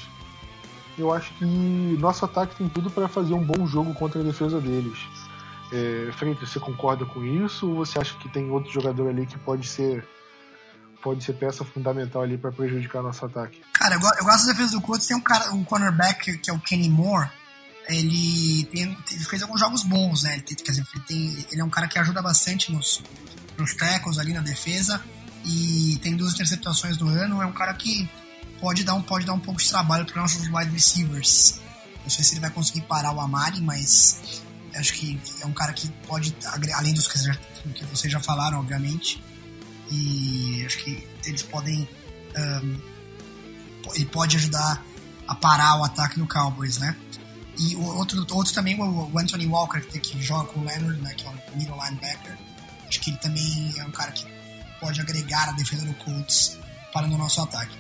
Eu 0.99 1.12
acho 1.12 1.33
que 1.35 1.45
nosso 1.45 2.25
ataque 2.25 2.57
tem 2.57 2.69
tudo 2.69 2.91
para 2.91 3.09
fazer 3.09 3.35
um 3.35 3.43
bom 3.43 3.67
jogo 3.67 3.95
contra 3.95 4.21
a 4.21 4.25
defesa 4.25 4.61
deles. 4.61 4.99
É, 5.73 6.11
Freitas, 6.12 6.49
você 6.49 6.61
concorda 6.61 7.05
com 7.05 7.25
isso 7.25 7.69
ou 7.69 7.85
você 7.85 7.99
acha 7.99 8.17
que 8.19 8.29
tem 8.29 8.51
outro 8.51 8.71
jogador 8.71 9.09
ali 9.09 9.27
que 9.27 9.39
pode 9.39 9.67
ser 9.67 10.07
pode 11.03 11.23
ser 11.23 11.35
peça 11.35 11.64
fundamental 11.64 12.23
ali 12.23 12.37
para 12.37 12.51
prejudicar 12.51 13.03
nosso 13.03 13.25
ataque? 13.25 13.61
Cara, 13.75 13.95
eu 13.95 14.01
gosto 14.01 14.47
da 14.47 14.53
defesa 14.53 14.73
do 14.73 14.81
Colts. 14.81 15.07
Tem 15.07 15.17
um 15.17 15.21
cara, 15.21 15.53
um 15.53 15.62
cornerback 15.62 16.39
que 16.39 16.51
é 16.51 16.53
o 16.53 16.59
Kenny 16.59 16.89
Moore 16.89 17.31
ele, 17.89 18.64
tem, 18.66 18.97
fez 19.28 19.43
alguns 19.43 19.61
jogos 19.61 19.82
bons, 19.82 20.22
né? 20.22 20.34
Ele, 20.34 20.43
tem, 20.43 20.57
quer 20.57 20.72
dizer, 20.72 20.87
ele, 20.95 21.05
tem, 21.05 21.47
ele 21.53 21.61
é 21.61 21.64
um 21.64 21.70
cara 21.70 21.87
que 21.87 21.99
ajuda 21.99 22.20
bastante 22.20 22.72
nos, 22.72 23.03
nos 23.57 23.74
tackles 23.74 24.18
ali 24.18 24.32
na 24.32 24.41
defesa 24.41 25.03
e 25.45 25.99
tem 26.03 26.16
duas 26.16 26.34
interceptações 26.34 26.97
do 26.97 27.09
ano. 27.09 27.41
É 27.41 27.47
um 27.47 27.53
cara 27.53 27.72
que 27.74 28.09
pode 28.61 28.84
dar 28.84 28.95
um, 28.95 29.03
pode 29.03 29.24
dar 29.24 29.32
um 29.32 29.41
pouco 29.41 29.61
de 29.61 29.68
trabalho 29.68 30.05
para 30.05 30.20
nossos 30.20 30.49
wide 30.49 30.70
receivers. 30.72 31.61
Não 32.03 32.11
sei 32.11 32.24
se 32.24 32.34
ele 32.34 32.41
vai 32.41 32.51
conseguir 32.51 32.82
parar 32.82 33.12
o 33.12 33.20
Amari, 33.20 33.61
mas 33.61 34.43
acho 34.74 34.93
que 34.95 35.20
é 35.41 35.47
um 35.47 35.53
cara 35.53 35.72
que 35.72 35.89
pode, 36.07 36.37
além 36.74 36.93
dos 36.93 37.09
que 37.09 37.84
vocês 37.87 38.12
já 38.12 38.20
falaram, 38.20 38.61
obviamente, 38.61 39.22
e 39.91 40.64
acho 40.66 40.78
que 40.78 41.07
eles 41.24 41.43
podem. 41.43 41.89
Um, 42.37 42.80
ele 43.95 44.07
pode 44.07 44.37
ajudar 44.37 44.84
a 45.26 45.34
parar 45.34 45.78
o 45.78 45.84
ataque 45.84 46.18
do 46.18 46.26
Cowboys, 46.26 46.78
né? 46.78 46.97
E 47.59 47.75
o 47.77 47.85
outro, 47.97 48.27
outro 48.33 48.53
também, 48.53 48.79
o 48.79 49.19
Anthony 49.19 49.47
Walker, 49.47 49.81
que, 49.81 50.23
joga 50.23 50.49
com 50.49 50.61
o 50.61 50.65
Leonard, 50.65 51.01
né, 51.01 51.15
que 51.15 51.27
é 51.27 51.31
um 51.31 51.57
middle 51.57 51.77
linebacker. 51.83 52.37
Acho 52.87 53.01
que 53.01 53.11
ele 53.11 53.19
também 53.19 53.75
é 53.79 53.85
um 53.85 53.91
cara 53.91 54.13
que 54.13 54.27
pode 54.81 55.01
agregar 55.01 55.49
a 55.49 55.53
defesa 55.53 55.85
do 55.87 55.95
Colts 55.95 56.59
para 56.93 57.07
o 57.07 57.19
nosso 57.19 57.41
ataque. 57.41 57.77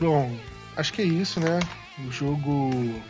Bom, 0.00 0.36
acho 0.76 0.92
que 0.92 1.02
é 1.02 1.04
isso, 1.04 1.40
né? 1.40 1.60
O 2.06 2.10
jogo. 2.10 3.00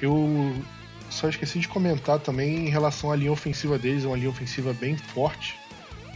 Eu 0.00 0.64
só 1.10 1.28
esqueci 1.28 1.58
de 1.58 1.68
comentar 1.68 2.18
também 2.20 2.66
em 2.66 2.70
relação 2.70 3.10
à 3.10 3.16
linha 3.16 3.32
ofensiva 3.32 3.78
deles, 3.78 4.04
é 4.04 4.06
uma 4.06 4.16
linha 4.16 4.30
ofensiva 4.30 4.72
bem 4.72 4.96
forte. 4.96 5.58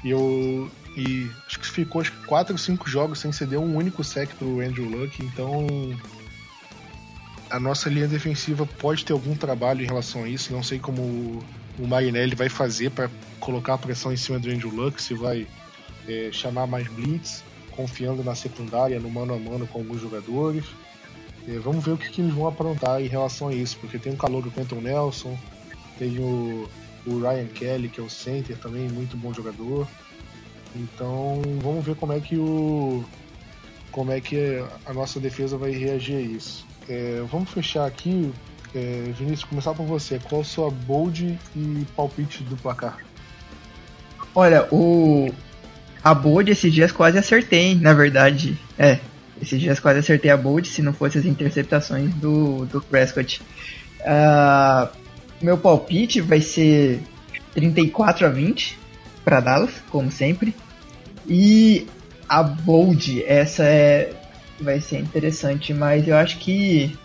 E 0.05 0.11
eu. 0.11 0.71
E 0.97 1.31
acho 1.47 1.59
que 1.59 1.67
ficou 1.67 2.03
acho 2.03 2.13
que 2.13 2.27
4 2.27 2.53
ou 2.53 2.59
5 2.59 2.89
jogos 2.89 3.19
sem 3.19 3.33
ceder 3.33 3.59
um 3.59 3.77
único 3.77 4.05
sec 4.05 4.31
pro 4.35 4.61
Andrew 4.61 4.87
Luck, 4.87 5.25
então 5.25 5.67
a 7.53 7.61
nossa 7.61 7.91
linha 7.91 8.09
defensiva 8.09 8.67
pode 8.79 9.05
ter 9.05 9.13
algum 9.13 9.37
trabalho 9.37 9.83
em 9.83 9.87
relação 9.87 10.25
a 10.25 10.29
isso. 10.29 10.55
Não 10.55 10.63
sei 10.63 10.79
como 10.79 11.03
o 11.79 11.87
Marinelli 11.87 12.35
vai 12.35 12.49
fazer 12.49 12.91
para 12.91 13.11
colocar 13.39 13.75
a 13.75 13.79
pressão 13.79 14.11
em 14.11 14.17
cima 14.17 14.39
do 14.39 14.51
Andrew 14.51 14.75
Luck, 14.75 15.01
se 15.03 15.13
vai 15.13 15.47
é, 16.09 16.31
chamar 16.33 16.67
mais 16.67 16.89
blitz, 16.89 17.45
confiando 17.73 18.25
na 18.25 18.35
secundária, 18.35 18.99
no 18.99 19.11
mano 19.11 19.35
a 19.35 19.39
mano 19.39 19.67
com 19.67 19.81
alguns 19.81 20.01
jogadores. 20.01 20.65
É, 21.47 21.59
vamos 21.59 21.85
ver 21.85 21.93
o 21.93 21.99
que, 21.99 22.09
que, 22.09 22.23
eles 22.23 22.33
vão 22.33 22.49
aprontar 22.49 23.03
em 23.03 23.07
relação 23.07 23.49
a 23.49 23.55
isso, 23.55 23.77
porque 23.79 23.99
tem 23.99 24.15
o 24.15 24.17
calor 24.17 24.43
do 24.43 24.51
Quentin 24.51 24.77
Nelson, 24.77 25.39
tem 25.99 26.19
o, 26.21 26.67
o 27.07 27.21
Ryan 27.21 27.49
Kelly, 27.49 27.91
que 27.91 28.01
é 28.01 28.03
o 28.03 28.09
center 28.09 28.57
também, 28.57 28.89
muito 28.89 29.15
bom 29.15 29.35
jogador. 29.35 29.87
Então 30.75 31.43
vamos 31.61 31.85
ver 31.85 31.97
como 31.97 32.15
é 32.15 32.21
que 32.21 32.37
o 32.37 33.05
como 33.91 34.11
é 34.11 34.23
que 34.23 34.65
a 34.87 34.95
nossa 34.95 35.21
defesa 35.21 35.59
vai 35.59 35.73
reagir 35.73 36.17
a 36.17 36.21
isso. 36.21 36.72
É, 36.89 37.23
vamos 37.31 37.51
fechar 37.51 37.87
aqui. 37.87 38.33
É, 38.75 39.13
Vinícius, 39.19 39.45
começar 39.45 39.75
por 39.75 39.87
você. 39.87 40.19
Qual 40.19 40.41
a 40.41 40.45
sua 40.45 40.71
bold 40.71 41.39
e 41.55 41.87
palpite 41.95 42.43
do 42.45 42.57
placar? 42.57 42.99
Olha, 44.35 44.67
o 44.73 45.31
a 46.03 46.15
bold 46.15 46.51
esses 46.51 46.73
dias 46.73 46.91
quase 46.91 47.19
acertei, 47.19 47.75
na 47.75 47.93
verdade. 47.93 48.59
É, 48.79 48.99
esses 49.41 49.61
dias 49.61 49.79
quase 49.79 50.01
acertei 50.01 50.31
a 50.31 50.37
bold 50.37 50.67
se 50.67 50.83
não 50.83 50.93
fosse 50.93 51.19
as 51.19 51.25
interceptações 51.25 52.13
do, 52.15 52.65
do 52.67 52.81
Prescott. 52.81 53.41
Uh, 54.01 54.89
meu 55.41 55.57
palpite 55.57 56.21
vai 56.21 56.41
ser 56.41 57.01
34 57.55 58.27
a 58.27 58.31
20 58.31 58.79
para 59.25 59.41
Dallas, 59.41 59.71
como 59.91 60.11
sempre. 60.11 60.55
E 61.27 61.87
a 62.29 62.43
bold, 62.43 63.23
essa 63.25 63.63
é 63.63 64.13
vai 64.63 64.81
ser 64.81 64.99
interessante, 64.99 65.75
mas 65.75 66.07
eu 66.07 66.17
acho 66.17 66.39
que 66.39 66.97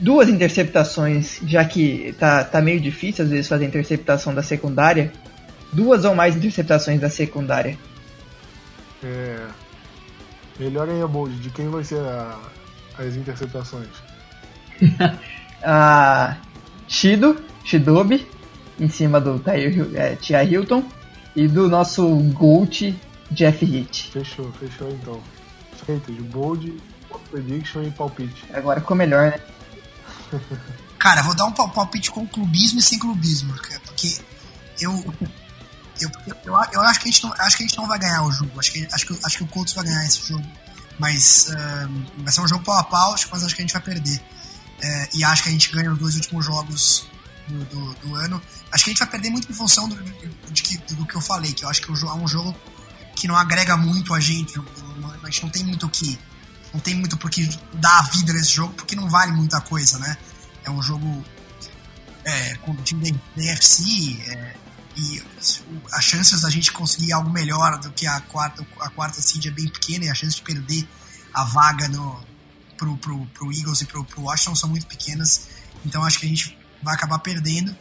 duas 0.00 0.28
interceptações, 0.28 1.38
já 1.44 1.64
que 1.64 2.14
tá, 2.18 2.42
tá 2.42 2.60
meio 2.60 2.80
difícil 2.80 3.24
às 3.24 3.30
vezes 3.30 3.48
fazer 3.48 3.66
interceptação 3.66 4.34
da 4.34 4.42
secundária, 4.42 5.12
duas 5.72 6.04
ou 6.04 6.14
mais 6.14 6.36
interceptações 6.36 7.00
da 7.00 7.10
secundária. 7.10 7.78
É. 9.04 9.46
Melhor 10.58 10.88
aí 10.88 11.00
a 11.00 11.06
bold, 11.06 11.34
de 11.36 11.50
quem 11.50 11.68
vai 11.68 11.84
ser 11.84 12.00
a, 12.00 12.38
as 12.98 13.16
interceptações? 13.16 13.88
a 15.62 16.36
Shido, 16.88 17.36
Shidobi, 17.64 18.26
em 18.78 18.88
cima 18.88 19.20
do 19.20 19.40
é, 19.94 20.16
Tia 20.16 20.42
Hilton, 20.42 20.84
e 21.36 21.46
do 21.46 21.68
nosso 21.68 22.06
Gold 22.32 22.98
Jeff 23.30 23.64
Hit. 23.64 24.10
Fechou, 24.10 24.50
fechou 24.52 24.90
então 24.90 25.20
de 25.98 26.22
bold, 26.22 26.80
prediction 27.30 27.82
e 27.82 27.90
palpite. 27.90 28.44
Agora 28.52 28.80
ficou 28.80 28.96
melhor, 28.96 29.30
né? 29.30 29.40
Cara, 30.98 31.22
vou 31.22 31.34
dar 31.34 31.46
um 31.46 31.52
palpite 31.52 32.10
com 32.10 32.26
clubismo 32.26 32.78
e 32.78 32.82
sem 32.82 32.98
clubismo, 32.98 33.54
porque 33.86 34.18
eu 34.80 34.92
eu, 36.00 36.10
eu, 36.26 36.54
eu, 36.72 36.80
acho, 36.82 37.00
que 37.00 37.08
a 37.08 37.12
gente 37.12 37.22
não, 37.24 37.32
acho 37.38 37.56
que 37.56 37.62
a 37.62 37.66
gente 37.66 37.76
não 37.76 37.86
vai 37.86 37.98
ganhar 37.98 38.22
o 38.22 38.32
jogo. 38.32 38.58
Acho 38.58 38.72
que, 38.72 38.88
acho 38.90 39.06
que, 39.06 39.18
acho 39.22 39.36
que 39.36 39.44
o 39.44 39.46
Colts 39.46 39.74
vai 39.74 39.84
ganhar 39.84 40.04
esse 40.06 40.26
jogo. 40.26 40.46
Mas 40.98 41.48
uh, 41.48 42.22
vai 42.22 42.32
ser 42.32 42.40
um 42.40 42.48
jogo 42.48 42.64
pau 42.64 42.76
a 42.76 42.84
pau, 42.84 43.14
mas 43.30 43.44
acho 43.44 43.54
que 43.54 43.62
a 43.62 43.64
gente 43.64 43.72
vai 43.72 43.82
perder. 43.82 44.16
Uh, 44.16 45.16
e 45.16 45.24
acho 45.24 45.42
que 45.42 45.48
a 45.48 45.52
gente 45.52 45.70
ganha 45.70 45.92
os 45.92 45.98
dois 45.98 46.14
últimos 46.14 46.44
jogos 46.44 47.06
do, 47.48 47.64
do, 47.64 47.94
do 47.94 48.14
ano. 48.16 48.40
Acho 48.72 48.84
que 48.84 48.90
a 48.90 48.92
gente 48.92 48.98
vai 49.00 49.08
perder 49.08 49.30
muito 49.30 49.50
em 49.50 49.54
função 49.54 49.88
do, 49.88 50.02
de, 50.50 50.78
do, 50.78 50.96
do 50.96 51.06
que 51.06 51.16
eu 51.16 51.20
falei, 51.20 51.52
que 51.52 51.64
eu 51.64 51.68
acho 51.68 51.82
que 51.82 51.90
é 51.90 52.12
um 52.14 52.28
jogo 52.28 52.54
que 53.14 53.28
não 53.28 53.36
agrega 53.36 53.76
muito 53.76 54.14
a 54.14 54.20
gente 54.20 54.58
não 55.42 55.50
tem 55.50 55.64
muito 55.64 55.86
o 55.86 55.90
que. 55.90 56.18
Não 56.72 56.80
tem 56.80 56.94
muito 56.94 57.16
por 57.16 57.30
que 57.30 57.48
dar 57.74 57.98
a 57.98 58.02
vida 58.02 58.32
nesse 58.32 58.52
jogo, 58.52 58.72
porque 58.74 58.94
não 58.94 59.08
vale 59.08 59.32
muita 59.32 59.60
coisa, 59.60 59.98
né? 59.98 60.16
É 60.64 60.70
um 60.70 60.80
jogo 60.80 61.24
é, 62.24 62.54
com 62.56 62.72
o 62.72 62.76
time 62.76 63.10
da 63.10 63.42
NFC 63.42 64.20
é, 64.28 64.54
e 64.96 65.22
as 65.92 66.04
chances 66.04 66.40
da 66.42 66.50
gente 66.50 66.70
conseguir 66.72 67.12
algo 67.12 67.30
melhor 67.30 67.78
do 67.78 67.90
que 67.90 68.06
a 68.06 68.20
quarta, 68.20 68.64
a 68.80 68.90
quarta 68.90 69.20
seed 69.20 69.46
é 69.46 69.50
bem 69.50 69.68
pequena 69.68 70.04
e 70.04 70.08
a 70.10 70.14
chance 70.14 70.36
de 70.36 70.42
perder 70.42 70.86
a 71.32 71.44
vaga 71.44 71.88
no, 71.88 72.24
pro, 72.76 72.96
pro, 72.96 73.26
pro 73.26 73.52
Eagles 73.52 73.80
e 73.80 73.86
pro, 73.86 74.04
pro 74.04 74.22
Washington 74.22 74.54
são 74.54 74.68
muito 74.68 74.86
pequenas. 74.86 75.48
Então 75.84 76.04
acho 76.04 76.18
que 76.18 76.26
a 76.26 76.28
gente 76.28 76.56
vai 76.82 76.94
acabar 76.94 77.18
perdendo. 77.18 77.76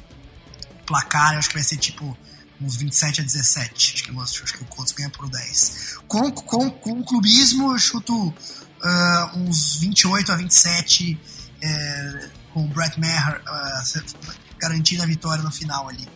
Placar, 0.85 1.37
acho 1.37 1.49
que 1.49 1.55
vai 1.55 1.63
ser 1.63 1.77
tipo 1.77 2.17
uns 2.61 2.75
27 2.75 3.21
a 3.21 3.23
17. 3.23 3.93
Acho 3.93 4.03
que, 4.03 4.19
acho 4.19 4.53
que 4.57 4.63
o 4.63 4.65
Colts 4.65 4.91
ganha 4.93 5.09
por 5.09 5.29
10. 5.29 5.99
Com, 6.07 6.31
com, 6.31 6.69
com 6.69 6.99
o 6.99 7.03
clubismo, 7.03 7.71
eu 7.71 7.79
chuto 7.79 8.13
uh, 8.27 9.37
uns 9.37 9.77
28 9.79 10.31
a 10.31 10.35
27 10.35 11.13
uh, 11.13 12.29
com 12.53 12.65
o 12.65 12.67
Brett 12.67 12.99
Maher 12.99 13.41
uh, 13.41 14.39
garantindo 14.57 15.03
a 15.03 15.05
vitória 15.05 15.43
no 15.43 15.51
final 15.51 15.87
ali. 15.87 16.07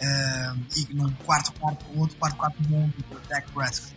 Uh, 0.00 0.58
e 0.76 0.94
no 0.94 1.12
quarto 1.24 1.52
quarto, 1.52 1.84
outro 1.94 2.16
quarto 2.16 2.36
quarto 2.36 2.62
bom 2.62 2.88
do 2.88 3.20
Dak 3.28 3.50
Prescott. 3.52 3.94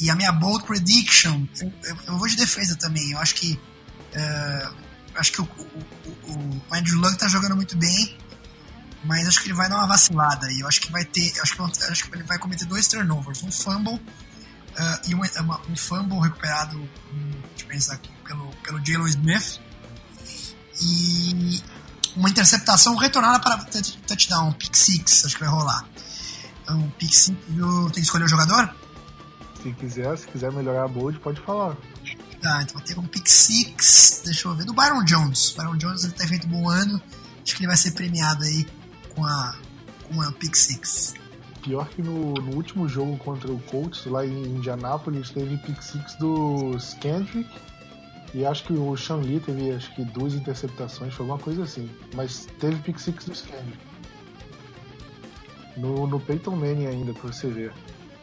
E 0.00 0.10
a 0.10 0.14
minha 0.14 0.32
bold 0.32 0.64
prediction, 0.64 1.46
eu, 1.60 1.72
eu, 1.84 1.96
eu, 2.06 2.18
vou 2.18 2.26
de 2.26 2.36
defesa 2.36 2.76
também. 2.76 3.12
Eu 3.12 3.18
acho 3.18 3.34
que 3.34 3.52
uh, 3.52 4.74
acho 5.14 5.32
que 5.32 5.42
o, 5.42 5.44
o, 5.44 6.32
o, 6.32 6.62
o 6.70 6.74
Andrew 6.74 6.98
Luck 6.98 7.16
tá 7.18 7.28
jogando 7.28 7.54
muito 7.54 7.76
bem, 7.76 8.16
mas 9.04 9.26
acho 9.26 9.40
que 9.40 9.48
ele 9.48 9.54
vai 9.54 9.68
dar 9.68 9.76
uma 9.76 9.86
vacilada. 9.86 10.50
E 10.52 10.60
eu 10.60 10.68
acho 10.68 10.80
que 10.80 10.90
vai 10.90 11.04
ter, 11.04 11.32
acho 11.40 11.56
que, 11.56 11.62
acho 11.62 12.08
que 12.08 12.16
ele 12.16 12.24
vai 12.24 12.38
cometer 12.38 12.64
dois 12.64 12.86
turnovers, 12.86 13.42
um 13.42 13.50
fumble 13.50 13.94
uh, 13.94 15.08
e 15.08 15.14
uma, 15.14 15.26
uma, 15.40 15.60
um 15.68 15.76
fumble 15.76 16.20
recuperado, 16.20 16.78
um, 16.78 17.30
deixa 17.50 17.64
eu 17.64 17.66
pensar 17.66 17.94
aqui, 17.94 18.10
pelo 18.24 18.50
pelo 18.62 18.84
Jalen 18.84 19.08
Smith 19.08 19.60
e 20.80 21.62
uma 22.16 22.28
interceptação 22.28 22.96
retornada 22.96 23.40
para 23.40 23.56
touchdown, 24.06 24.48
um 24.48 24.52
pick 24.52 24.74
six, 24.74 25.24
acho 25.24 25.34
que 25.34 25.44
vai 25.44 25.52
rolar. 25.52 25.84
Então, 26.62 26.92
pick 26.98 27.12
six, 27.12 27.36
tem 27.46 27.90
que 27.92 28.00
escolher 28.00 28.24
o 28.24 28.28
jogador? 28.28 28.74
Se 29.62 29.72
quiser, 29.72 30.18
se 30.18 30.26
quiser 30.26 30.52
melhorar 30.52 30.84
a 30.84 30.88
bold, 30.88 31.18
pode 31.20 31.40
falar. 31.40 31.76
Tá, 32.40 32.60
então 32.62 32.80
ter 32.80 32.98
um 32.98 33.06
pick 33.06 33.28
six, 33.28 34.22
deixa 34.24 34.48
eu 34.48 34.54
ver, 34.54 34.64
do 34.64 34.74
Byron 34.74 35.04
Jones. 35.04 35.52
Byron 35.56 35.76
Jones 35.76 36.04
ele 36.04 36.12
tá 36.12 36.26
feito 36.26 36.46
um 36.46 36.50
bom 36.50 36.68
ano, 36.68 37.00
acho 37.42 37.54
que 37.54 37.62
ele 37.62 37.68
vai 37.68 37.76
ser 37.76 37.92
premiado 37.92 38.42
aí 38.44 38.66
com 39.14 39.24
a, 39.24 39.56
com 40.08 40.20
a 40.20 40.32
pick 40.32 40.54
six. 40.54 41.14
Pior 41.62 41.88
que 41.88 42.02
no, 42.02 42.34
no 42.34 42.56
último 42.56 42.88
jogo 42.88 43.16
contra 43.18 43.52
o 43.52 43.60
Colts, 43.62 44.04
lá 44.06 44.26
em 44.26 44.42
Indianápolis, 44.42 45.30
teve 45.30 45.56
pick 45.58 45.80
six 45.80 46.16
do 46.16 46.76
Skandrick 46.76 47.48
e 48.34 48.44
acho 48.44 48.64
que 48.64 48.72
o 48.72 48.96
Sean 48.96 49.16
Lee 49.16 49.40
teve 49.40 49.70
acho 49.70 49.94
que 49.94 50.04
duas 50.04 50.34
interceptações, 50.34 51.14
foi 51.14 51.24
alguma 51.24 51.38
coisa 51.38 51.62
assim. 51.62 51.88
Mas 52.14 52.46
teve 52.58 52.76
pick 52.76 52.98
six 52.98 53.24
do 53.24 53.32
Skandrick. 53.32 53.78
No, 55.76 56.06
no 56.06 56.18
Peyton 56.18 56.56
Manning 56.56 56.86
ainda, 56.86 57.12
pra 57.12 57.32
você 57.32 57.48
ver. 57.48 57.72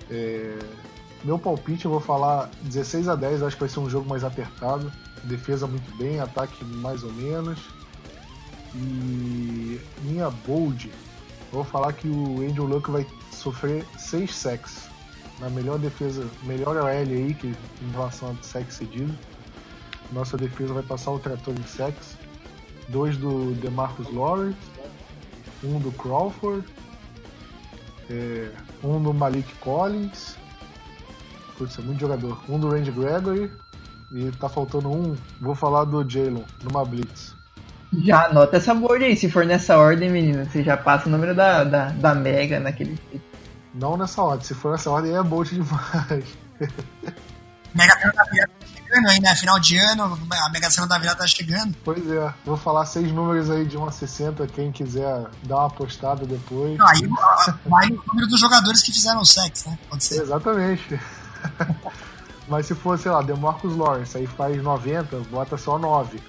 É, 0.10 0.57
meu 1.24 1.38
palpite, 1.38 1.86
eu 1.86 1.91
vou 1.91 1.99
falar 1.99 2.49
16 2.64 3.07
a 3.07 3.16
10, 3.16 3.44
acho 3.44 3.56
que 3.56 3.60
vai 3.61 3.70
ser 3.70 3.80
um 3.80 3.90
jogo 3.90 4.10
mais 4.10 4.24
apertado. 4.24 4.91
Defesa 5.24 5.68
muito 5.68 5.95
bem, 5.98 6.20
ataque 6.20 6.64
mais 6.66 7.03
ou 7.03 7.11
menos. 7.14 7.60
E 8.76 9.80
minha 10.02 10.30
bold, 10.30 10.91
vou 11.52 11.64
falar 11.64 11.94
que 11.94 12.08
o 12.08 12.41
Andrew 12.41 12.66
Luck 12.66 12.90
vai 12.91 13.06
sofrer 13.32 13.86
6 13.98 14.34
sacks. 14.34 14.90
Na 15.40 15.50
melhor 15.50 15.80
defesa, 15.80 16.28
melhor 16.44 16.76
OL 16.76 16.88
aí 16.88 17.34
que, 17.34 17.48
em 17.48 17.91
relação 17.91 18.32
a 18.32 18.44
sacks 18.44 18.76
cedidos. 18.76 19.16
Nossa 20.12 20.36
defesa 20.36 20.74
vai 20.74 20.84
passar 20.84 21.12
o 21.12 21.20
trator 21.20 21.54
em 21.54 21.64
sacks. 21.64 22.18
Dois 22.90 23.16
do 23.18 23.54
DeMarcus 23.56 24.12
Lawrence, 24.12 24.58
um 25.64 25.80
do 25.80 25.91
Crawford, 25.91 26.68
é, 28.10 28.52
um 28.84 29.02
do 29.02 29.14
Malik 29.14 29.54
Collins 29.60 30.36
Putz, 31.60 31.78
é 31.78 31.82
muito 31.82 32.00
jogador. 32.00 32.40
Um 32.48 32.58
do 32.58 32.70
Randy 32.70 32.90
Gregory 32.90 33.52
e 34.14 34.32
tá 34.32 34.48
faltando 34.48 34.90
um. 34.90 35.14
Vou 35.41 35.54
falar 35.54 35.84
do 35.84 36.10
Jalen, 36.10 36.46
numa 36.64 36.86
Blitz. 36.86 37.36
Já 38.03 38.26
anota 38.26 38.57
essa 38.57 38.74
board 38.74 39.03
aí, 39.03 39.18
se 39.18 39.30
for 39.30 39.45
nessa 39.45 39.78
ordem, 39.78 40.10
menino. 40.10 40.45
Você 40.45 40.64
já 40.64 40.78
passa 40.78 41.07
o 41.07 41.11
número 41.11 41.34
da, 41.34 41.64
da, 41.64 41.86
da 41.90 42.14
Mega 42.14 42.60
naquele. 42.60 42.99
Não 43.74 43.98
nessa 43.98 44.22
ordem, 44.22 44.45
se 44.45 44.53
for 44.53 44.72
nessa 44.72 44.91
ordem 44.91 45.16
é 45.16 45.24
bold 45.24 45.49
demais. 45.53 46.26
Mega 47.74 47.94
Sena 47.99 48.14
da 48.14 48.24
Virada 48.24 48.52
tá 48.60 48.68
chegando 48.68 49.07
aí, 49.07 49.20
né? 49.20 49.36
Final 49.36 49.60
de 49.60 49.78
ano, 49.78 50.20
a 50.32 50.49
Mega 50.49 50.70
Sena 50.70 50.88
da 50.88 50.98
Virada 50.98 51.20
tá 51.20 51.28
chegando. 51.28 51.76
Pois 51.84 52.10
é, 52.10 52.34
vou 52.45 52.57
falar 52.57 52.86
seis 52.86 53.11
números 53.11 53.49
aí 53.49 53.66
de 53.66 53.78
1 53.78 53.86
a 53.86 53.91
60, 53.91 54.48
quem 54.48 54.72
quiser 54.72 55.28
dar 55.44 55.57
uma 55.57 55.68
apostada 55.68 56.26
depois. 56.26 56.78
Não, 56.78 56.88
aí 56.88 57.02
vai 57.66 57.88
o 57.90 58.03
número 58.07 58.28
dos 58.28 58.40
jogadores 58.40 58.82
que 58.82 58.91
fizeram 58.91 59.24
sexo, 59.24 59.70
né? 59.70 59.78
Pode 59.90 60.03
ser. 60.03 60.22
Exatamente. 60.22 60.99
Mas 62.48 62.66
se 62.66 62.74
for, 62.74 62.98
sei 62.98 63.11
lá, 63.11 63.22
Demarcus 63.22 63.76
Lawrence, 63.76 64.18
aí 64.18 64.26
faz 64.26 64.61
90, 64.61 65.20
bota 65.32 65.56
só 65.56 65.78
9. 65.78 66.20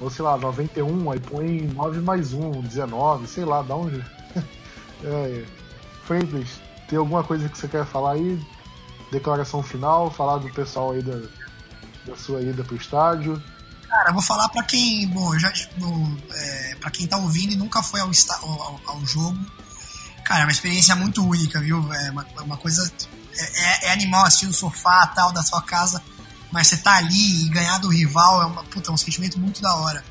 Ou 0.00 0.10
sei 0.10 0.24
lá, 0.24 0.36
91, 0.36 1.10
aí 1.10 1.20
põe 1.20 1.62
9 1.74 2.00
mais 2.00 2.32
1, 2.32 2.62
19, 2.62 3.26
sei 3.26 3.44
lá, 3.44 3.62
dá 3.62 3.76
um. 3.76 3.88
é, 5.04 5.44
Freitas, 6.04 6.48
tem 6.88 6.98
alguma 6.98 7.22
coisa 7.24 7.48
que 7.48 7.58
você 7.58 7.68
quer 7.68 7.84
falar 7.84 8.12
aí? 8.12 8.40
Declaração 9.10 9.62
final, 9.62 10.10
falar 10.10 10.38
do 10.38 10.52
pessoal 10.52 10.92
aí 10.92 11.02
da, 11.02 11.20
da 12.06 12.16
sua 12.16 12.40
ida 12.40 12.62
pro 12.62 12.76
estádio. 12.76 13.42
Cara, 13.88 14.10
eu 14.10 14.14
vou 14.14 14.22
falar 14.22 14.48
para 14.50 14.62
quem, 14.64 15.08
bom, 15.08 15.36
já 15.38 15.50
no, 15.78 16.16
é, 16.30 16.74
para 16.76 16.90
quem 16.90 17.06
tá 17.06 17.16
ouvindo 17.16 17.52
e 17.52 17.56
nunca 17.56 17.82
foi 17.82 18.00
ao, 18.00 18.10
ao, 18.42 18.80
ao, 18.86 19.06
jogo. 19.06 19.38
Cara, 20.24 20.42
é 20.42 20.44
uma 20.44 20.52
experiência 20.52 20.94
muito 20.94 21.26
única, 21.26 21.58
viu? 21.60 21.92
É 21.92 22.10
uma, 22.10 22.26
uma 22.42 22.56
coisa 22.58 22.92
é, 23.34 23.86
é, 23.86 23.92
animal 23.92 24.26
assistir 24.26 24.46
no 24.46 24.52
sofá 24.52 25.06
tal 25.08 25.32
da 25.32 25.42
sua 25.42 25.62
casa, 25.62 26.02
mas 26.50 26.68
você 26.68 26.76
tá 26.76 26.96
ali 26.96 27.46
e 27.46 27.48
ganhar 27.48 27.78
do 27.78 27.88
rival 27.88 28.42
é, 28.42 28.46
uma, 28.46 28.64
puta, 28.64 28.90
é 28.90 28.94
um 28.94 28.96
sentimento 28.96 29.38
muito 29.38 29.60
da 29.60 29.74
hora. 29.74 30.04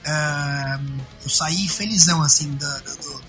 Uh, 0.00 1.02
eu 1.24 1.30
saí 1.30 1.68
felizão, 1.68 2.22
assim, 2.22 2.50
do, 2.52 2.66
do, 2.82 3.22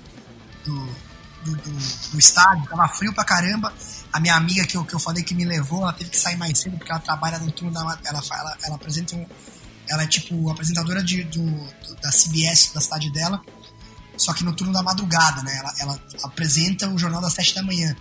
do, 0.65 1.56
do, 1.56 1.72
do 2.11 2.19
estádio, 2.19 2.65
tava 2.68 2.88
frio 2.90 3.14
pra 3.14 3.23
caramba. 3.23 3.73
A 4.11 4.19
minha 4.19 4.36
amiga 4.36 4.65
que 4.65 4.76
eu, 4.76 4.84
que 4.84 4.94
eu 4.94 4.99
falei 4.99 5.23
que 5.23 5.34
me 5.34 5.45
levou, 5.45 5.81
ela 5.84 5.94
teve 5.94 6.10
que 6.10 6.18
sair 6.18 6.38
mais 6.38 6.57
cedo 6.57 6.77
porque 6.77 6.91
ela 6.91 7.02
trabalha 7.02 7.40
no 7.40 7.52
turno 7.52 7.72
da. 7.73 7.81
Ela, 7.81 8.22
ela, 8.31 8.57
ela 8.64 8.76
apresenta 8.76 9.15
um, 9.15 9.26
Ela 9.88 10.03
é 10.03 10.07
tipo 10.07 10.49
apresentadora 10.49 11.03
de, 11.03 11.23
do, 11.23 11.68
da 12.02 12.11
CBS 12.11 12.72
da 12.73 12.81
cidade 12.81 13.11
dela, 13.11 13.41
só 14.18 14.34
que 14.34 14.44
no 14.44 14.53
turno 14.53 14.73
da 14.73 14.84
madrugada, 14.84 15.41
né? 15.44 15.57
Ela, 15.57 15.73
ela 15.80 15.99
apresenta 16.23 16.90
o 16.90 16.98
jornal 16.98 17.22
das 17.22 17.34
sete 17.34 17.56
da 17.56 17.64
manhã. 17.64 17.95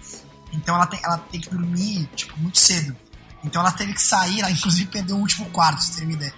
Então 0.52 0.74
ela 0.74 0.86
tem, 0.86 1.00
ela 1.02 1.18
tem 1.18 1.40
que 1.40 1.50
dormir, 1.50 2.08
tipo, 2.16 2.38
muito 2.38 2.58
cedo. 2.58 2.96
Então 3.44 3.62
ela 3.62 3.72
teve 3.72 3.94
que 3.94 4.02
sair, 4.02 4.40
ela 4.40 4.50
inclusive 4.50 4.86
perdeu 4.86 5.16
o 5.16 5.20
último 5.20 5.48
quarto, 5.50 5.82
se 5.82 5.96
ter 5.96 6.02
uma 6.02 6.12
ideia. 6.12 6.34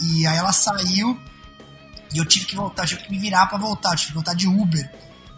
E 0.00 0.26
aí 0.26 0.36
ela 0.36 0.52
saiu 0.52 1.18
e 2.12 2.18
eu 2.18 2.24
tive 2.24 2.46
que 2.46 2.56
voltar, 2.56 2.86
tive 2.86 3.02
que 3.02 3.10
me 3.10 3.18
virar 3.18 3.46
para 3.46 3.58
voltar, 3.58 3.96
tive 3.96 4.08
que 4.08 4.14
voltar 4.14 4.34
de 4.34 4.46
Uber, 4.46 4.90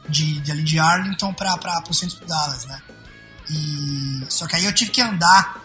de, 0.09 0.40
de 0.40 0.52
ali 0.52 0.62
de 0.62 0.78
Arlington 0.78 1.32
pra, 1.35 1.57
pra, 1.57 1.81
pro 1.82 1.93
centro 1.93 2.19
de 2.20 2.27
Dallas, 2.27 2.65
né? 2.66 2.81
E, 3.48 4.24
só 4.28 4.47
que 4.47 4.57
aí 4.57 4.65
eu 4.65 4.73
tive 4.73 4.90
que 4.90 5.01
andar, 5.01 5.61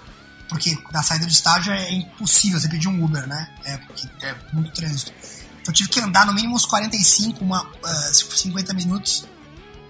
porque 0.50 0.78
na 0.92 1.04
saída 1.04 1.26
do 1.26 1.32
estádio 1.32 1.72
é 1.72 1.92
impossível 1.94 2.60
você 2.60 2.68
pedir 2.68 2.88
um 2.88 3.04
Uber, 3.04 3.28
né? 3.28 3.54
É, 3.64 3.78
porque 3.78 4.08
é 4.22 4.36
muito 4.54 4.72
trânsito. 4.72 5.12
Então 5.62 5.72
eu 5.72 5.74
tive 5.74 5.90
que 5.90 6.00
andar 6.00 6.26
no 6.26 6.34
mínimo 6.34 6.56
uns 6.56 6.66
45, 6.66 7.44
uma, 7.44 7.64
uh, 7.64 8.14
50 8.14 8.74
minutos 8.74 9.28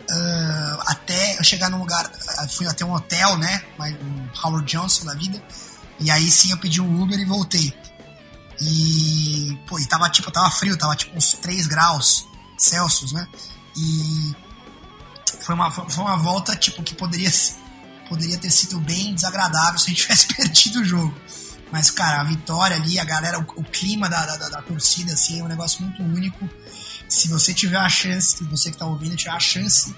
uh, 0.09 0.81
até 0.87 1.37
eu 1.37 1.43
chegar 1.43 1.69
num 1.69 1.79
lugar, 1.79 2.09
fui 2.49 2.67
até 2.67 2.85
um 2.85 2.93
hotel, 2.93 3.37
né? 3.37 3.63
Um 3.79 4.29
Howard 4.43 4.65
Johnson 4.65 5.05
da 5.05 5.13
vida. 5.13 5.41
E 5.99 6.11
aí 6.11 6.29
sim 6.29 6.51
eu 6.51 6.57
pedi 6.57 6.81
um 6.81 7.01
Uber 7.01 7.19
e 7.19 7.25
voltei. 7.25 7.73
E, 8.61 9.57
pô, 9.67 9.79
e 9.79 9.85
tava 9.85 10.09
tipo, 10.09 10.31
tava 10.31 10.49
frio, 10.49 10.77
tava 10.77 10.95
tipo 10.95 11.15
uns 11.17 11.33
3 11.33 11.67
graus 11.67 12.25
Celsius, 12.57 13.11
né? 13.11 13.27
E 13.75 14.35
foi 15.41 15.55
uma, 15.55 15.69
foi 15.71 16.03
uma 16.03 16.17
volta 16.17 16.55
tipo 16.55 16.81
que 16.81 16.95
poderia, 16.95 17.31
poderia 18.07 18.37
ter 18.37 18.49
sido 18.49 18.79
bem 18.79 19.13
desagradável 19.13 19.77
se 19.79 19.85
a 19.85 19.89
gente 19.89 20.01
tivesse 20.01 20.27
perdido 20.27 20.81
o 20.81 20.85
jogo. 20.85 21.13
Mas, 21.71 21.89
cara, 21.89 22.21
a 22.21 22.23
vitória 22.23 22.77
ali, 22.77 22.99
a 22.99 23.03
galera, 23.03 23.39
o, 23.39 23.43
o 23.57 23.63
clima 23.63 24.07
da, 24.07 24.25
da, 24.25 24.49
da, 24.49 24.61
torcida, 24.61 25.13
assim, 25.13 25.41
é 25.41 25.43
um 25.43 25.47
negócio 25.47 25.81
muito 25.81 26.01
único 26.03 26.47
se 27.07 27.27
você 27.27 27.53
tiver 27.53 27.77
a 27.77 27.89
chance, 27.89 28.43
você 28.45 28.69
que 28.69 28.75
está 28.75 28.85
ouvindo 28.85 29.15
tiver 29.15 29.31
a 29.31 29.39
chance 29.39 29.95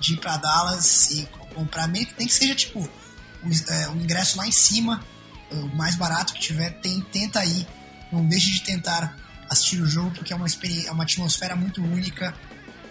de 0.00 0.14
ir 0.14 0.16
para 0.18 0.36
Dallas 0.36 1.10
e 1.10 1.28
comprar, 1.54 1.86
meio 1.88 2.06
que 2.06 2.28
seja 2.28 2.54
tipo 2.54 2.80
o, 2.80 3.72
é, 3.72 3.88
ingresso 3.92 4.38
lá 4.38 4.46
em 4.46 4.52
cima, 4.52 5.02
o 5.50 5.76
mais 5.76 5.94
barato 5.96 6.34
que 6.34 6.40
tiver, 6.40 6.70
tem, 6.80 7.00
tenta 7.00 7.40
aí. 7.40 7.66
Não 8.12 8.24
deixe 8.26 8.52
de 8.52 8.62
tentar 8.62 9.16
assistir 9.48 9.80
o 9.80 9.86
jogo, 9.86 10.10
porque 10.10 10.32
é 10.32 10.36
uma, 10.36 10.46
experiência, 10.46 10.88
é 10.88 10.92
uma 10.92 11.04
atmosfera 11.04 11.54
muito 11.54 11.82
única, 11.82 12.34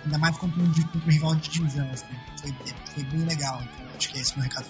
ainda 0.04 0.18
mais 0.18 0.38
contra 0.38 0.62
um, 0.62 0.72
contra 0.72 0.98
um 0.98 1.10
rival 1.12 1.36
de 1.36 1.50
divisão. 1.50 1.90
Assim. 1.92 2.06
Foi, 2.42 2.56
foi, 2.94 3.04
bem 3.04 3.26
legal, 3.26 3.62
então 3.62 3.96
acho 3.96 4.10
que 4.10 4.18
é 4.18 4.22
esse 4.22 4.34
o 4.34 4.40
meu 4.40 4.44
recado. 4.44 4.68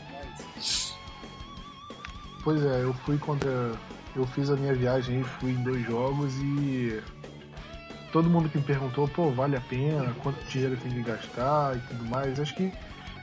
Pois 2.43 2.63
é, 2.63 2.83
eu 2.83 2.93
fui 3.05 3.17
contra. 3.17 3.77
Eu 4.15 4.25
fiz 4.27 4.49
a 4.49 4.55
minha 4.55 4.73
viagem 4.73 5.23
fui 5.39 5.51
em 5.51 5.61
dois 5.61 5.85
jogos 5.85 6.33
e 6.35 7.03
todo 8.15 8.29
mundo 8.29 8.47
que 8.47 8.57
me 8.57 8.63
perguntou, 8.63 9.09
pô, 9.09 9.29
vale 9.29 9.57
a 9.57 9.59
pena? 9.59 10.15
Quanto 10.23 10.41
dinheiro 10.45 10.77
tem 10.77 10.89
que 10.89 11.01
gastar 11.01 11.75
e 11.75 11.79
tudo 11.81 12.05
mais. 12.05 12.39
Acho 12.39 12.55
que 12.55 12.71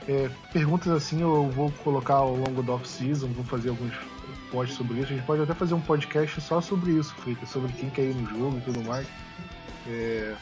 é, 0.07 0.29
perguntas 0.51 0.93
assim 0.93 1.19
eu 1.19 1.49
vou 1.49 1.71
colocar 1.83 2.13
ao 2.13 2.35
longo 2.35 2.61
do 2.61 2.71
off-season, 2.73 3.27
vou 3.29 3.43
fazer 3.43 3.69
alguns 3.69 3.91
posts 4.51 4.77
sobre 4.77 4.99
isso. 4.99 5.11
A 5.11 5.15
gente 5.15 5.25
pode 5.25 5.41
até 5.41 5.55
fazer 5.55 5.73
um 5.73 5.81
podcast 5.81 6.39
só 6.41 6.61
sobre 6.61 6.91
isso, 6.91 7.11
Frita, 7.15 7.43
sobre 7.47 7.73
quem 7.73 7.89
quer 7.89 8.03
ir 8.03 8.13
no 8.13 8.29
jogo 8.29 8.59
e 8.59 8.61
tudo 8.61 8.83
mais. 8.83 9.07
É, 9.87 10.35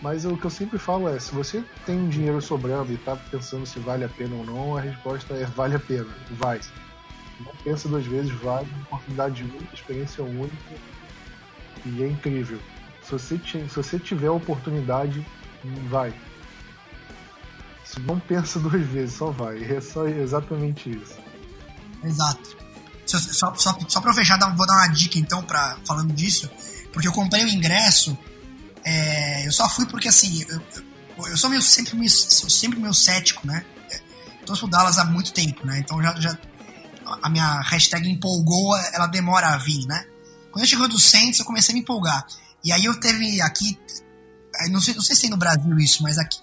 mas 0.00 0.24
o 0.24 0.34
que 0.34 0.46
eu 0.46 0.50
sempre 0.50 0.78
falo 0.78 1.06
é, 1.06 1.20
se 1.20 1.34
você 1.34 1.62
tem 1.84 2.08
dinheiro 2.08 2.40
sobrando 2.40 2.90
e 2.90 2.94
está 2.94 3.16
pensando 3.16 3.66
se 3.66 3.78
vale 3.80 4.02
a 4.02 4.08
pena 4.08 4.34
ou 4.34 4.46
não, 4.46 4.78
a 4.78 4.80
resposta 4.80 5.34
é 5.34 5.44
vale 5.44 5.76
a 5.76 5.80
pena, 5.80 6.08
vai. 6.30 6.58
Não 7.38 7.52
pensa 7.62 7.86
duas 7.86 8.06
vezes, 8.06 8.32
vai, 8.32 8.66
oportunidade 8.86 9.42
única, 9.44 9.74
experiência 9.74 10.24
única 10.24 10.74
e 11.84 12.02
é 12.02 12.08
incrível 12.08 12.58
Se 13.08 13.12
você, 13.12 13.40
se 13.48 13.74
você 13.74 13.98
tiver 13.98 14.26
a 14.26 14.32
oportunidade, 14.32 15.26
vai. 15.88 16.12
Não 18.00 18.20
pensa 18.20 18.60
duas 18.60 18.86
vezes, 18.86 19.16
só 19.16 19.30
vai. 19.30 19.64
É 19.64 19.80
só 19.80 20.06
exatamente 20.06 20.90
isso. 20.90 21.16
Exato. 22.04 22.56
Só, 23.06 23.18
só, 23.18 23.54
só, 23.54 23.78
só 23.88 24.00
pra 24.02 24.12
fechar, 24.12 24.38
vou 24.54 24.66
dar 24.66 24.74
uma 24.74 24.88
dica 24.88 25.18
então, 25.18 25.42
pra, 25.42 25.78
falando 25.86 26.12
disso, 26.12 26.50
porque 26.92 27.08
eu 27.08 27.12
comprei 27.12 27.42
o 27.42 27.48
ingresso, 27.48 28.16
é, 28.84 29.46
eu 29.46 29.52
só 29.52 29.66
fui 29.66 29.86
porque 29.86 30.08
assim, 30.08 30.44
eu, 30.46 30.62
eu, 31.16 31.28
eu 31.28 31.36
sou 31.38 31.48
meio, 31.48 31.62
sempre, 31.62 31.96
meio, 31.96 32.10
sou 32.10 32.50
sempre 32.50 32.78
meio 32.78 32.92
cético, 32.92 33.46
né? 33.46 33.64
Tô 34.44 34.54
pro 34.54 34.68
Dallas 34.68 34.98
há 34.98 35.04
muito 35.04 35.32
tempo, 35.32 35.66
né? 35.66 35.78
Então 35.78 36.02
já, 36.02 36.14
já 36.20 36.38
a 37.22 37.30
minha 37.30 37.60
hashtag 37.62 38.08
empolgou, 38.10 38.76
ela 38.92 39.06
demora 39.06 39.48
a 39.48 39.56
vir, 39.56 39.86
né? 39.86 40.06
Quando 40.50 40.64
eu 40.64 40.68
chegou 40.68 40.86
do 40.86 40.98
Saints, 40.98 41.38
eu 41.38 41.46
comecei 41.46 41.72
a 41.72 41.76
me 41.76 41.80
empolgar. 41.80 42.26
E 42.68 42.72
aí 42.72 42.84
eu 42.84 43.00
teve 43.00 43.40
aqui, 43.40 43.78
não 44.70 44.78
sei, 44.78 44.94
não 44.94 45.00
sei 45.00 45.16
se 45.16 45.22
tem 45.22 45.30
no 45.30 45.38
Brasil 45.38 45.74
isso, 45.78 46.02
mas 46.02 46.18
aqui, 46.18 46.38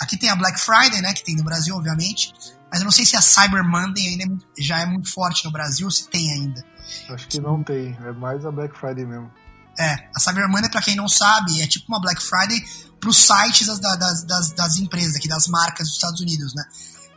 aqui 0.00 0.16
tem 0.16 0.28
a 0.28 0.34
Black 0.34 0.58
Friday, 0.58 1.00
né? 1.00 1.14
Que 1.14 1.22
tem 1.22 1.36
no 1.36 1.44
Brasil, 1.44 1.76
obviamente. 1.76 2.34
Mas 2.68 2.80
eu 2.80 2.84
não 2.84 2.90
sei 2.90 3.06
se 3.06 3.16
a 3.16 3.20
Cyber 3.20 3.62
Monday 3.62 4.08
ainda 4.08 4.24
é, 4.24 4.62
já 4.62 4.80
é 4.80 4.86
muito 4.86 5.08
forte 5.12 5.44
no 5.44 5.52
Brasil 5.52 5.86
ou 5.86 5.90
se 5.92 6.08
tem 6.08 6.32
ainda. 6.32 6.64
Acho 7.10 7.28
que 7.28 7.40
não 7.40 7.62
tem, 7.62 7.96
é 8.04 8.10
mais 8.10 8.44
a 8.44 8.50
Black 8.50 8.76
Friday 8.76 9.06
mesmo. 9.06 9.30
É, 9.78 10.10
a 10.12 10.18
Cyber 10.18 10.48
Monday, 10.48 10.68
pra 10.68 10.82
quem 10.82 10.96
não 10.96 11.08
sabe, 11.08 11.62
é 11.62 11.68
tipo 11.68 11.86
uma 11.86 12.00
Black 12.00 12.20
Friday 12.20 12.60
pros 12.98 13.18
sites 13.18 13.68
das, 13.68 13.78
das, 13.78 14.24
das, 14.24 14.50
das 14.50 14.76
empresas 14.76 15.14
aqui, 15.14 15.28
das 15.28 15.46
marcas 15.46 15.86
dos 15.86 15.94
Estados 15.94 16.20
Unidos, 16.20 16.52
né? 16.52 16.64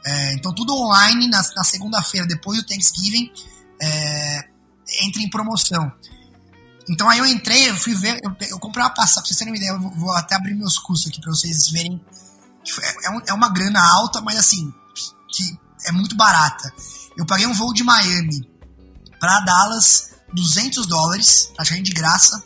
É, 0.06 0.34
então 0.36 0.54
tudo 0.54 0.76
online 0.76 1.28
na, 1.28 1.42
na 1.56 1.64
segunda-feira, 1.64 2.28
depois 2.28 2.60
do 2.60 2.68
Thanksgiving, 2.68 3.32
é, 3.82 4.48
entra 5.02 5.24
em 5.24 5.30
promoção. 5.32 5.92
Então 6.90 7.10
aí 7.10 7.20
eu 7.20 7.26
entrei, 7.26 7.70
eu 7.70 7.76
fui 7.76 7.96
ver, 7.96 8.20
eu, 8.24 8.36
eu 8.50 8.60
comprei 8.60 8.84
uma 8.84 8.90
passagem, 8.90 9.22
pra 9.22 9.28
vocês 9.28 9.38
terem 9.38 9.54
uma 9.54 9.58
ideia, 9.58 9.72
eu 9.72 9.80
vou, 9.80 9.92
vou 9.92 10.12
até 10.12 10.36
abrir 10.36 10.54
meus 10.54 10.78
custos 10.78 11.10
aqui 11.10 11.22
pra 11.22 11.32
vocês 11.32 11.70
verem. 11.70 12.02
É, 12.82 13.08
é, 13.08 13.10
um, 13.10 13.22
é 13.28 13.34
uma 13.34 13.50
grana 13.50 13.82
alta, 13.82 14.22
mas 14.22 14.38
assim, 14.38 14.74
que 15.30 15.58
é 15.86 15.92
muito 15.92 16.16
barata. 16.16 16.74
Eu 17.18 17.26
paguei 17.26 17.46
um 17.46 17.54
voo 17.54 17.74
de 17.74 17.84
Miami 17.84 18.50
para 19.20 19.40
Dallas, 19.42 20.12
200 20.34 20.86
dólares, 20.86 21.52
praticamente 21.56 21.92
de 21.92 21.96
graça. 21.96 22.44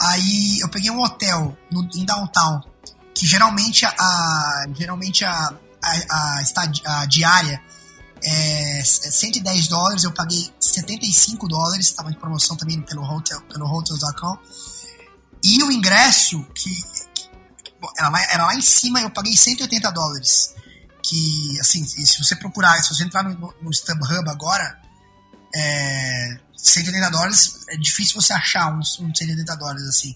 Aí 0.00 0.60
eu 0.60 0.68
peguei 0.68 0.90
um 0.90 1.00
hotel 1.00 1.56
no, 1.70 1.88
em 1.94 2.04
downtown, 2.04 2.60
que 3.14 3.26
geralmente 3.26 3.84
a, 3.84 4.66
geralmente 4.74 5.24
a, 5.24 5.54
a, 5.82 6.42
a, 6.42 7.00
a 7.00 7.06
diária 7.06 7.62
é 8.22 8.82
110 8.84 9.66
é 9.66 9.68
dólares, 9.68 10.04
eu 10.04 10.12
paguei 10.12 10.50
75 10.60 11.48
dólares, 11.48 11.86
estava 11.86 12.10
em 12.10 12.14
promoção 12.14 12.56
também 12.56 12.80
pelo 12.82 13.02
hotel, 13.02 13.40
pelo 13.42 13.66
hotels.com. 13.66 14.38
E 15.42 15.62
o 15.62 15.70
ingresso, 15.70 16.44
que, 16.54 16.70
que 17.14 17.28
era, 17.96 18.08
lá, 18.08 18.22
era 18.32 18.46
lá 18.46 18.54
em 18.54 18.60
cima, 18.60 19.00
eu 19.00 19.10
paguei 19.10 19.36
180 19.36 19.90
dólares. 19.92 20.54
Que, 21.02 21.58
assim, 21.60 21.84
se 21.86 22.18
você 22.18 22.34
procurar, 22.36 22.82
se 22.82 22.94
você 22.94 23.04
entrar 23.04 23.22
no, 23.22 23.54
no, 23.62 23.70
StubHub 23.70 24.28
agora, 24.28 24.78
é, 25.54 26.38
180 26.56 27.10
dólares, 27.10 27.64
é 27.70 27.76
difícil 27.76 28.20
você 28.20 28.32
achar 28.32 28.76
uns, 28.76 28.98
uns 28.98 29.16
180 29.16 29.56
dólares, 29.56 29.82
assim. 29.84 30.14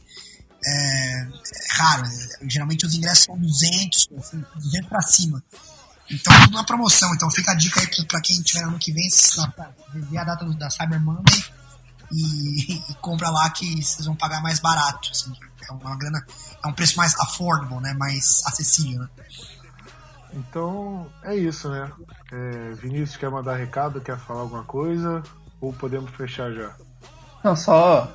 É, 0.64 1.22
é 1.22 1.28
raro. 1.70 2.08
Geralmente 2.42 2.84
os 2.84 2.94
ingressos 2.94 3.24
são 3.24 3.38
200, 3.38 4.08
assim, 4.18 4.44
200 4.56 4.88
pra 4.88 5.02
cima. 5.02 5.42
Então, 6.10 6.32
tudo 6.42 6.54
na 6.54 6.64
promoção. 6.64 7.14
Então, 7.14 7.30
fica 7.30 7.52
a 7.52 7.54
dica 7.54 7.80
aí 7.80 8.06
pra 8.06 8.20
quem 8.20 8.40
tiver 8.42 8.64
ano 8.64 8.78
que 8.78 8.92
vem, 8.92 9.08
ver 9.94 10.18
a 10.18 10.24
data 10.24 10.44
da 10.54 10.70
Cyber 10.70 11.00
Monday 11.00 11.44
e, 12.10 12.74
e, 12.90 12.94
compra 13.00 13.30
lá 13.30 13.48
que 13.50 13.82
vocês 13.82 14.06
vão 14.06 14.14
pagar 14.14 14.42
mais 14.42 14.60
barato. 14.60 15.10
Assim, 15.10 15.32
é 15.68 15.72
uma 15.72 15.96
grana, 15.96 16.24
é 16.62 16.68
um 16.68 16.72
preço 16.72 16.96
mais 16.96 17.18
affordable, 17.18 17.80
né? 17.80 17.94
Mais 17.94 18.42
acessível, 18.46 19.00
né? 19.00 19.08
Então, 20.34 21.10
é 21.22 21.36
isso, 21.36 21.68
né? 21.68 21.90
É, 22.32 22.72
Vinícius 22.74 23.16
quer 23.16 23.30
mandar 23.30 23.56
recado, 23.56 24.00
quer 24.00 24.18
falar 24.18 24.40
alguma 24.40 24.64
coisa? 24.64 25.22
Ou 25.60 25.72
podemos 25.72 26.10
fechar 26.12 26.50
já? 26.52 26.74
Não, 27.44 27.54
só 27.54 28.10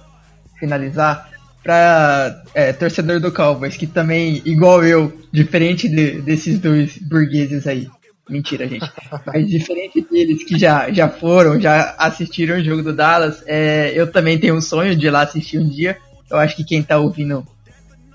finalizar 0.59 1.29
para 1.67 2.43
é, 2.55 2.71
torcedor 2.71 3.19
do 3.19 3.29
Cowboys, 3.29 3.75
que 3.75 3.85
também, 3.85 4.41
igual 4.45 4.85
eu, 4.85 5.11
diferente 5.33 5.89
de, 5.89 6.21
desses 6.21 6.59
dois 6.59 6.97
burgueses 6.97 7.67
aí. 7.67 7.89
Mentira, 8.29 8.65
gente. 8.65 8.89
Mas 9.27 9.49
diferente 9.49 9.99
deles 10.09 10.45
que 10.45 10.57
já, 10.57 10.89
já 10.93 11.09
foram, 11.09 11.59
já 11.59 11.93
assistiram 11.97 12.55
o 12.55 12.63
jogo 12.63 12.83
do 12.83 12.93
Dallas, 12.93 13.43
é, 13.45 13.91
eu 13.93 14.09
também 14.09 14.39
tenho 14.39 14.55
um 14.55 14.61
sonho 14.61 14.95
de 14.95 15.07
ir 15.07 15.09
lá 15.09 15.23
assistir 15.23 15.59
um 15.59 15.67
dia. 15.67 15.97
Eu 16.31 16.37
acho 16.37 16.55
que 16.55 16.63
quem 16.63 16.81
tá 16.81 16.97
ouvindo, 16.99 17.45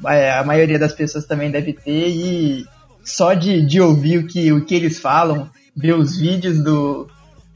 é, 0.06 0.32
a 0.32 0.42
maioria 0.42 0.78
das 0.78 0.94
pessoas 0.94 1.26
também 1.26 1.50
deve 1.50 1.74
ter. 1.74 2.08
E 2.08 2.64
só 3.04 3.34
de, 3.34 3.60
de 3.60 3.82
ouvir 3.82 4.16
o 4.16 4.26
que, 4.26 4.50
o 4.50 4.64
que 4.64 4.74
eles 4.74 4.98
falam, 4.98 5.50
ver 5.76 5.94
os 5.94 6.16
vídeos 6.16 6.58
do, 6.58 7.06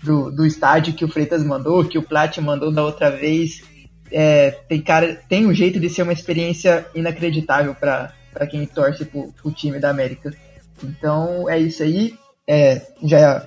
do, 0.03 0.31
do 0.31 0.45
estádio 0.45 0.93
que 0.93 1.07
o 1.07 1.09
Freitas 1.09 1.43
mandou, 1.43 1.87
que 1.87 1.97
o 1.97 2.03
Plat 2.03 2.37
mandou 2.37 2.71
da 2.71 2.85
outra 2.85 3.11
vez, 3.11 3.63
é, 4.11 4.51
tem 4.69 4.81
cara 4.81 5.21
tem 5.29 5.47
um 5.47 5.55
jeito 5.55 5.81
de 5.81 5.89
ser 5.89 6.03
uma 6.03 6.13
experiência 6.13 6.87
inacreditável 6.95 7.75
para 7.75 8.13
quem 8.49 8.67
torce 8.67 9.05
pro, 9.05 9.33
pro 9.33 9.53
time 9.53 9.79
da 9.79 9.91
América. 9.91 10.33
Então 10.83 11.49
é 11.49 11.59
isso 11.59 11.83
aí. 11.83 12.17
É, 12.49 12.81
já 13.03 13.45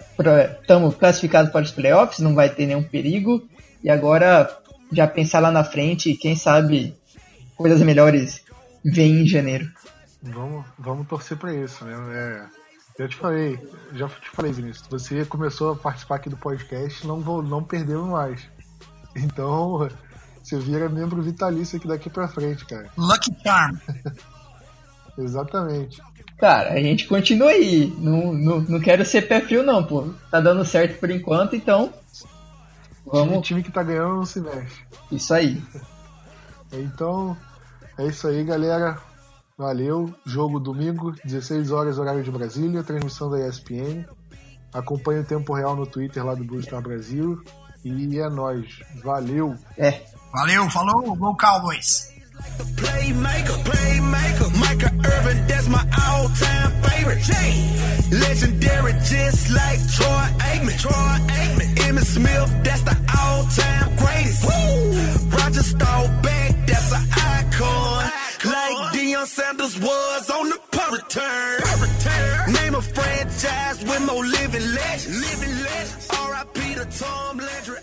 estamos 0.62 0.96
classificados 0.96 1.52
para 1.52 1.64
os 1.64 1.72
playoffs, 1.72 2.20
não 2.20 2.36
vai 2.36 2.50
ter 2.50 2.66
nenhum 2.66 2.84
perigo. 2.84 3.48
E 3.84 3.90
agora 3.90 4.50
já 4.92 5.08
pensar 5.08 5.40
lá 5.40 5.52
na 5.52 5.64
frente, 5.64 6.16
quem 6.16 6.36
sabe 6.36 6.94
coisas 7.56 7.82
melhores 7.82 8.44
vêm 8.84 9.22
em 9.22 9.28
janeiro. 9.28 9.70
Vamos, 10.22 10.66
vamos 10.78 11.08
torcer 11.08 11.38
para 11.38 11.54
isso, 11.54 11.86
né? 11.86 11.96
É, 12.12 13.04
eu 13.04 13.08
te 13.08 13.16
falei, 13.16 13.58
já 13.94 14.10
te 14.10 14.30
falei, 14.30 14.52
Vinícius, 14.52 14.86
você 14.90 15.24
começou 15.24 15.72
a 15.72 15.76
participar 15.76 16.16
aqui 16.16 16.30
do 16.30 16.36
podcast, 16.36 17.08
não 17.08 17.22
vou, 17.22 17.42
não 17.42 17.64
perdeu 17.64 18.06
mais. 18.06 18.46
Então, 19.16 19.90
você 20.50 20.58
vira 20.58 20.90
membro 20.90 21.22
vitalício 21.22 21.78
aqui 21.78 21.88
daqui 21.88 22.10
pra 22.10 22.28
frente, 22.28 22.66
cara. 22.66 22.90
Lucky 22.98 23.32
Charm. 23.44 23.78
Exatamente. 25.16 26.02
Cara, 26.40 26.74
a 26.74 26.80
gente 26.80 27.06
continua 27.08 27.52
aí. 27.52 27.94
Não, 28.00 28.34
não, 28.34 28.62
não 28.62 28.80
quero 28.80 29.06
ser 29.06 29.28
pé 29.28 29.42
frio, 29.42 29.62
não, 29.62 29.84
pô. 29.84 30.10
Tá 30.32 30.40
dando 30.40 30.66
certo 30.66 31.00
por 31.00 31.12
enquanto, 31.12 31.56
então. 31.56 31.94
Vamos. 33.06 33.38
O 33.38 33.42
time 33.42 33.62
que 33.62 33.72
tá 33.72 33.84
ganhando 33.84 34.16
não 34.16 34.26
se 34.26 34.42
mexe. 34.42 34.84
Isso 35.12 35.34
aí. 35.34 35.62
Então, 36.72 37.36
é 37.98 38.06
isso 38.06 38.28
aí, 38.28 38.44
galera. 38.44 39.02
Valeu. 39.58 40.14
Jogo 40.24 40.60
domingo, 40.60 41.16
16 41.26 41.72
horas, 41.72 41.98
horário 41.98 42.24
de 42.24 42.30
Brasília, 42.30 42.84
transmissão 42.84 43.28
da 43.28 43.40
ESPN. 43.40 44.06
Acompanhe 44.72 45.22
o 45.22 45.26
tempo 45.26 45.52
real 45.52 45.76
no 45.76 45.88
Twitter 45.88 46.24
lá 46.24 46.36
do 46.36 46.44
Blue 46.44 46.62
Star 46.62 46.80
Brasil. 46.80 47.44
E 47.84 48.20
é 48.20 48.30
nóis. 48.30 48.82
Valeu. 49.04 49.56
É. 49.76 50.04
Valeu, 50.34 50.70
falou, 50.70 51.16
Go 51.16 51.36
Cowboys. 51.36 52.10
Legendary, 58.12 58.94
just 59.06 59.50
like 59.52 59.80
Troy 59.94 60.26
Aikman. 60.50 60.80
Troy 60.82 61.16
Aikman, 61.38 61.76
Emmitt 61.86 62.06
Smith, 62.06 62.64
that's 62.64 62.82
the 62.82 62.98
all-time 63.20 63.96
greatest. 63.98 64.44
Woo! 64.46 65.38
Roger 65.38 65.64
Staubach, 65.64 66.56
that's 66.66 66.92
an 66.92 67.04
icon. 67.12 68.04
icon. 68.04 68.52
Like 68.52 68.94
Deion 68.94 69.28
Sanders 69.28 69.80
was 69.80 70.30
on 70.32 70.50
the 70.50 70.60
punt 70.72 70.92
return. 70.92 72.54
Name 72.54 72.76
a 72.76 72.82
franchise 72.82 73.84
with 73.84 74.06
more 74.08 74.26
living 74.26 74.74
legends. 74.74 75.08
Living 75.08 75.64
legends. 75.64 76.08
R.I.P. 76.10 76.76
to 76.76 76.86
Tom 77.00 77.38
Landry. 77.38 77.78